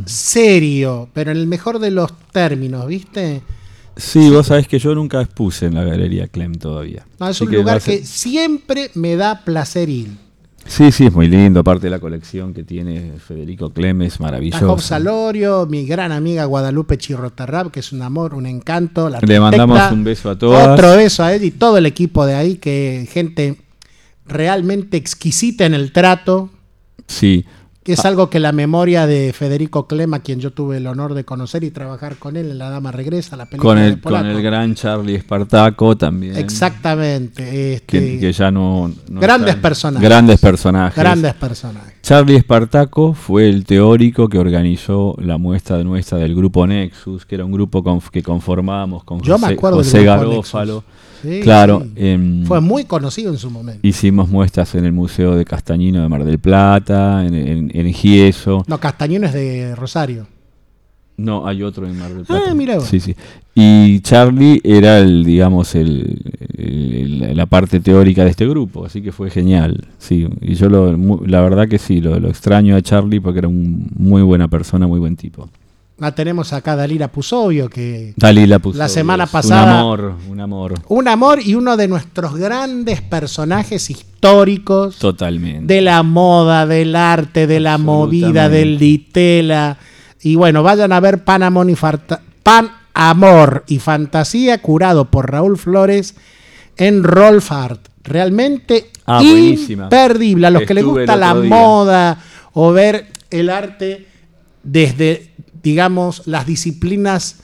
serio, 0.07 1.09
pero 1.13 1.31
en 1.33 1.37
el 1.39 1.47
mejor 1.47 1.79
de 1.79 1.91
los 1.91 2.13
términos, 2.33 2.87
¿viste? 2.87 3.43
Sí, 3.97 4.29
vos 4.31 4.47
sabés 4.49 4.67
que 4.67 4.79
yo 4.79 4.95
nunca 4.95 5.21
expuse 5.21 5.67
en 5.67 5.75
la 5.75 5.85
Galería 5.85 6.27
Clem 6.29 6.55
todavía. 6.55 7.07
No, 7.21 7.29
es 7.29 7.37
Así 7.37 7.45
un 7.45 7.51
que 7.51 7.57
lugar 7.59 7.81
ser- 7.81 8.01
que 8.01 8.07
siempre 8.07 8.91
me 8.95 9.17
da 9.17 9.45
placer 9.45 9.89
ir. 9.89 10.09
Sí, 10.67 10.93
sí, 10.93 11.07
es 11.07 11.13
muy 11.13 11.29
lindo. 11.29 11.61
Aparte 11.61 11.87
de 11.87 11.91
la 11.91 11.99
colección 11.99 12.55
que 12.55 12.65
tiene 12.65 13.13
Federico 13.19 13.71
Clem 13.71 14.03
es 14.03 14.15
Está 14.15 14.25
maravilloso. 14.25 14.67
Job 14.67 14.81
Salorio, 14.81 15.67
mi 15.67 15.87
gran 15.87 16.13
amiga 16.13 16.45
Guadalupe 16.47 16.97
Chirrotarrab, 16.99 17.71
que 17.71 17.81
es 17.81 17.93
un 17.93 18.03
amor, 18.03 18.35
un 18.35 18.47
encanto. 18.47 19.09
la 19.09 19.21
Le 19.21 19.41
mandamos 19.41 19.93
un 19.93 20.05
beso 20.05 20.31
a 20.31 20.39
todas. 20.39 20.69
Otro 20.69 20.97
beso 20.97 21.23
a 21.23 21.35
él 21.35 21.45
y 21.45 21.51
todo 21.51 21.79
el 21.79 21.87
equipo 21.87 22.25
de 22.27 22.35
ahí, 22.35 22.57
que 22.57 23.09
gente 23.11 23.59
realmente 24.27 24.97
exquisita 24.97 25.67
en 25.67 25.75
el 25.75 25.93
trato. 25.93 26.51
Sí. 27.07 27.45
Que 27.85 27.93
es 27.93 28.05
Ah. 28.05 28.09
algo 28.09 28.31
que 28.31 28.41
la 28.41 28.51
memoria 28.53 29.07
de 29.07 29.33
Federico 29.33 29.87
Clem, 29.87 30.15
a 30.15 30.21
quien 30.21 30.41
yo 30.41 30.51
tuve 30.53 30.79
el 30.79 30.87
honor 30.87 31.13
de 31.15 31.25
conocer 31.25 31.63
y 31.65 31.71
trabajar 31.71 32.17
con 32.17 32.37
él 32.37 32.51
en 32.51 32.59
La 32.59 32.71
Dama 32.71 32.91
Regresa, 32.93 33.37
la 33.37 33.45
película 33.47 33.71
Con 33.75 33.79
de 33.79 33.87
el, 33.89 33.93
con 33.95 34.01
Polaco. 34.01 34.27
el 34.27 34.43
gran 34.43 34.75
Charlie 34.75 35.15
Espartaco 35.15 35.97
también. 35.97 36.35
Exactamente. 36.37 37.75
este, 37.75 37.87
Que, 38.01 38.19
que 38.19 38.33
ya 38.33 38.51
no. 38.51 38.91
no 39.11 39.21
Grandes 39.21 39.57
personajes. 39.57 40.09
Grandes 40.09 40.41
personajes. 40.41 40.97
Grandes 40.99 41.35
personajes. 41.35 41.95
Charlie 42.03 42.37
Espartaco 42.37 43.13
fue 43.15 43.49
el 43.49 43.65
teórico 43.65 44.29
que 44.29 44.39
organizó 44.39 45.15
la 45.21 45.39
muestra 45.39 45.77
de 45.79 45.85
nuestra 45.85 46.19
del 46.19 46.35
grupo 46.35 46.67
Nexus, 46.67 47.25
que 47.27 47.35
era 47.35 47.45
un 47.45 47.53
grupo 47.53 47.83
que 48.11 48.23
conformábamos 48.23 49.05
con 49.05 49.21
Yo 49.23 49.37
me 49.39 49.43
José, 49.49 49.55
acuerdo 49.55 49.77
del 49.79 49.85
José 49.87 50.05
Garófalo. 50.05 50.75
Nexus. 50.77 51.04
Sí, 51.23 51.41
claro, 51.43 51.83
sí. 51.85 51.91
em, 51.97 52.45
Fue 52.45 52.61
muy 52.61 52.85
conocido 52.85 53.31
en 53.33 53.39
su 53.39 53.51
momento. 53.51 53.87
hicimos 53.87 54.29
muestras 54.29 54.75
en 54.75 54.85
el 54.85 54.93
Museo 54.93 55.35
de 55.37 55.45
Castañino 55.45 56.03
de 56.03 56.09
Mar 56.09 56.25
del 56.25 56.39
Plata, 56.39 57.25
en, 57.27 57.35
en, 57.35 57.71
en 57.75 57.93
Gieso. 57.93 58.65
No, 58.67 58.79
Castañón 58.79 59.25
es 59.25 59.33
de 59.33 59.75
Rosario. 59.77 60.27
No, 61.17 61.47
hay 61.47 61.63
otro 61.63 61.87
en 61.87 61.97
Mar 61.99 62.13
del 62.13 62.25
Plata. 62.25 62.43
Ah, 62.51 62.75
vos. 62.77 62.85
Sí, 62.85 62.99
sí. 62.99 63.15
Y 63.55 64.01
Charlie 64.01 64.61
era 64.65 64.99
el, 64.99 65.23
digamos, 65.25 65.77
el, 65.77 66.21
el- 66.59 67.37
la 67.37 67.47
parte 67.47 67.79
teórica 67.81 68.25
de 68.25 68.31
este 68.31 68.47
grupo, 68.49 68.85
así 68.85 69.01
que 69.01 69.13
fue 69.13 69.31
genial. 69.31 69.87
Sí, 69.99 70.27
y 70.41 70.55
yo 70.55 70.69
lo, 70.69 70.97
la 71.27 71.41
verdad 71.41 71.69
que 71.69 71.79
sí, 71.79 72.01
lo, 72.01 72.19
lo 72.19 72.29
extraño 72.29 72.75
a 72.77 72.83
Charlie 72.83 73.21
porque 73.21 73.39
era 73.41 73.49
un 73.49 73.89
muy 73.97 74.23
buena 74.23 74.49
persona, 74.49 74.87
muy 74.89 74.99
buen 74.99 75.17
tipo. 75.17 75.49
La 76.05 76.15
tenemos 76.15 76.53
acá 76.53 76.77
Dalila 76.77 77.09
Pusovio, 77.09 77.71
que 77.71 78.13
Dalila 78.17 78.59
puso. 78.59 78.77
la 78.79 78.91
semana 78.91 79.27
pasada... 79.27 79.63
Un 79.65 79.71
amor, 79.81 80.15
un 80.29 80.41
amor. 80.41 80.75
Un 80.89 81.09
amor 81.09 81.41
y 81.43 81.55
uno 81.55 81.79
de 81.79 81.89
nuestros 81.89 82.37
grandes 82.37 83.01
personajes 83.01 83.89
históricos 83.89 84.99
Totalmente. 84.99 85.73
de 85.73 85.81
la 85.81 86.03
moda, 86.03 86.67
del 86.67 86.95
arte, 86.95 87.47
de 87.47 87.59
la 87.59 87.79
movida, 87.79 88.51
del 88.51 88.79
ditela. 88.79 89.79
Y 90.23 90.35
bueno, 90.35 90.63
vayan 90.63 90.93
a 90.93 91.01
ver 91.01 91.25
Pan, 91.25 91.43
Amor 91.43 91.71
y 91.71 91.75
Farta- 91.75 92.21
Pan, 92.43 92.71
Amor 92.93 93.65
y 93.67 93.79
Fantasía, 93.79 94.61
curado 94.61 95.07
por 95.07 95.31
Raúl 95.31 95.57
Flores 95.57 96.17
en 96.77 97.03
Rolf 97.03 97.51
Art. 97.51 97.81
Realmente 98.03 98.91
Ah, 99.07 99.23
imperdible. 99.23 100.47
A 100.47 100.51
los 100.51 100.63
que 100.65 100.75
les 100.75 100.85
gusta 100.85 101.17
la 101.17 101.35
día. 101.35 101.49
moda 101.49 102.19
o 102.53 102.73
ver 102.73 103.07
el 103.31 103.49
arte 103.49 104.07
desde, 104.63 105.34
digamos, 105.65 106.23
las 106.27 106.47
disciplinas 106.47 107.41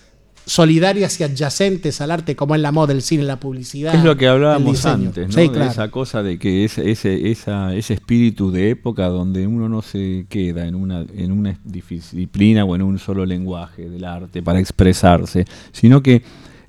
solidarias 0.47 1.21
y 1.21 1.25
adyacentes 1.25 2.01
al 2.01 2.11
arte, 2.11 2.35
como 2.35 2.55
es 2.55 2.61
la 2.61 2.73
moda, 2.73 2.93
el 2.93 3.03
cine, 3.03 3.23
la 3.23 3.39
publicidad. 3.39 3.95
Es 3.95 4.03
lo 4.05 4.17
que 4.17 4.27
hablábamos 4.27 4.85
antes, 5.07 5.29
¿no? 5.29 5.33
Sí, 5.35 5.49
de 5.49 5.67
esa 5.71 5.91
cosa 5.91 6.23
de 6.23 6.39
que 6.39 6.65
ese, 6.65 6.91
ese, 6.91 7.31
esa, 7.31 7.75
ese 7.75 7.95
espíritu 7.95 8.51
de 8.51 8.71
época 8.71 9.07
donde 9.09 9.47
uno 9.47 9.69
no 9.69 9.81
se 9.83 10.27
queda 10.29 10.67
en 10.67 10.75
una, 10.75 11.05
en 11.17 11.31
una 11.33 11.57
disciplina 11.65 12.65
o 12.65 12.75
en 12.75 12.83
un 12.83 12.99
solo 12.99 13.25
lenguaje 13.27 13.89
del 13.89 14.05
arte 14.05 14.43
para 14.43 14.59
expresarse, 14.61 15.45
sino 15.73 16.03
que 16.03 16.17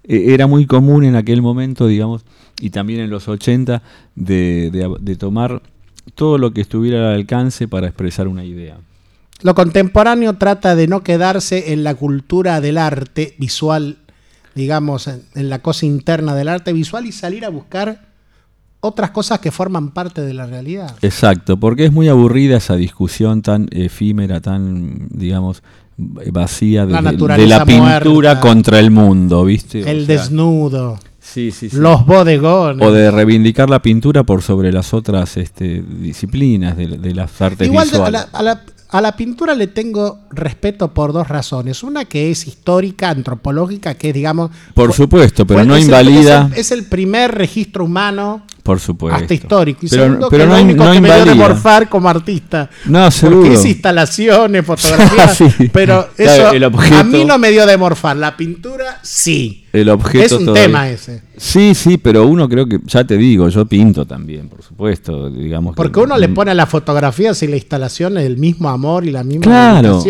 eh, 0.04 0.26
era 0.28 0.46
muy 0.48 0.66
común 0.68 1.04
en 1.04 1.16
aquel 1.16 1.42
momento, 1.42 1.88
digamos, 1.88 2.24
y 2.60 2.70
también 2.70 3.00
en 3.00 3.10
los 3.10 3.28
80, 3.28 3.82
de, 4.16 4.70
de- 4.72 4.96
de 5.00 5.16
tomar 5.16 5.62
todo 6.14 6.38
lo 6.38 6.52
que 6.54 6.62
estuviera 6.62 7.10
al 7.10 7.16
alcance 7.16 7.68
para 7.68 7.88
expresar 7.88 8.28
una 8.28 8.44
idea. 8.46 8.78
Lo 9.44 9.56
contemporáneo 9.56 10.34
trata 10.34 10.76
de 10.76 10.88
no 10.88 11.02
quedarse 11.02 11.74
en 11.74 11.84
la 11.84 11.96
cultura 11.96 12.62
del 12.62 12.78
arte 12.78 13.36
visual, 13.40 13.98
digamos, 14.56 15.08
en, 15.08 15.24
en 15.36 15.50
la 15.50 15.60
cosa 15.60 15.86
interna 15.86 16.36
del 16.36 16.48
arte 16.48 16.74
visual 16.74 17.06
y 17.06 17.12
salir 17.12 17.46
a 17.46 17.50
buscar 17.50 18.10
otras 18.82 19.12
cosas 19.12 19.40
que 19.40 19.52
forman 19.52 19.92
parte 19.92 20.22
de 20.22 20.34
la 20.34 20.46
realidad. 20.48 20.96
Exacto, 21.02 21.58
porque 21.60 21.86
es 21.86 21.92
muy 21.92 22.08
aburrida 22.08 22.58
esa 22.58 22.76
discusión 22.76 23.42
tan 23.42 23.68
efímera, 23.72 24.42
tan, 24.42 25.08
digamos, 25.10 25.62
vacía 25.98 26.86
de, 26.86 26.94
La 26.94 27.02
de- 27.04 27.10
pintura 27.12 27.38
muerta. 27.78 28.40
contra 28.40 28.80
el 28.80 28.90
mundo, 28.92 29.46
¿viste? 29.46 29.84
O 29.84 29.88
El 29.88 30.06
sea, 30.08 30.18
desnudo, 30.18 31.00
sí, 31.20 31.52
sí, 31.52 31.70
sí. 31.70 31.78
los 31.78 32.06
bodegones. 32.08 32.86
O 32.86 32.92
de 32.92 33.12
reivindicar 33.12 33.70
la 33.70 33.82
pintura 33.84 34.24
por 34.24 34.42
sobre 34.42 34.72
las 34.72 34.94
otras 34.96 35.38
este, 35.38 35.84
disciplinas 35.84 36.76
de, 36.76 36.88
de 36.98 37.14
las 37.14 37.40
artes 37.42 37.68
Igual 37.68 37.88
de- 37.90 37.98
a, 37.98 38.00
visuales. 38.00 38.28
la, 38.34 38.40
a 38.40 38.44
la- 38.44 38.62
a 38.92 39.00
la 39.02 39.16
pintura 39.16 39.56
le 39.56 39.68
tengo 39.68 40.20
respeto 40.32 40.94
por 40.94 41.14
dos 41.14 41.28
razones. 41.30 41.82
Una 41.84 42.06
que 42.06 42.30
es 42.30 42.46
histórica, 42.48 43.10
antropológica, 43.10 43.94
que 43.96 44.10
es, 44.10 44.14
digamos... 44.14 44.52
Por 44.74 44.92
supuesto, 44.94 45.48
pero 45.48 45.64
no 45.64 45.76
es 45.76 45.84
el- 45.84 45.90
invalida. 45.90 46.48
es 46.48 46.54
el, 46.54 46.60
es 46.60 46.72
el 46.72 46.84
primer 46.86 47.34
registro 47.34 47.86
humano 47.86 48.44
por 48.72 48.80
supuesto. 48.80 49.20
hasta 49.22 49.34
histórico. 49.34 49.80
Y 49.86 49.90
Pero, 49.90 50.04
segundo, 50.04 50.30
pero 50.30 50.44
que 50.44 50.50
no, 50.50 50.56
lo 50.58 50.64
único 50.64 50.84
no 50.86 50.92
que 50.92 51.02
me 51.02 51.14
dio 51.14 51.26
de 51.26 51.36
morfar 51.36 51.90
como 51.90 52.10
artista. 52.10 52.70
No, 52.86 53.12
seguro. 53.12 53.42
Porque 53.42 53.54
hice 53.56 53.70
instalaciones, 53.70 54.66
fotografías, 54.66 55.38
Sí. 55.38 55.70
pero 55.72 56.08
eso 56.18 56.52
el 56.52 56.64
objeto- 56.64 56.98
a 57.00 57.04
mí 57.04 57.26
no 57.26 57.38
me 57.38 57.52
dio 57.52 57.66
de 57.66 57.78
morfar. 57.78 58.16
La 58.18 58.36
pintura, 58.38 59.00
sí. 59.02 59.66
El 59.74 59.90
objeto 59.90 60.26
Es 60.26 60.32
un 60.34 60.46
todavía- 60.46 60.64
tema 60.64 60.90
ese. 60.90 61.22
Sí, 61.38 61.74
sí, 61.76 61.98
pero 61.98 62.28
uno 62.28 62.48
creo 62.50 62.68
que, 62.68 62.80
ya 62.86 63.04
te 63.06 63.18
digo, 63.18 63.48
yo 63.50 63.66
pinto 63.66 64.06
también, 64.06 64.48
por 64.50 64.62
supuesto, 64.62 65.30
digamos. 65.30 65.74
que- 65.74 65.78
Porque 65.78 66.00
uno 66.00 66.18
le 66.18 66.30
pone 66.30 66.52
a 66.52 66.54
las 66.54 66.70
fotografías 66.70 67.42
y 67.44 67.48
la 67.48 67.56
instalación 67.56 68.18
el 68.18 68.38
mismo 68.38 68.70
amor 68.70 69.06
y 69.06 69.12
la 69.12 69.24
misma 69.24 69.44
Claro, 69.44 70.02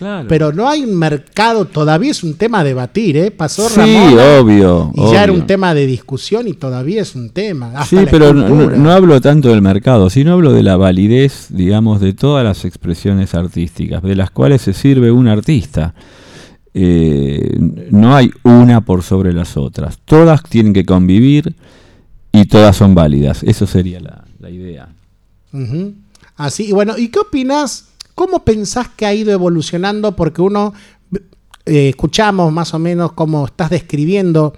claro. 0.00 0.26
pero 0.28 0.52
no 0.52 0.68
hay 0.68 0.82
un 0.82 0.98
mercado, 0.98 1.66
todavía 1.66 2.10
es 2.10 2.24
un 2.24 2.34
tema 2.34 2.60
a 2.60 2.64
debatir, 2.64 3.16
¿eh? 3.16 3.30
Pasó 3.30 3.68
Sí, 3.68 3.76
Ramona 3.76 4.40
obvio, 4.40 4.92
y 4.96 5.12
ya 5.12 5.22
era 5.22 5.32
un 5.32 5.46
tema 5.46 5.74
de 5.74 5.86
discusión 5.86 6.48
y 6.48 6.54
todavía 6.54 7.02
es 7.02 7.14
un 7.14 7.30
tema. 7.30 7.68
hasta 7.68 7.84
Sí, 7.84 8.06
pero 8.10 8.34
no, 8.34 8.90
hablo 8.90 9.20
tanto 9.20 9.50
del 9.50 9.62
mercado, 9.62 10.10
sino 10.10 10.32
hablo 10.32 10.52
de 10.52 10.64
la 10.64 10.76
validez, 10.76 11.46
digamos, 11.50 12.00
de 12.00 12.14
todas 12.14 12.42
las 12.42 12.64
expresiones 12.64 13.34
artísticas, 13.34 14.02
de 14.02 14.16
las 14.16 14.30
cuales 14.30 14.62
se 14.62 14.72
sirve 14.72 15.12
un 15.12 15.28
artista. 15.28 15.94
Eh, 16.72 17.56
no 17.90 18.16
hay 18.16 18.30
una 18.42 18.80
por 18.80 19.02
sobre 19.02 19.32
las 19.32 19.56
otras. 19.56 19.98
Todas 20.04 20.42
tienen 20.42 20.72
que 20.72 20.84
convivir 20.84 21.54
y 22.32 22.46
todas 22.46 22.76
son 22.76 22.94
válidas. 22.94 23.42
Eso 23.42 23.66
sería 23.66 24.00
la, 24.00 24.24
la 24.40 24.50
idea. 24.50 24.88
Así, 26.36 26.68
y 26.68 26.72
bueno, 26.72 26.96
¿y 26.96 27.08
qué 27.08 27.18
opinas? 27.18 27.89
¿Cómo 28.20 28.44
pensás 28.44 28.86
que 28.86 29.06
ha 29.06 29.14
ido 29.14 29.32
evolucionando? 29.32 30.14
Porque 30.14 30.42
uno, 30.42 30.74
eh, 31.64 31.88
escuchamos 31.88 32.52
más 32.52 32.74
o 32.74 32.78
menos 32.78 33.12
cómo 33.12 33.46
estás 33.46 33.70
describiendo 33.70 34.52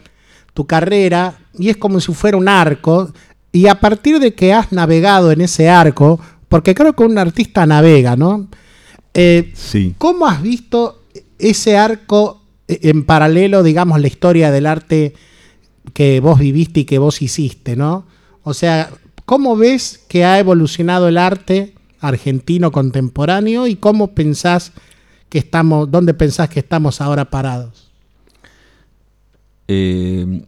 tu 0.53 0.67
carrera 0.67 1.39
y 1.57 1.69
es 1.69 1.77
como 1.77 2.01
si 2.01 2.13
fuera 2.13 2.37
un 2.37 2.49
arco. 2.49 3.13
Y 3.53 3.69
a 3.69 3.79
partir 3.79 4.19
de 4.19 4.35
que 4.35 4.53
has 4.53 4.73
navegado 4.73 5.31
en 5.31 5.43
ese 5.43 5.69
arco, 5.69 6.19
porque 6.49 6.75
creo 6.75 6.95
que 6.95 7.05
un 7.05 7.17
artista 7.19 7.65
navega, 7.65 8.17
¿no? 8.17 8.49
Eh, 9.15 9.53
Sí. 9.55 9.95
¿Cómo 9.97 10.27
has 10.27 10.43
visto 10.43 11.05
ese 11.39 11.77
arco 11.77 12.43
eh, 12.67 12.81
en 12.83 13.05
paralelo, 13.05 13.63
digamos, 13.63 14.01
la 14.01 14.09
historia 14.09 14.51
del 14.51 14.67
arte 14.67 15.15
que 15.95 16.19
vos 16.19 16.41
viviste 16.41 16.81
y 16.81 16.85
que 16.85 16.99
vos 16.99 17.23
hiciste, 17.23 17.77
¿no? 17.77 18.07
O 18.43 18.55
sea, 18.55 18.91
¿cómo 19.25 19.57
ves 19.57 20.01
que 20.09 20.25
ha 20.25 20.41
evolucionado 20.41 21.07
el 21.07 21.17
arte 21.17 21.72
argentino 22.03 22.71
contemporáneo 22.71 23.67
y 23.67 23.77
cómo 23.77 24.15
pensás 24.15 24.73
que 25.29 25.39
estamos, 25.39 25.91
dónde 25.91 26.13
pensás 26.13 26.51
que 26.51 26.61
estamos 26.61 27.01
ahora 27.01 27.31
parados? 27.31 27.91
Eh, 29.69 30.43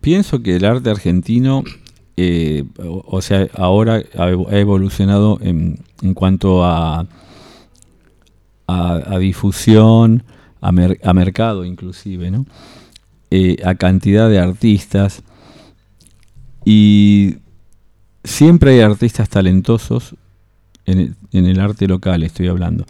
pienso 0.00 0.42
que 0.42 0.56
el 0.56 0.64
arte 0.64 0.90
argentino, 0.90 1.64
eh, 2.16 2.64
o, 2.78 3.22
sea, 3.22 3.48
ahora 3.54 4.02
ha 4.18 4.30
evo- 4.30 4.48
ha 4.50 4.58
evolucionado 4.58 5.38
en, 5.40 5.78
cuanto 6.14 6.64
a, 6.64 7.06
a, 8.66 9.18
difusión, 9.18 10.24
a, 10.60 10.72
mer- 10.72 11.00
a 11.02 11.14
mercado 11.14 11.64
inclusive. 11.64 12.30
Eh, 13.30 13.56
a 13.64 13.74
cantidad 13.76 14.28
de 14.28 14.40
artistas. 14.40 15.22
Y 16.64 17.36
siempre 18.24 18.72
hay 18.72 18.80
artistas 18.80 19.28
talentosos 19.28 20.14
en 20.86 21.00
el, 21.00 21.14
en 21.32 21.46
el 21.46 21.60
arte 21.60 21.86
local, 21.86 22.22
estoy 22.22 22.48
hablando. 22.48 22.84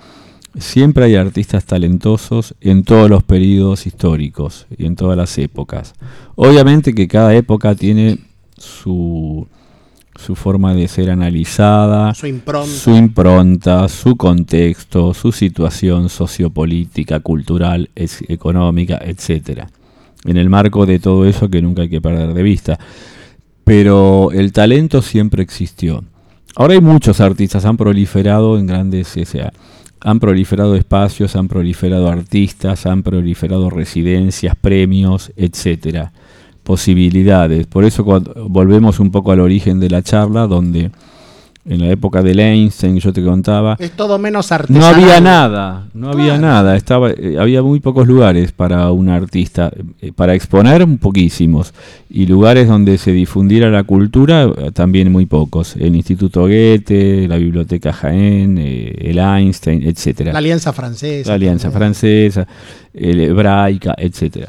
Siempre 0.58 1.04
hay 1.04 1.14
artistas 1.14 1.64
talentosos 1.64 2.54
en 2.60 2.82
todos 2.82 3.08
los 3.08 3.22
periodos 3.22 3.86
históricos 3.86 4.66
y 4.76 4.86
en 4.86 4.96
todas 4.96 5.16
las 5.16 5.38
épocas. 5.38 5.94
Obviamente 6.34 6.92
que 6.92 7.06
cada 7.06 7.34
época 7.36 7.76
tiene 7.76 8.18
su, 8.56 9.46
su 10.16 10.34
forma 10.34 10.74
de 10.74 10.88
ser 10.88 11.10
analizada, 11.10 12.14
Su 12.14 12.26
impronta. 12.26 12.68
su 12.72 12.90
impronta, 12.96 13.88
su 13.88 14.16
contexto, 14.16 15.14
su 15.14 15.30
situación 15.30 16.08
sociopolítica, 16.08 17.20
cultural, 17.20 17.90
económica, 17.94 18.98
etcétera. 19.02 19.70
En 20.24 20.36
el 20.36 20.50
marco 20.50 20.84
de 20.84 20.98
todo 20.98 21.26
eso 21.26 21.48
que 21.48 21.62
nunca 21.62 21.82
hay 21.82 21.88
que 21.88 22.00
perder 22.00 22.34
de 22.34 22.42
vista. 22.42 22.78
Pero 23.64 24.30
el 24.32 24.52
talento 24.52 25.02
siempre 25.02 25.42
existió. 25.42 26.04
Ahora 26.56 26.74
hay 26.74 26.80
muchos 26.80 27.20
artistas, 27.20 27.64
han 27.64 27.76
proliferado 27.76 28.58
en 28.58 28.66
grandes, 28.66 29.16
o 29.16 29.24
sea, 29.24 29.52
han 30.00 30.18
proliferado 30.18 30.74
espacios, 30.74 31.36
han 31.36 31.48
proliferado 31.48 32.08
artistas, 32.08 32.86
han 32.86 33.02
proliferado 33.02 33.70
residencias, 33.70 34.56
premios, 34.56 35.32
etcétera, 35.36 36.12
posibilidades. 36.64 37.66
Por 37.66 37.84
eso 37.84 38.04
volvemos 38.04 38.98
un 38.98 39.10
poco 39.10 39.32
al 39.32 39.40
origen 39.40 39.78
de 39.78 39.90
la 39.90 40.02
charla, 40.02 40.46
donde 40.46 40.90
en 41.64 41.78
la 41.80 41.88
época 41.88 42.22
de 42.22 42.32
Einstein 42.32 42.98
yo 42.98 43.12
te 43.12 43.22
contaba, 43.22 43.76
Es 43.78 43.92
todo 43.92 44.18
menos 44.18 44.50
no 44.50 44.54
artesanal. 44.56 44.94
había 44.94 45.20
nada, 45.20 45.86
no 45.94 46.08
había 46.10 46.24
Claro. 46.38 46.40
nada, 46.42 46.76
estaba, 46.76 47.10
eh, 47.10 47.36
había 47.38 47.62
muy 47.62 47.80
pocos 47.80 48.06
lugares 48.08 48.52
para 48.52 48.90
un 48.90 49.08
artista, 49.10 49.70
eh, 50.00 50.10
para 50.14 50.34
exponer 50.34 50.86
poquísimos, 50.98 51.74
y 52.08 52.26
lugares 52.26 52.66
donde 52.66 52.96
se 52.98 53.12
difundiera 53.12 53.68
la 53.70 53.84
cultura 53.84 54.44
eh, 54.44 54.70
también 54.72 55.12
muy 55.12 55.26
pocos, 55.26 55.76
el 55.76 55.94
Instituto 55.94 56.42
Goethe, 56.42 57.28
la 57.28 57.36
Biblioteca 57.36 57.92
Jaén, 57.92 58.56
eh, 58.58 58.94
el 58.98 59.18
Einstein, 59.18 59.82
etcétera, 59.86 60.32
La 60.32 60.38
Alianza 60.38 60.72
Francesa. 60.72 61.28
la 61.28 61.34
Alianza 61.34 61.70
también. 61.70 61.78
Francesa, 61.94 62.46
el 62.94 63.20
Hebraica, 63.20 63.94
etcétera. 63.98 64.48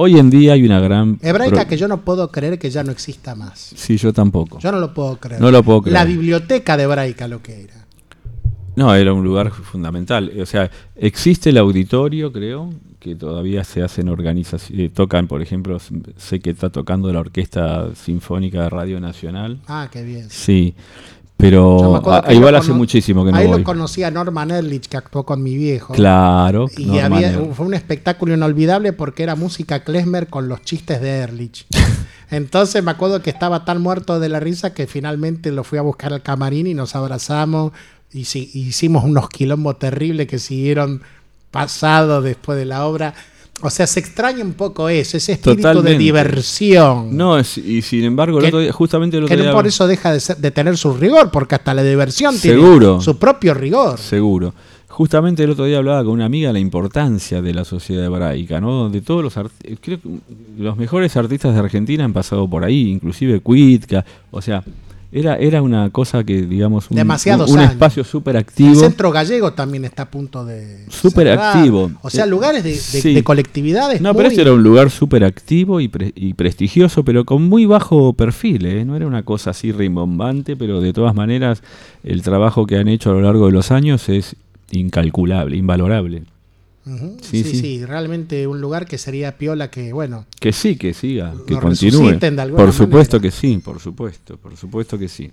Hoy 0.00 0.16
en 0.16 0.30
día 0.30 0.52
hay 0.52 0.64
una 0.64 0.78
gran... 0.78 1.18
Hebraica 1.22 1.56
pro- 1.56 1.66
que 1.66 1.76
yo 1.76 1.88
no 1.88 2.02
puedo 2.02 2.30
creer 2.30 2.56
que 2.56 2.70
ya 2.70 2.84
no 2.84 2.92
exista 2.92 3.34
más. 3.34 3.58
Sí, 3.74 3.96
yo 3.96 4.12
tampoco. 4.12 4.60
Yo 4.60 4.70
no 4.70 4.78
lo 4.78 4.94
puedo 4.94 5.16
creer. 5.16 5.40
No 5.40 5.50
lo 5.50 5.64
puedo 5.64 5.82
creer. 5.82 5.94
La 5.94 6.04
biblioteca 6.04 6.76
de 6.76 6.84
Hebraica 6.84 7.26
lo 7.26 7.42
que 7.42 7.64
era. 7.64 7.84
No, 8.76 8.94
era 8.94 9.12
un 9.12 9.24
lugar 9.24 9.50
fundamental. 9.50 10.30
O 10.40 10.46
sea, 10.46 10.70
existe 10.94 11.50
el 11.50 11.58
auditorio, 11.58 12.30
creo, 12.32 12.72
que 13.00 13.16
todavía 13.16 13.64
se 13.64 13.82
hacen 13.82 14.08
organizaciones. 14.08 14.94
tocan, 14.94 15.26
por 15.26 15.42
ejemplo, 15.42 15.78
sé 16.16 16.38
que 16.38 16.50
está 16.50 16.70
tocando 16.70 17.12
la 17.12 17.18
Orquesta 17.18 17.92
Sinfónica 17.96 18.62
de 18.62 18.70
Radio 18.70 19.00
Nacional. 19.00 19.58
Ah, 19.66 19.88
qué 19.90 20.04
bien. 20.04 20.30
Sí, 20.30 20.76
me 21.17 21.17
pero 21.38 22.02
a- 22.12 22.34
igual 22.34 22.56
hace 22.56 22.72
muchísimo 22.72 23.24
que 23.24 23.30
no 23.30 23.38
Ahí 23.38 23.46
voy. 23.46 23.58
lo 23.60 23.64
conocí 23.64 24.02
a 24.02 24.10
Norman 24.10 24.50
Erlich, 24.50 24.88
que 24.88 24.96
actuó 24.98 25.24
con 25.24 25.42
mi 25.42 25.56
viejo. 25.56 25.94
Claro, 25.94 26.66
Y 26.76 26.98
había, 26.98 27.32
fue 27.54 27.64
un 27.64 27.74
espectáculo 27.74 28.34
inolvidable 28.34 28.92
porque 28.92 29.22
era 29.22 29.36
música 29.36 29.84
klezmer 29.84 30.26
con 30.26 30.48
los 30.48 30.60
chistes 30.62 31.00
de 31.00 31.10
Erlich. 31.18 31.64
Entonces 32.30 32.82
me 32.84 32.90
acuerdo 32.90 33.22
que 33.22 33.30
estaba 33.30 33.64
tan 33.64 33.80
muerto 33.80 34.20
de 34.20 34.28
la 34.28 34.40
risa 34.40 34.74
que 34.74 34.86
finalmente 34.86 35.50
lo 35.52 35.64
fui 35.64 35.78
a 35.78 35.82
buscar 35.82 36.12
al 36.12 36.22
camarín 36.22 36.66
y 36.66 36.74
nos 36.74 36.94
abrazamos 36.96 37.72
y 38.12 38.20
hicimos 38.20 39.04
unos 39.04 39.28
quilombos 39.30 39.78
terribles 39.78 40.26
que 40.26 40.38
siguieron 40.38 41.02
pasados 41.52 42.24
después 42.24 42.58
de 42.58 42.64
la 42.66 42.84
obra. 42.84 43.14
O 43.60 43.70
sea, 43.70 43.86
se 43.88 43.98
extraña 44.00 44.44
un 44.44 44.52
poco 44.54 44.88
eso, 44.88 45.16
ese 45.16 45.32
espíritu 45.32 45.82
de 45.82 45.98
diversión. 45.98 47.16
No, 47.16 47.38
es- 47.38 47.58
y 47.58 47.82
sin 47.82 48.04
embargo, 48.04 48.38
el 48.38 48.42
Que- 48.44 48.48
otro 48.48 48.60
día- 48.60 48.72
justamente 48.72 49.16
el 49.16 49.22
que 49.26 49.34
otro 49.34 49.36
no 49.38 49.42
día- 49.42 49.52
por 49.52 49.66
eso 49.66 49.86
deja 49.86 50.12
de, 50.12 50.20
ser- 50.20 50.36
de 50.36 50.50
tener 50.50 50.76
su 50.76 50.94
rigor, 50.94 51.30
porque 51.30 51.56
hasta 51.56 51.74
la 51.74 51.82
diversión 51.82 52.34
Seguro. 52.36 52.88
tiene 52.98 53.04
su 53.04 53.18
propio 53.18 53.54
rigor. 53.54 53.98
Seguro. 53.98 54.54
Justamente 54.88 55.44
el 55.44 55.50
otro 55.50 55.64
día 55.64 55.78
hablaba 55.78 56.02
con 56.02 56.12
una 56.14 56.24
amiga 56.24 56.48
de 56.48 56.54
la 56.54 56.58
importancia 56.58 57.40
de 57.40 57.54
la 57.54 57.64
sociedad 57.64 58.04
hebraica, 58.04 58.60
¿no? 58.60 58.72
Donde 58.72 59.00
todos 59.00 59.22
los 59.22 59.34
creo 59.80 60.00
que 60.00 60.08
los 60.58 60.76
mejores 60.76 61.16
artistas 61.16 61.54
de 61.54 61.60
Argentina 61.60 62.04
han 62.04 62.12
pasado 62.12 62.48
por 62.48 62.64
ahí, 62.64 62.90
inclusive 62.90 63.40
Cuitca, 63.40 64.04
o 64.32 64.42
sea, 64.42 64.64
era 65.10 65.36
era 65.36 65.62
una 65.62 65.88
cosa 65.90 66.22
que 66.22 66.42
digamos 66.42 66.90
un, 66.90 66.96
Demasiados 66.96 67.50
un, 67.50 67.60
espacio 67.60 68.04
súper 68.04 68.36
El 68.36 68.40
activo. 68.42 68.74
centro 68.74 69.10
gallego 69.10 69.52
también 69.54 69.84
está 69.86 70.02
a 70.02 70.10
punto 70.10 70.44
de. 70.44 70.84
Súper 70.90 71.30
activo. 71.30 71.90
O 72.02 72.10
sea, 72.10 72.24
Eh, 72.24 72.28
lugares 72.28 72.62
de, 72.62 72.70
de- 72.72 72.76
sí. 72.76 73.14
de 73.14 73.24
colectividades. 73.24 74.00
No, 74.02 74.12
muy- 74.12 74.18
pero 74.18 74.28
este 74.28 74.42
era 74.42 74.52
un 74.52 74.62
lugar 74.62 74.90
súper 74.90 75.24
activo 75.24 75.80
y, 75.80 75.88
pre- 75.88 76.12
y 76.14 76.34
prestigioso, 76.34 77.04
pero 77.04 77.24
con 77.24 77.42
muy 77.42 77.64
bajo 77.64 78.12
perfil, 78.12 78.66
¿eh? 78.66 78.84
No 78.84 78.96
era 78.96 79.06
una 79.06 79.22
cosa 79.22 79.50
así 79.50 79.72
rimbombante, 79.72 80.56
pero 80.56 80.80
de 80.80 80.92
todas 80.92 81.14
maneras 81.14 81.62
el 82.04 82.22
trabajo 82.22 82.66
que 82.66 82.76
han 82.76 82.88
hecho 82.88 83.10
a 83.10 83.14
lo 83.14 83.22
largo 83.22 83.46
de 83.46 83.52
los 83.52 83.70
años 83.70 84.08
es 84.10 84.36
incalculable, 84.70 85.56
invalorable. 85.56 86.24
Sí, 87.20 87.42
Sí 87.42 87.50
sí, 87.50 87.56
sí. 87.60 87.84
realmente 87.84 88.46
un 88.46 88.60
lugar 88.60 88.86
que 88.86 88.98
sería 88.98 89.36
piola 89.36 89.70
que, 89.70 89.92
bueno, 89.92 90.26
Que 90.40 90.52
sí, 90.52 90.76
que 90.76 90.94
siga, 90.94 91.32
que 91.46 91.54
continúe. 91.56 92.18
Por 92.56 92.72
supuesto 92.72 93.16
manera. 93.16 93.20
que 93.20 93.30
sí, 93.30 93.58
por 93.58 93.80
supuesto, 93.80 94.36
por 94.36 94.56
supuesto 94.56 94.98
que 94.98 95.08
sí. 95.08 95.30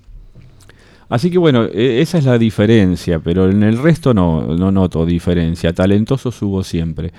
Así 1.07 1.29
que 1.29 1.37
bueno, 1.37 1.65
e- 1.65 2.01
esa 2.01 2.17
es 2.17 2.25
la 2.25 2.37
diferencia, 2.37 3.19
pero 3.19 3.49
en 3.49 3.61
el 3.63 3.77
resto 3.77 4.13
no, 4.13 4.41
no 4.55 4.71
noto 4.71 5.05
diferencia. 5.05 5.71
Talentosos 5.73 6.41
hubo 6.41 6.63
siempre. 6.63 7.13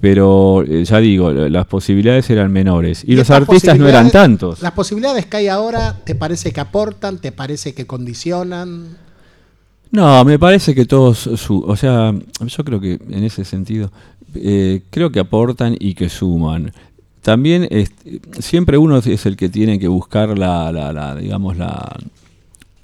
Pero 0.00 0.64
eh, 0.66 0.84
ya 0.84 0.98
digo, 0.98 1.30
la- 1.30 1.48
las 1.48 1.66
posibilidades 1.66 2.28
eran 2.30 2.50
menores. 2.50 3.04
Y, 3.06 3.14
los 3.14 3.30
artistas 3.30 3.78
no 3.78 3.86
eran 3.86 4.10
tantos. 4.10 4.60
Las 4.62 4.72
posibilidades 4.72 5.26
que 5.26 5.36
hay 5.36 5.48
ahora, 5.48 6.00
¿te 6.04 6.14
parece 6.14 6.52
que 6.52 6.60
aportan? 6.60 7.18
¿Te 7.18 7.30
parece 7.32 7.74
que 7.74 7.86
condicionan? 7.86 8.96
No, 9.92 10.24
me 10.24 10.38
parece 10.38 10.74
que 10.74 10.86
todos, 10.86 11.18
su, 11.36 11.60
o 11.60 11.76
sea, 11.76 12.14
yo 12.46 12.64
creo 12.64 12.80
que 12.80 12.98
en 13.10 13.24
ese 13.24 13.44
sentido, 13.44 13.92
eh, 14.34 14.80
creo 14.90 15.12
que 15.12 15.20
aportan 15.20 15.76
y 15.78 15.94
que 15.94 16.08
suman. 16.08 16.72
También 17.20 17.68
siempre 18.40 18.78
uno 18.78 18.96
es 18.98 19.26
el 19.26 19.36
que 19.36 19.48
tiene 19.50 19.78
que 19.78 19.88
buscar 19.88 20.36
la, 20.36 20.72
la, 20.72 20.92
la, 20.92 21.14
digamos, 21.14 21.56
la, 21.58 21.94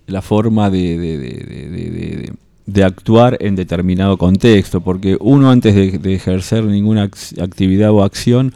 la 0.07 0.23
forma 0.23 0.69
de, 0.71 0.99
de- 0.99 2.85
actuar 2.85 3.39
en 3.41 3.57
determinado 3.57 4.19
contexto, 4.19 4.83
porque 4.83 5.17
uno 5.19 5.51
antes 5.51 5.75
de, 5.75 6.15
ejercer 6.15 6.65
ninguna 6.65 7.09
ac- 7.11 7.43
actividad 7.43 7.91
o 7.91 8.03
acción 8.05 8.53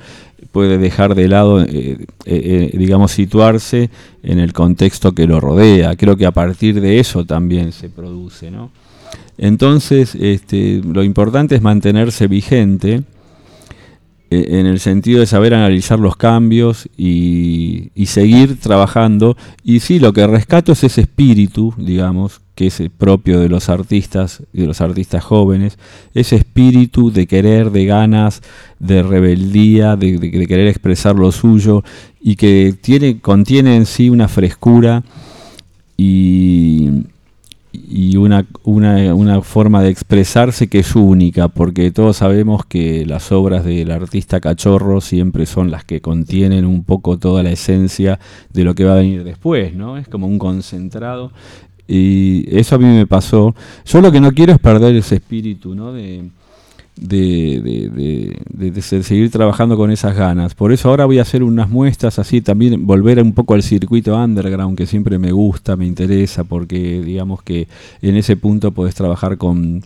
puede 0.51 0.79
dejar 0.79 1.15
de 1.15 1.29
lado, 1.29 1.63
eh, 1.63 1.67
eh, 1.69 2.07
eh, 2.27 2.71
digamos, 2.77 3.13
situarse 3.13 3.91
en 4.23 4.39
el 4.39 4.53
contexto 4.53 5.13
que 5.13 5.27
lo 5.27 5.41
rodea. 5.41 5.97
Creo 5.97 6.17
que 6.17 6.27
a 6.27 6.33
partir 6.33 6.81
de 6.81 6.99
eso 6.99 7.25
también 7.25 7.73
se 7.73 7.89
produce, 7.89 8.51
¿no? 8.51 8.71
Entonces, 9.39 10.15
este, 10.15 10.83
lo 10.85 11.03
importante 11.03 11.55
es 11.55 11.63
mantenerse 11.63 12.27
vigente 12.27 13.03
en 14.59 14.67
el 14.67 14.79
sentido 14.81 15.21
de 15.21 15.27
saber 15.27 15.55
analizar 15.55 15.99
los 15.99 16.17
cambios 16.17 16.89
y, 16.97 17.91
seguir 18.07 18.59
trabajando. 18.61 19.37
Y 19.65 19.81
sí, 19.81 19.99
lo 19.99 20.13
que 20.13 20.27
rescato 20.27 20.73
es 20.73 20.85
ese 20.85 21.03
espíritu, 21.03 21.73
digamos, 21.79 22.41
que 22.55 22.67
es 22.67 22.81
eh, 22.81 22.91
propio 22.91 23.41
de 23.41 23.49
los 23.49 23.69
artistas 23.69 24.43
y 24.53 24.61
de 24.61 24.67
los 24.67 24.81
artistas 24.81 25.25
jóvenes, 25.25 25.79
ese 26.15 26.37
espíritu 26.37 27.11
de 27.11 27.27
querer, 27.27 27.71
de 27.71 27.87
ganas, 27.87 28.43
de 28.79 29.03
rebeldía, 29.03 29.97
de, 29.97 30.19
de- 30.19 30.31
de 30.31 30.47
querer 30.47 30.67
expresar 30.69 31.17
lo 31.17 31.33
suyo 31.33 31.83
y 32.21 32.37
que 32.37 32.75
tiene, 32.81 33.21
contiene 33.21 33.77
en 33.77 33.87
sí 33.87 34.11
una 34.11 34.29
frescura 34.29 35.03
y, 35.97 36.91
y 37.73 38.17
una, 38.17 38.47
una, 38.65 39.15
una 39.15 39.41
forma 39.41 39.83
de 39.83 39.89
expresarse 39.89 40.69
que 40.69 40.81
es 40.81 40.95
única, 40.95 41.49
porque 41.49 41.91
todos 41.91 42.19
sabemos 42.19 42.67
que 42.67 43.07
las 43.07 43.33
obras 43.33 43.65
del 43.65 43.91
artista 43.91 44.41
cachorro 44.41 45.01
siempre 45.01 45.47
son 45.47 45.71
las 45.71 45.85
que 45.85 46.01
contienen 46.01 46.67
un 46.67 46.85
poco 46.85 47.19
toda 47.19 47.43
la 47.43 47.51
esencia 47.51 48.21
de 48.53 48.65
lo 48.65 48.75
que 48.75 48.85
va 48.85 48.93
a 48.93 48.97
venir 48.97 49.25
después, 49.25 49.75
¿no? 49.75 49.97
Es 49.97 50.07
como 50.09 50.27
un 50.27 50.39
concentrado. 50.39 51.33
Y 51.89 52.45
eso 52.57 52.77
a 52.77 52.79
mí 52.79 52.85
me 52.85 53.07
pasó. 53.07 53.55
Yo 53.87 54.01
lo 54.01 54.13
que 54.13 54.21
no 54.21 54.33
quiero 54.33 54.53
es 54.53 54.59
perder 54.59 54.95
ese 54.95 55.17
espíritu, 55.17 55.75
¿no? 55.75 55.93
De, 55.93 56.25
de, 56.97 57.61
de- 57.63 57.89
de- 57.89 58.37
de- 58.53 58.71
de 58.71 58.83
se- 58.83 59.03
seguir 59.03 59.31
trabajando 59.31 59.77
con 59.77 59.91
esas 59.91 60.15
ganas. 60.17 60.55
Por 60.55 60.73
eso 60.73 60.89
ahora 60.91 61.05
voy 61.07 61.19
a 61.19 61.23
hacer 61.23 61.43
unas 61.43 61.69
muestras 61.71 62.19
así, 62.19 62.41
también 62.41 62.87
volver 62.87 63.21
un 63.23 63.33
poco 63.33 63.55
al 63.55 63.63
circuito 63.63 64.17
underground 64.17 64.77
que 64.77 64.87
siempre 64.87 65.19
me 65.19 65.33
gusta, 65.33 65.77
me 65.77 65.87
interesa, 65.87 66.45
porque 66.45 67.01
digamos 67.03 67.43
que 67.43 67.67
en 68.03 68.17
ese 68.17 68.37
punto 68.37 68.73
podés 68.73 68.95
trabajar 68.95 69.39
con 69.39 69.83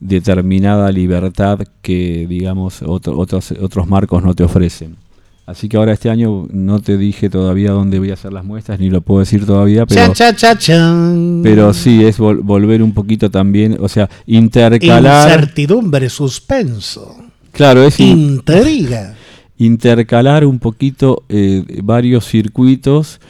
determinada 0.00 0.90
libertad 0.90 1.60
que 1.80 2.26
digamos 2.28 2.82
otro- 2.82 3.16
otros, 3.18 3.52
otros 3.52 3.86
marcos 3.86 4.22
no 4.22 4.34
te 4.34 4.42
ofrecen. 4.44 4.96
Así 5.44 5.68
que 5.68 5.76
ahora 5.76 5.92
este 5.92 6.08
año 6.08 6.46
no 6.52 6.80
te 6.80 6.96
dije 6.96 7.28
todavía 7.28 7.72
dónde 7.72 7.98
voy 7.98 8.10
a 8.10 8.14
hacer 8.14 8.32
las 8.32 8.44
muestras, 8.44 8.78
ni 8.78 8.90
lo 8.90 9.00
puedo 9.00 9.20
decir 9.20 9.44
todavía, 9.44 9.86
pero... 9.86 10.12
Chan, 10.14 10.36
chan, 10.36 10.56
chan. 10.58 11.40
Pero 11.42 11.74
sí, 11.74 12.04
es 12.04 12.18
vol- 12.20 12.40
volver 12.42 12.80
un 12.82 12.94
poquito 12.94 13.28
también, 13.30 13.76
o 13.80 13.88
sea, 13.88 14.08
intercalar... 14.26 15.28
Incertidumbre, 15.28 16.08
suspenso, 16.08 17.16
Claro, 17.50 17.82
es 17.82 17.98
in- 18.00 18.18
intriga. 18.18 19.14
intercalar 19.58 20.46
un 20.46 20.58
poquito 20.58 21.24
eh, 21.28 21.64
varios 21.82 22.24
circuitos 22.26 23.20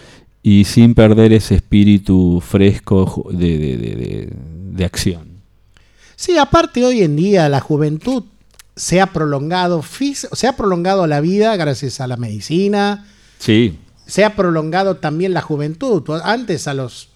y 0.42 0.64
sin 0.64 0.94
perder 0.94 1.32
ese 1.32 1.54
espíritu 1.56 2.42
fresco 2.46 3.26
de- 3.32 3.58
de- 3.58 3.76
de- 3.78 4.28
de 4.72 4.84
acción. 4.84 5.22
Sí, 6.14 6.36
aparte 6.36 6.84
hoy 6.84 7.02
en 7.02 7.16
día 7.16 7.48
la 7.48 7.60
juventud 7.60 8.22
se 8.76 9.00
ha 9.00 9.06
prolongado, 9.06 9.82
se 9.82 10.46
ha 10.46 10.56
prolongado 10.56 11.06
la 11.06 11.20
vida 11.20 11.56
gracias 11.56 12.00
a 12.00 12.06
la 12.06 12.16
medicina, 12.16 13.06
Sí, 13.38 13.78
se 14.06 14.24
ha 14.24 14.36
prolongado 14.36 14.98
también 14.98 15.34
la 15.34 15.42
juventud. 15.42 16.02
Antes 16.22 16.68
a 16.68 16.74
los 16.74 17.08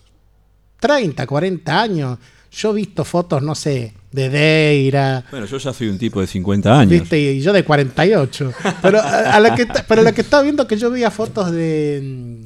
30, 0.81 1.25
40 1.25 1.81
años, 1.81 2.19
yo 2.51 2.71
he 2.71 2.75
visto 2.75 3.05
fotos, 3.05 3.43
no 3.43 3.55
sé, 3.55 3.95
de 4.11 4.29
Deira, 4.29 5.25
bueno, 5.31 5.47
yo 5.47 5.59
ya 5.59 5.73
soy 5.73 5.89
un 5.89 5.99
tipo 5.99 6.21
de 6.21 6.27
50 6.27 6.81
años. 6.81 6.91
¿viste? 6.91 7.19
y 7.19 7.41
yo 7.41 7.53
de 7.53 7.65
48. 7.65 8.53
Pero 8.83 8.99
a, 8.99 9.35
a 9.35 9.41
la 9.41 9.55
que, 9.55 9.67
pero 9.87 10.03
la 10.03 10.13
que 10.13 10.23
estaba 10.23 10.43
viendo 10.43 10.67
que 10.67 10.77
yo 10.77 10.91
veía 10.91 11.11
fotos 11.11 11.53
de 11.53 12.45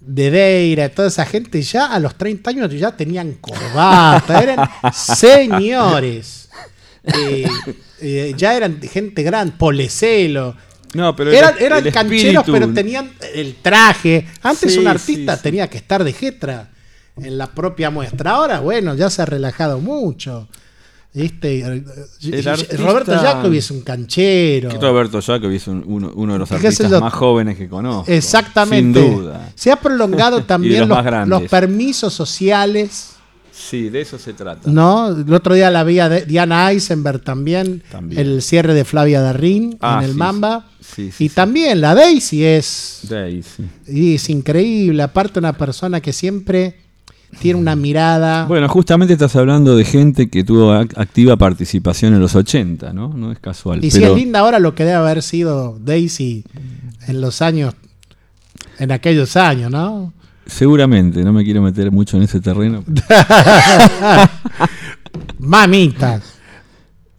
de 0.00 0.30
Deira, 0.30 0.88
toda 0.88 1.08
esa 1.08 1.26
gente 1.26 1.60
ya 1.60 1.86
a 1.86 1.98
los 1.98 2.14
30 2.14 2.50
años 2.50 2.72
ya 2.72 2.92
tenían 2.92 3.34
corbata, 3.34 4.42
eran 4.42 4.68
señores. 4.92 6.47
Eh, 7.14 7.46
eh, 8.00 8.34
ya 8.36 8.54
eran 8.56 8.80
gente 8.82 9.22
grande, 9.22 9.54
Polecelo. 9.58 10.54
No, 10.94 11.14
pero 11.14 11.30
eran 11.32 11.54
el- 11.58 11.64
eran 11.64 11.86
el 11.86 11.92
cancheros, 11.92 12.44
espíritu- 12.46 12.52
pero 12.52 12.72
tenían 12.72 13.10
el 13.34 13.56
traje. 13.56 14.26
Antes 14.42 14.72
Sí, 14.72 14.78
un 14.78 14.86
artista 14.88 15.36
sí. 15.36 15.42
tenía 15.42 15.68
que 15.68 15.76
estar 15.78 16.02
de 16.02 16.12
jetra 16.12 16.70
en 17.16 17.36
la 17.36 17.46
propia 17.48 17.90
muestra. 17.90 18.32
Ahora, 18.32 18.60
bueno, 18.60 18.94
ya 18.94 19.10
se 19.10 19.20
ha 19.22 19.26
relajado 19.26 19.80
mucho. 19.80 20.48
Artista- 21.14 22.76
Roberto 22.76 23.18
Jacobi 23.18 23.58
es 23.58 23.70
un 23.70 23.80
canchero. 23.82 24.70
Roberto 24.80 25.20
Jacobi 25.20 25.56
es 25.56 25.66
un- 25.66 25.82
uno, 25.86 26.12
uno 26.14 26.32
de 26.34 26.38
los 26.38 26.48
¿Qué 26.48 26.58
sé 26.58 26.66
artistas 26.84 27.00
más 27.00 27.12
jóvenes 27.12 27.56
que 27.56 27.68
conozco. 27.68 28.10
Exactamente. 28.10 29.02
Sin 29.02 29.16
duda. 29.16 29.50
Se 29.54 29.70
ha 29.72 29.76
prolongado 29.76 30.42
también 30.44 30.88
los 30.88 31.42
permisos 31.44 32.12
sociales. 32.14 33.14
Sí, 33.60 33.88
de 33.90 34.00
eso 34.02 34.18
se 34.18 34.32
trata. 34.34 34.70
¿No? 34.70 35.08
El 35.08 35.32
otro 35.34 35.54
día 35.54 35.70
la 35.70 35.82
vi 35.84 35.98
a 35.98 36.08
de- 36.08 36.24
Diana 36.24 36.70
Eisenberg 36.70 37.20
también, 37.22 37.82
También. 37.90 38.20
el 38.20 38.40
cierre 38.42 38.72
de 38.72 38.84
Flavia 38.84 39.20
Darrín 39.20 39.76
Ah, 39.80 39.98
en 39.98 40.04
el 40.04 40.12
sí, 40.12 40.16
Mamba. 40.16 40.66
Sí, 40.80 41.10
sí, 41.12 41.24
y 41.24 41.28
también 41.28 41.80
la 41.80 41.94
Daisy 41.94 42.44
es, 42.44 43.02
sí. 43.08 43.64
y 43.88 44.14
es 44.14 44.30
increíble. 44.30 45.02
Aparte, 45.02 45.38
una 45.38 45.52
persona 45.54 46.00
que 46.00 46.12
siempre 46.12 46.76
tiene 47.40 47.58
una 47.60 47.76
mirada. 47.76 48.46
Bueno, 48.46 48.68
justamente 48.70 49.12
estás 49.12 49.36
hablando 49.36 49.76
de 49.76 49.84
gente 49.84 50.30
que 50.30 50.44
tuvo 50.44 50.72
ac- 50.72 50.94
activa 50.96 51.36
participación 51.36 52.14
en 52.14 52.20
los 52.20 52.34
80, 52.36 52.92
¿no? 52.94 53.12
No 53.12 53.32
es 53.32 53.38
casual. 53.38 53.84
y 53.84 53.90
si 53.90 54.02
es 54.02 54.14
linda 54.14 54.38
ahora 54.38 54.58
lo 54.60 54.74
que 54.74 54.84
debe 54.84 54.96
haber 54.96 55.22
sido 55.22 55.78
Daisy 55.84 56.44
en 57.06 57.20
los 57.20 57.42
años, 57.42 57.74
en 58.78 58.92
aquellos 58.92 59.36
años, 59.36 59.70
¿no? 59.70 60.14
Seguramente, 60.48 61.22
no 61.22 61.32
me 61.32 61.44
quiero 61.44 61.62
meter 61.62 61.92
mucho 61.92 62.16
en 62.16 62.24
ese 62.24 62.40
terreno. 62.40 62.82
Mamita. 65.38 66.20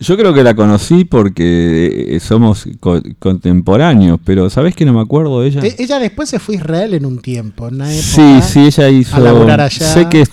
Yo 0.01 0.15
creo 0.15 0.33
que 0.33 0.43
la 0.43 0.53
conocí 0.55 1.03
porque 1.03 2.15
eh, 2.15 2.19
somos 2.21 2.65
co- 2.79 3.01
contemporáneos, 3.19 4.17
pero 4.23 4.49
¿sabés 4.49 4.73
que 4.73 4.85
no 4.85 4.93
me 4.93 5.01
acuerdo 5.01 5.41
de 5.41 5.49
ella? 5.49 5.61
E- 5.61 5.75
Ella 5.77 5.99
después 5.99 6.29
se 6.29 6.39
fue 6.39 6.55
a 6.55 6.57
Israel 6.59 6.93
en 6.93 7.05
un 7.05 7.19
tiempo. 7.19 7.67
en 7.67 7.75
una 7.75 7.89
Sí, 7.91 8.21
época, 8.21 8.41
sí, 8.47 8.59
ella 8.61 8.89
hizo. 8.89 9.15
A 9.17 9.53
allá. 9.65 9.69
Sé 9.69 10.07
que 10.09 10.25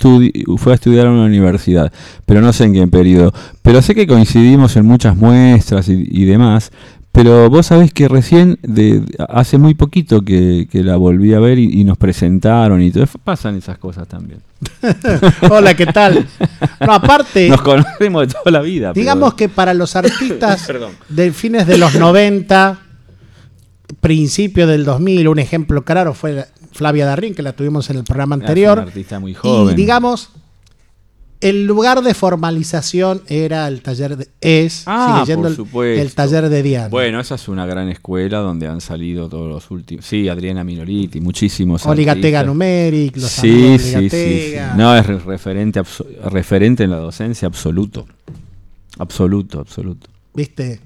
fue 0.56 0.72
a 0.72 0.76
estudiar 0.76 1.08
a 1.08 1.10
una 1.10 1.24
universidad, 1.24 1.92
pero 2.24 2.40
no 2.40 2.52
sé 2.52 2.64
en 2.64 2.74
qué 2.74 2.86
periodo. 2.86 3.32
Pero 3.62 3.82
sé 3.82 3.96
que 3.96 4.06
coincidimos 4.06 4.76
en 4.76 4.86
muchas 4.86 5.16
muestras 5.16 5.88
y, 5.88 6.06
y 6.10 6.24
demás. 6.26 6.70
Pero 7.16 7.48
vos 7.48 7.64
sabés 7.66 7.94
que 7.94 8.08
recién, 8.08 8.58
de, 8.62 9.02
hace 9.30 9.56
muy 9.56 9.72
poquito 9.72 10.20
que, 10.22 10.68
que 10.70 10.84
la 10.84 10.96
volví 10.96 11.32
a 11.32 11.40
ver 11.40 11.58
y, 11.58 11.80
y 11.80 11.84
nos 11.84 11.96
presentaron 11.96 12.82
y 12.82 12.90
todo. 12.90 13.06
Pasan 13.24 13.56
esas 13.56 13.78
cosas 13.78 14.06
también. 14.06 14.40
Hola, 15.50 15.74
¿qué 15.74 15.86
tal? 15.86 16.26
No, 16.86 16.92
aparte, 16.92 17.48
Nos 17.48 17.62
conocemos 17.62 18.26
de 18.28 18.34
toda 18.34 18.50
la 18.50 18.60
vida. 18.60 18.92
pero- 18.92 19.00
digamos 19.00 19.32
que 19.34 19.48
para 19.48 19.72
los 19.72 19.96
artistas 19.96 20.70
de 21.08 21.32
fines 21.32 21.66
de 21.66 21.78
los 21.78 21.94
90, 21.94 22.80
principio 24.00 24.66
del 24.66 24.84
2000, 24.84 25.26
un 25.28 25.38
ejemplo 25.38 25.84
claro 25.86 26.12
fue 26.12 26.32
la- 26.34 26.48
Flavia 26.72 27.06
Darrín, 27.06 27.34
que 27.34 27.42
la 27.42 27.54
tuvimos 27.54 27.88
en 27.88 27.96
el 27.96 28.04
programa 28.04 28.34
Es 28.34 28.40
una 28.40 28.46
anterior. 28.48 28.78
artista 28.80 29.18
muy 29.18 29.32
joven. 29.32 29.72
Y 29.72 29.76
digamos, 29.76 30.28
el 31.40 31.66
lugar 31.66 32.02
de 32.02 32.14
formalización 32.14 33.22
era 33.28 33.68
el 33.68 33.82
taller 33.82 34.16
de. 34.16 34.28
Es, 34.40 34.84
Ah, 34.86 35.24
por 35.34 35.46
el- 35.46 35.54
supuesto. 35.56 36.02
el 36.02 36.14
taller 36.14 36.48
de 36.48 36.62
Diana. 36.62 36.88
Bueno, 36.88 37.20
esa 37.20 37.34
es 37.34 37.48
una 37.48 37.66
gran 37.66 37.88
escuela 37.88 38.38
donde 38.38 38.66
han 38.66 38.80
salido 38.80 39.28
todos 39.28 39.48
los 39.48 39.70
últimos. 39.70 40.04
Sí, 40.06 40.28
Adriana 40.28 40.64
Minoriti, 40.64 41.20
muchísimos. 41.20 41.84
Oligatega. 41.86 42.42
Numeric, 42.42 43.16
los 43.16 43.30
Sí, 43.30 43.50
amigos 43.50 43.82
sí, 43.82 44.10
sí, 44.10 44.10
sí. 44.10 44.54
No, 44.76 44.96
es 44.96 45.06
re- 45.06 45.18
referente, 45.18 45.82
referente 46.30 46.84
en 46.84 46.90
la 46.90 46.98
docencia 46.98 47.46
absoluto. 47.46 48.06
Absoluto, 48.98 49.60
absoluto. 49.60 50.08
¿Viste? 50.34 50.80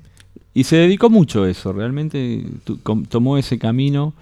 Y 0.53 0.65
se 0.65 0.77
dedicó 0.77 1.09
mucho 1.11 1.45
a 1.45 1.51
eso, 1.51 1.73
realmente 1.73 2.45
tomó 3.09 3.39
ese 3.39 3.59
camino 3.59 4.15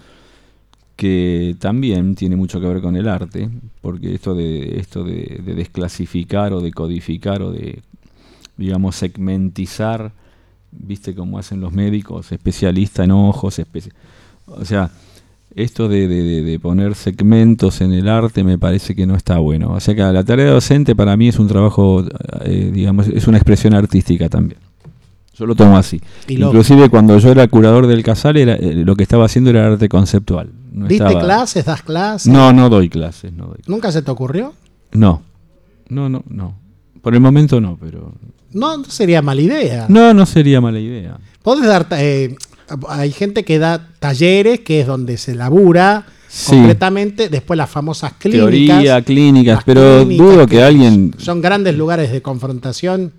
que 0.99 1.57
también 1.61 2.15
tiene 2.17 2.37
mucho 2.37 2.61
que 2.61 2.67
ver 2.67 2.83
con 2.83 2.97
el 2.97 3.09
arte, 3.09 3.49
porque 3.81 4.15
esto 4.15 4.35
de 4.35 4.79
esto 4.81 5.05
de, 5.05 5.41
de 5.47 5.55
desclasificar 5.55 6.53
o 6.53 6.61
de 6.61 6.73
codificar 6.73 7.43
o 7.43 7.53
de 7.53 7.83
digamos 8.59 8.97
segmentizar, 8.97 10.13
viste 10.73 11.15
cómo 11.15 11.39
hacen 11.39 11.61
los 11.61 11.73
médicos, 11.73 12.33
especialista 12.33 13.05
en 13.05 13.13
ojos, 13.13 13.59
espe- 13.61 13.93
o 14.47 14.65
sea, 14.65 14.91
esto 15.55 15.89
de 15.89 16.59
poner 16.61 16.95
segmentos 16.95 17.81
en 17.81 17.93
el 17.93 18.09
arte 18.09 18.45
me 18.45 18.59
parece 18.59 18.95
que 18.95 19.07
no 19.07 19.17
está 19.17 19.39
bueno. 19.39 19.73
O 19.73 19.81
sea 19.81 19.95
que 19.95 20.03
la 20.03 20.25
tarea 20.25 20.51
docente 20.51 20.95
para 20.97 21.17
mí 21.17 21.29
es 21.29 21.39
un 21.39 21.49
trabajo, 21.49 22.05
eh, 22.45 22.71
digamos, 22.73 23.09
es 23.09 23.27
una 23.29 23.39
expresión 23.39 23.75
artística 23.75 24.29
también. 24.29 24.61
Yo 25.39 25.47
lo 25.47 25.55
tomo 25.55 25.77
así. 25.79 26.01
Y 26.27 26.43
Inclusive 26.43 26.89
cuando 26.91 27.17
yo 27.19 27.31
era 27.31 27.47
curador 27.47 27.87
del 27.87 28.03
casal, 28.03 28.37
era, 28.37 28.55
eh, 28.57 28.75
lo 28.75 28.97
que 28.97 29.05
estaba 29.05 29.25
haciendo 29.27 29.51
era 29.51 29.67
arte 29.67 29.89
conceptual. 29.89 30.51
No 30.73 30.87
¿Diste 30.89 31.05
estaba- 31.07 31.25
clases? 31.25 31.65
¿Das 31.65 31.83
clases? 31.83 32.33
No, 32.33 32.53
no 32.53 32.69
doy 32.69 32.89
clases. 32.89 33.33
No, 33.33 33.47
doy- 33.47 33.61
¿Nunca 33.67 33.93
se 33.93 34.03
te 34.03 34.11
ocurrió? 34.11 34.53
no, 34.93 35.23
no, 35.89 36.09
no. 36.09 36.23
no. 36.29 36.55
Por 37.03 37.15
el 37.15 37.21
momento 37.21 37.61
no, 37.61 37.79
pero... 37.81 38.13
No, 38.53 38.77
no 38.79 38.85
sería 38.85 39.23
mala 39.23 39.41
idea. 39.41 39.87
No, 39.89 40.13
no 40.13 40.27
sería 40.27 40.61
mala 40.61 40.81
idea. 40.81 41.19
Podés 41.43 41.67
dar. 41.67 41.87
eh, 41.93 42.35
hay 42.89 43.13
gente 43.13 43.45
que 43.45 43.59
da 43.59 43.89
talleres, 44.01 44.61
que 44.61 44.81
es 44.81 44.87
donde 44.87 45.17
se 45.17 45.35
labura 45.35 46.05
Sí. 46.29 46.51
completamente. 46.57 47.29
Después 47.29 47.57
las 47.57 47.71
famosas 47.71 48.13
clínicas. 48.19 48.79
Teoría, 48.79 49.03
clínicas, 49.03 49.63
pero 49.65 50.05
clínicas 50.05 50.27
dudo 50.27 50.47
que 50.47 50.63
alguien... 50.63 51.15
Son 51.19 51.41
grandes 51.41 51.77
lugares 51.77 52.11
de 52.11 52.21
confrontación 52.21 53.13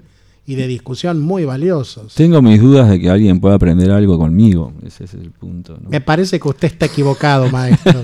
y 0.49 0.55
de 0.55 0.65
discusión 0.65 1.21
muy 1.21 1.45
valiosos. 1.45 2.15
Tengo 2.15 2.41
mis 2.41 2.59
dudas 2.59 2.89
de 2.89 2.99
que 2.99 3.07
alguien 3.07 3.39
pueda 3.39 3.53
aprender 3.53 3.91
algo 3.91 4.17
conmigo. 4.17 4.73
Ese 4.83 5.03
es 5.03 5.13
el 5.13 5.29
punto. 5.29 5.77
¿no? 5.79 5.91
Me 5.91 6.01
parece 6.01 6.39
que 6.39 6.47
usted 6.47 6.69
está 6.69 6.87
equivocado, 6.87 7.47
maestro. 7.51 8.01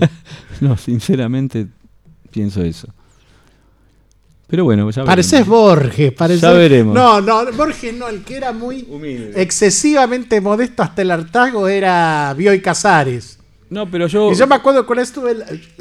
No, 0.61 0.77
sinceramente 0.77 1.65
pienso 2.29 2.61
eso. 2.61 2.87
Pero 4.45 4.63
bueno, 4.63 4.87
ya 4.91 5.03
Pareces 5.03 5.31
veremos. 5.39 5.57
Borges, 5.57 6.11
pareces... 6.13 6.41
Ya 6.43 6.51
veremos. 6.51 6.93
No, 6.93 7.19
no, 7.19 7.51
Borges 7.53 7.95
no, 7.95 8.09
el 8.09 8.23
que 8.23 8.37
era 8.37 8.51
muy 8.53 8.87
excesivamente 9.35 10.39
modesto 10.39 10.83
hasta 10.83 11.01
el 11.01 11.09
hartazgo 11.09 11.67
era 11.67 12.31
Bioy 12.37 12.61
Casares. 12.61 13.39
No, 13.69 13.89
pero 13.89 14.07
yo... 14.07 14.31
Y 14.31 14.35
yo 14.35 14.47
me 14.47 14.55
acuerdo 14.55 14.85
vez 14.85 14.99
estuve, 14.99 15.35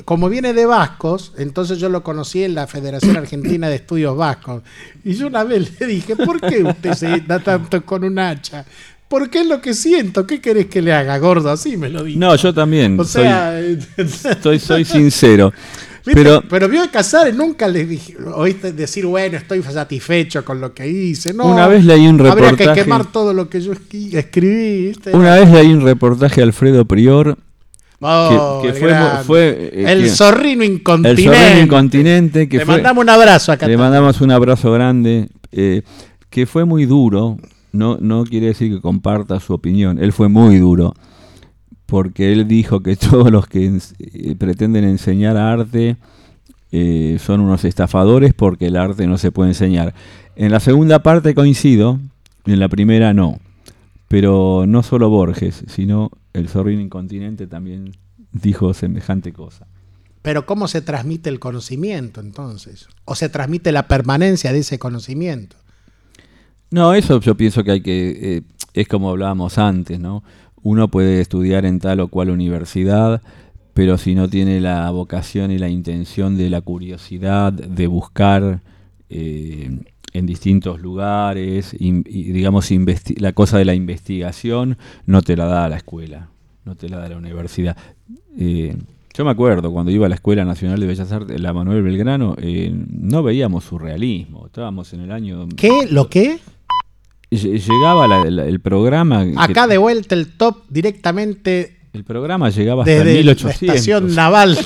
como 0.04 0.28
viene 0.28 0.52
de 0.54 0.64
Vascos, 0.66 1.32
entonces 1.36 1.78
yo 1.78 1.88
lo 1.88 2.02
conocí 2.02 2.42
en 2.42 2.54
la 2.54 2.66
Federación 2.66 3.16
Argentina 3.16 3.68
de 3.68 3.76
Estudios 3.76 4.16
Vascos. 4.16 4.62
Y 5.04 5.14
yo 5.14 5.26
una 5.26 5.44
vez 5.44 5.78
le 5.78 5.86
dije, 5.86 6.16
¿por 6.16 6.40
qué 6.40 6.62
usted 6.62 6.94
se 6.94 7.20
da 7.20 7.38
tanto 7.40 7.84
con 7.84 8.04
un 8.04 8.18
hacha? 8.18 8.64
Porque 9.06 9.40
es 9.40 9.46
lo 9.46 9.60
que 9.60 9.74
siento. 9.74 10.26
¿Qué 10.26 10.40
querés 10.40 10.66
que 10.66 10.80
le 10.80 10.92
haga, 10.92 11.18
gordo? 11.18 11.50
Así 11.50 11.76
me 11.76 11.88
lo 11.90 12.02
dijo. 12.02 12.18
No, 12.18 12.34
yo 12.36 12.54
también. 12.54 12.98
O 12.98 13.04
sea, 13.04 13.52
soy, 13.96 14.30
estoy, 14.30 14.58
soy 14.58 14.84
sincero. 14.84 15.52
¿Viste? 16.06 16.20
Pero 16.22 16.42
Pero 16.48 16.68
vio 16.68 16.82
Casares 16.90 17.34
nunca 17.34 17.66
le 17.66 17.86
dije, 17.86 18.16
oíste 18.34 18.72
decir, 18.72 19.06
bueno, 19.06 19.38
estoy 19.38 19.62
satisfecho 19.62 20.44
con 20.44 20.60
lo 20.60 20.74
que 20.74 20.86
hice. 20.86 21.32
No, 21.32 21.46
Una 21.46 21.66
vez 21.66 21.84
leí 21.84 22.06
un 22.06 22.20
Habría 22.26 22.50
reportaje- 22.50 22.74
que 22.74 22.82
quemar 22.82 23.10
todo 23.10 23.32
lo 23.32 23.48
que 23.48 23.60
yo 23.60 23.72
escribí. 23.72 24.88
¿viste? 24.88 25.16
una 25.16 25.36
vez 25.36 25.50
leí 25.50 25.72
un 25.72 25.80
reportaje 25.82 26.36
de 26.36 26.42
Alfredo 26.42 26.84
Prior 26.84 27.38
Oh, 28.06 28.60
que, 28.62 28.68
que 28.68 28.74
el 28.74 28.80
fue, 28.80 28.88
grande. 28.90 29.24
fue 29.24 29.70
eh, 29.72 29.92
el 29.92 30.02
que- 30.02 30.08
zorrino 30.10 30.62
el 30.62 30.72
incontinente. 30.72 31.22
zorrino 31.24 31.60
incontinente 31.64 32.48
que 32.48 32.58
Le 32.58 32.66
fue- 32.66 32.74
mandamos 32.74 33.02
un 33.02 33.08
abrazo 33.10 33.52
acá. 33.52 33.66
Le 33.66 33.76
mandamos 33.78 34.20
un 34.20 34.30
abrazo 34.30 34.70
grande, 34.72 35.28
eh, 35.52 35.82
que 36.30 36.44
fue 36.46 36.64
muy 36.64 36.84
duro, 36.84 37.38
no, 37.72 37.96
no 38.00 38.24
quiere 38.24 38.46
decir 38.48 38.72
que 38.74 38.80
comparta 38.80 39.40
su 39.40 39.54
opinión, 39.54 39.98
él 40.02 40.12
fue 40.12 40.28
muy 40.28 40.58
duro, 40.58 40.94
porque 41.86 42.32
él 42.32 42.46
dijo 42.48 42.80
que 42.80 42.96
todos 42.96 43.30
los 43.30 43.46
que 43.46 43.68
ens- 43.70 43.94
eh, 43.98 44.34
pretenden 44.36 44.84
enseñar 44.84 45.36
arte 45.36 45.96
eh, 46.72 47.18
son 47.24 47.40
unos 47.40 47.64
estafadores 47.64 48.34
porque 48.34 48.66
el 48.66 48.76
arte 48.76 49.06
no 49.06 49.16
se 49.18 49.30
puede 49.30 49.50
enseñar. 49.50 49.94
En 50.36 50.50
la 50.50 50.58
segunda 50.60 51.02
parte 51.02 51.34
coincido, 51.34 52.00
en 52.46 52.58
la 52.58 52.68
primera 52.68 53.14
no, 53.14 53.38
pero 54.14 54.64
no 54.68 54.84
solo 54.84 55.10
Borges, 55.10 55.64
sino 55.66 56.12
el 56.34 56.48
zorrino 56.48 56.80
incontinente 56.80 57.48
también 57.48 57.96
dijo 58.30 58.72
semejante 58.72 59.32
cosa. 59.32 59.66
Pero 60.22 60.46
¿cómo 60.46 60.68
se 60.68 60.82
transmite 60.82 61.30
el 61.30 61.40
conocimiento 61.40 62.20
entonces? 62.20 62.86
¿O 63.06 63.16
se 63.16 63.28
transmite 63.28 63.72
la 63.72 63.88
permanencia 63.88 64.52
de 64.52 64.60
ese 64.60 64.78
conocimiento? 64.78 65.56
No, 66.70 66.94
eso 66.94 67.18
yo 67.18 67.36
pienso 67.36 67.64
que 67.64 67.72
hay 67.72 67.80
que, 67.80 68.36
eh, 68.36 68.42
es 68.74 68.86
como 68.86 69.10
hablábamos 69.10 69.58
antes, 69.58 69.98
¿no? 69.98 70.22
Uno 70.62 70.92
puede 70.92 71.20
estudiar 71.20 71.66
en 71.66 71.80
tal 71.80 71.98
o 71.98 72.06
cual 72.06 72.30
universidad, 72.30 73.20
pero 73.74 73.98
si 73.98 74.14
no 74.14 74.28
tiene 74.28 74.60
la 74.60 74.88
vocación 74.92 75.50
y 75.50 75.58
la 75.58 75.70
intención 75.70 76.36
de 76.36 76.50
la 76.50 76.60
curiosidad, 76.60 77.52
de 77.52 77.88
buscar 77.88 78.62
eh, 79.08 79.76
en 80.14 80.26
distintos 80.26 80.80
lugares, 80.80 81.74
in- 81.78 82.04
y, 82.08 82.30
digamos, 82.32 82.70
la 83.18 83.32
cosa 83.32 83.58
de 83.58 83.64
la 83.64 83.74
investigación, 83.74 84.78
no 85.06 85.22
te 85.22 85.36
la 85.36 85.44
da 85.46 85.68
la 85.68 85.76
escuela, 85.76 86.28
no 86.64 86.76
te 86.76 86.88
la 86.88 86.98
da 86.98 87.08
la 87.08 87.16
universidad. 87.18 87.76
Eh, 88.38 88.76
yo 89.12 89.24
me 89.24 89.32
acuerdo 89.32 89.70
cuando 89.72 89.90
iba 89.92 90.06
a 90.06 90.08
la 90.08 90.14
Escuela 90.14 90.44
Nacional 90.44 90.78
de 90.80 90.86
Bellas 90.86 91.10
Artes, 91.12 91.40
la 91.40 91.52
Manuel 91.52 91.82
Belgrano, 91.82 92.36
eh, 92.40 92.72
no 92.74 93.22
veíamos 93.22 93.64
surrealismo, 93.64 94.46
estábamos 94.46 94.92
en 94.92 95.00
el 95.00 95.12
año... 95.12 95.48
¿Qué? 95.56 95.86
¿Lo 95.90 96.08
qué? 96.08 96.38
Lle- 97.30 97.58
Llegaba 97.60 98.06
la- 98.08 98.24
la- 98.30 98.46
el 98.46 98.60
programa. 98.60 99.24
que- 99.24 99.34
Acá 99.36 99.66
de 99.66 99.78
vuelta 99.78 100.14
el 100.14 100.28
top 100.32 100.58
directamente 100.68 101.76
el 101.94 102.04
programa 102.04 102.50
llegaba 102.50 102.82
hasta 102.82 102.90
desde 102.92 103.04
la 103.04 103.32
1800. 103.34 103.62
estación 103.62 104.14
naval 104.14 104.58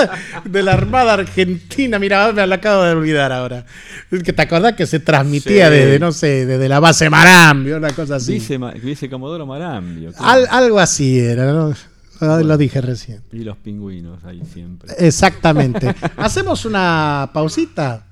de 0.44 0.62
la 0.62 0.72
Armada 0.72 1.14
Argentina. 1.14 1.98
Mira, 1.98 2.32
me 2.32 2.46
lo 2.46 2.54
acabo 2.54 2.82
de 2.82 2.90
olvidar 2.92 3.32
ahora. 3.32 3.64
Te 4.10 4.42
acordás 4.42 4.74
que 4.74 4.86
se 4.86 4.98
transmitía 5.00 5.68
Sí. 5.68 5.74
desde, 5.74 5.98
no 5.98 6.10
sé, 6.12 6.44
desde 6.44 6.68
la 6.68 6.80
base 6.80 7.08
Marambio, 7.08 7.76
una 7.76 7.92
cosa 7.92 8.16
así. 8.16 8.34
Dice, 8.34 8.58
dice 8.82 9.08
Comodoro 9.08 9.46
Marambio. 9.46 10.10
Al- 10.18 10.48
algo 10.50 10.78
así 10.80 11.18
era, 11.18 11.52
¿no? 11.52 11.72
Ah, 12.20 12.40
Lo 12.44 12.56
dije 12.56 12.80
recién. 12.80 13.20
Y 13.32 13.38
los 13.44 13.56
pingüinos 13.56 14.22
ahí 14.24 14.42
siempre. 14.52 14.92
Exactamente. 14.98 15.94
Hacemos 16.16 16.64
una 16.64 17.30
pausita. 17.32 18.06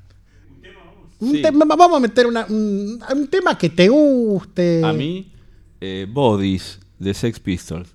Un 1.20 1.32
Sí. 1.32 1.42
tema- 1.42 1.64
vamos 1.66 1.96
a 1.96 2.00
meter 2.00 2.26
una- 2.26 2.46
un, 2.48 2.98
un 3.14 3.26
tema 3.28 3.56
que 3.58 3.68
te 3.68 3.88
guste. 3.88 4.82
A 4.84 4.92
mí, 4.92 5.30
eh, 5.80 6.06
Bodies 6.10 6.78
de 6.98 7.12
Sex 7.14 7.38
Pistols. 7.40 7.88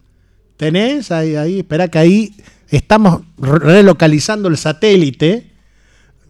¿Tenés? 0.57 1.11
Ahí, 1.11 1.36
ahí, 1.36 1.60
espera 1.60 1.88
que 1.88 1.99
ahí 1.99 2.34
estamos 2.69 3.22
re- 3.38 3.60
relocalizando 3.60 4.48
el 4.49 4.57
satélite. 4.57 5.52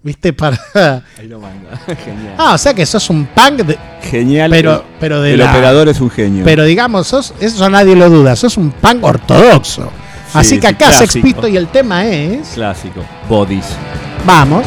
¿Viste? 0.03 0.33
Para. 0.33 0.57
Ahí 1.17 1.27
lo 1.27 1.39
manda. 1.39 1.77
Genial. 2.05 2.35
Ah, 2.37 2.53
o 2.53 2.57
sea 2.57 2.73
que 2.73 2.85
sos 2.85 3.09
un 3.09 3.25
punk. 3.27 3.61
de- 3.65 3.77
Genial. 4.03 4.51
Pero, 4.51 4.83
pero 4.99 5.21
de 5.21 5.33
el 5.33 5.39
la- 5.39 5.51
operador 5.51 5.89
es 5.89 5.99
un 6.01 6.09
genio. 6.09 6.43
Pero 6.45 6.63
digamos, 6.63 7.07
sos, 7.07 7.33
eso 7.39 7.69
nadie 7.69 7.95
lo 7.95 8.09
duda. 8.09 8.35
Sos 8.35 8.57
un 8.57 8.71
punk 8.71 9.03
ortodoxo. 9.03 9.91
Así 10.33 10.55
Sí, 10.55 10.59
que 10.59 10.67
acá 10.67 10.89
clásico. 10.89 11.23
Pistols 11.25 11.53
y 11.53 11.57
el 11.57 11.67
tema 11.69 12.05
es. 12.05 12.49
Clásico. 12.49 13.03
Bodies. 13.29 13.65
Vamos. 14.25 14.65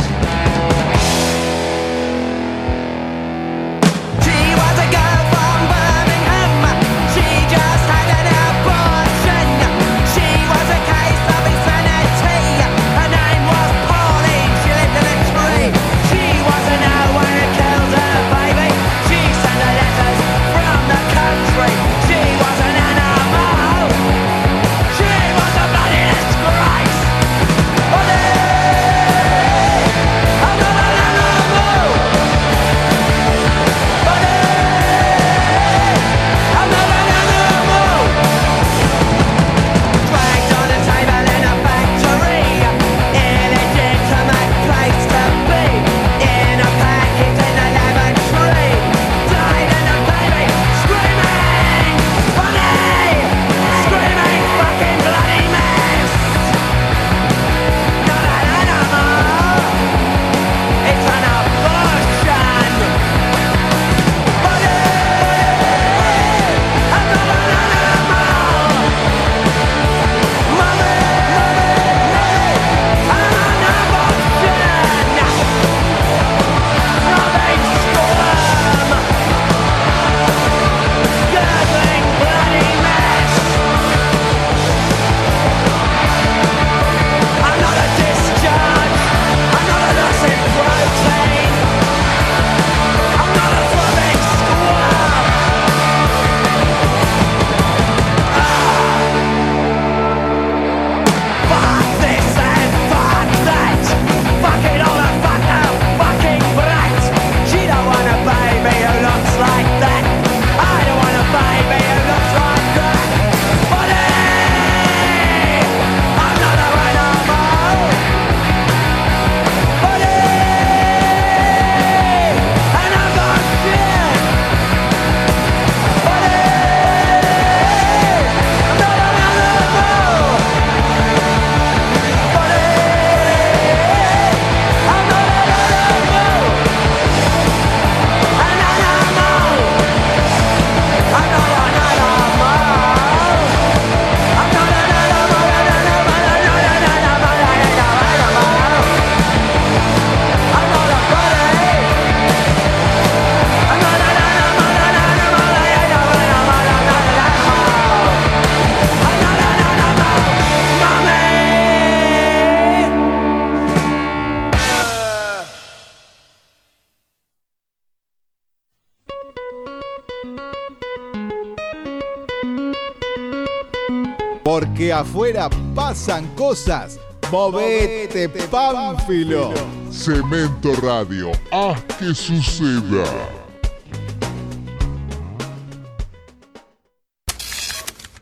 Afuera 175.00 175.48
pasan 175.74 176.26
cosas. 176.34 176.98
Movete, 177.30 178.28
Pánfilo. 178.28 179.52
Cemento 179.90 180.74
Radio, 180.76 181.32
haz 181.50 181.82
que 181.98 182.14
suceda. 182.14 183.04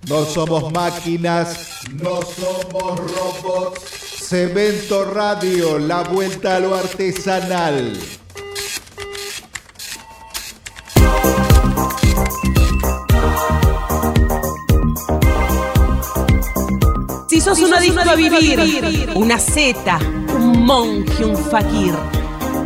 No 0.08 0.24
somos 0.24 0.72
máquinas, 0.72 1.82
no 1.92 2.22
somos 2.22 2.98
robots. 2.98 3.80
Cemento 4.28 5.04
Radio, 5.04 5.78
la 5.78 6.02
vuelta 6.02 6.56
a 6.56 6.60
lo 6.60 6.74
artesanal. 6.74 7.96
Sos 17.46 17.60
un 17.60 17.74
adicto 17.74 18.10
a 18.10 18.16
vivir, 18.16 19.08
una 19.14 19.38
zeta, 19.38 19.98
un 20.34 20.64
monje, 20.64 21.24
un 21.24 21.36
fakir, 21.36 21.94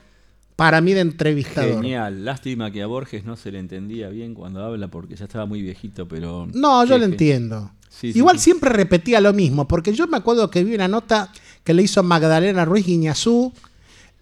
para 0.63 0.81
mí 0.81 0.93
de 0.93 1.01
entrevistador. 1.01 1.83
Genial. 1.83 2.25
Lástima 2.25 2.71
que 2.71 2.83
a 2.83 2.87
Borges 2.87 3.25
no 3.25 3.37
se 3.37 3.51
le 3.51 3.59
entendía 3.59 4.11
bien 4.11 4.33
cuando 4.33 4.65
habla 4.65 4.87
porque 4.87 5.17
ya 5.17 5.25
estaba 5.25 5.45
muy 5.45 5.61
viejito, 5.61 6.07
pero. 6.07 6.47
No, 6.55 6.85
yo 6.85 6.99
lo 6.99 7.05
entiendo. 7.05 7.73
Sí, 7.89 8.13
Igual 8.15 8.39
sí. 8.39 8.45
siempre 8.45 8.71
repetía 8.71 9.21
lo 9.21 9.33
mismo, 9.33 9.67
porque 9.67 9.93
yo 9.93 10.07
me 10.07 10.19
acuerdo 10.19 10.51
que 10.51 10.63
vi 10.63 10.77
una 10.77 10.87
nota 10.87 11.33
que 11.65 11.75
le 11.75 11.83
hizo 11.83 12.05
Magdalena 12.05 12.65
Ruiz 12.65 12.87
Guiñazú 12.87 13.53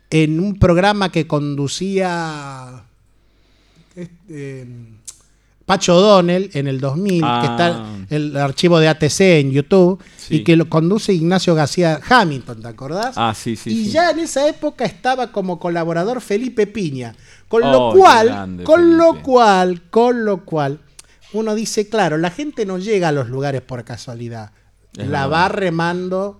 en 0.09 0.41
un 0.41 0.59
programa 0.59 1.13
que 1.13 1.27
conducía 1.27 2.85
este, 3.95 4.67
Pacho 5.71 5.97
O'Donnell 5.97 6.51
en 6.55 6.67
el 6.67 6.81
2000, 6.81 7.21
que 7.21 7.27
Ah. 7.29 7.43
está 8.09 8.15
el 8.17 8.37
archivo 8.37 8.81
de 8.81 8.89
ATC 8.89 9.39
en 9.41 9.53
YouTube, 9.53 10.03
Sí. 10.17 10.37
y 10.37 10.45
que 10.45 10.57
lo 10.57 10.69
conduce 10.69 11.13
Ignacio 11.13 11.55
García 11.55 12.01
Hamilton, 12.09 12.61
¿te 12.63 12.69
acordás? 12.69 13.15
Ah, 13.17 13.33
sí, 13.37 13.55
sí. 13.55 13.71
y 13.71 13.85
sí. 13.85 13.91
ya 13.93 14.11
en 14.11 14.19
esa 14.19 14.49
época 14.49 14.85
estaba 14.85 15.31
como 15.31 15.59
colaborador 15.61 16.21
Felipe 16.21 16.67
Piña. 16.67 17.15
Con 17.47 17.63
Oh, 17.65 17.71
lo 17.73 17.93
qué 17.95 17.99
cual, 18.01 18.27
grande, 18.27 18.65
con 18.65 18.97
lo 18.97 19.23
cual, 19.23 19.83
con 19.91 20.25
lo 20.25 20.45
cual, 20.45 20.81
uno 21.33 21.55
dice, 21.55 21.89
claro, 21.89 22.19
la 22.19 22.31
gente 22.31 22.67
no 22.67 22.79
llega 22.79 23.09
a 23.09 23.13
los 23.13 23.29
lugares 23.29 23.61
por 23.63 23.85
casualidad. 23.85 24.51
Es 24.97 25.07
la 25.07 25.29
verdad. 25.29 25.31
va 25.45 25.49
remando 25.51 26.40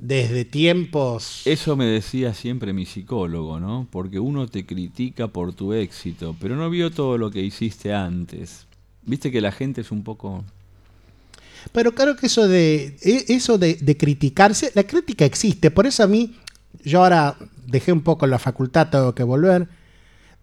desde 0.00 0.44
tiempos. 0.44 1.42
Eso 1.46 1.76
me 1.76 1.86
decía 1.86 2.34
siempre 2.34 2.72
mi 2.72 2.86
psicólogo, 2.86 3.58
¿no? 3.60 3.86
Porque 3.90 4.18
uno 4.18 4.46
te 4.46 4.66
critica 4.66 5.28
por 5.28 5.52
tu 5.54 5.72
éxito, 5.72 6.36
pero 6.40 6.56
no 6.56 6.68
vio 6.70 6.90
todo 6.90 7.18
lo 7.18 7.30
que 7.30 7.40
hiciste 7.42 7.92
antes. 7.94 8.66
Viste 9.04 9.30
que 9.30 9.40
la 9.40 9.52
gente 9.52 9.80
es 9.80 9.90
un 9.90 10.02
poco... 10.02 10.44
Pero 11.72 11.92
claro 11.94 12.14
que 12.16 12.26
eso 12.26 12.46
de 12.46 12.96
e- 13.02 13.24
eso 13.28 13.58
de, 13.58 13.74
de 13.74 13.96
criticarse, 13.96 14.70
la 14.74 14.84
crítica 14.84 15.24
existe, 15.24 15.70
por 15.72 15.86
eso 15.86 16.04
a 16.04 16.06
mí, 16.06 16.36
yo 16.84 17.02
ahora 17.02 17.36
dejé 17.66 17.90
un 17.92 18.02
poco 18.02 18.26
la 18.28 18.38
facultad, 18.38 18.88
tengo 18.90 19.14
que 19.14 19.24
volver. 19.24 19.66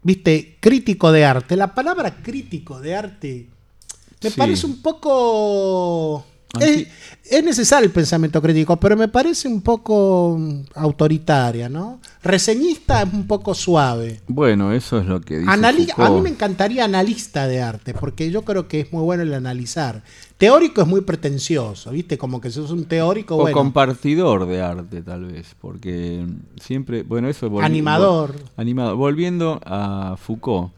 Viste, 0.01 0.57
crítico 0.59 1.13
de 1.13 1.23
arte. 1.23 1.55
La 1.55 1.73
palabra 1.73 2.21
crítico 2.21 2.81
de 2.81 2.95
arte 2.95 3.47
me 4.21 4.29
Sí. 4.29 4.37
parece 4.37 4.65
un 4.65 4.81
poco. 4.81 6.25
Es, 6.59 6.87
es 7.31 7.43
necesario 7.43 7.87
el 7.87 7.91
pensamiento 7.91 8.39
crítico, 8.39 8.77
pero 8.77 8.95
me 8.95 9.07
parece 9.07 9.47
un 9.47 9.61
poco 9.61 10.37
mm, 10.39 10.59
autoritaria, 10.75 11.67
¿no? 11.67 11.99
Reseñista 12.21 13.01
es 13.01 13.11
un 13.11 13.25
poco 13.25 13.55
suave. 13.55 14.21
Bueno, 14.27 14.71
eso 14.71 14.99
es 14.99 15.07
lo 15.07 15.19
que 15.19 15.39
dice 15.39 15.49
Anali- 15.49 15.91
a 15.97 16.11
mí 16.11 16.21
me 16.21 16.29
encantaría 16.29 16.85
analista 16.85 17.47
de 17.47 17.59
arte, 17.63 17.95
porque 17.95 18.29
yo 18.29 18.43
creo 18.43 18.67
que 18.67 18.81
es 18.81 18.93
muy 18.93 19.01
bueno 19.01 19.23
el 19.23 19.33
analizar. 19.33 20.03
Teórico 20.37 20.81
es 20.83 20.87
muy 20.87 21.01
pretencioso, 21.01 21.89
¿viste? 21.89 22.19
Como 22.19 22.39
que 22.39 22.51
sos 22.51 22.69
un 22.69 22.85
teórico, 22.85 23.35
O 23.35 23.41
bueno. 23.41 23.57
compartidor 23.57 24.45
de 24.45 24.61
arte, 24.61 25.01
tal 25.01 25.25
vez, 25.25 25.55
porque 25.59 26.23
siempre, 26.61 27.01
bueno, 27.01 27.29
eso... 27.29 27.49
volvi- 27.49 27.63
Animador. 27.63 28.35
vol- 28.35 28.49
animador. 28.57 28.95
Volviendo 28.97 29.59
a 29.65 30.17
Foucault, 30.19 30.71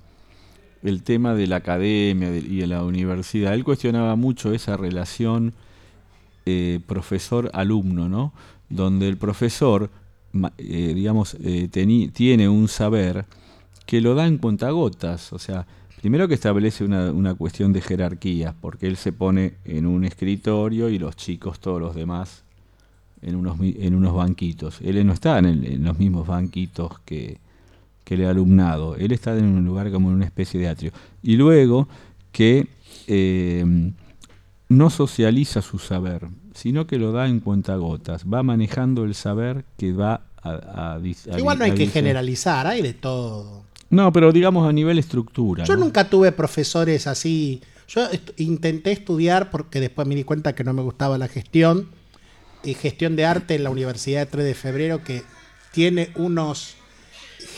el 0.83 1.03
tema 1.03 1.33
de 1.33 1.47
la 1.47 1.57
academia 1.57 2.29
de- 2.31 2.39
y 2.39 2.57
de 2.59 2.67
la 2.67 2.81
universidad, 2.83 3.53
él 3.53 3.65
cuestionaba 3.65 4.15
mucho 4.15 4.53
esa 4.53 4.77
relación 4.77 5.53
eh, 6.47 6.79
profesor-alumno, 6.85 8.07
¿no? 8.07 8.31
Donde 8.69 9.07
el 9.07 9.17
profesor, 9.17 9.89
eh, 10.59 10.91
digamos, 10.93 11.35
eh, 11.43 11.67
tiene 12.13 12.47
un 12.47 12.67
saber 12.67 13.25
que 13.87 13.99
lo 13.99 14.13
da 14.13 14.27
en 14.27 14.37
cuentagotas, 14.37 15.33
o 15.33 15.39
sea, 15.39 15.65
primero 16.01 16.27
que 16.27 16.35
establece 16.35 16.83
una, 16.83 17.33
cuestión 17.33 17.73
de 17.73 17.81
jerarquías, 17.81 18.53
porque 18.61 18.85
él 18.85 18.95
se 18.95 19.11
pone 19.11 19.55
en 19.65 19.87
un 19.87 20.05
escritorio 20.05 20.89
y 20.89 20.99
los 20.99 21.15
chicos, 21.15 21.59
todos 21.59 21.81
los 21.81 21.95
demás, 21.95 22.43
en 23.23 23.35
unos, 23.35 24.13
banquitos. 24.13 24.81
Él 24.81 25.03
no 25.03 25.13
está 25.13 25.39
en, 25.39 25.83
los 25.83 25.97
mismos 25.97 26.27
banquitos 26.27 26.99
que, 27.05 27.39
el 28.05 28.23
alumnado, 28.23 28.95
él 28.97 29.13
está 29.13 29.35
en 29.35 29.45
un 29.45 29.65
lugar 29.65 29.91
como 29.91 30.09
en 30.09 30.17
una 30.17 30.25
especie 30.25 30.59
de 30.59 30.67
atrio. 30.67 30.91
Y 31.23 31.37
luego 31.37 31.87
que 32.31 32.67
no 34.69 34.89
socializa 34.89 35.61
su 35.61 35.77
saber, 35.79 36.27
sino 36.53 36.87
que 36.87 36.97
lo 36.97 37.11
da 37.11 37.27
en 37.27 37.39
cuentagotas, 37.39 38.23
va 38.25 38.43
manejando 38.43 39.03
el 39.03 39.13
saber 39.15 39.65
que 39.77 39.93
va 39.93 40.21
a... 40.41 40.93
a 40.95 40.99
dis- 40.99 41.31
a 41.33 41.37
Igual 41.37 41.59
no 41.59 41.65
hay 41.65 41.71
a 41.71 41.75
que 41.75 41.87
generalizar, 41.87 42.65
hay 42.67 42.81
de 42.81 42.93
todo. 42.93 43.63
No, 43.89 44.11
pero 44.11 44.31
digamos 44.31 44.67
a 44.67 44.73
nivel 44.73 44.97
estructura. 44.97 45.63
Yo 45.65 45.75
¿no? 45.75 45.85
nunca 45.85 46.09
tuve 46.09 46.31
profesores 46.31 47.05
así. 47.07 47.61
Yo 47.87 48.05
est- 48.09 48.31
intenté 48.39 48.91
estudiar 48.91 49.51
porque 49.51 49.79
después 49.79 50.07
me 50.07 50.15
di 50.15 50.23
cuenta 50.23 50.55
que 50.55 50.63
no 50.63 50.73
me 50.73 50.81
gustaba 50.81 51.17
la 51.17 51.27
gestión. 51.27 51.89
Y 52.63 52.73
gestión 52.73 53.15
de 53.15 53.25
arte 53.25 53.53
en 53.53 53.63
la 53.63 53.69
Universidad 53.69 54.21
de 54.21 54.25
3 54.25 54.45
de 54.45 54.53
Febrero 54.55 55.03
que 55.03 55.21
tiene 55.71 56.09
unos 56.15 56.73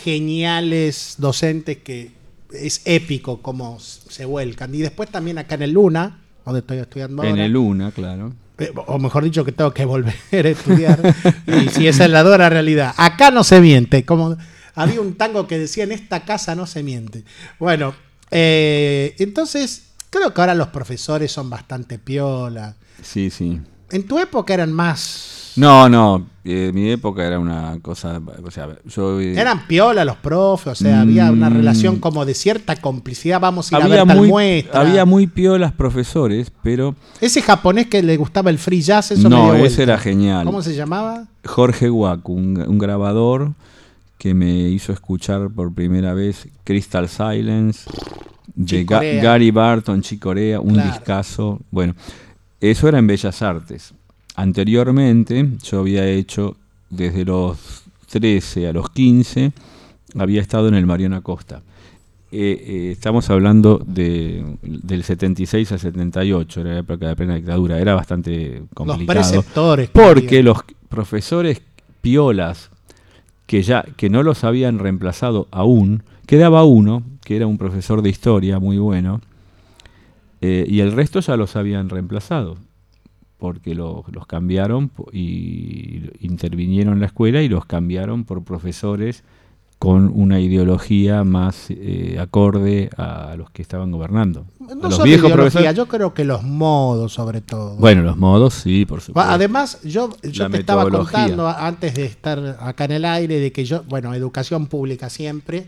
geniales 0.04 1.16
docentes 1.18 1.78
que 1.78 2.12
es 2.52 2.82
épico 2.86 3.42
como 3.42 3.80
se 3.80 4.26
vuelcan. 4.26 4.74
Y 4.76 4.80
después 4.80 5.10
también 5.10 5.38
acá 5.38 5.56
en 5.56 5.62
el 5.64 5.72
Luna, 5.72 6.22
donde 6.48 6.60
estoy 6.62 6.78
estudiando 6.80 7.24
En 7.24 7.30
ahora. 7.30 7.46
el 7.46 7.56
UNA, 7.58 7.92
claro. 7.92 8.34
Eh, 8.60 8.72
o 8.88 8.98
mejor 8.98 9.24
dicho 9.24 9.46
que 9.46 9.52
tengo 9.52 9.72
que 9.72 9.86
volver 9.86 10.16
a 10.32 10.38
estudiar 10.50 11.00
y 11.46 11.70
si 11.70 11.88
esa 11.88 12.06
es 12.06 12.10
la 12.10 12.24
dura 12.24 12.50
realidad 12.50 12.92
acá 12.98 13.30
no 13.30 13.44
se 13.44 13.62
miente 13.62 14.04
como 14.04 14.36
había 14.74 15.00
un 15.00 15.14
tango 15.14 15.46
que 15.48 15.60
decía 15.60 15.84
en 15.84 15.92
esta 15.92 16.26
casa 16.26 16.56
no 16.56 16.66
se 16.66 16.82
miente 16.82 17.24
bueno 17.60 17.94
eh, 18.32 19.14
entonces 19.20 19.90
creo 20.10 20.34
que 20.34 20.42
ahora 20.42 20.56
los 20.56 20.70
profesores 20.70 21.32
son 21.32 21.52
bastante 21.52 22.00
piola 22.00 22.76
Sí, 23.04 23.30
sí. 23.30 23.62
en 23.92 24.04
tu 24.08 24.18
época 24.18 24.56
eran 24.56 24.74
más 24.74 25.37
No, 25.58 25.90
no. 25.90 26.26
eh, 26.46 26.72
mi 26.74 26.90
época 26.92 27.26
era 27.26 27.40
una 27.40 27.78
cosa. 27.82 28.22
O 28.44 28.52
sea, 28.52 28.70
yo. 28.86 29.20
eh, 29.20 29.34
eran 29.38 29.68
piola 29.68 30.06
los 30.06 30.16
profes 30.18 30.68
o 30.72 30.76
sea 30.76 31.02
había 31.02 31.30
una 31.32 31.50
Mm. 31.50 31.54
relación 31.58 32.00
como 32.00 32.24
de 32.26 32.34
cierta 32.34 32.76
complicidad 32.78 33.42
vamos 33.42 33.72
a 33.74 33.76
ir 33.78 33.82
a 33.82 33.86
había 33.86 33.98
ver 33.98 34.08
tal 34.08 34.18
muy, 34.18 34.28
muestra 34.30 34.80
había 34.82 35.04
muy 35.06 35.28
piolas 35.28 35.74
profesores, 35.74 36.52
pero. 36.64 36.96
ese 37.20 37.42
japonés 37.42 37.88
que 37.88 38.02
le 38.02 38.16
gustaba 38.16 38.50
el 38.50 38.60
free 38.60 38.82
jazz 38.82 39.12
eso 39.12 39.30
me 39.30 39.36
no, 39.36 39.54
dio 39.56 39.66
ese 39.66 39.84
era 39.84 39.98
genial. 39.98 40.46
¿cómo 40.46 40.62
se 40.62 40.74
llamaba? 40.76 41.26
Jorge 41.44 41.90
Waku, 41.90 42.34
un, 42.34 42.64
un 42.66 42.78
grabador 42.78 43.52
que 44.18 44.34
me 44.34 44.70
hizo 44.70 44.94
escuchar 44.94 45.50
por 45.50 45.74
primera 45.74 46.14
vez 46.14 46.48
Crystal 46.64 47.08
Silence 47.10 47.90
de 48.56 48.86
Ga-. 48.86 49.22
Gary 49.22 49.52
Barton, 49.52 50.02
Chicorea, 50.02 50.60
un 50.62 50.74
Claro. 50.74 50.92
discazo. 50.92 51.60
Bueno, 51.72 51.94
eso 52.62 52.88
era 52.88 52.98
en 53.00 53.06
Bellas 53.08 53.42
Artes. 53.42 53.94
Anteriormente, 54.38 55.50
yo 55.64 55.80
había 55.80 56.08
hecho 56.08 56.56
desde 56.92 57.26
los 57.26 57.84
13 58.10 58.68
a 58.68 58.74
los 58.74 58.90
15, 58.92 59.52
había 60.16 60.42
estado 60.42 60.68
en 60.68 60.76
el 60.76 60.86
Mariano 60.86 61.16
Acosta. 61.16 61.64
Eh, 62.32 62.64
eh, 62.68 62.92
estamos 62.92 63.30
hablando 63.32 63.82
de, 63.84 64.46
del 64.62 65.04
76 65.04 65.72
al 65.72 65.80
78, 65.80 66.62
era 66.62 66.74
la 66.74 66.80
época 66.80 67.08
de 67.08 67.16
plena 67.16 67.36
dictadura, 67.36 67.80
era 67.80 67.96
bastante 67.96 68.62
complicado. 68.76 69.08
preceptores 69.08 69.90
que 69.90 70.00
Porque 70.00 70.44
los 70.44 70.60
profesores 70.88 71.62
piolas 72.02 72.70
que 73.48 73.64
ya 73.64 73.84
que 73.96 74.10
no 74.12 74.22
los 74.22 74.44
habían 74.44 74.78
reemplazado 74.78 75.48
aún, 75.50 76.04
quedaba 76.28 76.64
uno, 76.64 77.02
que 77.24 77.38
era 77.38 77.48
un 77.48 77.58
profesor 77.58 78.04
de 78.04 78.10
historia 78.10 78.60
muy 78.60 78.78
bueno, 78.78 79.22
eh, 80.42 80.66
y 80.70 80.82
el 80.82 80.92
resto 80.92 81.22
ya 81.22 81.38
los 81.38 81.56
habían 81.56 81.90
reemplazado, 81.90 82.58
porque 83.38 83.76
lo- 83.76 84.04
los 84.12 84.26
cambiaron 84.26 84.90
y 85.14 86.02
intervinieron 86.22 86.94
en 86.96 87.00
la 87.02 87.06
escuela 87.08 87.42
y 87.42 87.50
los 87.50 87.66
cambiaron 87.66 88.24
por 88.24 88.44
profesores 88.44 89.24
con 89.80 90.12
una 90.12 90.40
ideología 90.40 91.24
más 91.24 91.66
eh, 91.70 92.18
acorde 92.20 92.90
a 92.98 93.36
los 93.38 93.52
que 93.52 93.62
estaban 93.62 93.92
gobernando. 93.92 94.48
No 94.60 94.74
los 94.74 94.94
solo 94.96 95.04
viejos 95.04 95.30
ideología, 95.30 95.36
profesores. 95.36 95.76
yo 95.76 95.88
creo 95.88 96.14
que 96.16 96.24
los 96.26 96.42
modos 96.42 97.14
sobre 97.14 97.42
todo. 97.42 97.76
Bueno, 97.76 98.02
los 98.02 98.18
modos, 98.18 98.56
sí, 98.56 98.86
por 98.88 99.02
supuesto. 99.02 99.32
Además, 99.32 99.80
yo, 99.84 100.10
yo 100.24 100.46
La 100.46 100.50
te 100.50 100.58
estaba 100.62 100.90
contando 100.90 101.48
antes 101.48 101.94
de 101.94 102.06
estar 102.06 102.58
acá 102.60 102.86
en 102.86 102.92
el 102.94 103.06
aire 103.06 103.40
de 103.40 103.52
que 103.52 103.66
yo, 103.66 103.84
bueno, 103.84 104.16
educación 104.16 104.66
pública 104.66 105.12
siempre, 105.12 105.68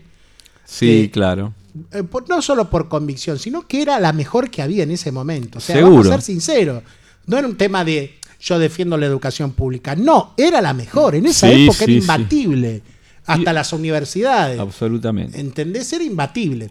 Sí, 0.64 1.02
eh, 1.04 1.10
claro. 1.12 1.52
eh, 1.92 2.02
por- 2.02 2.28
no 2.28 2.42
solo 2.42 2.68
por 2.68 2.88
convicción, 2.88 3.38
sino 3.38 3.62
que 3.68 3.80
era 3.82 4.00
la 4.00 4.12
mejor 4.12 4.50
que 4.50 4.60
había 4.60 4.82
en 4.82 4.90
ese 4.90 5.12
momento. 5.12 5.58
O 5.58 5.60
sea, 5.60 5.76
Seguro. 5.76 5.94
vamos 5.98 6.06
a 6.08 6.10
ser 6.14 6.22
sinceros, 6.22 6.82
no 7.26 7.38
era 7.38 7.46
un 7.46 7.56
tema 7.56 7.84
de 7.84 8.14
yo 8.40 8.58
defiendo 8.58 8.96
la 8.96 9.06
educación 9.06 9.52
pública, 9.52 9.94
no, 9.96 10.32
era 10.36 10.60
la 10.62 10.72
mejor, 10.72 11.14
en 11.14 11.26
esa 11.26 11.48
Sí, 11.50 11.64
época 11.64 11.78
sí, 11.78 11.84
era 11.84 11.92
sí. 11.92 11.98
imbatible, 11.98 12.82
hasta 13.26 13.52
las 13.52 13.72
universidades. 13.72 14.58
Absolutamente. 14.58 15.38
¿Entendés? 15.38 15.92
Era 15.92 16.04
imbatible. 16.04 16.70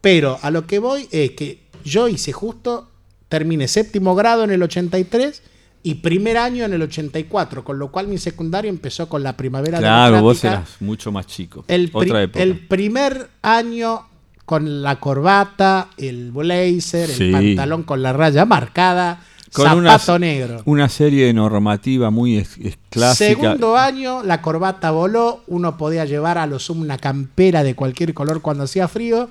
Pero 0.00 0.38
a 0.40 0.50
lo 0.50 0.66
que 0.66 0.78
voy 0.78 1.08
es 1.10 1.32
que 1.32 1.62
yo 1.84 2.08
hice 2.08 2.32
justo, 2.32 2.88
terminé 3.28 3.68
séptimo 3.68 4.14
grado 4.14 4.44
en 4.44 4.50
el 4.50 4.62
83 4.62 5.42
y 5.82 5.94
primer 5.96 6.36
año 6.38 6.64
en 6.64 6.72
el 6.74 6.82
84, 6.82 7.64
con 7.64 7.78
lo 7.78 7.90
cual 7.90 8.06
mi 8.06 8.18
secundario 8.18 8.70
empezó 8.70 9.08
con 9.08 9.22
la 9.22 9.36
primavera 9.36 9.78
Claro, 9.78 10.22
vos 10.22 10.42
eras 10.44 10.76
mucho 10.80 11.10
más 11.10 11.26
chico. 11.26 11.64
el, 11.68 11.90
Otra 11.92 12.22
época. 12.22 12.42
el 12.42 12.66
primer 12.66 13.28
año 13.42 14.06
con 14.44 14.82
la 14.82 14.98
corbata, 15.00 15.88
el 15.96 16.32
blazer, 16.32 17.08
Sí. 17.08 17.24
el 17.24 17.32
pantalón 17.32 17.82
con 17.82 18.02
la 18.02 18.12
raya 18.12 18.44
marcada, 18.44 19.22
Con 19.52 19.64
zapato 19.66 20.12
una, 20.12 20.18
negro. 20.18 20.62
una 20.64 20.88
serie 20.88 21.26
de 21.26 21.32
normativa 21.32 22.10
muy 22.10 22.38
es- 22.38 22.56
es 22.58 22.78
clásica. 22.88 23.30
Segundo 23.34 23.76
año, 23.76 24.22
la 24.22 24.40
corbata 24.42 24.90
voló, 24.92 25.42
uno 25.48 25.76
podía 25.76 26.04
llevar 26.04 26.38
a 26.38 26.46
lo 26.46 26.58
sumo 26.58 26.82
una 26.82 26.98
campera 26.98 27.62
de 27.64 27.74
cualquier 27.74 28.14
color 28.14 28.40
cuando 28.42 28.64
hacía 28.64 28.86
frío. 28.88 29.28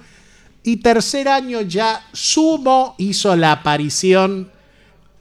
Y 0.61 0.77
tercer 0.77 1.29
año 1.29 1.61
ya 1.61 2.01
Sumo 2.11 2.95
hizo 2.97 3.33
la 3.37 3.53
aparición 3.53 4.49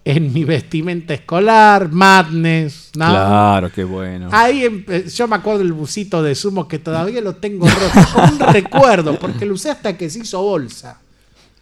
en 0.05 0.33
mi 0.33 0.43
vestimenta 0.45 1.15
escolar, 1.15 1.91
Madness, 1.93 2.91
¿no? 2.97 3.09
Claro, 3.11 3.71
qué 3.71 3.85
bueno. 3.85 4.29
Ahí 4.33 4.85
yo 5.15 5.29
me 5.29 5.37
acuerdo 5.37 5.59
del 5.61 5.73
busito 5.75 6.23
de 6.23 6.35
Sumo 6.35 6.67
que 6.67 6.79
todavía 6.79 7.21
lo 7.21 7.37
tengo 7.37 7.69
roto, 7.69 8.33
un 8.33 8.39
recuerdo, 8.53 9.19
porque 9.19 9.45
lo 9.47 9.55
usé 9.55 9.71
hasta 9.71 9.97
que 9.97 10.09
se 10.11 10.21
hizo 10.21 10.43
bolsa. 10.43 10.99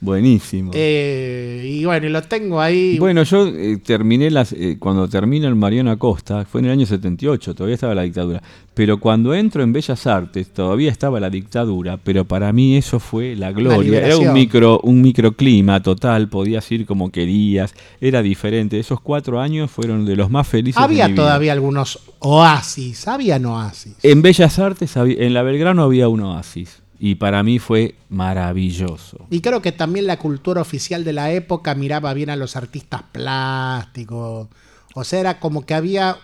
Buenísimo. 0.00 0.72
Eh, 0.74 1.62
y 1.66 1.84
bueno, 1.84 2.08
lo 2.10 2.22
tengo 2.22 2.60
ahí. 2.60 2.98
Bueno, 2.98 3.22
yo 3.22 3.46
eh, 3.46 3.78
terminé 3.78 4.30
las, 4.30 4.52
eh, 4.52 4.76
cuando 4.78 5.08
termino 5.08 5.48
el 5.48 5.54
Mariano 5.54 5.90
Acosta, 5.90 6.44
fue 6.44 6.60
en 6.60 6.66
el 6.66 6.72
año 6.72 6.86
78, 6.86 7.54
todavía 7.54 7.74
estaba 7.74 7.94
la 7.94 8.02
dictadura. 8.02 8.42
Pero 8.74 9.00
cuando 9.00 9.32
entro 9.34 9.62
en 9.62 9.72
Bellas 9.72 10.06
Artes, 10.06 10.52
todavía 10.52 10.90
estaba 10.90 11.18
la 11.18 11.30
dictadura, 11.30 11.96
pero 11.96 12.26
para 12.26 12.52
mí 12.52 12.76
eso 12.76 13.00
fue 13.00 13.34
la 13.34 13.50
gloria. 13.52 14.04
Era 14.04 14.18
un 14.18 14.34
micro, 14.34 14.80
un 14.82 15.00
microclima 15.00 15.82
total, 15.82 16.28
podías 16.28 16.70
ir 16.70 16.84
como 16.84 17.10
querías, 17.10 17.74
era 18.00 18.20
diferente. 18.20 18.78
Esos 18.78 19.00
cuatro 19.00 19.40
años 19.40 19.70
fueron 19.70 20.04
de 20.04 20.14
los 20.14 20.30
más 20.30 20.46
felices 20.46 20.80
había 20.82 21.04
de 21.04 21.08
mi 21.10 21.14
vida. 21.14 21.22
todavía 21.24 21.52
algunos 21.52 22.00
oasis, 22.18 23.08
habían 23.08 23.46
oasis. 23.46 23.94
En 24.02 24.20
Bellas 24.20 24.58
Artes, 24.58 24.94
había- 24.98 25.24
en 25.24 25.32
la 25.32 25.42
Belgrano 25.42 25.82
había 25.82 26.08
un 26.08 26.20
oasis. 26.20 26.82
Y 26.98 27.16
para 27.16 27.42
mí 27.42 27.58
fue 27.58 27.94
maravilloso. 28.08 29.18
Y 29.30 29.40
creo 29.40 29.60
que 29.62 29.72
también 29.72 30.06
la 30.06 30.18
cultura 30.18 30.60
oficial 30.62 31.04
de 31.04 31.12
la 31.12 31.30
época 31.32 31.74
miraba 31.74 32.14
bien 32.14 32.30
a 32.30 32.36
los 32.36 32.56
artistas 32.56 33.02
plásticos. 33.12 34.48
O 34.94 35.04
sea, 35.04 35.20
era 35.20 35.40
como 35.40 35.66
que 35.66 35.74
había 35.74 36.16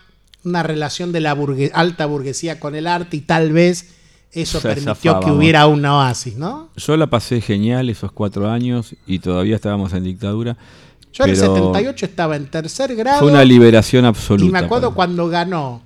una 0.44 0.62
relación 0.62 1.12
de 1.12 1.20
la 1.20 1.36
burgue- 1.36 1.70
alta 1.74 2.06
burguesía 2.06 2.58
con 2.58 2.74
el 2.74 2.86
arte 2.86 3.16
y 3.18 3.20
tal 3.20 3.52
vez 3.52 3.94
eso 4.32 4.60
permitió 4.60 5.20
que 5.20 5.30
hubiera 5.30 5.66
un 5.66 5.84
oasis, 5.84 6.36
¿no? 6.36 6.70
Yo 6.76 6.96
la 6.96 7.06
pasé 7.08 7.40
genial 7.40 7.90
esos 7.90 8.12
cuatro 8.12 8.50
años 8.50 8.94
y 9.06 9.18
todavía 9.18 9.56
estábamos 9.56 9.92
en 9.92 10.04
dictadura. 10.04 10.56
Yo 11.12 11.24
en 11.24 11.30
el 11.30 11.36
pero 11.36 11.54
78 11.54 12.06
estaba 12.06 12.36
en 12.36 12.46
tercer 12.50 12.96
grado. 12.96 13.20
Fue 13.20 13.30
una 13.30 13.44
liberación 13.44 14.06
absoluta. 14.06 14.48
Y 14.48 14.50
me 14.50 14.58
acuerdo 14.60 14.94
cuando 14.94 15.28
ganó 15.28 15.82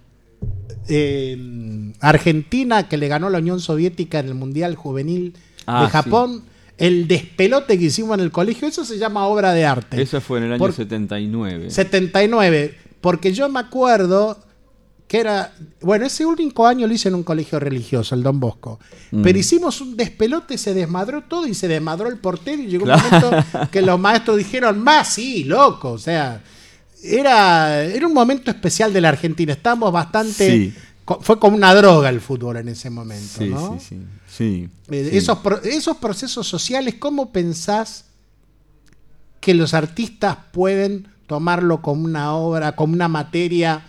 eh, 0.88 1.92
Argentina, 2.00 2.88
que 2.88 2.96
le 2.96 3.08
ganó 3.08 3.26
a 3.28 3.30
la 3.30 3.38
Unión 3.38 3.60
Soviética 3.60 4.18
en 4.20 4.28
el 4.28 4.34
Mundial 4.34 4.74
Juvenil 4.76 5.34
Ah, 5.66 5.84
de 5.84 5.90
Japón, 5.90 6.42
el 6.78 7.08
despelote 7.08 7.78
que 7.78 7.86
hicimos 7.86 8.14
en 8.18 8.20
el 8.24 8.30
colegio, 8.30 8.68
eso 8.68 8.84
se 8.84 8.98
llama 8.98 9.26
obra 9.26 9.52
de 9.52 9.64
arte. 9.64 10.00
Eso 10.00 10.20
fue 10.20 10.38
en 10.38 10.44
el 10.44 10.52
año 10.52 10.58
Por- 10.58 10.72
79. 10.72 11.70
79, 11.70 12.76
porque 13.00 13.32
yo 13.32 13.48
me 13.48 13.58
acuerdo 13.60 14.38
que 15.08 15.18
era, 15.18 15.52
bueno, 15.80 16.04
ese 16.06 16.26
único 16.26 16.66
año 16.66 16.86
lo 16.86 16.92
hice 16.92 17.08
en 17.08 17.14
un 17.14 17.22
colegio 17.22 17.58
religioso, 17.60 18.14
el 18.16 18.22
Don 18.24 18.38
Bosco, 18.40 18.78
Mm. 19.12 19.22
pero 19.22 19.38
hicimos 19.38 19.80
un 19.80 19.96
despelote, 19.96 20.58
se 20.58 20.74
desmadró 20.74 21.22
todo 21.22 21.46
y 21.46 21.54
se 21.54 21.68
desmadró 21.68 22.08
el 22.08 22.18
portero 22.18 22.60
y 22.62 22.66
llegó 22.66 22.84
Claro. 22.86 23.02
un 23.04 23.20
momento 23.22 23.68
que 23.70 23.82
los 23.82 23.98
maestros 24.00 24.36
dijeron, 24.36 24.80
más 24.80 25.14
sí, 25.14 25.44
loco, 25.44 25.92
o 25.92 25.98
sea, 25.98 26.42
era, 27.02 27.82
era 27.84 28.06
un 28.06 28.14
momento 28.14 28.50
especial 28.50 28.92
de 28.92 29.00
la 29.00 29.10
Argentina, 29.10 29.52
estábamos 29.52 29.92
bastante, 29.92 30.50
Sí. 30.50 30.74
co- 31.04 31.20
fue 31.20 31.38
como 31.38 31.56
una 31.56 31.74
droga 31.74 32.08
el 32.08 32.20
fútbol 32.20 32.56
en 32.58 32.68
ese 32.68 32.90
momento, 32.90 33.38
Sí, 33.38 33.48
¿no? 33.48 33.78
sí, 33.78 33.86
sí. 33.88 34.02
sí, 34.28 34.68
Eh. 34.90 35.10
Esos, 35.12 35.38
pro- 35.38 35.62
esos 35.62 35.96
procesos 35.98 36.46
sociales, 36.48 36.94
¿cómo 36.98 37.30
pensás 37.32 38.06
que 39.40 39.54
los 39.54 39.74
artistas 39.74 40.36
pueden 40.52 41.08
tomarlo 41.26 41.82
como 41.82 42.04
una 42.04 42.34
obra, 42.34 42.72
como 42.76 42.94
una 42.94 43.08
materia 43.08 43.84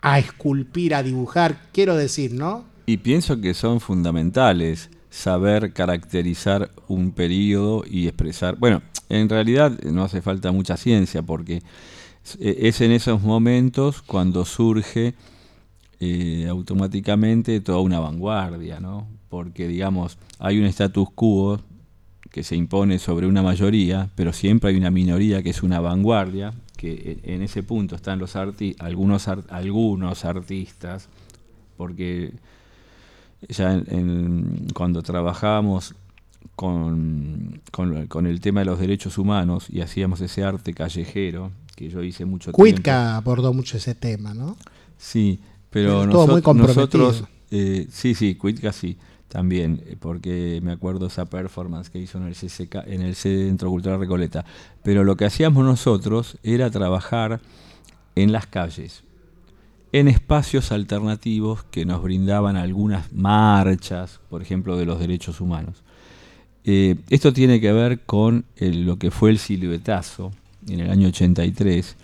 a 0.00 0.18
esculpir, 0.18 0.94
a 0.94 1.02
dibujar? 1.02 1.68
Quiero 1.72 1.96
decir, 1.96 2.32
¿no? 2.32 2.64
Y 2.86 2.96
pienso 2.98 3.40
que 3.40 3.54
son 3.54 3.80
fundamentales 3.80 4.88
saber 5.10 5.72
caracterizar 5.72 6.70
un 6.88 7.12
periodo 7.12 7.84
y 7.88 8.06
expresar. 8.08 8.56
Bueno, 8.56 8.82
en 9.08 9.28
realidad 9.28 9.72
no 9.82 10.04
hace 10.04 10.22
falta 10.22 10.52
mucha 10.52 10.76
ciencia 10.76 11.22
porque 11.22 11.62
es- 12.24 12.38
es 12.40 12.80
en 12.80 12.92
esos 12.92 13.22
momentos 13.22 14.02
cuando 14.02 14.44
surge 14.44 15.14
eh, 16.02 16.46
automáticamente 16.48 17.60
toda 17.60 17.80
una 17.80 18.00
vanguardia, 18.00 18.80
¿no? 18.80 19.06
Porque, 19.28 19.68
digamos, 19.68 20.16
hay 20.38 20.58
un 20.58 20.64
status 20.64 21.08
quo 21.14 21.60
que 22.30 22.42
se 22.42 22.56
impone 22.56 22.98
sobre 22.98 23.26
una 23.26 23.42
mayoría, 23.42 24.08
pero 24.14 24.32
siempre 24.32 24.70
hay 24.70 24.76
una 24.76 24.90
minoría 24.90 25.42
que 25.42 25.50
es 25.50 25.62
una 25.62 25.78
vanguardia, 25.80 26.54
que 26.76 27.18
e- 27.22 27.34
en 27.34 27.42
ese 27.42 27.62
punto 27.62 27.96
están 27.96 28.18
los 28.18 28.34
arti 28.36 28.74
algunos, 28.78 29.28
algunos 29.28 30.24
artistas, 30.24 31.08
porque 31.76 32.32
ya 33.48 33.74
en- 33.74 34.68
cuando 34.74 35.02
trabajábamos 35.02 35.94
con- 36.56 37.60
con 38.08 38.26
el 38.26 38.40
tema 38.40 38.60
de 38.60 38.66
los 38.66 38.78
derechos 38.78 39.18
humanos 39.18 39.66
y 39.70 39.80
hacíamos 39.80 40.20
ese 40.20 40.44
arte 40.44 40.72
callejero 40.72 41.50
que 41.80 41.88
yo 41.88 42.02
hice 42.02 42.26
mucho 42.26 42.52
tiempo. 42.52 42.56
Cuitca 42.58 43.16
abordó 43.16 43.54
mucho 43.54 43.78
ese 43.78 43.94
tema, 43.94 44.34
¿no? 44.34 44.56
Sí, 44.98 45.40
pero 45.70 46.04
Estuvo 46.04 46.26
muy 46.26 46.42
comprometido. 46.42 47.08
nosotros, 47.08 47.28
eh, 47.50 47.86
sí, 47.90 48.14
sí, 48.14 48.34
Cuitca 48.34 48.70
sí, 48.72 48.98
también, 49.28 49.82
eh, 49.86 49.96
porque 49.98 50.60
me 50.62 50.72
acuerdo 50.72 51.06
esa 51.06 51.24
performance 51.24 51.88
que 51.88 51.98
hizo 51.98 52.18
en 52.18 52.24
el 52.26 52.34
CCK, 52.34 52.84
en 52.86 53.00
el 53.00 53.14
Centro 53.14 53.70
Cultural 53.70 53.98
Recoleta. 53.98 54.44
Pero 54.82 55.04
lo 55.04 55.16
que 55.16 55.24
hacíamos 55.24 55.64
nosotros 55.64 56.36
era 56.42 56.70
trabajar 56.70 57.40
en 58.14 58.30
las 58.30 58.46
calles, 58.46 59.02
en 59.92 60.06
espacios 60.06 60.72
alternativos 60.72 61.64
que 61.70 61.86
nos 61.86 62.02
brindaban 62.02 62.56
algunas 62.56 63.10
marchas, 63.10 64.20
por 64.28 64.42
ejemplo, 64.42 64.76
de 64.76 64.84
los 64.84 65.00
derechos 65.00 65.40
humanos. 65.40 65.82
Eh, 66.64 66.96
esto 67.08 67.32
tiene 67.32 67.58
que 67.58 67.72
ver 67.72 68.00
con 68.00 68.44
el- 68.56 68.84
lo 68.84 68.98
que 68.98 69.10
fue 69.10 69.30
el 69.30 69.38
siluetazo 69.38 70.30
en 70.68 70.80
el 70.80 70.90
año 70.90 71.08
83, 71.08 71.96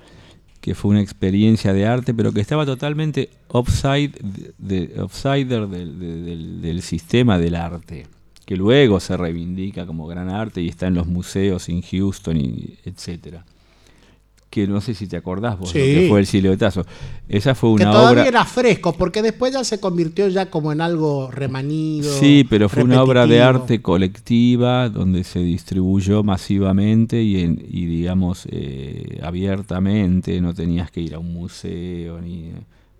que 0.61 0.74
fue 0.74 0.91
una 0.93 1.01
experiencia 1.01 1.73
de 1.73 1.87
arte, 1.87 2.12
pero 2.15 2.33
que 2.33 2.41
estaba 2.41 2.66
totalmente 2.66 3.31
offside, 3.49 4.12
de, 4.59 4.89
de- 4.89 5.01
offsider 5.01 5.69
del, 5.69 5.99
de- 5.99 6.20
del- 6.23 6.61
del 6.62 6.83
sistema 6.83 7.39
del 7.39 7.55
arte, 7.55 8.07
que 8.45 8.57
luego 8.57 8.99
se 9.01 9.16
reivindica 9.16 9.87
como 9.87 10.07
gran 10.07 10.28
arte 10.28 10.62
y 10.62 10.69
está 10.69 10.87
en 10.87 10.95
los 10.95 11.07
museos 11.07 11.69
en 11.69 11.83
Houston, 11.83 12.37
y 12.37 12.74
etcétera. 12.85 13.45
Que 14.48 14.66
no 14.68 14.81
sé 14.81 14.94
si 14.94 15.06
te 15.09 15.16
acordás 15.16 15.59
vos 15.59 15.74
lo 15.74 15.81
Sí. 15.81 15.94
que 15.94 16.06
fue 16.09 16.20
el 16.20 16.27
siluetazo. 16.27 16.86
Esa 17.28 17.55
fue 17.56 17.70
Que 17.77 17.82
una 17.82 17.90
todavía 17.93 18.10
obra. 18.23 18.27
era 18.28 18.44
fresco, 18.44 18.93
porque 18.93 19.20
después 19.20 19.52
ya 19.52 19.64
se 19.64 19.81
convirtió 19.81 20.28
ya 20.28 20.47
como 20.51 20.70
en 20.73 20.81
algo 20.81 21.31
remanido. 21.32 22.10
Sí, 22.18 22.47
pero 22.48 22.68
fue 22.68 22.85
una 22.85 23.02
obra 23.02 23.27
de 23.27 23.43
arte 23.43 23.82
colectiva 23.82 24.89
donde 24.89 25.24
se 25.24 25.40
distribuyó 25.40 26.23
masivamente 26.23 27.20
y, 27.23 27.40
en- 27.40 27.60
y 27.68 27.86
digamos, 27.86 28.47
eh, 28.51 29.18
abiertamente. 29.23 30.40
No 30.40 30.55
tenías 30.55 30.90
que 30.93 31.01
ir 31.01 31.14
a 31.14 31.18
un 31.18 31.32
museo 31.35 32.20
ni. 32.20 32.52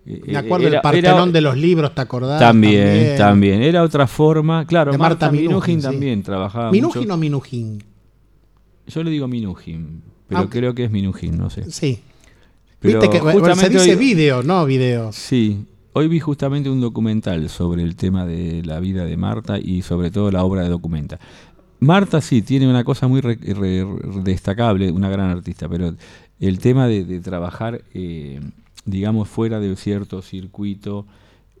eh, 0.05 0.21
Me 0.25 0.37
acuerdo 0.37 0.67
era- 0.67 0.75
del 0.77 0.81
Partenón 0.81 1.23
era- 1.23 1.31
de 1.31 1.41
los 1.41 1.57
libros, 1.57 1.95
¿te 1.95 2.01
acordás? 2.01 2.39
También, 2.39 3.17
también, 3.17 3.61
Era 3.61 3.83
otra 3.83 4.05
forma. 4.07 4.65
Claro, 4.65 4.91
De 4.91 4.97
Marta 4.97 5.25
Marta, 5.27 5.31
Minujín, 5.31 5.47
Minujín 5.49 5.81
sí. 5.81 5.87
también 5.87 6.23
trabajaba. 6.23 6.71
¿Minujín 6.71 7.01
mucho. 7.03 7.13
o 7.13 7.17
Minujín? 7.17 7.83
Yo 8.87 9.03
le 9.03 9.11
digo 9.11 9.27
Minujín, 9.27 10.01
pero 10.27 10.41
Aunque- 10.41 10.59
creo 10.59 10.73
que 10.75 10.85
es 10.85 10.91
Minujín, 10.91 11.37
no 11.37 11.49
sé. 11.49 11.69
Sí. 11.71 11.99
Pero 12.79 12.99
Viste 13.01 13.17
que 13.17 13.21
bueno, 13.23 13.39
se 13.39 13.45
justamente 13.51 13.77
dice 13.79 13.91
hoy- 13.91 13.99
video, 13.99 14.43
no 14.43 14.65
video. 14.65 15.11
Sí, 15.11 15.65
hoy 15.93 16.07
vi 16.07 16.19
justamente 16.19 16.69
un 16.69 16.79
documental 16.79 17.49
sobre 17.49 17.81
el 17.83 17.95
tema 17.95 18.25
de 18.25 18.61
la 18.63 18.79
vida 18.79 19.03
de 19.05 19.17
Marta 19.17 19.57
y 19.59 19.81
sobre 19.81 20.11
todo 20.11 20.29
la 20.31 20.43
obra 20.43 20.61
de 20.63 20.69
Documenta. 20.69 21.19
Marta 21.79 22.21
sí 22.21 22.41
tiene 22.41 22.67
una 22.69 22.83
cosa 22.83 23.07
muy 23.07 23.21
re- 23.21 23.35
re- 23.41 23.53
re- 23.83 24.21
destacable, 24.23 24.91
una 24.91 25.09
gran 25.09 25.29
artista, 25.29 25.67
pero 25.69 25.93
el 26.39 26.59
tema 26.59 26.87
de, 26.87 27.03
de 27.03 27.19
trabajar, 27.19 27.81
eh, 27.93 28.39
digamos, 28.85 29.27
fuera 29.27 29.59
de 29.59 29.75
cierto 29.75 30.21
circuito, 30.21 31.05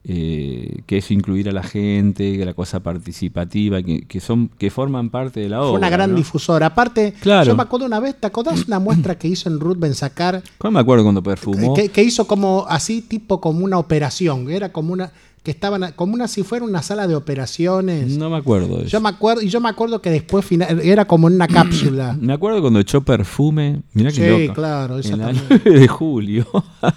eh, 0.09 0.83
que 0.85 0.97
es 0.99 1.11
incluir 1.11 1.49
a 1.49 1.51
la 1.51 1.63
gente, 1.63 2.37
que 2.37 2.45
la 2.45 2.53
cosa 2.53 2.79
participativa, 2.81 3.83
que, 3.83 4.01
que 4.07 4.19
son 4.21 4.47
que 4.57 4.69
forman 4.71 5.09
parte 5.09 5.41
de 5.41 5.49
la 5.49 5.59
obra. 5.61 5.69
Fue 5.71 5.79
una 5.79 5.89
gran 5.89 6.11
¿no? 6.11 6.17
difusora. 6.17 6.67
Aparte, 6.67 7.13
Claro. 7.19 7.45
yo 7.51 7.55
me 7.57 7.63
acuerdo 7.63 7.85
una 7.85 7.99
vez, 7.99 8.15
¿te 8.19 8.27
acordás 8.27 8.65
una 8.67 8.79
muestra 8.79 9.17
que 9.17 9.27
hizo 9.27 9.49
en 9.49 9.59
Ruth 9.59 9.77
Bensacar? 9.79 10.41
¿Cómo 10.57 10.71
me 10.71 10.79
acuerdo 10.79 11.03
cuando 11.03 11.21
perfumó? 11.21 11.73
Que, 11.73 11.89
que 11.89 12.03
hizo 12.03 12.25
como 12.25 12.65
así, 12.69 13.01
tipo 13.01 13.41
como 13.41 13.65
una 13.65 13.77
operación. 13.77 14.49
Era 14.49 14.71
como 14.71 14.93
una. 14.93 15.11
que 15.43 15.51
estaban 15.51 15.91
como 15.95 16.13
una 16.13 16.27
si 16.27 16.43
fuera 16.43 16.63
una 16.65 16.81
sala 16.81 17.07
de 17.07 17.15
operaciones. 17.15 18.17
No 18.17 18.29
me 18.29 18.37
acuerdo 18.37 18.79
eso. 18.79 18.87
Yo 18.87 19.01
me 19.01 19.09
acuerdo, 19.09 19.41
y 19.41 19.49
yo 19.49 19.59
me 19.61 19.69
acuerdo 19.69 20.01
que 20.01 20.09
después 20.09 20.45
final, 20.45 20.79
era 20.83 21.05
como 21.05 21.27
en 21.27 21.35
una 21.35 21.47
cápsula. 21.59 22.17
Me 22.19 22.31
acuerdo 22.33 22.61
cuando 22.61 22.79
echó 22.79 23.01
perfume. 23.01 23.81
Mirá 23.93 24.11
que 24.11 24.47
Sí, 24.47 24.53
claro, 24.53 24.99
En 24.99 25.21
el. 25.21 25.41
9 25.49 25.61
de 25.79 25.87
julio. 25.89 26.47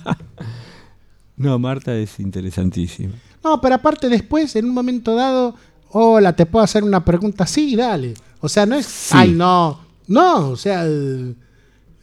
no, 1.40 1.58
Marta 1.58 1.94
es 1.96 2.20
interesantísima. 2.20 3.14
No, 3.42 3.60
pero 3.60 3.74
aparte 3.76 4.08
después, 4.08 4.54
en 4.56 4.66
un 4.66 4.74
momento 4.74 5.14
dado, 5.14 5.54
hola, 5.90 6.34
te 6.36 6.46
puedo 6.46 6.62
hacer 6.64 6.84
una 6.84 7.04
pregunta. 7.04 7.46
Sí, 7.46 7.74
dale. 7.76 8.14
O 8.40 8.48
sea, 8.48 8.66
no 8.66 8.74
es, 8.76 9.12
ay, 9.12 9.32
no. 9.32 9.80
No, 10.06 10.48
o 10.50 10.56
sea, 10.56 10.84
eh, 10.86 11.34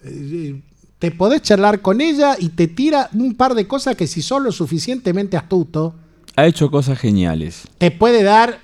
eh, 0.04 0.62
te 1.00 1.12
podés 1.12 1.42
charlar 1.42 1.82
con 1.82 2.02
ella 2.02 2.36
y 2.40 2.50
te 2.50 2.68
tira 2.68 3.10
un 3.14 3.36
par 3.36 3.54
de 3.54 3.68
cosas 3.68 3.96
que 3.96 4.08
si 4.08 4.22
sos 4.22 4.42
lo 4.42 4.52
suficientemente 4.52 5.38
astuto, 5.38 5.94
Ha 6.36 6.46
hecho 6.48 6.70
cosas 6.72 6.98
geniales. 7.00 7.64
te 7.78 7.92
puede 7.92 8.24
dar 8.24 8.60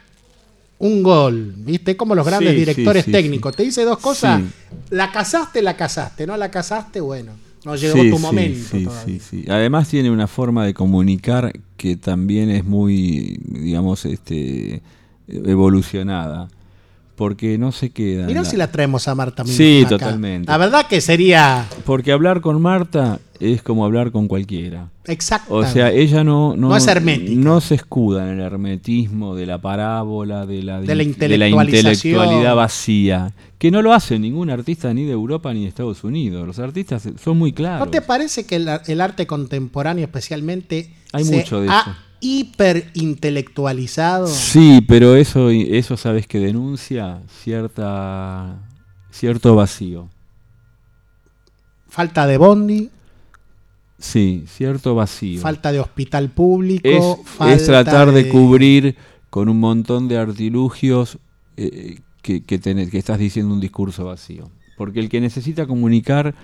un 0.79 1.03
gol. 1.03 1.53
¿Viste? 1.57 1.95
Como 1.95 2.15
los 2.15 2.25
grandes 2.25 2.51
Sí, 2.51 2.57
directores 2.57 3.05
sí, 3.05 3.11
sí, 3.11 3.11
técnicos. 3.11 3.55
Te 3.55 3.63
dice 3.63 3.83
dos 3.85 3.99
cosas. 3.99 4.41
Sí. 4.41 4.47
La 4.89 5.11
casaste, 5.11 5.61
la 5.61 5.75
casaste. 5.77 6.25
No 6.27 6.35
la 6.37 6.49
casaste, 6.51 6.99
bueno. 7.01 7.33
No 7.65 7.76
llegó 7.76 8.02
Sí, 8.02 8.10
tu 8.10 8.19
momento. 8.19 8.60
sí, 8.72 8.88
sí, 9.06 9.19
sí. 9.19 9.45
Además 9.49 9.88
tiene 9.90 10.11
una 10.11 10.27
forma 10.27 10.65
de 10.65 10.73
comunicar 10.73 11.53
que 11.77 11.95
también 11.95 12.49
es 12.49 12.65
muy, 12.65 13.40
digamos, 13.45 14.06
este, 14.06 14.81
evolucionada. 15.27 16.49
Porque 17.23 17.57
no 17.57 17.71
se 17.71 17.89
queda. 17.91 18.25
Mirá 18.25 18.41
la- 18.41 18.49
si 18.49 18.57
la 18.57 18.69
traemos 18.69 19.07
a 19.07 19.15
Marta 19.15 19.45
Sí, 19.45 19.51
Minujín 19.61 19.85
acá. 19.85 19.97
totalmente. 19.97 20.51
La 20.51 20.57
verdad 20.57 20.87
que 20.87 20.99
sería. 20.99 21.65
Porque 21.85 22.11
hablar 22.11 22.41
con 22.41 22.61
Marta 22.61 23.19
es 23.39 23.61
como 23.63 23.85
hablar 23.85 24.11
con 24.11 24.27
cualquiera. 24.27 24.89
Exacto. 25.05 25.53
O 25.53 25.65
sea, 25.65 25.89
ella 25.89 26.25
no, 26.25 26.57
no, 26.57 26.67
No 26.67 26.75
es 26.75 26.85
hermética. 26.85 27.31
no 27.35 27.61
se 27.61 27.75
escuda 27.75 28.29
en 28.29 28.39
el 28.39 28.45
hermetismo 28.45 29.35
de 29.35 29.45
la 29.45 29.57
parábola, 29.61 30.45
de 30.45 30.63
la, 30.63 30.81
De 30.81 30.87
la 30.87 31.03
de 31.03 31.37
la 31.37 31.47
intelectualidad 31.47 32.55
vacía, 32.57 33.31
que 33.57 33.71
no 33.71 33.81
lo 33.81 33.93
hace 33.93 34.19
ningún 34.19 34.49
artista 34.49 34.93
ni 34.93 35.05
de 35.05 35.13
Europa 35.13 35.53
ni 35.53 35.61
de 35.63 35.69
Estados 35.69 36.03
Unidos. 36.03 36.45
Los 36.45 36.59
artistas 36.59 37.07
son 37.23 37.37
muy 37.37 37.53
claros. 37.53 37.85
¿No 37.85 37.89
te 37.91 38.01
parece 38.01 38.45
que 38.45 38.57
el, 38.57 38.67
el 38.87 38.99
arte 38.99 39.25
contemporáneo 39.27 40.03
especialmente 40.03 40.91
Hay 41.13 41.23
mucho 41.23 41.61
de 41.61 41.69
ha 41.69 41.79
eso. 41.81 41.95
Hiperintelectualizado? 42.23 44.27
Sí, 44.27 44.81
pero 44.87 45.15
eso, 45.15 45.49
eso 45.49 45.97
sabes 45.97 46.27
que 46.27 46.39
denuncia 46.39 47.21
cierta, 47.43 48.59
cierto 49.11 49.55
vacío. 49.55 50.09
Falta 51.87 52.25
de 52.27 52.37
bondi, 52.37 52.89
Sí, 53.99 54.43
cierto 54.47 54.95
vacío. 54.95 55.39
falta 55.39 55.71
de 55.71 55.79
hospital 55.79 56.29
público, 56.29 56.89
es, 56.89 57.27
falta 57.29 57.53
es 57.55 57.65
tratar 57.65 58.11
de... 58.11 58.27
cubrir 58.27 58.97
con 59.29 59.47
un 59.47 59.59
montón 59.61 60.09
de 60.09 60.17
artilugios 60.17 61.19
eh, 61.55 61.99
que, 62.21 62.43
que, 62.43 62.59
tenés- 62.59 62.89
que 62.89 62.97
estás 62.97 63.17
diciendo 63.19 63.53
un 63.53 63.61
discurso 63.61 64.03
vacío. 64.05 64.49
Porque 64.75 64.99
el 64.99 65.07
que 65.07 65.21
necesita 65.21 65.65
comunicar 65.67 66.35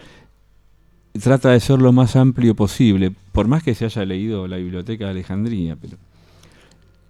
trata 1.14 1.50
de 1.52 1.60
ser 1.60 1.80
lo 1.82 1.92
más 1.92 2.16
amplio 2.16 2.56
posible, 2.56 3.12
por 3.32 3.48
más 3.48 3.64
que 3.64 3.76
se 3.76 3.86
haya 3.86 4.06
leído 4.06 4.48
la 4.48 4.58
biblioteca 4.58 5.06
de 5.06 5.12
Alejandría. 5.12 5.76
Pero, 5.80 5.98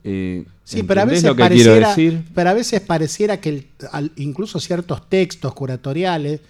eh, 0.03 0.45
Sí, 0.63 0.84
pero 0.84 1.01
a 1.01 1.03
¿entendés 1.03 1.23
veces 1.23 1.30
lo 1.30 1.35
pareciera, 1.35 1.89
decir? 1.89 2.21
pero 2.35 2.49
a 2.49 2.53
veces 2.53 2.81
pareciera 2.81 3.41
que 3.41 3.49
el- 3.49 3.67
al- 3.91 4.11
incluso 4.17 4.59
ciertos 4.59 5.09
textos 5.09 5.53
curatoriales, 5.53 6.41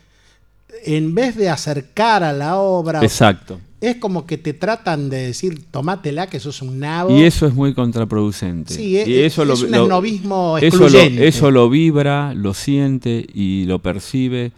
en 0.86 1.16
vez 1.16 1.36
de 1.36 1.50
acercar 1.50 2.24
a 2.24 2.34
la 2.34 2.58
obra, 2.58 3.02
Exacto. 3.02 3.60
es 3.82 3.96
como 3.96 4.26
que 4.28 4.38
te 4.38 4.54
tratan 4.54 5.10
de 5.10 5.28
decir, 5.28 5.64
tomátela, 5.72 6.28
que 6.28 6.40
sos 6.40 6.62
un 6.62 6.80
nabo. 6.80 7.18
Y 7.18 7.24
eso 7.24 7.48
es 7.48 7.54
muy 7.54 7.74
contraproducente. 7.74 8.74
Sí, 8.74 8.98
es- 8.98 9.08
y 9.08 9.20
eso 9.22 9.44
es 9.44 9.62
un 9.64 9.74
esnovismo 9.74 10.58
eso 10.58 10.78
lo, 10.78 10.86
excluyente. 10.88 11.28
eso 11.28 11.50
lo 11.50 11.70
vibra, 11.70 12.34
lo 12.34 12.54
siente 12.54 13.26
y 13.34 13.64
lo 13.66 13.80
percibe 13.80 14.52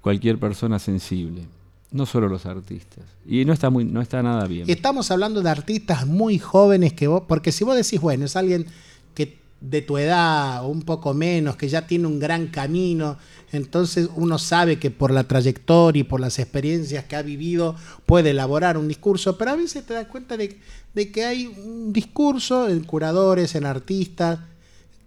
cualquier 0.00 0.38
persona 0.38 0.78
sensible. 0.78 1.42
No 1.90 2.04
solo 2.04 2.28
los 2.28 2.44
artistas. 2.44 3.04
Y 3.26 3.44
no 3.44 3.52
está 3.52 3.70
muy, 3.70 3.84
no 3.84 4.02
está 4.02 4.22
nada 4.22 4.46
bien. 4.46 4.68
Y 4.68 4.72
estamos 4.72 5.10
hablando 5.10 5.42
de 5.42 5.48
artistas 5.48 6.06
muy 6.06 6.38
jóvenes 6.38 6.92
que 6.92 7.06
vos, 7.06 7.22
porque 7.26 7.50
si 7.50 7.64
vos 7.64 7.76
decís, 7.76 8.00
bueno, 8.00 8.26
es 8.26 8.36
alguien 8.36 8.66
que 9.14 9.38
de 9.60 9.82
tu 9.82 9.96
edad 9.96 10.64
o 10.64 10.68
un 10.68 10.82
poco 10.82 11.14
menos, 11.14 11.56
que 11.56 11.68
ya 11.68 11.86
tiene 11.86 12.06
un 12.06 12.18
gran 12.18 12.48
camino, 12.48 13.16
entonces 13.52 14.08
uno 14.14 14.38
sabe 14.38 14.78
que 14.78 14.90
por 14.90 15.10
la 15.10 15.24
trayectoria 15.24 16.00
y 16.00 16.04
por 16.04 16.20
las 16.20 16.38
experiencias 16.38 17.04
que 17.04 17.16
ha 17.16 17.22
vivido 17.22 17.74
puede 18.04 18.30
elaborar 18.30 18.76
un 18.76 18.86
discurso, 18.86 19.38
pero 19.38 19.52
a 19.52 19.56
veces 19.56 19.84
te 19.86 19.94
das 19.94 20.06
cuenta 20.06 20.36
de, 20.36 20.58
de 20.94 21.10
que 21.10 21.24
hay 21.24 21.46
un 21.46 21.92
discurso 21.92 22.68
en 22.68 22.84
curadores, 22.84 23.54
en 23.54 23.64
artistas, 23.64 24.40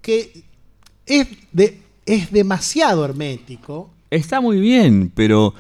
que 0.02 0.44
es, 1.06 1.28
de, 1.52 1.82
es 2.06 2.32
demasiado 2.32 3.06
hermético. 3.06 3.91
Está 4.10 4.41
muy 4.41 4.60
bien, 4.60 5.12
pero 5.14 5.53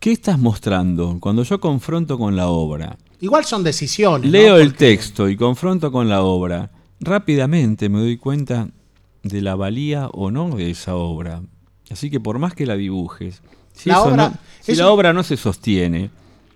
¿qué 0.00 0.12
estás 0.12 0.38
mostrando? 0.38 1.18
Cuando 1.20 1.42
yo 1.42 1.60
confronto 1.60 2.18
con 2.18 2.36
la 2.36 2.48
obra, 2.48 2.96
Igual 3.20 3.44
son 3.44 3.64
decisiones. 3.64 4.26
¿no? 4.26 4.32
leo 4.32 4.58
el 4.58 4.74
texto 4.74 5.28
y 5.28 5.36
confronto 5.36 5.90
con 5.90 6.08
la 6.08 6.22
obra, 6.22 6.70
rápidamente 7.00 7.88
me 7.88 7.98
doy 7.98 8.16
cuenta 8.16 8.68
de 9.22 9.42
la 9.42 9.54
valía 9.56 10.08
o 10.12 10.30
no 10.30 10.50
de 10.50 10.70
esa 10.70 10.94
obra. 10.94 11.42
Así 11.90 12.10
que 12.10 12.20
por 12.20 12.38
más 12.38 12.54
que 12.54 12.66
la 12.66 12.76
dibujes, 12.76 13.42
si, 13.72 13.88
La 13.88 13.96
eso 13.96 14.04
obra- 14.06 14.28
no- 14.30 14.38
si 14.60 14.72
eso- 14.72 14.82
la 14.82 14.90
obra 14.90 15.12
no 15.12 15.22
se 15.22 15.36
sostiene, 15.36 16.10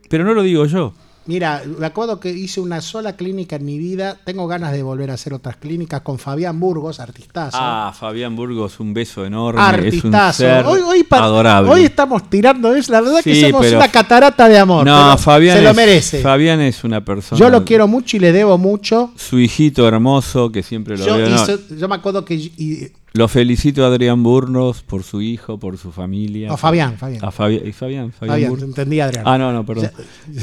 pero 0.08 0.24
no 0.24 0.34
lo 0.34 0.42
digo 0.42 0.66
yo, 0.66 0.92
Mira, 1.26 1.62
me 1.78 1.86
acuerdo 1.86 2.18
que 2.18 2.30
hice 2.30 2.60
una 2.60 2.80
sola 2.80 3.14
clínica 3.16 3.56
en 3.56 3.64
mi 3.64 3.78
vida. 3.78 4.16
Tengo 4.24 4.48
ganas 4.48 4.72
de 4.72 4.82
volver 4.82 5.10
a 5.10 5.14
hacer 5.14 5.32
otras 5.32 5.56
clínicas 5.56 6.00
con 6.00 6.18
Fabián 6.18 6.58
Burgos, 6.58 6.98
artistazo. 6.98 7.56
Ah, 7.60 7.94
Fabián 7.96 8.34
Burgos, 8.34 8.80
un 8.80 8.92
beso 8.92 9.24
enorme. 9.24 9.60
artistazo. 9.62 10.44
Es 10.44 10.64
un 10.66 10.74
ser 10.74 10.82
hoy, 10.84 11.06
adorable. 11.10 11.70
hoy 11.70 11.84
estamos 11.84 12.28
tirando 12.28 12.74
eso. 12.74 12.90
La 12.92 13.00
verdad 13.00 13.20
que 13.22 13.34
Sí, 13.34 13.40
somos 13.42 13.60
pero- 13.64 13.78
una 13.78 13.88
catarata 13.88 14.48
de 14.48 14.58
amor. 14.58 14.84
no, 14.84 15.16
Fabián 15.16 15.58
se 15.58 15.62
lo 15.62 15.70
es- 15.70 15.76
merece. 15.76 16.20
Fabián 16.22 16.60
es 16.60 16.82
una 16.82 17.04
persona. 17.04 17.38
Yo 17.38 17.50
lo 17.50 17.64
quiero 17.64 17.86
mucho 17.86 18.16
y 18.16 18.20
le 18.20 18.32
debo 18.32 18.58
mucho. 18.58 19.12
Su 19.16 19.38
hijito 19.38 19.86
hermoso, 19.86 20.50
que 20.50 20.62
siempre 20.64 20.98
lo 20.98 21.06
Yo, 21.06 21.16
veo. 21.18 21.28
no, 21.28 21.76
yo 21.76 21.88
me 21.88 21.94
acuerdo 21.94 22.24
que 22.24 22.34
y- 22.34 22.90
Lo 23.14 23.28
felicito 23.28 23.84
a 23.84 23.88
Adrián 23.88 24.22
Burnos 24.22 24.82
por 24.82 25.02
su 25.02 25.20
hijo, 25.20 25.58
por 25.58 25.76
su 25.76 25.92
familia. 25.92 26.48
No, 26.48 26.56
Fabián, 26.56 26.96
Fabián. 26.96 27.22
A 27.24 27.30
Fabi- 27.30 27.62
¿y 27.66 27.72
Fabián, 27.72 28.10
Fabián, 28.12 28.34
Fabián, 28.34 28.50
Burnos? 28.50 28.68
entendí, 28.70 29.00
Adrián. 29.00 29.24
Ah, 29.26 29.36
no, 29.36 29.52
no, 29.52 29.66
perdón. 29.66 29.90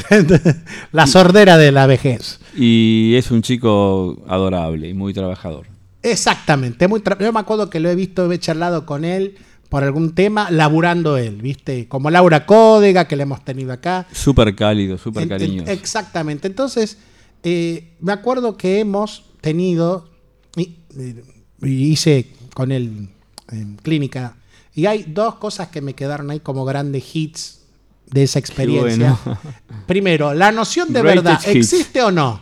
la 0.92 1.08
sordera 1.08 1.58
de 1.58 1.72
la 1.72 1.88
vejez. 1.88 2.40
Y 2.56 3.14
es 3.16 3.32
un 3.32 3.42
chico 3.42 4.24
adorable 4.28 4.90
y 4.90 4.94
muy 4.94 5.14
trabajador. 5.14 5.68
Exactamente. 6.04 6.88
Muy 6.88 7.02
tra- 7.02 7.20
yo 7.20 7.34
me 7.34 7.40
acuerdo 7.40 7.70
que 7.70 7.80
lo 7.80 7.90
he 7.90 7.96
visto, 7.96 8.32
he 8.32 8.40
charlado 8.40 8.86
con 8.86 9.04
él 9.04 9.36
por 9.70 9.84
algún 9.84 10.16
tema, 10.16 10.50
laburando 10.50 11.18
él, 11.18 11.42
¿viste? 11.42 11.88
Como 11.88 12.10
Laura 12.10 12.46
Códega, 12.46 13.08
que 13.08 13.16
le 13.16 13.24
hemos 13.24 13.44
tenido 13.46 13.72
acá. 13.74 14.08
Súper 14.12 14.56
cálido, 14.56 14.98
súper 14.98 15.28
cariñoso. 15.28 15.72
exactamente. 15.72 16.48
Entonces, 16.48 16.98
eh, 17.44 17.96
me 18.00 18.12
acuerdo 18.14 18.58
que 18.58 18.80
hemos 18.80 19.26
tenido, 19.42 20.10
y, 20.56 20.78
y 21.62 21.70
hice 21.92 22.32
con 22.54 22.72
él 22.72 23.10
en 23.52 23.76
clínica, 23.78 24.36
y 24.76 24.86
hay 24.86 25.04
dos 25.04 25.36
cosas 25.36 25.70
que 25.70 25.82
me 25.82 25.94
quedaron 25.94 26.30
ahí 26.32 26.40
como 26.40 26.66
grandes 26.66 27.04
hits 27.16 27.60
de 28.06 28.24
esa 28.24 28.40
experiencia. 28.40 29.18
bueno. 29.26 29.40
Primero, 29.88 30.34
la 30.34 30.52
noción 30.52 30.94
de 30.94 31.02
Greatest 31.02 31.26
verdad, 31.26 31.40
hits. 31.56 31.74
¿existe 31.74 32.02
o 32.02 32.12
no? 32.12 32.42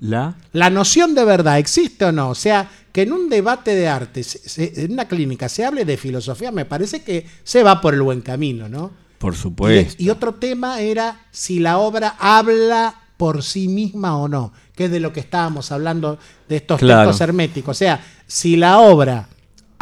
¿La? 0.00 0.34
La 0.52 0.68
noción 0.70 1.14
de 1.14 1.24
verdad, 1.24 1.58
¿existe 1.58 2.04
o 2.04 2.12
no? 2.12 2.30
O 2.30 2.34
sea, 2.34 2.68
que 2.92 3.02
en 3.02 3.12
un 3.12 3.28
debate 3.28 3.74
de 3.74 3.88
arte, 3.88 4.22
en 4.56 4.92
una 4.92 5.06
clínica, 5.06 5.48
se 5.48 5.64
hable 5.64 5.84
de 5.84 5.96
filosofía, 5.96 6.50
me 6.50 6.64
parece 6.64 7.02
que 7.02 7.26
se 7.44 7.62
va 7.62 7.80
por 7.80 7.94
el 7.94 8.02
buen 8.02 8.20
camino, 8.20 8.68
¿no? 8.68 8.90
Por 9.18 9.36
supuesto. 9.36 9.94
Y, 9.98 10.06
y 10.06 10.10
otro 10.10 10.34
tema 10.34 10.80
era 10.80 11.20
si 11.30 11.60
la 11.60 11.78
obra 11.78 12.16
habla 12.18 12.94
por 13.16 13.42
sí 13.44 13.68
misma 13.68 14.16
o 14.18 14.26
no, 14.28 14.52
que 14.74 14.86
es 14.86 14.90
de 14.90 14.98
lo 14.98 15.12
que 15.12 15.20
estábamos 15.20 15.70
hablando 15.70 16.18
de 16.48 16.56
estos 16.56 16.80
Claro. 16.80 17.08
textos 17.10 17.20
herméticos. 17.20 17.76
O 17.76 17.78
sea, 17.78 18.04
si 18.26 18.56
la 18.56 18.78
obra 18.80 19.28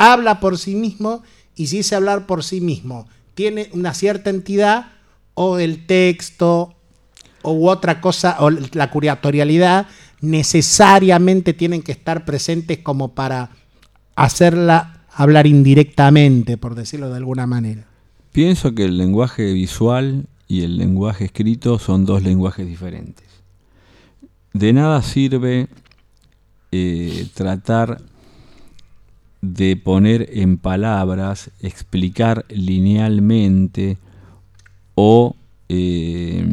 habla 0.01 0.40
por 0.40 0.56
sí 0.56 0.74
mismo 0.74 1.22
y 1.55 1.66
si 1.66 1.81
ese 1.81 1.94
hablar 1.94 2.27
por 2.27 2.43
sí 2.43 2.62
mismo 2.62 3.06
tiene 3.35 3.68
una 3.72 3.93
cierta 3.93 4.31
entidad 4.31 4.93
o 5.35 5.59
el 5.59 5.85
texto 5.86 6.74
o 7.43 7.52
u 7.52 7.68
otra 7.68 8.01
cosa, 8.01 8.36
o 8.40 8.51
la 8.51 8.90
curatorialidad, 8.90 9.86
necesariamente 10.22 11.52
tienen 11.52 11.82
que 11.82 11.93
estar 11.93 12.24
presentes 12.24 12.78
como 12.78 13.14
para 13.14 13.51
hacerla 14.16 15.05
hablar 15.12 15.47
indirectamente, 15.47 16.56
por 16.56 16.74
decirlo 16.74 17.10
de 17.10 17.16
alguna 17.18 17.47
manera. 17.47 17.86
Pienso 18.32 18.74
que 18.74 18.85
el 18.85 18.97
lenguaje 18.97 19.52
visual 19.52 20.27
y 20.48 20.62
el 20.62 20.78
lenguaje 20.78 21.27
escrito 21.27 21.78
son 21.78 22.06
dos 22.06 22.22
lenguajes 22.22 22.66
diferentes. 22.66 23.27
De 24.55 24.72
nada 24.72 25.02
sirve 25.02 25.68
eh, 26.72 27.27
tratar 27.35 28.02
de 29.41 29.77
poner 29.77 30.29
en 30.33 30.59
palabras, 30.59 31.51
explicar 31.61 32.45
linealmente 32.49 33.99
o 34.95 35.35
eh, 35.69 36.45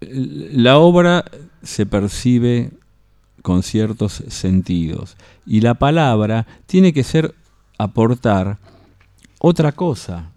la 0.00 0.78
obra 0.78 1.24
se 1.62 1.86
percibe 1.86 2.70
con 3.42 3.62
ciertos 3.62 4.24
sentidos 4.28 5.16
y 5.46 5.60
la 5.60 5.74
palabra 5.74 6.46
tiene 6.66 6.92
que 6.92 7.04
ser 7.04 7.34
aportar 7.78 8.58
otra 9.38 9.72
cosa. 9.72 10.32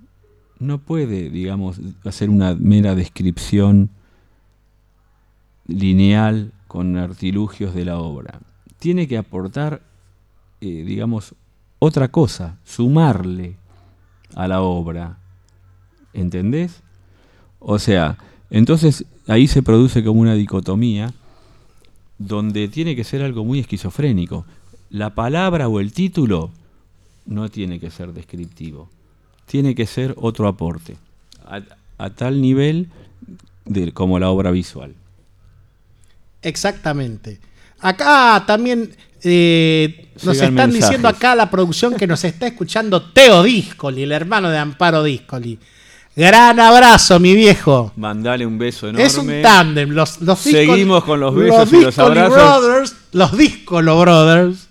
No 0.60 0.78
puede, 0.78 1.30
digamos, 1.30 1.80
hacer 2.06 2.30
una 2.30 2.54
mera 2.54 2.96
descripción 2.96 3.90
lineal 5.68 6.52
con 6.68 6.98
artilugios 6.98 7.74
de 7.74 7.86
la 7.86 7.98
obra. 7.98 8.42
Tiene 8.80 9.08
que 9.08 9.18
aportar, 9.18 9.82
eh, 10.62 10.84
digamos, 10.86 11.36
otra 11.80 12.10
cosa, 12.10 12.58
sumarle 12.64 13.56
a 14.36 14.48
la 14.48 14.62
obra. 14.62 15.18
¿Entendés? 16.14 16.82
O 17.60 17.78
sea, 17.78 18.18
entonces 18.50 19.06
ahí 19.28 19.48
se 19.48 19.62
produce 19.62 20.04
como 20.04 20.22
una 20.22 20.34
dicotomía 20.34 21.14
donde 22.18 22.68
tiene 22.68 22.96
que 22.96 23.04
ser 23.04 23.22
algo 23.22 23.46
muy 23.46 23.60
esquizofrénico. 23.60 24.46
La 24.90 25.14
palabra 25.14 25.68
o 25.68 25.80
el 25.80 25.94
título 25.94 26.52
no 27.26 27.50
tiene 27.50 27.80
que 27.80 27.92
ser 27.92 28.14
descriptivo, 28.14 28.90
tiene 29.46 29.76
que 29.76 29.86
ser 29.86 30.16
otro 30.18 30.48
aporte, 30.48 30.98
a, 31.98 32.10
tal 32.12 32.42
nivel 32.42 32.90
como 33.94 34.20
la 34.20 34.30
obra 34.30 34.52
visual. 34.52 34.96
Exactamente. 36.42 37.40
Acá 37.82 38.44
también 38.46 38.92
eh, 39.24 40.10
nos 40.24 40.36
están 40.36 40.54
mensajes. 40.56 40.74
diciendo 40.82 41.08
acá 41.08 41.36
la 41.36 41.50
producción 41.50 41.96
que 41.96 42.08
nos 42.08 42.24
está 42.24 42.48
escuchando 42.48 43.02
Teo 43.02 43.44
Discoli, 43.44 44.04
el 44.04 44.12
hermano 44.12 44.50
de 44.50 44.58
Amparo 44.58 45.04
Discoli. 45.04 45.58
Gran 46.16 46.60
abrazo, 46.60 47.20
mi 47.20 47.34
viejo. 47.34 47.94
Mandale 47.96 48.46
un 48.46 48.58
beso 48.58 48.90
enorme. 48.90 49.06
Es 49.06 49.18
un 49.18 49.30
tándem. 49.42 49.92
Los, 49.92 50.20
los 50.22 50.46
Discoli- 50.46 50.52
Seguimos 50.68 51.04
con 51.06 51.20
los 51.22 51.34
besos 51.34 51.72
y 51.72 51.82
los 51.82 51.98
abrazos. 52.00 52.34
Brothers, 52.62 52.96
los 53.14 53.38
Discolo 53.38 54.00
Brothers. 54.02 54.68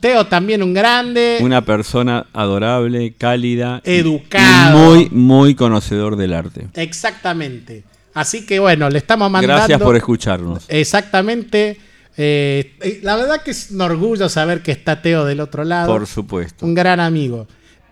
Teo 0.00 0.26
también 0.26 0.62
un 0.62 0.74
grande. 0.74 1.38
Una 1.40 1.64
persona 1.64 2.26
adorable, 2.34 3.14
cálida, 3.16 3.80
Educado. 3.84 4.96
y 4.96 5.08
muy, 5.08 5.08
muy 5.10 5.54
conocedor 5.54 6.16
del 6.16 6.34
arte. 6.34 6.66
Exactamente. 6.74 7.84
Así 8.12 8.44
que 8.44 8.58
bueno, 8.58 8.90
le 8.90 8.98
estamos 8.98 9.30
mandando. 9.30 9.56
Gracias 9.56 9.80
por 9.80 9.96
escucharnos. 9.96 10.64
Exactamente. 10.68 11.78
Eh, 12.16 13.00
la 13.02 13.16
verdad 13.16 13.42
que 13.42 13.50
es 13.50 13.70
un 13.70 13.80
orgullo 13.80 14.28
saber 14.28 14.62
que 14.62 14.72
está 14.72 15.02
Teo 15.02 15.24
del 15.24 15.40
otro 15.40 15.64
lado. 15.64 15.92
Por 15.92 16.06
supuesto. 16.06 16.64
Un 16.64 16.74
gran 16.74 17.00
amigo. 17.00 17.46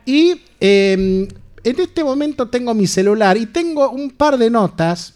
Y 0.07 0.41
eh, 0.61 1.29
en 1.65 1.81
este 1.81 2.05
momento 2.05 2.49
tengo 2.49 2.75
mi 2.75 2.87
celular 2.87 3.37
y 3.37 3.47
tengo 3.47 3.91
un 3.91 4.11
par 4.11 4.39
de 4.39 4.51
notas 4.51 5.15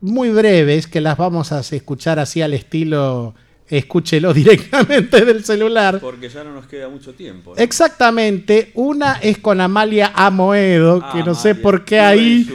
muy 0.00 0.30
breves 0.30 0.86
que 0.86 1.00
las 1.00 1.16
vamos 1.16 1.52
a 1.52 1.60
escuchar 1.60 2.18
así 2.18 2.42
al 2.42 2.54
estilo 2.54 3.34
escúchelo 3.68 4.32
directamente 4.34 5.24
del 5.24 5.44
celular. 5.44 5.98
Porque 6.00 6.28
ya 6.28 6.44
no 6.44 6.52
nos 6.52 6.66
queda 6.66 6.88
mucho 6.88 7.14
tiempo. 7.14 7.54
Exactamente, 7.56 8.70
una 8.74 9.14
es 9.14 9.38
con 9.38 9.60
Amalia 9.60 10.12
Amoedo, 10.14 11.04
que 11.12 11.22
no 11.22 11.34
sé 11.34 11.54
por 11.54 11.84
qué 11.84 12.00
ahí, 12.00 12.48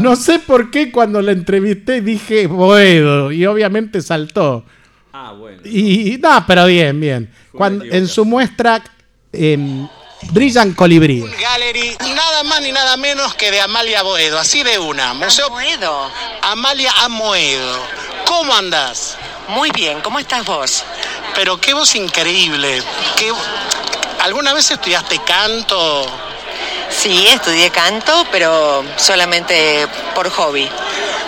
no 0.00 0.16
sé 0.16 0.38
por 0.38 0.70
qué 0.70 0.92
cuando 0.92 1.20
la 1.22 1.32
entrevisté 1.32 2.00
dije 2.00 2.46
Boedo 2.46 3.32
y 3.32 3.46
obviamente 3.46 4.00
saltó. 4.02 4.64
Ah, 5.18 5.32
bueno. 5.32 5.62
Y 5.64 6.18
no, 6.20 6.44
pero 6.46 6.66
bien, 6.66 7.00
bien. 7.00 7.34
Cuando, 7.50 7.86
en 7.86 8.06
su 8.06 8.26
muestra 8.26 8.82
em, 9.32 9.88
brillan 10.30 10.74
colibríes. 10.74 11.24
Gallery, 11.40 11.96
nada 12.14 12.42
más 12.42 12.60
ni 12.60 12.70
nada 12.70 12.98
menos 12.98 13.34
que 13.34 13.50
de 13.50 13.62
Amalia 13.62 14.02
Boedo, 14.02 14.38
así 14.38 14.62
de 14.62 14.78
una. 14.78 15.14
Museo 15.14 15.46
Amoedo. 15.46 16.10
Amalia 16.42 16.92
Amoedo. 16.98 17.78
¿Cómo 18.26 18.54
andás? 18.54 19.16
Muy 19.48 19.70
bien, 19.70 20.02
¿cómo 20.02 20.18
estás 20.18 20.44
vos? 20.44 20.84
Pero 21.34 21.58
qué 21.58 21.72
voz 21.72 21.94
increíble. 21.94 22.82
¿Qué... 23.16 23.32
¿Alguna 24.20 24.52
vez 24.52 24.70
estudiaste 24.70 25.18
canto? 25.24 26.04
Sí, 26.90 27.26
estudié 27.26 27.70
canto, 27.70 28.26
pero 28.30 28.84
solamente 28.98 29.88
por 30.14 30.28
hobby. 30.28 30.68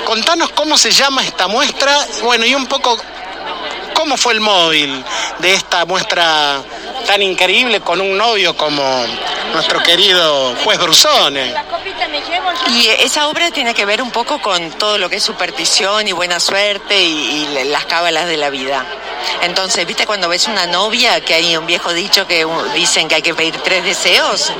Contanos 0.04 0.50
cómo 0.50 0.76
se 0.76 0.90
llama 0.90 1.24
esta 1.24 1.48
muestra, 1.48 2.06
bueno, 2.22 2.44
y 2.44 2.54
un 2.54 2.66
poco 2.66 2.98
cómo 3.98 4.16
fue 4.16 4.32
el 4.34 4.40
móvil 4.40 5.04
de 5.40 5.54
esta 5.54 5.84
muestra 5.84 6.62
tan 7.04 7.20
increíble 7.20 7.80
con 7.80 8.00
un 8.00 8.16
novio 8.16 8.56
como 8.56 9.04
nuestro 9.52 9.82
querido 9.82 10.54
juez 10.62 10.78
Brusone. 10.78 11.52
Y 12.76 12.86
esa 13.00 13.26
obra 13.26 13.50
tiene 13.50 13.74
que 13.74 13.84
ver 13.84 14.00
un 14.00 14.12
poco 14.12 14.40
con 14.40 14.70
todo 14.72 14.98
lo 14.98 15.10
que 15.10 15.16
es 15.16 15.22
superstición 15.24 16.06
y 16.06 16.12
buena 16.12 16.38
suerte 16.38 16.96
y, 17.02 17.48
y 17.60 17.64
las 17.64 17.86
cábalas 17.86 18.26
de 18.28 18.36
la 18.36 18.50
vida. 18.50 18.84
Entonces, 19.42 19.84
¿viste 19.84 20.06
cuando 20.06 20.28
ves 20.28 20.46
una 20.46 20.66
novia 20.68 21.20
que 21.20 21.34
hay 21.34 21.56
un 21.56 21.66
viejo 21.66 21.92
dicho 21.92 22.24
que 22.28 22.46
dicen 22.74 23.08
que 23.08 23.16
hay 23.16 23.22
que 23.22 23.34
pedir 23.34 23.56
tres 23.64 23.82
deseos? 23.82 24.52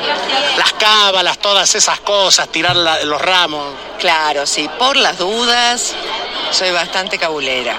Las 0.57 0.73
cábalas, 0.73 1.39
todas 1.39 1.73
esas 1.77 2.01
cosas, 2.01 2.49
tirar 2.49 2.75
la- 2.75 3.05
los 3.05 3.23
ramos. 3.23 3.73
Claro, 4.01 4.47
sí, 4.47 4.69
por 4.81 4.97
las 4.97 5.17
dudas, 5.17 5.95
soy 6.51 6.73
bastante 6.73 7.19
cabulera. 7.19 7.77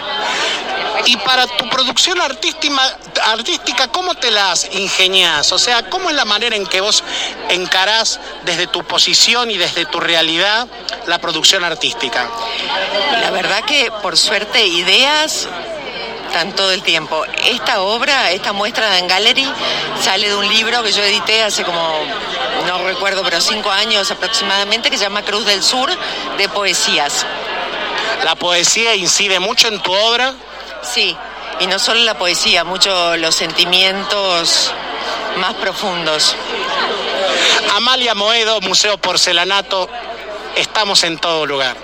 Y 1.05 1.17
para 1.17 1.47
tu 1.47 1.69
producción 1.69 2.19
artística, 2.21 2.97
artística, 3.23 3.87
¿cómo 3.87 4.15
te 4.15 4.31
las 4.31 4.67
ingenias? 4.73 5.51
O 5.51 5.59
sea, 5.59 5.89
¿cómo 5.89 6.09
es 6.09 6.15
la 6.15 6.25
manera 6.25 6.55
en 6.55 6.65
que 6.65 6.81
vos 6.81 7.03
encarás 7.49 8.19
desde 8.43 8.67
tu 8.67 8.83
posición 8.83 9.49
y 9.49 9.57
desde 9.57 9.85
tu 9.85 9.99
realidad 9.99 10.67
la 11.07 11.19
producción 11.19 11.63
artística? 11.63 12.29
La 13.21 13.31
verdad 13.31 13.63
que 13.63 13.91
por 14.01 14.17
suerte 14.17 14.65
ideas 14.65 15.47
están 16.27 16.53
todo 16.53 16.71
el 16.71 16.83
tiempo. 16.83 17.23
Esta 17.45 17.81
obra, 17.81 18.31
esta 18.31 18.53
muestra 18.53 18.99
en 18.99 19.07
Gallery, 19.07 19.51
sale 20.01 20.29
de 20.29 20.35
un 20.35 20.47
libro 20.47 20.83
que 20.83 20.91
yo 20.91 21.01
edité 21.03 21.43
hace 21.43 21.63
como, 21.63 21.99
no 22.67 22.83
recuerdo, 22.83 23.23
pero 23.23 23.41
cinco 23.41 23.71
años 23.71 24.11
aproximadamente, 24.11 24.91
que 24.91 24.97
se 24.97 25.05
llama 25.05 25.23
Cruz 25.23 25.45
del 25.45 25.63
Sur, 25.63 25.89
de 26.37 26.49
poesías. 26.49 27.25
¿La 28.23 28.35
poesía 28.35 28.95
incide 28.95 29.39
mucho 29.39 29.69
en 29.69 29.79
tu 29.79 29.91
obra? 29.91 30.35
Sí, 30.81 31.15
y 31.59 31.67
no 31.67 31.79
solo 31.79 32.01
la 32.03 32.17
poesía, 32.17 32.63
mucho 32.63 33.17
los 33.17 33.35
sentimientos 33.35 34.73
más 35.39 35.53
profundos. 35.55 36.35
Amalia 37.75 38.15
Moedo, 38.15 38.61
Museo 38.61 38.97
Porcelanato, 38.97 39.89
estamos 40.55 41.03
en 41.03 41.17
todo 41.17 41.45
lugar. 41.45 41.75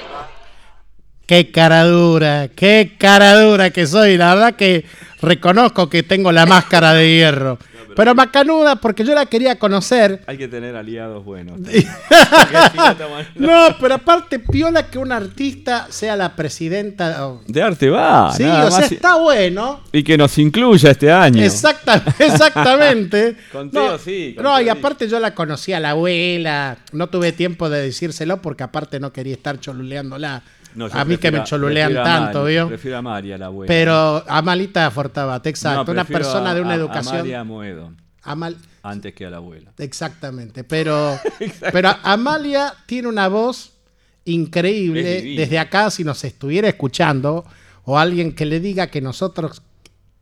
Qué 1.27 1.51
cara 1.51 1.85
dura, 1.85 2.49
qué 2.55 2.95
cara 2.99 3.39
dura 3.39 3.71
que 3.71 3.87
soy. 3.87 4.17
La 4.17 4.35
verdad 4.35 4.55
que 4.55 4.85
reconozco 5.21 5.89
que 5.89 6.03
tengo 6.03 6.31
la 6.31 6.45
máscara 6.45 6.93
de 6.93 7.09
hierro. 7.09 7.57
Pero 7.95 8.13
macanuda 8.15 8.75
porque 8.75 9.03
yo 9.03 9.13
la 9.13 9.25
quería 9.25 9.57
conocer. 9.57 10.21
Hay 10.27 10.37
que 10.37 10.47
tener 10.47 10.75
aliados 10.75 11.23
buenos. 11.23 11.59
no, 13.35 13.75
pero 13.79 13.95
aparte 13.95 14.39
piola 14.39 14.89
que 14.89 14.97
un 14.97 15.11
artista 15.11 15.87
sea 15.89 16.15
la 16.15 16.35
presidenta. 16.35 17.35
De 17.47 17.61
arte 17.61 17.89
va. 17.89 18.33
Sí, 18.33 18.43
o 18.43 18.71
sea, 18.71 18.85
está 18.85 19.15
bueno. 19.15 19.81
Y 19.91 20.03
que 20.03 20.17
nos 20.17 20.37
incluya 20.37 20.91
este 20.91 21.11
año. 21.11 21.43
Exacta, 21.43 22.03
exactamente. 22.19 23.37
Contigo 23.51 23.91
no, 23.91 23.97
sí. 23.97 24.35
No, 24.41 24.59
y 24.61 24.69
aparte 24.69 25.07
yo 25.07 25.19
la 25.19 25.33
conocí 25.33 25.73
a 25.73 25.79
la 25.79 25.91
abuela. 25.91 26.77
No 26.91 27.07
tuve 27.07 27.31
tiempo 27.31 27.69
de 27.69 27.81
decírselo 27.81 28.41
porque 28.41 28.63
aparte 28.63 28.99
no 28.99 29.13
quería 29.13 29.33
estar 29.33 29.59
choluleándola. 29.59 30.43
No, 30.75 30.87
a 30.91 31.05
mí 31.05 31.17
que 31.17 31.31
me 31.31 31.43
cholulean 31.43 31.93
tanto, 31.93 32.41
Mari, 32.43 32.53
¿vio? 32.53 32.67
Prefiero 32.67 32.97
a 32.97 33.01
María, 33.01 33.37
la 33.37 33.45
abuela. 33.47 33.67
Pero 33.67 34.23
Amalita 34.27 34.89
Fortabat, 34.91 35.45
exacto. 35.47 35.85
No, 35.85 35.91
una 35.93 36.03
persona 36.05 36.51
a- 36.51 36.53
de 36.55 36.61
una 36.61 36.71
a- 36.71 36.75
educación. 36.75 37.15
A 37.15 37.19
María 37.19 37.43
Moedo. 37.43 37.91
Amal- 38.23 38.57
Antes 38.83 39.13
que 39.13 39.25
a 39.25 39.29
la 39.29 39.37
abuela. 39.37 39.71
Exactamente, 39.77 40.63
pero, 40.63 41.17
pero 41.71 41.89
Amalia 42.03 42.73
tiene 42.85 43.07
una 43.07 43.27
voz 43.27 43.71
increíble. 44.25 45.21
Desde 45.37 45.59
acá, 45.59 45.89
si 45.89 46.03
nos 46.03 46.23
estuviera 46.23 46.67
escuchando, 46.67 47.45
o 47.83 47.97
alguien 47.99 48.33
que 48.33 48.45
le 48.45 48.59
diga 48.59 48.87
que 48.87 49.01
nosotros 49.01 49.61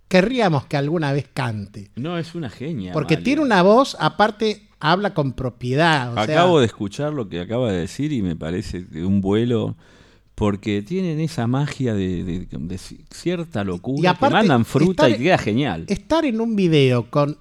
querríamos 0.07 0.65
que 0.65 0.77
alguna 0.77 1.11
vez 1.13 1.27
cante. 1.33 1.89
No, 1.95 2.17
es 2.17 2.35
una 2.35 2.49
genia. 2.49 2.93
Porque 2.93 3.15
Amalia. 3.15 3.23
tiene 3.25 3.41
una 3.41 3.61
voz, 3.61 3.97
aparte, 3.99 4.67
habla 4.79 5.13
con 5.13 5.33
propiedad. 5.33 6.11
o 6.11 6.15
sea, 6.15 6.23
Acabo 6.23 6.59
de 6.59 6.65
escuchar 6.67 7.13
lo 7.13 7.27
que 7.29 7.39
acaba 7.41 7.71
de 7.71 7.79
decir 7.79 8.11
y 8.11 8.21
me 8.21 8.35
parece 8.35 8.81
de 8.81 9.05
un 9.05 9.21
vuelo. 9.21 9.75
Porque 10.35 10.81
tienen 10.81 11.19
esa 11.19 11.45
magia 11.47 11.93
de, 11.93 12.23
de- 12.23 12.47
de 12.49 12.77
cierta 12.77 13.63
locura. 13.63 14.01
Y 14.01 14.05
aparte, 14.07 14.33
que 14.33 14.39
mandan 14.39 14.65
fruta 14.65 15.07
estar- 15.07 15.19
y 15.19 15.23
queda 15.23 15.37
genial. 15.37 15.85
estar 15.87 16.25
en 16.25 16.41
un 16.41 16.55
video 16.55 17.09
con 17.09 17.37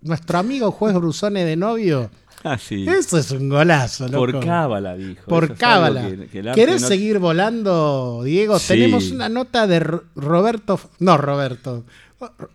nuestro 0.00 0.38
amigo 0.38 0.72
juez 0.72 0.94
Brusone 0.94 1.44
de 1.44 1.56
novio, 1.56 2.10
Ah, 2.44 2.58
sí. 2.58 2.84
eso 2.88 3.18
es 3.18 3.30
un 3.30 3.48
golazo, 3.48 4.08
loco. 4.08 4.18
Por 4.32 4.44
cábala, 4.44 4.96
dijo. 4.96 5.22
Por 5.28 5.54
cábala. 5.54 6.04
que- 6.08 6.26
que 6.26 6.42
¿Querés 6.52 6.82
no- 6.82 6.88
seguir 6.88 7.20
volando, 7.20 8.22
Diego? 8.24 8.58
Sí. 8.58 8.68
Tenemos 8.68 9.12
una 9.12 9.28
nota 9.28 9.68
de 9.68 9.78
Roberto, 10.16 10.80
no 10.98 11.16
Roberto, 11.18 11.84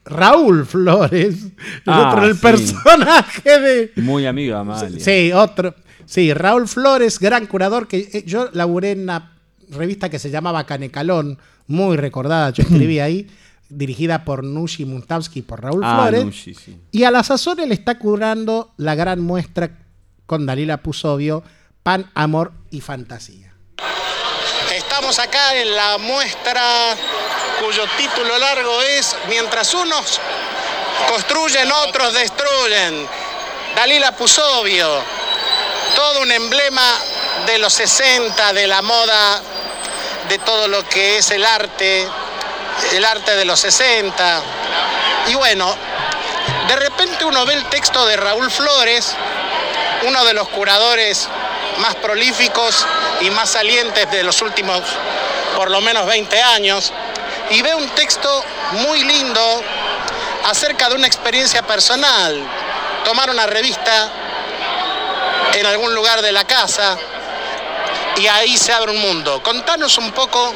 Raúl 0.05 0.65
Flores, 0.65 1.43
el 1.45 1.53
Ah, 1.85 2.09
otro, 2.11 2.25
el 2.27 2.35
sí. 2.35 2.41
personaje 2.41 3.59
de... 3.59 3.91
Muy 4.01 4.25
amiga 4.25 4.59
Amalia. 4.59 4.99
Sí, 4.99 5.31
otro. 5.33 5.73
Sí, 6.05 6.33
Raúl 6.33 6.67
Flores, 6.67 7.19
gran 7.19 7.47
curador, 7.47 7.87
que 7.87 8.09
eh, 8.13 8.23
yo 8.25 8.49
laburé 8.53 8.91
en 8.91 9.01
una 9.03 9.36
revista 9.69 10.09
que 10.09 10.19
se 10.19 10.29
llamaba 10.29 10.65
Canecalón, 10.65 11.37
muy 11.67 11.97
recordada, 11.97 12.49
yo 12.51 12.63
escribí 12.63 12.99
ahí, 13.01 13.27
dirigida 13.69 14.23
por 14.23 14.43
Nushi 14.43 14.85
Muntabsky 14.85 15.39
y 15.39 15.41
por 15.41 15.61
Raúl 15.61 15.81
Ah, 15.83 15.97
Flores. 16.01 16.25
Nushi, 16.25 16.53
sí. 16.53 16.79
Y 16.91 17.03
a 17.03 17.11
la 17.11 17.23
sazón 17.23 17.59
él 17.59 17.71
está 17.71 17.99
curando 17.99 18.73
la 18.77 18.95
gran 18.95 19.19
muestra 19.21 19.71
con 20.25 20.45
Dalila 20.45 20.77
Pusovio, 20.77 21.43
Pan, 21.83 22.09
Amor 22.15 22.51
y 22.71 22.81
Fantasía. 22.81 23.53
Estamos 24.75 25.17
acá 25.19 25.55
en 25.59 25.75
la 25.75 25.97
muestra 25.97 26.61
cuyo 27.63 27.83
título 27.97 28.37
largo 28.37 28.81
es 28.81 29.15
Mientras 29.29 29.73
unos 29.73 30.19
construyen, 31.09 31.69
otros 31.87 32.13
destruyen. 32.13 33.05
Dalila 33.75 34.15
Pusovio, 34.15 34.87
todo 35.95 36.21
un 36.21 36.31
emblema 36.31 36.93
de 37.45 37.59
los 37.59 37.73
60, 37.73 38.53
de 38.53 38.67
la 38.67 38.81
moda, 38.81 39.41
de 40.29 40.37
todo 40.39 40.67
lo 40.67 40.83
que 40.87 41.17
es 41.17 41.31
el 41.31 41.45
arte, 41.45 42.07
el 42.93 43.05
arte 43.05 43.35
de 43.35 43.45
los 43.45 43.59
60. 43.59 44.41
Y 45.27 45.35
bueno, 45.35 45.75
de 46.67 46.75
repente 46.75 47.25
uno 47.25 47.45
ve 47.45 47.53
el 47.53 47.65
texto 47.65 48.05
de 48.05 48.17
Raúl 48.17 48.51
Flores, 48.51 49.13
uno 50.03 50.25
de 50.25 50.33
los 50.33 50.47
curadores 50.49 51.27
más 51.79 51.95
prolíficos 51.95 52.85
y 53.21 53.29
más 53.31 53.49
salientes 53.49 54.09
de 54.11 54.23
los 54.23 54.41
últimos 54.41 54.81
por 55.55 55.71
lo 55.71 55.81
menos 55.81 56.05
20 56.05 56.41
años, 56.41 56.91
y 57.49 57.61
ve 57.61 57.73
un 57.73 57.89
texto 57.89 58.43
muy 58.73 59.03
lindo 59.03 59.63
acerca 60.45 60.89
de 60.89 60.95
una 60.95 61.07
experiencia 61.07 61.63
personal. 61.63 62.45
Tomar 63.03 63.29
una 63.29 63.47
revista 63.47 64.09
en 65.53 65.65
algún 65.65 65.95
lugar 65.95 66.21
de 66.21 66.31
la 66.31 66.43
casa 66.45 66.97
y 68.17 68.27
ahí 68.27 68.57
se 68.57 68.73
abre 68.73 68.91
un 68.91 68.99
mundo. 68.99 69.41
Contanos 69.43 69.97
un 69.97 70.11
poco, 70.11 70.53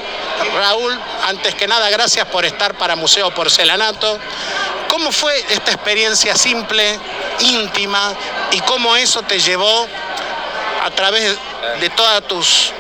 Raúl, 0.56 1.00
antes 1.28 1.56
que 1.56 1.68
nada, 1.68 1.90
gracias 1.90 2.28
por 2.28 2.46
estar 2.46 2.76
para 2.76 2.96
Museo 2.96 3.34
Porcelanato. 3.34 4.20
¿Cómo 4.88 5.12
fue 5.12 5.38
esta 5.50 5.72
experiencia 5.72 6.36
simple, 6.36 7.00
íntima, 7.40 8.14
y 8.52 8.60
cómo 8.62 8.96
eso 8.96 9.22
te 9.22 9.40
llevó 9.40 9.88
a 10.84 10.92
través 10.92 11.38
de 11.80 11.90
todas 11.92 12.28
tus 12.28 12.72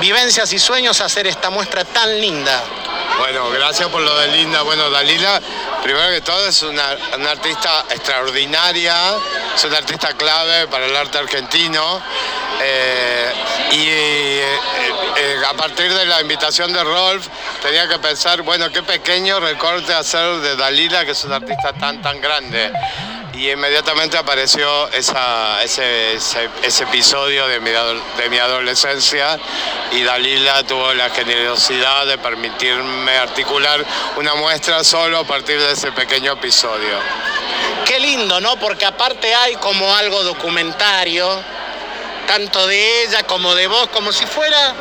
vivencias 0.00 0.52
y 0.52 0.58
sueños 0.58 1.00
a 1.00 1.04
hacer 1.04 1.26
esta 1.26 1.50
muestra 1.50 1.84
tan 1.84 2.20
linda? 2.20 2.62
Bueno, 3.18 3.48
gracias 3.50 3.88
por 3.88 4.02
lo 4.02 4.18
de 4.18 4.28
Linda. 4.28 4.62
Bueno, 4.62 4.90
Dalila, 4.90 5.40
primero 5.82 6.08
que 6.10 6.20
todo, 6.20 6.46
es 6.48 6.62
una, 6.62 6.96
una 7.16 7.30
artista 7.30 7.84
extraordinaria, 7.90 9.14
es 9.54 9.64
una 9.64 9.78
artista 9.78 10.12
clave 10.14 10.66
para 10.66 10.86
el 10.86 10.96
arte 10.96 11.18
argentino. 11.18 12.02
eh, 12.60 13.32
y 13.72 13.88
eh, 13.88 14.58
eh, 15.16 15.42
a 15.48 15.54
partir 15.54 15.92
de 15.92 16.06
la 16.06 16.20
invitación 16.20 16.72
de 16.72 16.82
Rolf, 16.82 17.26
tenía 17.62 17.88
que 17.88 17.98
pensar, 17.98 18.42
bueno, 18.42 18.70
qué 18.70 18.82
pequeño 18.82 19.40
recorte 19.40 19.92
hacer 19.92 20.36
de 20.36 20.56
Dalila, 20.56 21.04
que 21.04 21.12
es 21.12 21.24
una 21.24 21.36
artista 21.36 21.72
tan, 21.72 22.02
tan 22.02 22.20
grande. 22.20 22.72
Y 23.36 23.50
inmediatamente 23.50 24.16
apareció 24.16 24.88
ese, 24.90 26.14
episodio 26.82 27.48
de 27.48 27.58
mi, 27.60 28.38
adolescencia 28.38 29.38
y 29.90 30.04
Dalila 30.04 30.62
tuvo 30.62 30.94
la 30.94 31.10
generosidad 31.10 32.06
de 32.06 32.16
permitirme 32.18 33.16
articular 33.18 33.84
una 34.16 34.34
muestra 34.34 34.84
solo 34.84 35.18
a 35.18 35.24
partir 35.24 35.60
de 35.60 35.72
ese 35.72 35.90
pequeño 35.90 36.32
episodio. 36.32 36.96
Qué 37.84 37.98
lindo, 37.98 38.40
¿no? 38.40 38.56
Porque 38.56 38.86
aparte 38.86 39.34
hay 39.34 39.56
como 39.56 39.92
algo 39.92 40.22
documentario, 40.22 41.42
tanto 42.28 42.66
de 42.68 43.02
ella 43.02 43.24
como 43.24 43.52
de 43.56 43.66
vos, 43.66 43.88
como 43.88 44.12
si 44.12 44.26
fuera 44.26 44.74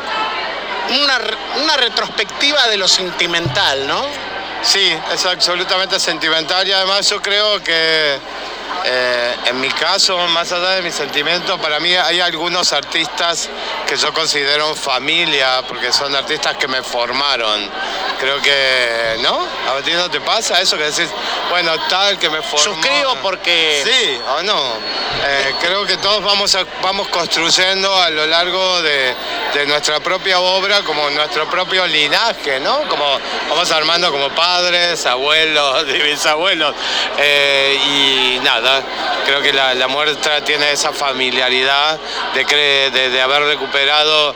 una 0.91 1.77
retrospectiva 1.77 2.67
de 2.67 2.77
lo 2.77 2.87
sentimental, 2.87 3.87
¿no? 3.87 4.32
Sí, 4.63 4.97
es 5.13 5.25
absolutamente 5.25 5.99
sentimental 5.99 6.65
y 6.65 6.71
además 6.71 7.09
yo 7.09 7.21
creo 7.21 7.61
que 7.61 8.17
eh, 8.85 9.35
en 9.45 9.61
mi 9.61 9.69
caso, 9.69 10.17
más 10.27 10.51
allá 10.51 10.71
de 10.71 10.81
mis 10.81 10.95
sentimientos, 10.95 11.59
para 11.59 11.79
mí 11.79 11.93
hay 11.93 12.19
algunos 12.19 12.73
artistas 12.73 13.49
que 13.87 13.95
yo 13.95 14.13
considero 14.13 14.75
familia, 14.75 15.63
porque 15.67 15.91
son 15.93 16.15
artistas 16.15 16.57
que 16.57 16.67
me 16.67 16.83
formaron. 16.83 17.69
Creo 18.19 18.41
que, 18.41 19.19
¿no? 19.21 19.47
¿A 19.77 19.81
ti 19.81 19.91
no 19.91 20.09
te 20.09 20.21
pasa 20.21 20.61
eso 20.61 20.77
que 20.77 20.83
decís, 20.85 21.09
bueno, 21.49 21.71
tal 21.89 22.17
que 22.19 22.29
me 22.29 22.41
formó? 22.41 22.57
Suscribo 22.63 23.15
porque... 23.21 23.81
Sí, 23.85 24.19
o 24.37 24.43
no. 24.43 24.73
Eh, 25.25 25.55
creo 25.61 25.85
que 25.85 25.97
todos 25.97 26.23
vamos, 26.23 26.53
a- 26.55 26.65
vamos 26.81 27.07
construyendo 27.09 27.93
a 28.01 28.09
lo 28.09 28.25
largo 28.27 28.81
de, 28.81 29.13
de 29.53 29.65
nuestra 29.65 29.99
propia 29.99 30.39
obra 30.39 30.81
como 30.83 31.09
nuestro 31.09 31.49
propio 31.49 31.85
linaje, 31.87 32.59
¿no? 32.59 32.87
Como 32.87 33.19
vamos 33.49 33.71
armando 33.71 34.11
como 34.11 34.29
padres, 34.29 35.05
abuelos 35.05 35.85
bisabuelos. 36.03 36.73
Eh, 37.17 37.79
y 37.85 38.39
nada, 38.43 38.81
creo 39.25 39.41
que 39.41 39.53
la, 39.53 39.73
la 39.75 39.87
muestra 39.87 40.43
tiene 40.43 40.71
esa 40.71 40.91
familiaridad 40.91 41.99
de, 42.33 42.43
de, 42.91 43.09
de 43.09 43.21
haber 43.21 43.43
recuperado 43.43 44.35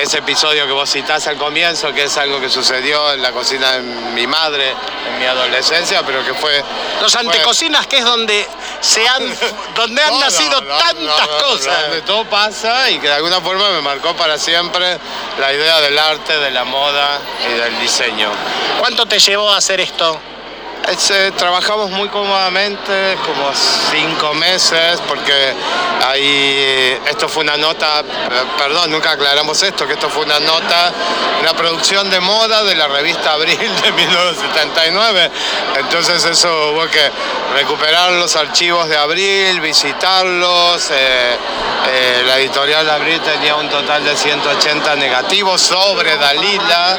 ese 0.00 0.18
episodio 0.18 0.66
que 0.66 0.72
vos 0.72 0.90
citás 0.90 1.26
al 1.26 1.36
comienzo, 1.36 1.92
que 1.92 2.04
es 2.04 2.16
algo 2.16 2.40
que 2.40 2.48
sucedió 2.48 3.12
en 3.12 3.22
la 3.22 3.32
cocina 3.32 3.72
de 3.72 3.80
mi 3.80 4.26
madre 4.26 4.72
en 5.08 5.18
mi 5.18 5.24
adolescencia, 5.26 6.02
pero 6.04 6.24
que 6.24 6.34
fue... 6.34 6.62
Los 7.00 7.14
antecocinas, 7.16 7.86
que 7.86 7.98
es 7.98 8.04
donde 8.04 8.46
se 8.80 9.06
han, 9.08 9.22
donde 9.74 10.02
han 10.02 10.10
No, 10.10 10.20
nacido 10.20 10.60
no, 10.60 10.76
tantas 10.76 11.28
no, 11.28 11.38
cosas. 11.38 11.82
Donde 11.82 12.02
todo 12.02 12.24
pasa 12.26 12.90
y 12.90 12.98
que 12.98 13.08
de 13.08 13.14
alguna 13.14 13.40
forma 13.40 13.70
me 13.70 13.80
marcó 13.80 14.14
para 14.14 14.38
siempre 14.38 14.98
la 15.38 15.52
idea 15.52 15.80
del 15.80 15.98
arte, 15.98 16.38
de 16.38 16.50
la 16.50 16.64
moda 16.64 17.20
y 17.48 17.58
del 17.58 17.78
diseño. 17.80 18.30
¿Cuánto 18.78 19.06
te 19.06 19.18
llevó 19.18 19.50
a 19.50 19.56
hacer 19.56 19.80
esto? 19.80 20.20
Eh, 20.90 21.32
trabajamos 21.36 21.90
muy 21.90 22.08
cómodamente, 22.08 23.18
como 23.22 23.52
cinco 23.90 24.32
meses, 24.32 24.98
porque 25.06 25.52
ahí 26.06 26.98
esto 27.06 27.28
fue 27.28 27.42
una 27.42 27.58
nota, 27.58 28.00
eh, 28.00 28.04
perdón, 28.56 28.90
nunca 28.90 29.10
aclaramos 29.10 29.62
esto, 29.62 29.86
que 29.86 29.92
esto 29.92 30.08
fue 30.08 30.24
una 30.24 30.40
nota, 30.40 30.90
una 31.42 31.52
producción 31.52 32.08
de 32.08 32.20
moda 32.20 32.64
de 32.64 32.74
la 32.74 32.88
revista 32.88 33.32
Abril 33.34 33.58
de 33.82 33.92
1979. 34.06 35.30
Entonces 35.76 36.24
eso 36.24 36.70
hubo 36.72 36.86
que 36.86 37.10
recuperar 37.54 38.12
los 38.12 38.34
archivos 38.36 38.88
de 38.88 38.96
Abril, 38.96 39.60
visitarlos. 39.60 40.90
eh, 40.90 41.36
eh, 41.90 42.22
la 42.26 42.38
editorial 42.38 42.88
Abril 42.90 43.18
tenía 43.20 43.54
un 43.54 43.68
total 43.68 44.04
de 44.04 44.14
180 44.14 44.96
negativos 44.96 45.60
sobre 45.62 46.16
Dalila, 46.18 46.98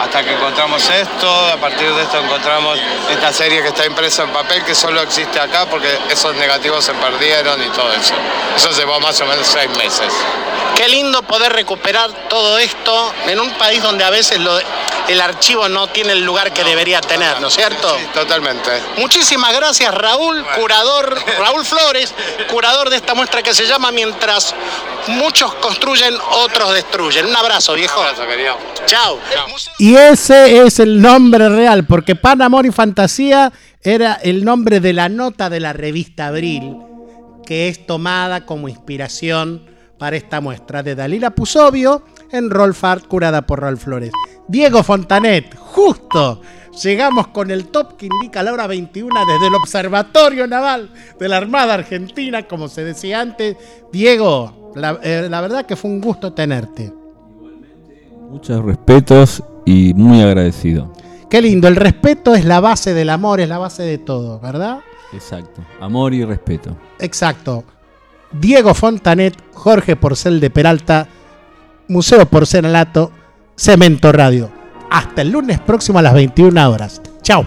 hasta 0.00 0.22
que 0.22 0.34
encontramos 0.34 0.88
esto, 0.88 1.46
a 1.48 1.56
partir 1.56 1.92
de 1.92 2.02
esto 2.02 2.18
encontramos 2.18 2.78
esta 3.20 3.32
serie 3.34 3.60
que 3.60 3.68
está 3.68 3.84
impresa 3.84 4.22
en 4.22 4.30
papel 4.30 4.64
que 4.64 4.74
solo 4.74 5.02
existe 5.02 5.38
acá 5.38 5.66
porque 5.68 5.88
esos 6.10 6.34
negativos 6.36 6.82
se 6.84 6.94
perdieron 6.94 7.62
y 7.62 7.68
todo 7.68 7.92
eso. 7.92 8.14
Eso 8.56 8.70
llevó 8.70 8.98
más 8.98 9.20
o 9.20 9.26
menos 9.26 9.46
seis 9.46 9.68
meses. 9.76 10.10
Qué 10.74 10.88
lindo 10.88 11.20
poder 11.22 11.52
recuperar 11.52 12.10
todo 12.30 12.56
esto 12.58 13.12
en 13.26 13.38
un 13.38 13.50
país 13.58 13.82
donde 13.82 14.04
a 14.04 14.10
veces 14.10 14.38
lo- 14.40 14.58
el 15.08 15.20
archivo 15.20 15.68
no 15.68 15.88
tiene 15.88 16.12
el 16.12 16.24
lugar 16.24 16.52
que 16.52 16.64
debería 16.64 17.00
tener, 17.02 17.40
¿no 17.40 17.48
es 17.48 17.54
cierto? 17.54 17.94
Totalmente. 18.14 18.70
Muchísimas 18.96 19.52
gracias 19.54 19.92
Raúl, 19.94 20.42
curador, 20.58 21.18
Raúl 21.38 21.66
Flores, 21.66 22.14
curador 22.50 22.88
de 22.88 22.96
esta 22.96 23.14
muestra 23.14 23.42
que 23.42 23.52
se 23.52 23.66
llama 23.66 23.90
Mientras 23.90 24.54
muchos 25.08 25.52
construyen, 25.54 26.16
otros 26.30 26.72
destruyen. 26.72 27.26
Un 27.26 27.36
abrazo, 27.36 27.74
viejo. 27.74 28.02
Chao. 28.86 29.18
Y 29.78 29.96
ese 29.96 30.62
es 30.64 30.78
el 30.78 31.00
nombre 31.02 31.48
real, 31.48 31.84
porque 31.84 32.14
Pan, 32.14 32.40
Amor 32.40 32.64
y 32.66 32.70
Fantasía 32.70 33.09
era 33.82 34.14
el 34.22 34.44
nombre 34.44 34.80
de 34.80 34.92
la 34.92 35.08
nota 35.08 35.50
de 35.50 35.60
la 35.60 35.72
revista 35.72 36.28
Abril, 36.28 36.76
que 37.44 37.68
es 37.68 37.86
tomada 37.86 38.46
como 38.46 38.68
inspiración 38.68 39.62
para 39.98 40.16
esta 40.16 40.40
muestra 40.40 40.82
de 40.82 40.94
Dalila 40.94 41.30
Pusovio 41.30 42.02
en 42.30 42.50
Rolf 42.50 42.84
Art, 42.84 43.06
curada 43.06 43.46
por 43.46 43.60
Rolf 43.60 43.84
Flores. 43.84 44.12
Diego 44.48 44.82
Fontanet, 44.82 45.54
justo. 45.56 46.40
Llegamos 46.82 47.28
con 47.28 47.50
el 47.50 47.66
top 47.66 47.96
que 47.96 48.06
indica 48.06 48.42
la 48.42 48.52
hora 48.52 48.66
21 48.66 49.26
desde 49.26 49.48
el 49.48 49.54
Observatorio 49.54 50.46
Naval 50.46 50.90
de 51.18 51.28
la 51.28 51.36
Armada 51.36 51.74
Argentina, 51.74 52.44
como 52.44 52.68
se 52.68 52.84
decía 52.84 53.20
antes. 53.20 53.56
Diego, 53.92 54.72
la, 54.76 54.98
eh, 55.02 55.26
la 55.28 55.40
verdad 55.40 55.66
que 55.66 55.76
fue 55.76 55.90
un 55.90 56.00
gusto 56.00 56.32
tenerte. 56.32 56.92
Muchos 58.30 58.64
respetos 58.64 59.42
y 59.66 59.92
muy 59.94 60.22
agradecido. 60.22 60.92
Qué 61.30 61.40
lindo, 61.40 61.68
el 61.68 61.76
respeto 61.76 62.34
es 62.34 62.44
la 62.44 62.58
base 62.58 62.92
del 62.92 63.08
amor, 63.08 63.40
es 63.40 63.48
la 63.48 63.58
base 63.58 63.84
de 63.84 63.98
todo, 63.98 64.40
¿verdad? 64.40 64.80
Exacto. 65.12 65.62
Amor 65.80 66.12
y 66.12 66.24
respeto. 66.24 66.76
Exacto. 66.98 67.62
Diego 68.32 68.74
Fontanet, 68.74 69.36
Jorge 69.54 69.94
Porcel 69.94 70.40
de 70.40 70.50
Peralta, 70.50 71.06
Museo 71.86 72.26
Porcelanato, 72.26 73.12
Cemento 73.56 74.10
Radio. 74.10 74.50
Hasta 74.90 75.22
el 75.22 75.30
lunes 75.30 75.60
próximo 75.60 76.00
a 76.00 76.02
las 76.02 76.14
21 76.14 76.68
horas. 76.68 77.00
Chao. 77.22 77.46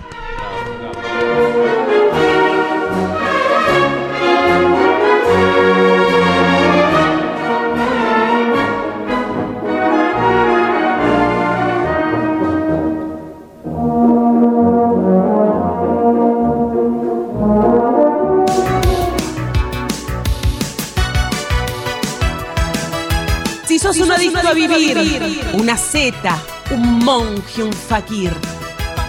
Adicto 24.25 24.47
a 24.47 24.53
vivir, 24.53 25.41
una 25.53 25.75
zeta, 25.75 26.41
un 26.71 26.99
monje, 26.99 27.61
un 27.61 27.73
fakir, 27.73 28.33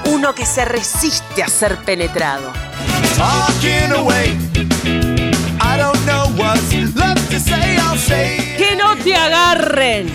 uno 0.07 0.35
que 0.35 0.45
se 0.45 0.65
resiste 0.65 1.41
a 1.41 1.47
ser 1.47 1.77
penetrado. 1.85 2.53
Talking 3.17 3.93
away. 3.93 4.37
I 5.61 5.77
don't 5.77 6.05
know 6.05 6.27
what's 6.37 6.75
left 6.97 7.31
to 7.31 7.39
say. 7.39 7.77
I'll 7.77 7.97
say. 7.97 8.57
Que 8.59 8.75
no 8.75 8.97
te 8.97 9.15
agarren, 9.15 10.11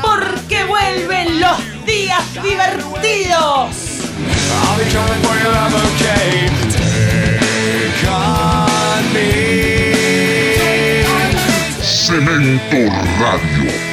porque 0.00 0.64
vuelven 0.64 1.40
los 1.40 1.58
días 1.84 2.22
divertidos. 2.34 3.74
I'll 4.52 4.78
be 4.78 4.84
coming 4.92 5.20
for 5.24 5.34
your 5.42 5.52
love, 5.52 5.74
okay? 5.74 6.48
Take 6.70 8.06
on 8.08 9.12
me. 9.12 9.36
Cemento 11.82 12.88
Radio. 13.18 13.85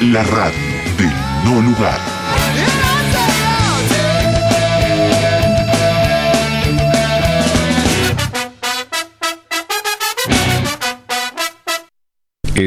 La 0.00 0.22
radio 0.22 0.52
del 0.98 1.12
no 1.44 1.60
lugar. 1.62 2.13